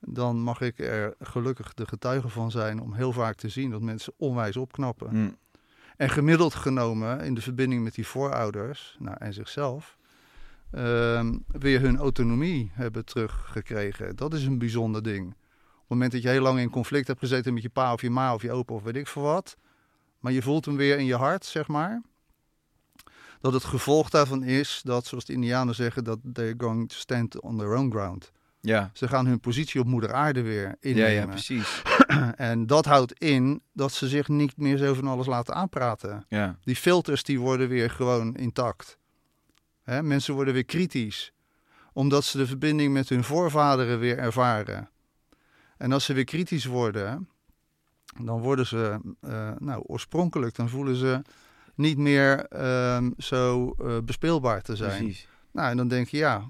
dan 0.00 0.40
mag 0.40 0.60
ik 0.60 0.78
er 0.78 1.14
gelukkig 1.20 1.74
de 1.74 1.86
getuige 1.86 2.28
van 2.28 2.50
zijn 2.50 2.80
om 2.80 2.92
heel 2.94 3.12
vaak 3.12 3.34
te 3.36 3.48
zien 3.48 3.70
dat 3.70 3.80
mensen 3.80 4.12
onwijs 4.16 4.56
opknappen. 4.56 5.08
Hm. 5.10 5.30
En 5.98 6.10
gemiddeld 6.10 6.54
genomen 6.54 7.20
in 7.20 7.34
de 7.34 7.40
verbinding 7.40 7.82
met 7.82 7.94
die 7.94 8.06
voorouders 8.06 8.96
nou, 8.98 9.16
en 9.18 9.32
zichzelf, 9.32 9.96
ehm, 10.70 11.38
weer 11.46 11.80
hun 11.80 11.96
autonomie 11.96 12.70
hebben 12.74 13.04
teruggekregen. 13.04 14.16
Dat 14.16 14.34
is 14.34 14.44
een 14.44 14.58
bijzonder 14.58 15.02
ding. 15.02 15.28
het 15.28 15.88
moment 15.88 16.12
dat 16.12 16.22
je 16.22 16.28
heel 16.28 16.42
lang 16.42 16.58
in 16.58 16.70
conflict 16.70 17.06
hebt 17.06 17.18
gezeten 17.18 17.54
met 17.54 17.62
je 17.62 17.68
pa 17.68 17.92
of 17.92 18.00
je 18.00 18.10
ma 18.10 18.34
of 18.34 18.42
je 18.42 18.52
opa 18.52 18.74
of 18.74 18.82
weet 18.82 18.96
ik 18.96 19.06
veel 19.06 19.22
wat. 19.22 19.56
Maar 20.18 20.32
je 20.32 20.42
voelt 20.42 20.64
hem 20.64 20.76
weer 20.76 20.98
in 20.98 21.04
je 21.04 21.16
hart, 21.16 21.44
zeg 21.44 21.68
maar. 21.68 22.02
Dat 23.40 23.52
het 23.52 23.64
gevolg 23.64 24.10
daarvan 24.10 24.42
is 24.42 24.80
dat, 24.84 25.06
zoals 25.06 25.24
de 25.24 25.32
Indianen 25.32 25.74
zeggen, 25.74 26.04
dat 26.04 26.18
they're 26.32 26.54
going 26.58 26.88
to 26.88 26.96
stand 26.96 27.40
on 27.40 27.58
their 27.58 27.74
own 27.74 27.90
ground. 27.90 28.32
Ja. 28.60 28.90
Ze 28.92 29.08
gaan 29.08 29.26
hun 29.26 29.40
positie 29.40 29.80
op 29.80 29.86
moeder 29.86 30.12
aarde 30.12 30.42
weer 30.42 30.66
Ja, 30.68 30.76
innemen. 30.80 31.12
ja, 31.12 31.26
precies. 31.26 31.82
en 32.36 32.66
dat 32.66 32.84
houdt 32.84 33.12
in 33.12 33.62
dat 33.72 33.92
ze 33.92 34.08
zich 34.08 34.28
niet 34.28 34.56
meer 34.56 34.76
zo 34.76 34.94
van 34.94 35.06
alles 35.06 35.26
laten 35.26 35.54
aanpraten. 35.54 36.24
Ja. 36.28 36.58
Die 36.62 36.76
filters 36.76 37.22
die 37.22 37.40
worden 37.40 37.68
weer 37.68 37.90
gewoon 37.90 38.34
intact. 38.36 38.98
Hè, 39.82 40.02
mensen 40.02 40.34
worden 40.34 40.54
weer 40.54 40.64
kritisch. 40.64 41.32
Omdat 41.92 42.24
ze 42.24 42.38
de 42.38 42.46
verbinding 42.46 42.92
met 42.92 43.08
hun 43.08 43.24
voorvaderen 43.24 43.98
weer 43.98 44.18
ervaren. 44.18 44.90
En 45.76 45.92
als 45.92 46.04
ze 46.04 46.12
weer 46.12 46.24
kritisch 46.24 46.64
worden, 46.64 47.28
dan 48.22 48.40
worden 48.40 48.66
ze 48.66 49.00
eh, 49.20 49.50
nou, 49.58 49.82
oorspronkelijk, 49.86 50.54
dan 50.54 50.68
voelen 50.68 50.96
ze 50.96 51.22
niet 51.74 51.98
meer 51.98 52.46
ehm, 52.46 53.10
zo 53.18 53.74
eh, 53.78 53.98
bespeelbaar 54.04 54.62
te 54.62 54.76
zijn. 54.76 55.02
Precies. 55.04 55.28
Nou, 55.52 55.70
en 55.70 55.76
dan 55.76 55.88
denk 55.88 56.08
je, 56.08 56.16
ja, 56.16 56.48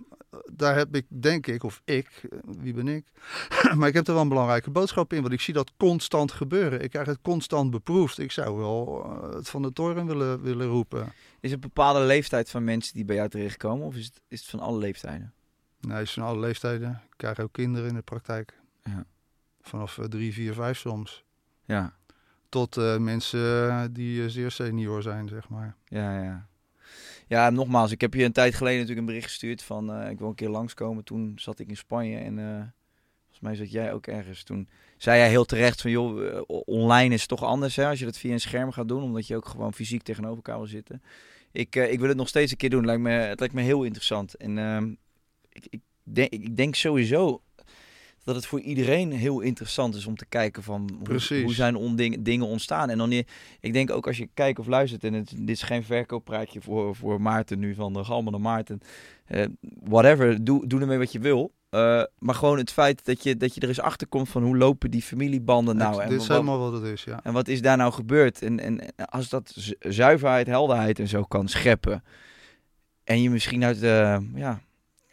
daar 0.59 0.77
heb 0.77 0.97
ik, 0.97 1.07
denk 1.09 1.47
ik, 1.47 1.63
of 1.63 1.83
ik, 1.85 2.09
eh, 2.31 2.39
wie 2.45 2.75
ben 2.75 2.89
ik? 2.89 3.07
maar 3.77 3.89
ik 3.89 3.95
heb 3.95 4.07
er 4.07 4.13
wel 4.13 4.23
een 4.23 4.29
belangrijke 4.29 4.71
boodschap 4.71 5.13
in, 5.13 5.21
want 5.21 5.33
ik 5.33 5.41
zie 5.41 5.55
dat 5.55 5.73
constant 5.77 6.33
gebeuren. 6.33 6.83
Ik 6.83 6.91
krijg 6.91 7.07
het 7.07 7.19
constant 7.23 7.71
beproefd. 7.71 8.19
Ik 8.19 8.33
zou 8.33 8.57
wel 8.57 9.05
eh, 9.05 9.35
het 9.35 9.49
van 9.49 9.63
de 9.63 9.73
toren 9.73 10.07
willen, 10.07 10.43
willen 10.43 10.67
roepen. 10.67 11.13
Is 11.41 11.51
er 11.51 11.55
een 11.55 11.61
bepaalde 11.61 12.01
leeftijd 12.01 12.51
van 12.51 12.65
mensen 12.65 12.95
die 12.95 13.05
bij 13.05 13.17
jou 13.17 13.29
terechtkomen? 13.29 13.87
Of 13.87 13.97
is 13.97 14.05
het, 14.05 14.21
is 14.29 14.41
het 14.41 14.49
van 14.49 14.61
alle 14.61 14.79
leeftijden? 14.79 15.33
Nee, 15.81 15.97
het 15.97 16.07
is 16.07 16.13
van 16.13 16.23
alle 16.23 16.39
leeftijden. 16.41 16.91
Ik 16.91 17.17
krijg 17.17 17.41
ook 17.41 17.53
kinderen 17.53 17.89
in 17.89 17.95
de 17.95 18.03
praktijk. 18.03 18.61
Ja. 18.85 19.05
Vanaf 19.61 19.99
eh, 19.99 20.05
drie, 20.05 20.33
vier, 20.33 20.55
vijf 20.55 20.79
soms. 20.79 21.25
Ja. 21.65 21.97
Tot 22.49 22.77
mensen 22.99 23.93
die 23.93 24.31
zeer 24.31 24.51
senior 24.51 25.03
zijn, 25.03 25.29
zeg 25.29 25.49
maar. 25.49 25.77
Ja, 25.85 26.23
ja. 26.23 26.49
Ja, 27.29 27.51
nogmaals, 27.51 27.91
ik 27.91 28.01
heb 28.01 28.15
je 28.15 28.25
een 28.25 28.33
tijd 28.33 28.55
geleden 28.55 28.79
natuurlijk 28.79 29.07
een 29.07 29.13
bericht 29.13 29.29
gestuurd 29.29 29.63
van 29.63 29.93
eh, 29.93 30.11
ik 30.11 30.19
wil 30.19 30.29
een 30.29 30.35
keer 30.35 30.49
langskomen. 30.49 31.05
Toen 31.05 31.33
zat 31.37 31.59
ik 31.59 31.69
in 31.69 31.77
Spanje 31.77 32.19
en 32.19 32.39
eh, 32.39 32.55
volgens 33.21 33.41
mij 33.41 33.55
zat 33.55 33.71
jij 33.71 33.93
ook 33.93 34.07
ergens. 34.07 34.43
Toen 34.43 34.69
zei 34.97 35.19
jij 35.19 35.29
heel 35.29 35.45
terecht 35.45 35.81
van 35.81 35.91
joh, 35.91 36.27
eh, 36.27 36.43
online 36.65 37.15
is 37.15 37.27
toch 37.27 37.43
anders 37.43 37.77
hè, 37.77 37.87
als 37.87 37.99
je 37.99 38.05
dat 38.05 38.19
via 38.19 38.33
een 38.33 38.41
scherm 38.41 38.73
gaat 38.73 38.89
doen. 38.89 39.03
Omdat 39.03 39.27
je 39.27 39.37
ook 39.37 39.47
gewoon 39.47 39.75
fysiek 39.75 40.03
tegenover 40.03 40.37
elkaar 40.37 40.57
wil 40.57 40.67
zitten. 40.67 41.03
Ik, 41.53 41.77
ik 41.77 41.99
wil 41.99 42.09
het 42.09 42.17
nog 42.17 42.29
steeds 42.29 42.51
een 42.51 42.59
keer 42.59 42.71
doen. 42.71 42.85
Lijkt 42.85 43.03
me, 43.03 43.11
het 43.11 43.39
lijkt 43.39 43.55
me 43.55 43.63
heel 43.63 43.83
interessant. 43.83 44.35
En 44.35 44.59
ehm, 44.59 44.95
ik, 45.49 45.67
ik, 45.71 45.81
denk, 46.03 46.31
ik 46.31 46.57
denk 46.57 46.75
sowieso 46.75 47.43
dat 48.29 48.37
het 48.37 48.47
voor 48.47 48.61
iedereen 48.61 49.13
heel 49.13 49.41
interessant 49.41 49.95
is 49.95 50.07
om 50.07 50.17
te 50.17 50.27
kijken 50.27 50.63
van 50.63 50.91
hoe, 50.99 51.07
hoe 51.43 51.55
zijn 51.55 51.77
onding- 51.77 52.23
dingen 52.23 52.47
ontstaan. 52.47 52.91
En 52.91 52.99
dan, 52.99 53.13
ik 53.61 53.73
denk 53.73 53.91
ook 53.91 54.07
als 54.07 54.17
je 54.17 54.29
kijkt 54.35 54.59
of 54.59 54.67
luistert, 54.67 55.05
en 55.05 55.13
het, 55.13 55.31
dit 55.37 55.49
is 55.49 55.63
geen 55.63 55.85
verkooppraatje 55.85 56.61
voor, 56.61 56.97
voor 56.97 57.21
Maarten 57.21 57.59
nu 57.59 57.75
van 57.75 57.93
de 57.93 58.05
Galmen 58.05 58.33
naar 58.33 58.41
Maarten. 58.41 58.81
Eh, 59.27 59.45
whatever, 59.85 60.45
doe, 60.45 60.67
doe 60.67 60.81
ermee 60.81 60.99
wat 60.99 61.13
je 61.13 61.19
wil. 61.19 61.53
Eh, 61.71 62.03
maar 62.19 62.35
gewoon 62.35 62.59
het 62.59 62.73
feit 62.73 63.05
dat 63.05 63.23
je, 63.23 63.37
dat 63.37 63.55
je 63.55 63.61
er 63.61 63.69
eens 63.69 63.81
achter 63.81 64.07
komt 64.07 64.29
van 64.29 64.43
hoe 64.43 64.57
lopen 64.57 64.91
die 64.91 65.03
familiebanden 65.03 65.77
nou. 65.77 65.93
Het- 65.95 66.03
en 66.03 66.09
dit 66.09 66.21
is 66.21 66.27
wat- 66.27 66.37
helemaal 66.37 66.59
wat 66.71 66.73
het 66.81 66.93
is, 66.93 67.05
ja. 67.05 67.21
en 67.23 67.33
wat 67.33 67.49
is 67.49 67.63
daar 67.63 67.77
nou 67.77 67.93
gebeurd? 67.93 68.43
En, 68.43 68.61
en 68.61 68.95
als 68.97 69.29
dat 69.29 69.53
zu- 69.57 69.75
zuiverheid, 69.79 70.47
helderheid 70.47 70.99
en 70.99 71.09
zo 71.09 71.23
kan 71.23 71.49
scheppen. 71.49 72.05
En 73.05 73.23
je 73.23 73.31
misschien 73.31 73.65
uit, 73.65 73.83
eh, 73.83 74.19
ja, 74.35 74.61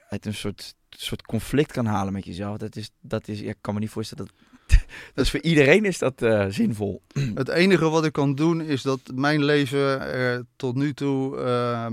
uit 0.10 0.26
een 0.26 0.34
soort, 0.34 0.76
soort 1.02 1.22
conflict 1.22 1.72
kan 1.72 1.86
halen 1.86 2.14
met 2.14 2.26
jezelf. 2.26 2.58
Dat 2.58 2.76
is, 2.76 2.90
dat 3.02 3.28
is, 3.28 3.40
ja, 3.40 3.50
ik 3.50 3.58
kan 3.62 3.74
me 3.74 3.80
niet 3.80 3.90
voorstellen 3.90 4.26
dat. 4.26 4.34
dat 5.14 5.26
is 5.26 5.32
voor 5.32 5.42
iedereen 5.42 5.86
is 5.86 5.98
dat 5.98 6.22
eh, 6.22 6.46
zinvol. 6.50 7.02
Het 7.36 7.50
enige 7.50 7.90
wat 7.90 8.06
ik 8.06 8.12
kan 8.14 8.36
doen 8.36 8.62
is 8.62 8.82
dat 8.82 9.00
mijn 9.14 9.44
leven 9.44 10.02
er 10.02 10.46
tot 10.56 10.76
nu 10.76 10.94
toe 10.94 11.38
eh, 11.38 11.86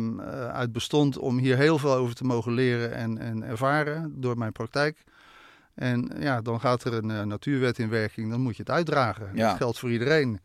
uit 0.49 0.73
bestond 0.73 1.19
om 1.19 1.39
hier 1.39 1.57
heel 1.57 1.79
veel 1.79 1.95
over 1.95 2.15
te 2.15 2.25
mogen 2.25 2.53
leren 2.53 2.95
en, 2.95 3.19
en 3.19 3.43
ervaren 3.43 4.21
door 4.21 4.39
mijn 4.39 4.53
praktijk. 4.53 5.05
En 5.75 6.11
ja, 6.19 6.41
dan 6.41 6.61
gaat 6.61 6.85
er 6.85 6.95
een 6.95 7.11
eh, 7.11 7.23
natuurwet 7.23 7.79
in 7.79 7.89
werking, 7.89 8.31
dan 8.31 8.41
moet 8.41 8.57
je 8.57 8.63
het 8.63 8.71
uitdragen. 8.71 9.31
Ja. 9.35 9.49
Dat 9.49 9.57
geldt 9.57 9.79
voor 9.79 9.91
iedereen. 9.91 10.41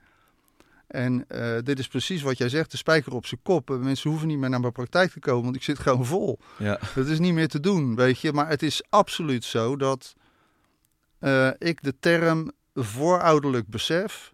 En 0.87 1.25
eh, 1.27 1.57
dit 1.63 1.79
is 1.79 1.87
precies 1.87 2.21
wat 2.21 2.37
jij 2.37 2.49
zegt, 2.49 2.71
de 2.71 2.77
spijker 2.77 3.13
op 3.13 3.25
zijn 3.25 3.41
kop. 3.43 3.69
Eh, 3.71 3.77
Mensen 3.77 4.09
hoeven 4.09 4.27
niet 4.27 4.37
meer 4.37 4.49
naar 4.49 4.59
mijn 4.59 4.71
praktijk 4.71 5.11
te 5.11 5.19
komen, 5.19 5.43
want 5.43 5.55
ik 5.55 5.63
zit 5.63 5.79
gewoon 5.79 6.05
vol. 6.05 6.39
Ja. 6.57 6.79
Het 6.93 7.07
is 7.07 7.19
niet 7.19 7.33
meer 7.33 7.47
te 7.47 7.59
doen, 7.59 7.95
weet 7.95 8.19
je. 8.19 8.33
Maar 8.33 8.49
het 8.49 8.63
is 8.63 8.81
absoluut 8.89 9.43
zo 9.43 9.75
dat 9.75 10.13
eh, 11.19 11.49
ik 11.57 11.83
de 11.83 11.93
term 11.99 12.51
voorouderlijk 12.73 13.67
besef 13.67 14.33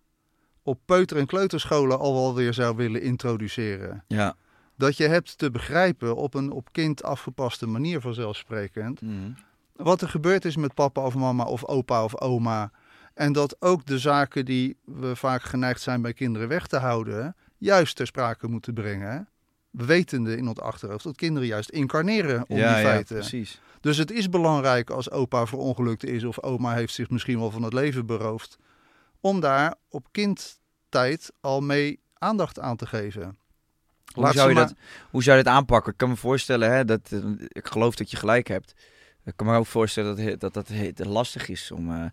op 0.63 0.79
peuter- 0.85 1.17
en 1.17 1.25
kleuterscholen 1.25 1.99
al 1.99 2.13
wel 2.13 2.35
weer 2.35 2.53
zou 2.53 2.75
willen 2.75 3.01
introduceren. 3.01 4.03
Ja. 4.07 4.35
Dat 4.75 4.97
je 4.97 5.07
hebt 5.07 5.37
te 5.37 5.51
begrijpen 5.51 6.15
op 6.15 6.33
een 6.33 6.51
op 6.51 6.67
kind 6.71 7.03
afgepaste 7.03 7.67
manier 7.67 8.01
vanzelfsprekend. 8.01 9.01
Mhm. 9.01 9.31
Wat 9.75 10.01
er 10.01 10.09
gebeurd 10.09 10.45
is 10.45 10.55
met 10.55 10.73
papa 10.73 11.01
of 11.05 11.15
mama 11.15 11.43
of 11.43 11.65
opa 11.65 12.03
of 12.03 12.19
oma. 12.21 12.71
En 13.14 13.34
dat 13.34 13.55
ook 13.59 13.86
de 13.86 13.99
zaken 13.99 14.45
die 14.45 14.78
we 14.86 15.16
vaak 15.16 15.41
geneigd 15.41 15.82
zijn 15.82 16.01
bij 16.01 16.14
kinderen 16.14 16.47
weg 16.47 16.68
te 16.68 16.78
houden, 16.78 17.36
juist 17.57 17.95
ter 17.95 18.07
sprake 18.07 18.47
moeten 18.47 18.74
brengen. 18.74 19.28
Wetende 19.70 20.38
in 20.38 20.47
ons 20.47 20.59
achterhoofd 20.59 21.03
dat 21.03 21.16
kinderen 21.16 21.47
juist 21.47 21.70
incarneren 21.70 22.45
om 22.47 22.57
ja, 22.57 22.76
die 22.76 22.84
ja, 22.84 22.89
feiten. 22.89 23.16
precies. 23.16 23.61
Dus 23.82 23.97
het 23.97 24.11
is 24.11 24.30
belangrijk 24.30 24.89
als 24.89 25.11
opa 25.11 25.45
verongelukt 25.45 26.05
is 26.05 26.24
of 26.24 26.43
oma 26.43 26.74
heeft 26.74 26.93
zich 26.93 27.09
misschien 27.09 27.39
wel 27.39 27.51
van 27.51 27.64
het 27.64 27.74
leven 27.74 28.05
beroofd. 28.05 28.57
Om 29.20 29.39
daar 29.39 29.76
op 29.89 30.07
kindtijd 30.11 31.32
al 31.41 31.61
mee 31.61 31.99
aandacht 32.14 32.59
aan 32.59 32.76
te 32.78 32.86
geven. 32.86 33.38
Hoe 34.14 34.32
zou, 34.32 34.49
je 34.49 34.55
dat, 34.55 34.74
hoe 35.09 35.24
zou 35.24 35.38
je 35.38 35.43
dat 35.43 35.53
aanpakken? 35.53 35.91
Ik 35.91 35.97
kan 35.97 36.09
me 36.09 36.16
voorstellen, 36.16 36.72
hè, 36.72 36.86
dat, 36.86 37.11
eh, 37.11 37.20
ik 37.47 37.68
geloof 37.68 37.95
dat 37.95 38.11
je 38.11 38.18
gelijk 38.18 38.47
hebt. 38.47 38.74
Ik 39.26 39.34
kan 39.36 39.47
me 39.47 39.57
ook 39.57 39.66
voorstellen 39.66 40.16
dat 40.16 40.39
dat, 40.39 40.53
dat 40.53 40.68
he- 40.68 40.91
lastig 40.95 41.49
is 41.49 41.72
om... 41.72 41.91
eh, 41.91 42.05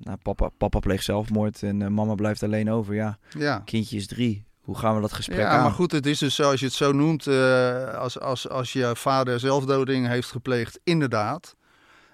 nou, 0.00 0.18
papa, 0.22 0.48
papa 0.58 0.78
pleegt 0.78 1.04
zelfmoord 1.04 1.62
en 1.62 1.82
eh, 1.82 1.88
mama 1.88 2.14
blijft 2.14 2.42
alleen 2.42 2.70
over. 2.70 2.94
Ja, 2.94 3.18
Ja. 3.38 3.62
kindje 3.64 3.96
is 3.96 4.06
drie. 4.06 4.46
Hoe 4.60 4.78
gaan 4.78 4.94
we 4.94 5.00
dat 5.00 5.12
gesprek 5.12 5.38
Ja, 5.38 5.48
aan? 5.48 5.62
maar 5.62 5.72
goed, 5.72 5.92
het 5.92 6.06
is 6.06 6.18
dus 6.18 6.34
zoals 6.34 6.60
je 6.60 6.66
het 6.66 6.74
zo 6.74 6.92
noemt, 6.92 7.26
eh, 7.26 7.94
als, 7.94 8.20
als, 8.20 8.48
als 8.48 8.72
je 8.72 8.90
vader 8.94 9.40
zelfdoding 9.40 10.06
heeft 10.06 10.30
gepleegd, 10.30 10.80
inderdaad. 10.84 11.56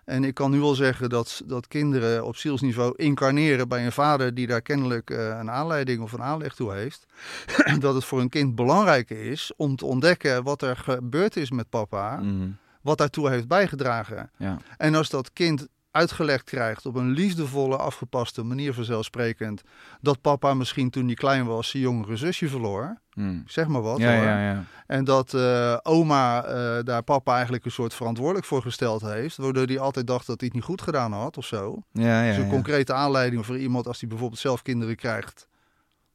En 0.05 0.24
ik 0.24 0.35
kan 0.35 0.51
nu 0.51 0.61
wel 0.61 0.74
zeggen 0.74 1.09
dat, 1.09 1.43
dat 1.47 1.68
kinderen 1.68 2.24
op 2.24 2.37
zielsniveau 2.37 2.93
incarneren 2.97 3.68
bij 3.68 3.85
een 3.85 3.93
vader 3.93 4.35
die 4.35 4.47
daar 4.47 4.62
kennelijk 4.62 5.11
eh, 5.11 5.28
een 5.28 5.51
aanleiding 5.51 6.03
of 6.03 6.12
een 6.12 6.22
aanleg 6.22 6.55
toe 6.55 6.72
heeft. 6.72 7.07
dat 7.78 7.95
het 7.95 8.05
voor 8.05 8.20
een 8.20 8.28
kind 8.28 8.55
belangrijk 8.55 9.11
is 9.11 9.53
om 9.57 9.76
te 9.76 9.85
ontdekken 9.87 10.43
wat 10.43 10.62
er 10.62 10.76
gebeurd 10.76 11.37
is 11.37 11.51
met 11.51 11.68
papa, 11.68 12.16
Mhm, 12.16 12.49
wat 12.82 12.99
daartoe 12.99 13.28
heeft 13.30 13.49
bijgedragen. 13.49 14.30
ja. 14.37 14.57
En 14.76 14.95
als 14.95 15.11
dat 15.11 15.32
kind 15.32 15.66
uitgelegd 15.95 16.45
krijgt 16.45 16.86
op 16.86 16.95
een 16.95 17.11
liefdevolle, 17.11 17.76
afgepaste 17.76 18.42
manier 18.42 18.74
vanzelfsprekend, 18.74 19.62
dat 20.01 20.20
papa 20.20 20.55
misschien 20.55 20.90
toen 20.90 21.06
hij 21.06 21.14
klein 21.14 21.47
was 21.47 21.68
zijn 21.68 21.82
jongere 21.82 22.16
zusje 22.16 22.48
verloor, 22.48 22.97
Mhm. 23.14 23.39
zeg 23.47 23.66
maar 23.66 23.81
wat 23.82 23.98
Ja, 23.98 24.12
ja, 24.12 24.51
ja. 24.52 24.64
En 24.86 25.05
dat 25.05 25.35
eh, 25.35 25.77
oma 25.82 26.44
eh, 26.44 26.78
daar 26.85 27.02
papa 27.02 27.32
eigenlijk 27.35 27.64
een 27.64 27.70
soort 27.70 27.94
verantwoordelijk 27.94 28.47
voor 28.47 28.62
gesteld 28.62 29.02
heeft, 29.02 29.36
waardoor 29.36 29.66
hij 29.66 29.78
altijd 29.78 30.06
dacht 30.06 30.27
dat 30.27 30.36
hij 30.40 30.47
het 30.48 30.56
niet 30.56 30.64
goed 30.66 30.82
gedaan 30.82 31.12
had 31.12 31.36
of 31.36 31.47
zo. 31.47 31.82
Ja, 31.93 32.23
ja, 32.23 32.35
dus 32.35 32.44
een 32.44 32.51
concrete 32.51 32.93
aanleiding 32.93 33.47
voor 33.47 33.59
iemand 33.59 33.86
als 33.86 33.98
die 33.98 34.09
bijvoorbeeld 34.09 34.40
zelf 34.40 34.62
kinderen 34.62 34.97
krijgt, 34.97 35.47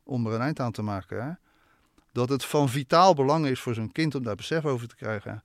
om 0.03 0.27
er 0.27 0.33
een 0.33 0.41
eind 0.41 0.59
aan 0.59 0.71
te 0.71 0.81
maken. 0.81 1.23
Hè? 1.25 1.31
Dat 2.11 2.29
het 2.29 2.45
van 2.45 2.69
vitaal 2.69 3.13
belang 3.13 3.45
is 3.45 3.59
voor 3.59 3.73
zo'n 3.73 3.91
kind 3.91 4.15
om 4.15 4.23
daar 4.23 4.35
besef 4.35 4.65
over 4.65 4.87
te 4.87 4.95
krijgen. 4.95 5.41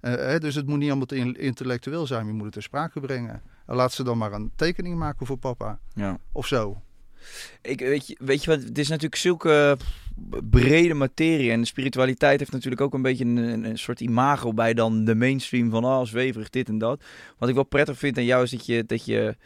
Eh, 0.00 0.14
hè, 0.14 0.38
dus 0.38 0.54
het 0.54 0.66
moet 0.66 0.78
niet 0.78 0.88
allemaal 0.88 1.06
te 1.06 1.16
in- 1.16 1.36
intellectueel 1.40 2.06
zijn, 2.06 2.26
je 2.26 2.32
moet 2.32 2.44
het 2.44 2.52
ter 2.52 2.62
sprake 2.62 3.00
brengen. 3.00 3.42
En 3.66 3.76
laat 3.76 3.92
ze 3.92 4.04
dan 4.04 4.18
maar 4.18 4.32
een 4.32 4.50
tekening 4.56 4.96
maken 4.96 5.26
voor 5.26 5.36
papa, 5.36 5.78
ja. 5.94 6.18
of 6.32 6.46
zo. 6.46 6.80
Ik, 7.62 7.80
weet, 7.80 8.06
je, 8.06 8.16
weet 8.20 8.44
je 8.44 8.50
wat, 8.50 8.62
het 8.62 8.78
is 8.78 8.88
natuurlijk 8.88 9.16
zulke 9.16 9.76
brede 10.50 10.94
materie. 10.94 11.50
En 11.50 11.60
de 11.60 11.66
spiritualiteit 11.66 12.38
heeft 12.38 12.52
natuurlijk 12.52 12.80
ook 12.80 12.94
een 12.94 13.02
beetje 13.02 13.24
een, 13.24 13.64
een, 13.64 13.78
soort 13.78 14.00
imago 14.00 14.52
bij 14.52 14.74
dan 14.74 15.04
de 15.04 15.14
mainstream 15.14 15.70
van 15.70 15.84
oh, 15.84 16.04
zweverig 16.04 16.50
dit 16.50 16.68
en 16.68 16.78
dat. 16.78 17.04
Wat 17.38 17.48
ik 17.48 17.54
wel 17.54 17.64
prettig 17.64 17.98
vind 17.98 18.18
aan 18.18 18.24
jou 18.24 18.42
is 18.42 18.50
dat 18.50 18.66
je, 18.66 18.84
dat 18.86 19.04
je 19.04 19.36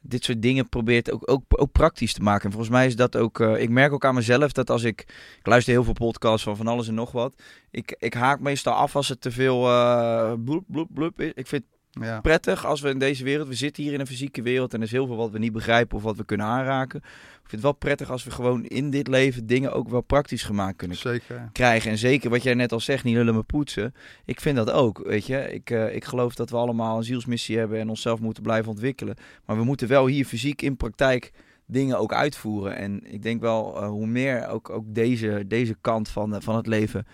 dit 0.00 0.24
soort 0.24 0.42
dingen 0.42 0.68
probeert 0.68 1.10
ook, 1.10 1.30
ook, 1.30 1.42
ook 1.48 1.72
praktisch 1.72 2.12
te 2.12 2.22
maken. 2.22 2.44
En 2.44 2.50
volgens 2.50 2.72
mij 2.72 2.86
is 2.86 2.96
dat 2.96 3.16
ook, 3.16 3.40
eh, 3.40 3.60
ik 3.60 3.70
merk 3.70 3.92
ook 3.92 4.04
aan 4.04 4.14
mezelf 4.14 4.52
dat 4.52 4.70
als 4.70 4.82
ik, 4.82 5.00
ik 5.38 5.46
luister 5.46 5.72
heel 5.72 5.84
veel 5.84 5.92
podcasts 5.92 6.42
van 6.42 6.56
van 6.56 6.66
alles 6.66 6.88
en 6.88 6.94
nog 6.94 7.12
wat. 7.12 7.42
Ik, 7.70 7.96
ik 7.98 8.14
haak 8.14 8.40
meestal 8.40 8.72
af 8.72 8.96
als 8.96 9.08
het 9.08 9.20
te 9.20 9.30
veel 9.30 9.66
uh, 9.66 10.32
bloep, 10.44 10.64
bloep, 10.66 10.88
bloep 10.94 11.20
is. 11.20 11.32
Ik 11.34 11.46
vind 11.46 11.64
Ja. 12.00 12.20
prettig 12.20 12.66
als 12.66 12.80
we 12.80 12.88
in 12.88 12.98
deze 12.98 13.24
wereld, 13.24 13.48
we 13.48 13.54
zitten 13.54 13.82
hier 13.82 13.92
in 13.92 14.00
een 14.00 14.06
fysieke 14.06 14.42
wereld 14.42 14.74
en 14.74 14.78
er 14.78 14.86
is 14.86 14.92
heel 14.92 15.06
veel 15.06 15.16
wat 15.16 15.30
we 15.30 15.38
niet 15.38 15.52
begrijpen 15.52 15.96
of 15.96 16.02
wat 16.02 16.16
we 16.16 16.24
kunnen 16.24 16.46
aanraken. 16.46 16.98
Ik 16.98 17.54
vind 17.54 17.62
het 17.62 17.62
wel 17.62 17.72
prettig 17.72 18.10
als 18.10 18.24
we 18.24 18.30
gewoon 18.30 18.64
in 18.64 18.90
dit 18.90 19.08
leven 19.08 19.46
dingen 19.46 19.72
ook 19.72 19.88
wel 19.88 20.00
praktisch 20.00 20.42
gemaakt 20.42 20.76
kunnen 20.76 20.96
Zeker. 20.96 21.48
krijgen. 21.52 21.90
En 21.90 21.98
zeker 21.98 22.30
wat 22.30 22.42
jij 22.42 22.54
net 22.54 22.72
al 22.72 22.80
zegt, 22.80 23.04
niet 23.04 23.14
lullen 23.14 23.34
maar 23.34 23.44
poetsen. 23.44 23.94
Ik 24.24 24.40
vind 24.40 24.56
dat 24.56 24.70
ook, 24.70 25.02
weet 25.04 25.26
je. 25.26 25.52
Ik, 25.52 25.70
eh, 25.70 25.94
ik 25.94 26.04
geloof 26.04 26.34
dat 26.34 26.50
we 26.50 26.56
allemaal 26.56 26.96
een 26.96 27.04
zielsmissie 27.04 27.58
hebben 27.58 27.78
en 27.78 27.88
onszelf 27.88 28.20
moeten 28.20 28.42
blijven 28.42 28.70
ontwikkelen. 28.70 29.16
Maar 29.44 29.56
we 29.56 29.64
moeten 29.64 29.88
wel 29.88 30.06
hier 30.06 30.24
fysiek 30.24 30.62
in 30.62 30.76
praktijk 30.76 31.32
dingen 31.66 31.98
ook 31.98 32.12
uitvoeren. 32.12 32.76
En 32.76 33.12
ik 33.12 33.22
denk 33.22 33.40
wel, 33.40 33.80
eh, 33.82 33.88
hoe 33.88 34.06
meer 34.06 34.48
ook, 34.48 34.70
ook 34.70 34.84
deze, 34.86 35.44
deze 35.46 35.76
kant 35.80 36.08
van, 36.08 36.34
eh, 36.34 36.40
van 36.40 36.56
het 36.56 36.66
leven 36.66 37.06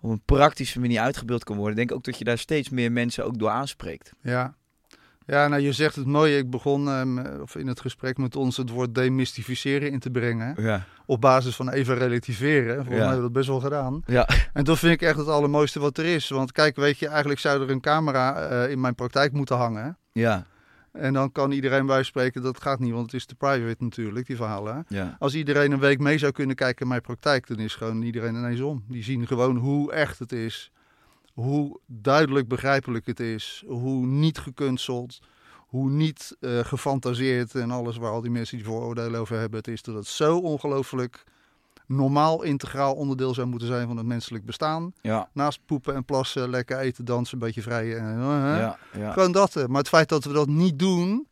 op 0.00 0.10
een 0.10 0.22
praktische 0.24 0.80
manier 0.80 1.00
uitgebeeld 1.00 1.44
kan 1.44 1.56
worden, 1.56 1.76
denk 1.76 1.90
ik 1.90 1.96
ook 1.96 2.04
dat 2.04 2.18
je 2.18 2.24
daar 2.24 2.38
steeds 2.38 2.68
meer 2.68 2.92
mensen 2.92 3.24
ook 3.24 3.38
door 3.38 3.50
aanspreekt. 3.50 4.12
Ja. 4.22 4.54
Ja, 5.26 5.48
nou 5.48 5.62
je 5.62 5.72
zegt 5.72 5.96
het 5.96 6.06
mooie. 6.06 6.36
Ik 6.36 6.50
begon 6.50 6.88
ehm, 6.88 7.40
of 7.42 7.56
in 7.56 7.66
het 7.66 7.80
gesprek 7.80 8.16
met 8.18 8.36
ons 8.36 8.56
het 8.56 8.70
woord 8.70 8.94
demystificeren 8.94 9.90
in 9.90 9.98
te 9.98 10.10
brengen. 10.10 10.54
Ja. 10.62 10.84
Op 11.06 11.20
basis 11.20 11.56
van 11.56 11.70
even 11.70 11.94
relativeren. 11.98 12.74
Volgens 12.74 12.88
Ja. 12.96 13.00
mij 13.00 13.06
hebben 13.06 13.16
we 13.16 13.22
dat 13.22 13.32
best 13.32 13.48
wel 13.48 13.60
gedaan. 13.60 14.02
Ja. 14.06 14.28
En 14.52 14.64
dat 14.64 14.78
vind 14.78 14.92
ik 14.92 15.02
echt 15.02 15.16
het 15.16 15.26
allermooiste 15.28 15.80
wat 15.80 15.98
er 15.98 16.04
is. 16.04 16.28
Want 16.28 16.52
kijk, 16.52 16.76
weet 16.76 16.98
je, 16.98 17.06
eigenlijk 17.08 17.40
zou 17.40 17.62
er 17.62 17.70
een 17.70 17.80
camera 17.80 18.36
eh, 18.48 18.70
in 18.70 18.80
mijn 18.80 18.94
praktijk 18.94 19.32
moeten 19.32 19.56
hangen. 19.56 19.98
Ja. 20.12 20.46
En 20.92 21.12
dan 21.12 21.32
kan 21.32 21.50
iedereen 21.50 21.86
bij 21.86 22.02
spreken, 22.02 22.42
dat 22.42 22.62
gaat 22.62 22.78
niet, 22.78 22.92
want 22.92 23.04
het 23.04 23.14
is 23.14 23.26
te 23.26 23.34
private 23.34 23.84
natuurlijk, 23.84 24.26
die 24.26 24.36
verhalen. 24.36 24.84
Ja. 24.88 25.16
Als 25.18 25.34
iedereen 25.34 25.72
een 25.72 25.78
week 25.78 25.98
mee 25.98 26.18
zou 26.18 26.32
kunnen 26.32 26.56
kijken 26.56 26.82
in 26.82 26.88
mijn 26.88 27.00
praktijk, 27.00 27.46
dan 27.46 27.58
is 27.58 27.74
gewoon 27.74 28.02
iedereen 28.02 28.34
ineens 28.34 28.60
om. 28.60 28.84
Die 28.88 29.02
zien 29.02 29.26
gewoon 29.26 29.56
hoe 29.56 29.92
echt 29.92 30.18
het 30.18 30.32
is. 30.32 30.70
Hoe 31.32 31.80
duidelijk 31.86 32.48
begrijpelijk 32.48 33.06
het 33.06 33.20
is. 33.20 33.64
Hoe 33.66 34.06
niet 34.06 34.38
gekunsteld. 34.38 35.20
Hoe 35.56 35.90
niet 35.90 36.36
eh, 36.40 36.58
gefantaseerd 36.58 37.54
en 37.54 37.70
alles 37.70 37.96
waar 37.96 38.10
al 38.10 38.20
die 38.20 38.30
mensen 38.30 38.56
die 38.56 38.66
vooroordelen 38.66 39.20
over 39.20 39.38
hebben. 39.38 39.58
Het 39.58 39.68
is 39.68 39.82
dat 39.82 39.94
het 39.94 40.06
zo 40.06 40.38
ongelooflijk 40.38 41.24
normaal, 41.90 42.42
integraal 42.42 42.94
onderdeel 42.94 43.34
zou 43.34 43.46
moeten 43.46 43.68
zijn 43.68 43.86
van 43.86 43.96
het 43.96 44.06
menselijk 44.06 44.44
bestaan. 44.44 44.92
Ja. 45.00 45.28
Naast 45.32 45.60
poepen 45.66 45.94
en 45.94 46.04
plassen, 46.04 46.50
lekker 46.50 46.78
eten, 46.78 47.04
dansen, 47.04 47.34
een 47.34 47.44
beetje 47.46 47.62
vrij. 47.62 47.96
En, 47.96 48.04
eh, 48.18 48.56
Ja. 48.58 48.78
Ja. 48.98 49.12
Gewoon 49.12 49.32
dat. 49.32 49.56
eh. 49.56 49.66
Maar 49.66 49.78
het 49.78 49.88
feit 49.88 50.08
dat 50.08 50.24
we 50.24 50.32
dat 50.32 50.48
niet 50.48 50.78
doen, 50.78 51.26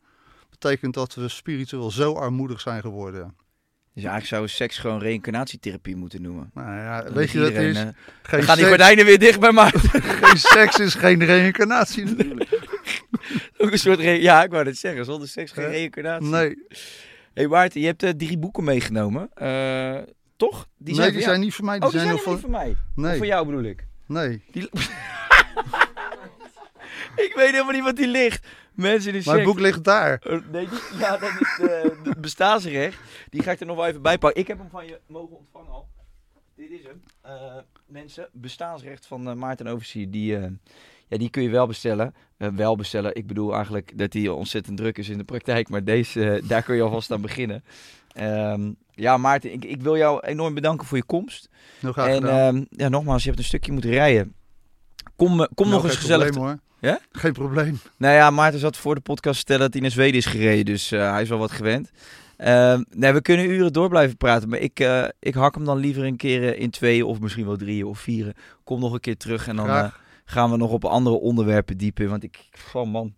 betekent 0.50 0.94
dat 0.94 1.14
we 1.14 1.28
spiritueel 1.28 1.90
zo 1.90 2.12
armoedig 2.14 2.60
zijn 2.60 2.80
geworden. 2.80 3.34
Dus 3.94 4.06
eigenlijk 4.06 4.26
zou 4.26 4.48
seks 4.58 4.78
gewoon 4.78 4.98
reïncarnatietherapie 5.00 5.96
moeten 5.96 6.22
noemen. 6.22 6.50
Nou 6.54 6.68
ja, 6.76 7.04
weet 7.12 7.30
je, 7.30 7.38
dat 7.38 7.50
is. 7.52 7.76
eh, 7.76 7.86
geen, 8.22 8.42
gaan 8.42 8.56
die 8.56 8.66
gordijnen 8.66 9.04
weer 9.04 9.18
dicht 9.18 9.40
bij 9.40 9.52
Maarten. 9.52 9.80
geen 10.22 10.36
seks 10.38 10.78
is 10.78 10.94
geen 10.94 11.24
reïncarnatie 11.24 12.04
natuurlijk. 12.04 12.58
Ook 13.58 13.70
een 13.72 13.78
soort 13.78 13.98
re- 13.98 14.10
ja, 14.10 14.42
ik 14.44 14.50
wou 14.50 14.66
het 14.66 14.78
zeggen. 14.78 15.04
Zonder 15.04 15.28
seks 15.28 15.52
geen 15.52 15.68
reïncarnatie. 15.70 16.28
Nee, 16.28 16.56
hey 17.34 17.48
Maarten, 17.48 17.80
je 17.80 17.86
hebt 17.86 18.18
drie 18.18 18.38
boeken 18.38 18.64
meegenomen. 18.64 19.28
Toch? 20.38 20.68
Die 20.76 20.94
nee, 20.94 20.94
zijn, 20.94 21.12
die 21.12 21.20
van 21.22 21.30
zijn 21.30 21.40
niet 21.40 21.54
voor 21.54 21.64
mij. 21.64 21.78
Die 21.78 21.86
Oh, 21.86 21.92
die 21.92 22.00
zijn, 22.00 22.18
van. 22.18 22.32
niet 22.32 22.40
voor 22.40 22.50
mij. 22.50 22.70
Of 22.70 22.76
voor 22.94 23.02
Nee, 23.02 23.26
jou 23.26 23.46
bedoel 23.46 23.62
ik. 23.62 23.86
nee. 24.06 24.42
Die... 24.50 24.62
ik 27.26 27.32
weet 27.36 27.50
helemaal 27.50 27.72
niet 27.72 27.82
wat 27.82 27.96
die 27.96 28.08
ligt. 28.08 28.46
Mensen 28.74 29.12
die 29.12 29.30
het 29.30 29.42
boek 29.44 29.58
ligt 29.58 29.84
daar. 29.84 30.18
Eh, 30.18 30.38
nee, 30.50 30.68
die, 30.68 30.78
ja, 30.98 31.16
dat 31.16 31.30
is 31.30 31.56
de, 31.56 32.14
bestaansrecht. 32.18 32.98
Die 33.30 33.42
ga 33.42 33.50
ik 33.50 33.60
er 33.60 33.66
nog 33.66 33.76
wel 33.76 33.86
even 33.86 34.02
bij 34.02 34.18
pakken. 34.18 34.40
Ik 34.40 34.46
heb 34.48 34.58
hem 34.58 34.70
van 34.70 34.86
je 34.86 35.00
mogen 35.06 35.36
ontvangen 35.36 35.70
al. 35.70 35.88
Dit 36.54 36.70
is 36.70 36.82
hem. 36.82 37.02
Eh, 37.20 37.56
mensen, 37.86 38.28
bestaansrecht 38.32 39.06
van 39.06 39.28
eh, 39.28 39.34
Maarten 39.34 39.66
Oversier, 39.66 40.10
die, 40.10 40.38
ja, 41.08 41.16
die 41.16 41.30
kun 41.30 41.42
je 41.42 41.48
wel 41.48 41.66
bestellen. 41.66 42.14
Wel 42.36 42.76
bestellen. 42.76 43.14
Ik 43.14 43.26
bedoel 43.26 43.54
eigenlijk 43.54 43.98
dat 43.98 44.12
die 44.12 44.32
ontzettend 44.32 44.76
druk 44.76 44.98
is 44.98 45.08
in 45.08 45.18
de 45.18 45.24
praktijk. 45.24 45.68
Maar 45.68 45.84
deze, 45.84 46.42
daar 46.44 46.62
kun 46.62 46.76
je 46.76 46.82
alvast 46.82 47.10
aan 47.10 47.20
beginnen. 47.20 47.64
Ehm, 48.12 48.72
ja, 48.98 49.16
Maarten, 49.16 49.52
ik, 49.52 49.64
ik 49.64 49.82
wil 49.82 49.96
jou 49.96 50.20
enorm 50.26 50.54
bedanken 50.54 50.86
voor 50.86 50.96
je 50.96 51.04
komst. 51.04 51.48
Graag 51.80 52.06
en 52.06 52.28
ehm, 52.28 52.64
ja, 52.70 52.88
nogmaals, 52.88 53.22
je 53.22 53.28
hebt 53.28 53.40
een 53.40 53.46
stukje 53.46 53.72
moeten 53.72 53.90
rijden. 53.90 54.34
Kom, 55.16 55.40
eh, 55.40 55.46
kom 55.54 55.68
Nou, 55.68 55.70
nog 55.70 55.84
eens 55.84 55.92
geen 55.92 56.00
gezellig. 56.00 56.30
Probleem, 56.30 56.48
hoor. 56.48 56.58
Ja? 56.80 57.00
Geen 57.12 57.32
probleem. 57.32 57.80
Nou 57.96 58.14
ja, 58.14 58.30
Maarten 58.30 58.60
zat 58.60 58.76
voor 58.76 58.94
de 58.94 59.00
podcast 59.00 59.34
te 59.34 59.38
vertellen 59.38 59.62
dat 59.62 59.72
hij 59.72 59.82
naar 59.82 59.90
Zweden 59.90 60.16
is 60.16 60.26
gereden. 60.26 60.64
Dus 60.64 60.92
eh, 60.92 61.10
hij 61.10 61.22
is 61.22 61.28
wel 61.28 61.38
wat 61.38 61.50
gewend. 61.50 61.90
Ehm, 62.36 62.82
nee, 62.90 63.12
we 63.12 63.20
kunnen 63.20 63.50
uren 63.50 63.72
door 63.72 63.88
blijven 63.88 64.16
praten. 64.16 64.48
Maar 64.48 64.58
ik, 64.58 64.80
eh, 64.80 65.04
ik 65.20 65.34
hak 65.34 65.54
hem 65.54 65.64
dan 65.64 65.78
liever 65.78 66.04
een 66.04 66.16
keer 66.16 66.58
in 66.58 66.70
twee 66.70 67.06
of 67.06 67.20
misschien 67.20 67.46
wel 67.46 67.56
drieën 67.56 67.86
of 67.86 67.98
vieren. 67.98 68.34
Kom 68.64 68.80
nog 68.80 68.92
een 68.92 69.00
keer 69.00 69.16
terug 69.16 69.48
en 69.48 69.56
dan 69.56 69.92
gaan 70.24 70.50
we 70.50 70.56
nog 70.56 70.70
op 70.70 70.84
andere 70.84 71.16
onderwerpen 71.16 71.76
diepen. 71.76 72.08
Want 72.08 72.22
ik, 72.22 72.48
van 72.50 72.88
man, 72.88 73.14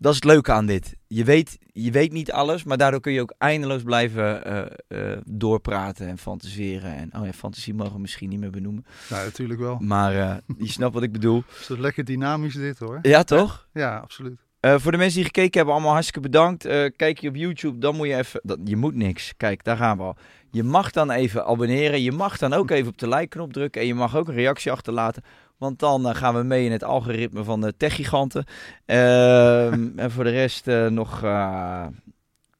dat 0.00 0.12
is 0.12 0.16
het 0.16 0.24
leuke 0.24 0.52
aan 0.52 0.66
dit. 0.66 0.96
Je 1.06 1.24
weet, 1.24 1.58
je 1.72 1.90
weet 1.90 2.12
niet 2.12 2.32
alles, 2.32 2.64
maar 2.64 2.76
daardoor 2.76 3.00
kun 3.00 3.12
je 3.12 3.20
ook 3.20 3.34
eindeloos 3.38 3.82
blijven 3.82 4.44
eh, 4.44 4.66
eh, 4.88 5.18
doorpraten 5.24 6.08
en 6.08 6.18
fantaseren. 6.18 6.96
En 6.96 7.10
oh 7.16 7.24
ja, 7.24 7.32
fantasie 7.32 7.74
mogen 7.74 7.94
we 7.94 8.00
misschien 8.00 8.28
niet 8.28 8.40
meer 8.40 8.50
benoemen. 8.50 8.84
Nou, 9.10 9.24
natuurlijk 9.24 9.60
wel. 9.60 9.78
Maar 9.78 10.14
eh, 10.14 10.36
je 10.58 10.68
snapt 10.68 10.94
wat 10.94 11.02
ik 11.02 11.12
bedoel. 11.12 11.42
Het 11.58 11.70
is 11.70 11.78
lekker 11.78 12.04
dynamisch 12.04 12.54
dit 12.54 12.78
hoor. 12.78 12.98
Ja, 13.02 13.22
toch? 13.22 13.68
Ja, 13.72 13.98
absoluut. 13.98 14.38
Voor 14.60 14.92
de 14.92 14.98
mensen 14.98 15.16
die 15.16 15.24
gekeken 15.24 15.56
hebben, 15.56 15.74
allemaal 15.74 15.92
hartstikke 15.92 16.20
bedankt. 16.20 16.62
Kijk 16.96 17.18
je 17.18 17.28
op 17.28 17.36
YouTube, 17.36 17.78
dan 17.78 17.96
moet 17.96 18.06
je 18.06 18.16
even... 18.16 18.40
Dat, 18.42 18.58
je 18.64 18.76
moet 18.76 18.94
niks. 18.94 19.32
Kijk, 19.36 19.64
daar 19.64 19.76
gaan 19.76 19.96
we 19.96 20.02
al. 20.02 20.16
Je 20.50 20.62
mag 20.62 20.90
dan 20.90 21.10
even 21.10 21.46
abonneren. 21.46 22.02
Je 22.02 22.12
mag 22.12 22.38
dan 22.38 22.52
ook 22.52 22.70
even 22.70 22.90
op 22.90 22.98
de 22.98 23.08
like-knop 23.08 23.52
drukken. 23.52 23.80
En 23.80 23.86
je 23.86 23.94
mag 23.94 24.16
ook 24.16 24.28
een 24.28 24.34
reactie 24.34 24.72
achterlaten. 24.72 25.22
Want 25.60 25.78
dan 25.78 26.08
eh, 26.08 26.14
gaan 26.14 26.34
we 26.34 26.42
mee 26.42 26.64
in 26.64 26.72
het 26.72 26.84
algoritme 26.84 27.44
van 27.44 27.60
de 27.60 27.74
techgiganten. 27.76 28.44
Ehm, 28.86 29.88
en 29.96 30.10
voor 30.10 30.24
de 30.24 30.30
rest 30.30 30.68
eh, 30.68 30.86
nog... 30.86 31.22
eh, 31.22 31.86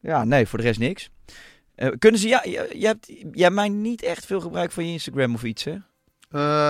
ja, 0.00 0.24
nee, 0.24 0.46
voor 0.46 0.58
de 0.58 0.64
rest 0.64 0.78
niks. 0.78 1.10
Kunnen 1.98 2.20
ze... 2.20 2.28
Ja, 2.28 2.42
je, 2.44 2.70
je 2.78 2.86
hebt, 2.86 3.12
jij 3.32 3.50
maakt 3.50 3.72
niet 3.72 4.02
echt 4.02 4.26
veel 4.26 4.40
gebruik 4.40 4.72
van 4.72 4.86
je 4.86 4.92
Instagram 4.92 5.34
of 5.34 5.42
iets, 5.42 5.64
hè? 5.64 5.74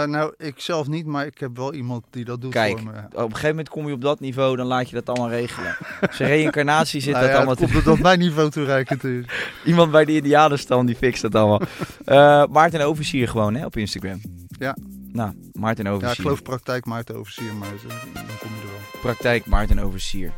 Nou, 0.07 0.35
ik 0.37 0.61
zelf 0.61 0.89
niet, 0.89 1.07
maar 1.07 1.27
ik 1.27 1.39
heb 1.39 1.57
wel 1.57 1.75
iemand 1.75 2.05
die 2.11 2.25
dat 2.25 2.41
doet 2.41 2.53
Kijk, 2.53 2.79
voor 2.79 2.91
me. 2.91 2.99
op 3.07 3.15
een 3.15 3.23
gegeven 3.23 3.49
moment 3.49 3.69
kom 3.69 3.87
je 3.87 3.93
op 3.93 4.01
dat 4.01 4.21
niveau, 4.21 4.57
dan 4.57 4.67
laat 4.67 4.89
je 4.89 4.95
dat 4.95 5.09
allemaal 5.09 5.31
regelen. 5.31 5.77
Zijn 6.17 6.29
reïncarnatie 6.29 7.01
zit 7.01 7.13
Nou 7.13 7.25
dat 7.25 7.33
ja, 7.33 7.37
allemaal 7.39 7.57
het 7.61 7.73
komt 7.73 7.85
dat 7.85 7.99
mijn 7.99 8.19
niveau 8.19 8.51
toereikend 8.51 9.05
is. 9.05 9.25
Iemand 9.65 9.91
bij 9.91 10.05
de 10.05 10.15
Indianenstam 10.15 10.87
die 10.87 10.97
fixt 10.97 11.23
dat 11.23 11.35
allemaal. 11.35 11.61
Eh 12.05 12.47
Maarten 12.47 12.81
Oversier 12.81 13.29
gewoon 13.29 13.55
hè, 13.55 13.65
op 13.65 13.77
Instagram. 13.77 14.21
Ja. 14.59 14.77
Nou, 15.13 15.33
Maarten 15.53 15.85
Ja, 15.85 15.91
Oversier. 15.91 16.15
ik 16.17 16.21
geloof 16.21 16.43
praktijk 16.43 16.85
Maarten 16.85 17.17
Oversier, 17.17 17.53
maar 17.55 17.69
dan 18.13 18.25
kom 18.39 18.49
je 18.55 18.61
er 18.63 18.67
wel. 18.67 19.01
Praktijk 19.01 19.47
Maarten 19.47 19.79
Oversier. 19.79 20.33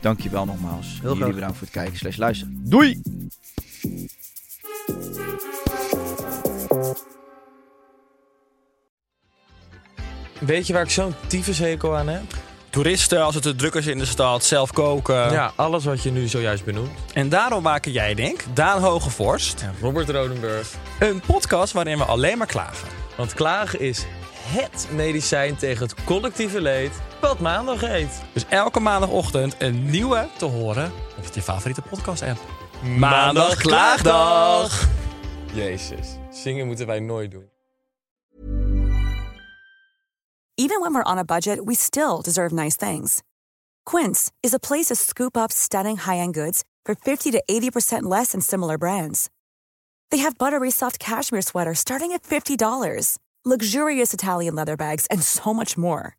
Dankjewel 0.00 0.44
nogmaals. 0.44 0.98
Heel 1.02 1.16
Jullie 1.16 1.34
bedankt 1.34 1.56
voor 1.56 1.66
het 1.66 1.76
kijken 1.76 1.96
slash 1.96 2.16
luisteren. 2.16 2.60
Doei! 2.64 3.00
Weet 10.40 10.66
je 10.66 10.72
waar 10.72 10.82
ik 10.82 10.90
zo'n 10.90 11.14
tyfushekel 11.26 11.96
aan 11.96 12.08
heb? 12.08 12.22
Toeristen, 12.70 13.22
als 13.24 13.34
het 13.34 13.42
te 13.42 13.54
druk 13.54 13.74
is 13.74 13.86
in 13.86 13.98
de 13.98 14.04
stad, 14.04 14.44
zelf 14.44 14.72
koken. 14.72 15.30
Ja, 15.32 15.52
alles 15.56 15.84
wat 15.84 16.02
je 16.02 16.10
nu 16.10 16.26
zojuist 16.26 16.64
benoemt. 16.64 16.90
En 17.14 17.28
daarom 17.28 17.62
maken 17.62 17.92
jij, 17.92 18.14
denk 18.14 18.44
Daan 18.54 18.82
Hogevorst, 18.82 19.60
En 19.60 19.74
Robert 19.80 20.08
Rodenburg. 20.08 20.74
een 20.98 21.20
podcast 21.26 21.72
waarin 21.72 21.98
we 21.98 22.04
alleen 22.04 22.38
maar 22.38 22.46
klagen. 22.46 22.88
Want 23.16 23.34
klagen 23.34 23.80
is 23.80 24.06
HET 24.32 24.88
medicijn 24.92 25.56
tegen 25.56 25.86
het 25.86 26.04
collectieve 26.04 26.60
leed 26.60 26.92
wat 27.20 27.38
maandag 27.38 27.80
heet. 27.80 28.22
Dus 28.32 28.44
elke 28.48 28.80
maandagochtend 28.80 29.54
een 29.58 29.90
nieuwe 29.90 30.28
te 30.36 30.44
horen 30.44 30.92
op 31.18 31.34
je 31.34 31.42
favoriete 31.42 31.82
podcast-app. 31.82 32.40
Maandag 32.98 33.56
Klaagdag! 33.56 34.88
Jezus, 35.52 36.08
zingen 36.30 36.66
moeten 36.66 36.86
wij 36.86 37.00
nooit 37.00 37.30
doen. 37.30 37.50
Even 40.54 40.80
when 40.80 40.92
we're 40.92 41.10
on 41.10 41.18
a 41.18 41.24
budget, 41.24 41.60
we 41.64 41.74
still 41.74 42.20
deserve 42.22 42.54
nice 42.54 42.76
things. 42.76 43.22
Quince 43.82 44.30
is 44.40 44.52
a 44.54 44.58
place 44.58 44.86
to 44.86 44.94
scoop 44.94 45.36
up 45.36 45.50
stunning 45.50 45.98
high-end 45.98 46.34
goods 46.34 46.62
for 46.82 46.94
50 47.02 47.30
to 47.30 47.42
80% 47.46 48.08
less 48.08 48.30
than 48.30 48.40
similar 48.40 48.78
brands. 48.78 49.28
They 50.10 50.18
have 50.18 50.38
buttery 50.38 50.70
soft 50.70 50.98
cashmere 50.98 51.42
sweaters 51.42 51.78
starting 51.80 52.12
at 52.12 52.22
$50, 52.22 53.18
luxurious 53.44 54.14
Italian 54.14 54.54
leather 54.54 54.76
bags, 54.76 55.06
and 55.10 55.22
so 55.22 55.52
much 55.52 55.76
more. 55.76 56.16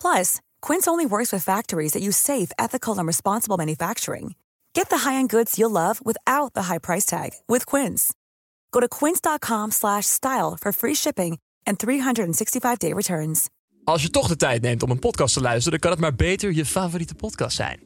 Plus, 0.00 0.40
Quince 0.62 0.86
only 0.86 1.06
works 1.06 1.32
with 1.32 1.44
factories 1.44 1.92
that 1.92 2.02
use 2.02 2.16
safe, 2.16 2.52
ethical, 2.58 2.96
and 2.98 3.06
responsible 3.06 3.56
manufacturing. 3.56 4.34
Get 4.74 4.90
the 4.90 4.98
high-end 4.98 5.30
goods 5.30 5.58
you'll 5.58 5.70
love 5.70 6.00
without 6.04 6.52
the 6.52 6.64
high 6.64 6.78
price 6.78 7.06
tag 7.06 7.30
with 7.48 7.64
Quince. 7.64 8.12
Go 8.72 8.80
to 8.80 8.88
quince.com 8.88 9.70
slash 9.70 10.04
style 10.06 10.56
for 10.60 10.72
free 10.72 10.94
shipping 10.94 11.38
and 11.66 11.78
365-day 11.78 12.92
returns. 12.92 13.48
Als 13.84 14.02
je 14.02 14.10
toch 14.10 14.28
de 14.28 14.36
tijd 14.36 14.62
neemt 14.62 14.82
om 14.82 14.90
een 14.90 14.98
podcast 14.98 15.34
te 15.34 15.40
luisteren, 15.40 15.70
dan 15.70 15.80
kan 15.80 15.90
het 15.90 16.00
maar 16.00 16.14
beter 16.28 16.52
je 16.52 16.66
favoriete 16.66 17.14
podcast 17.14 17.56
zijn. 17.56 17.85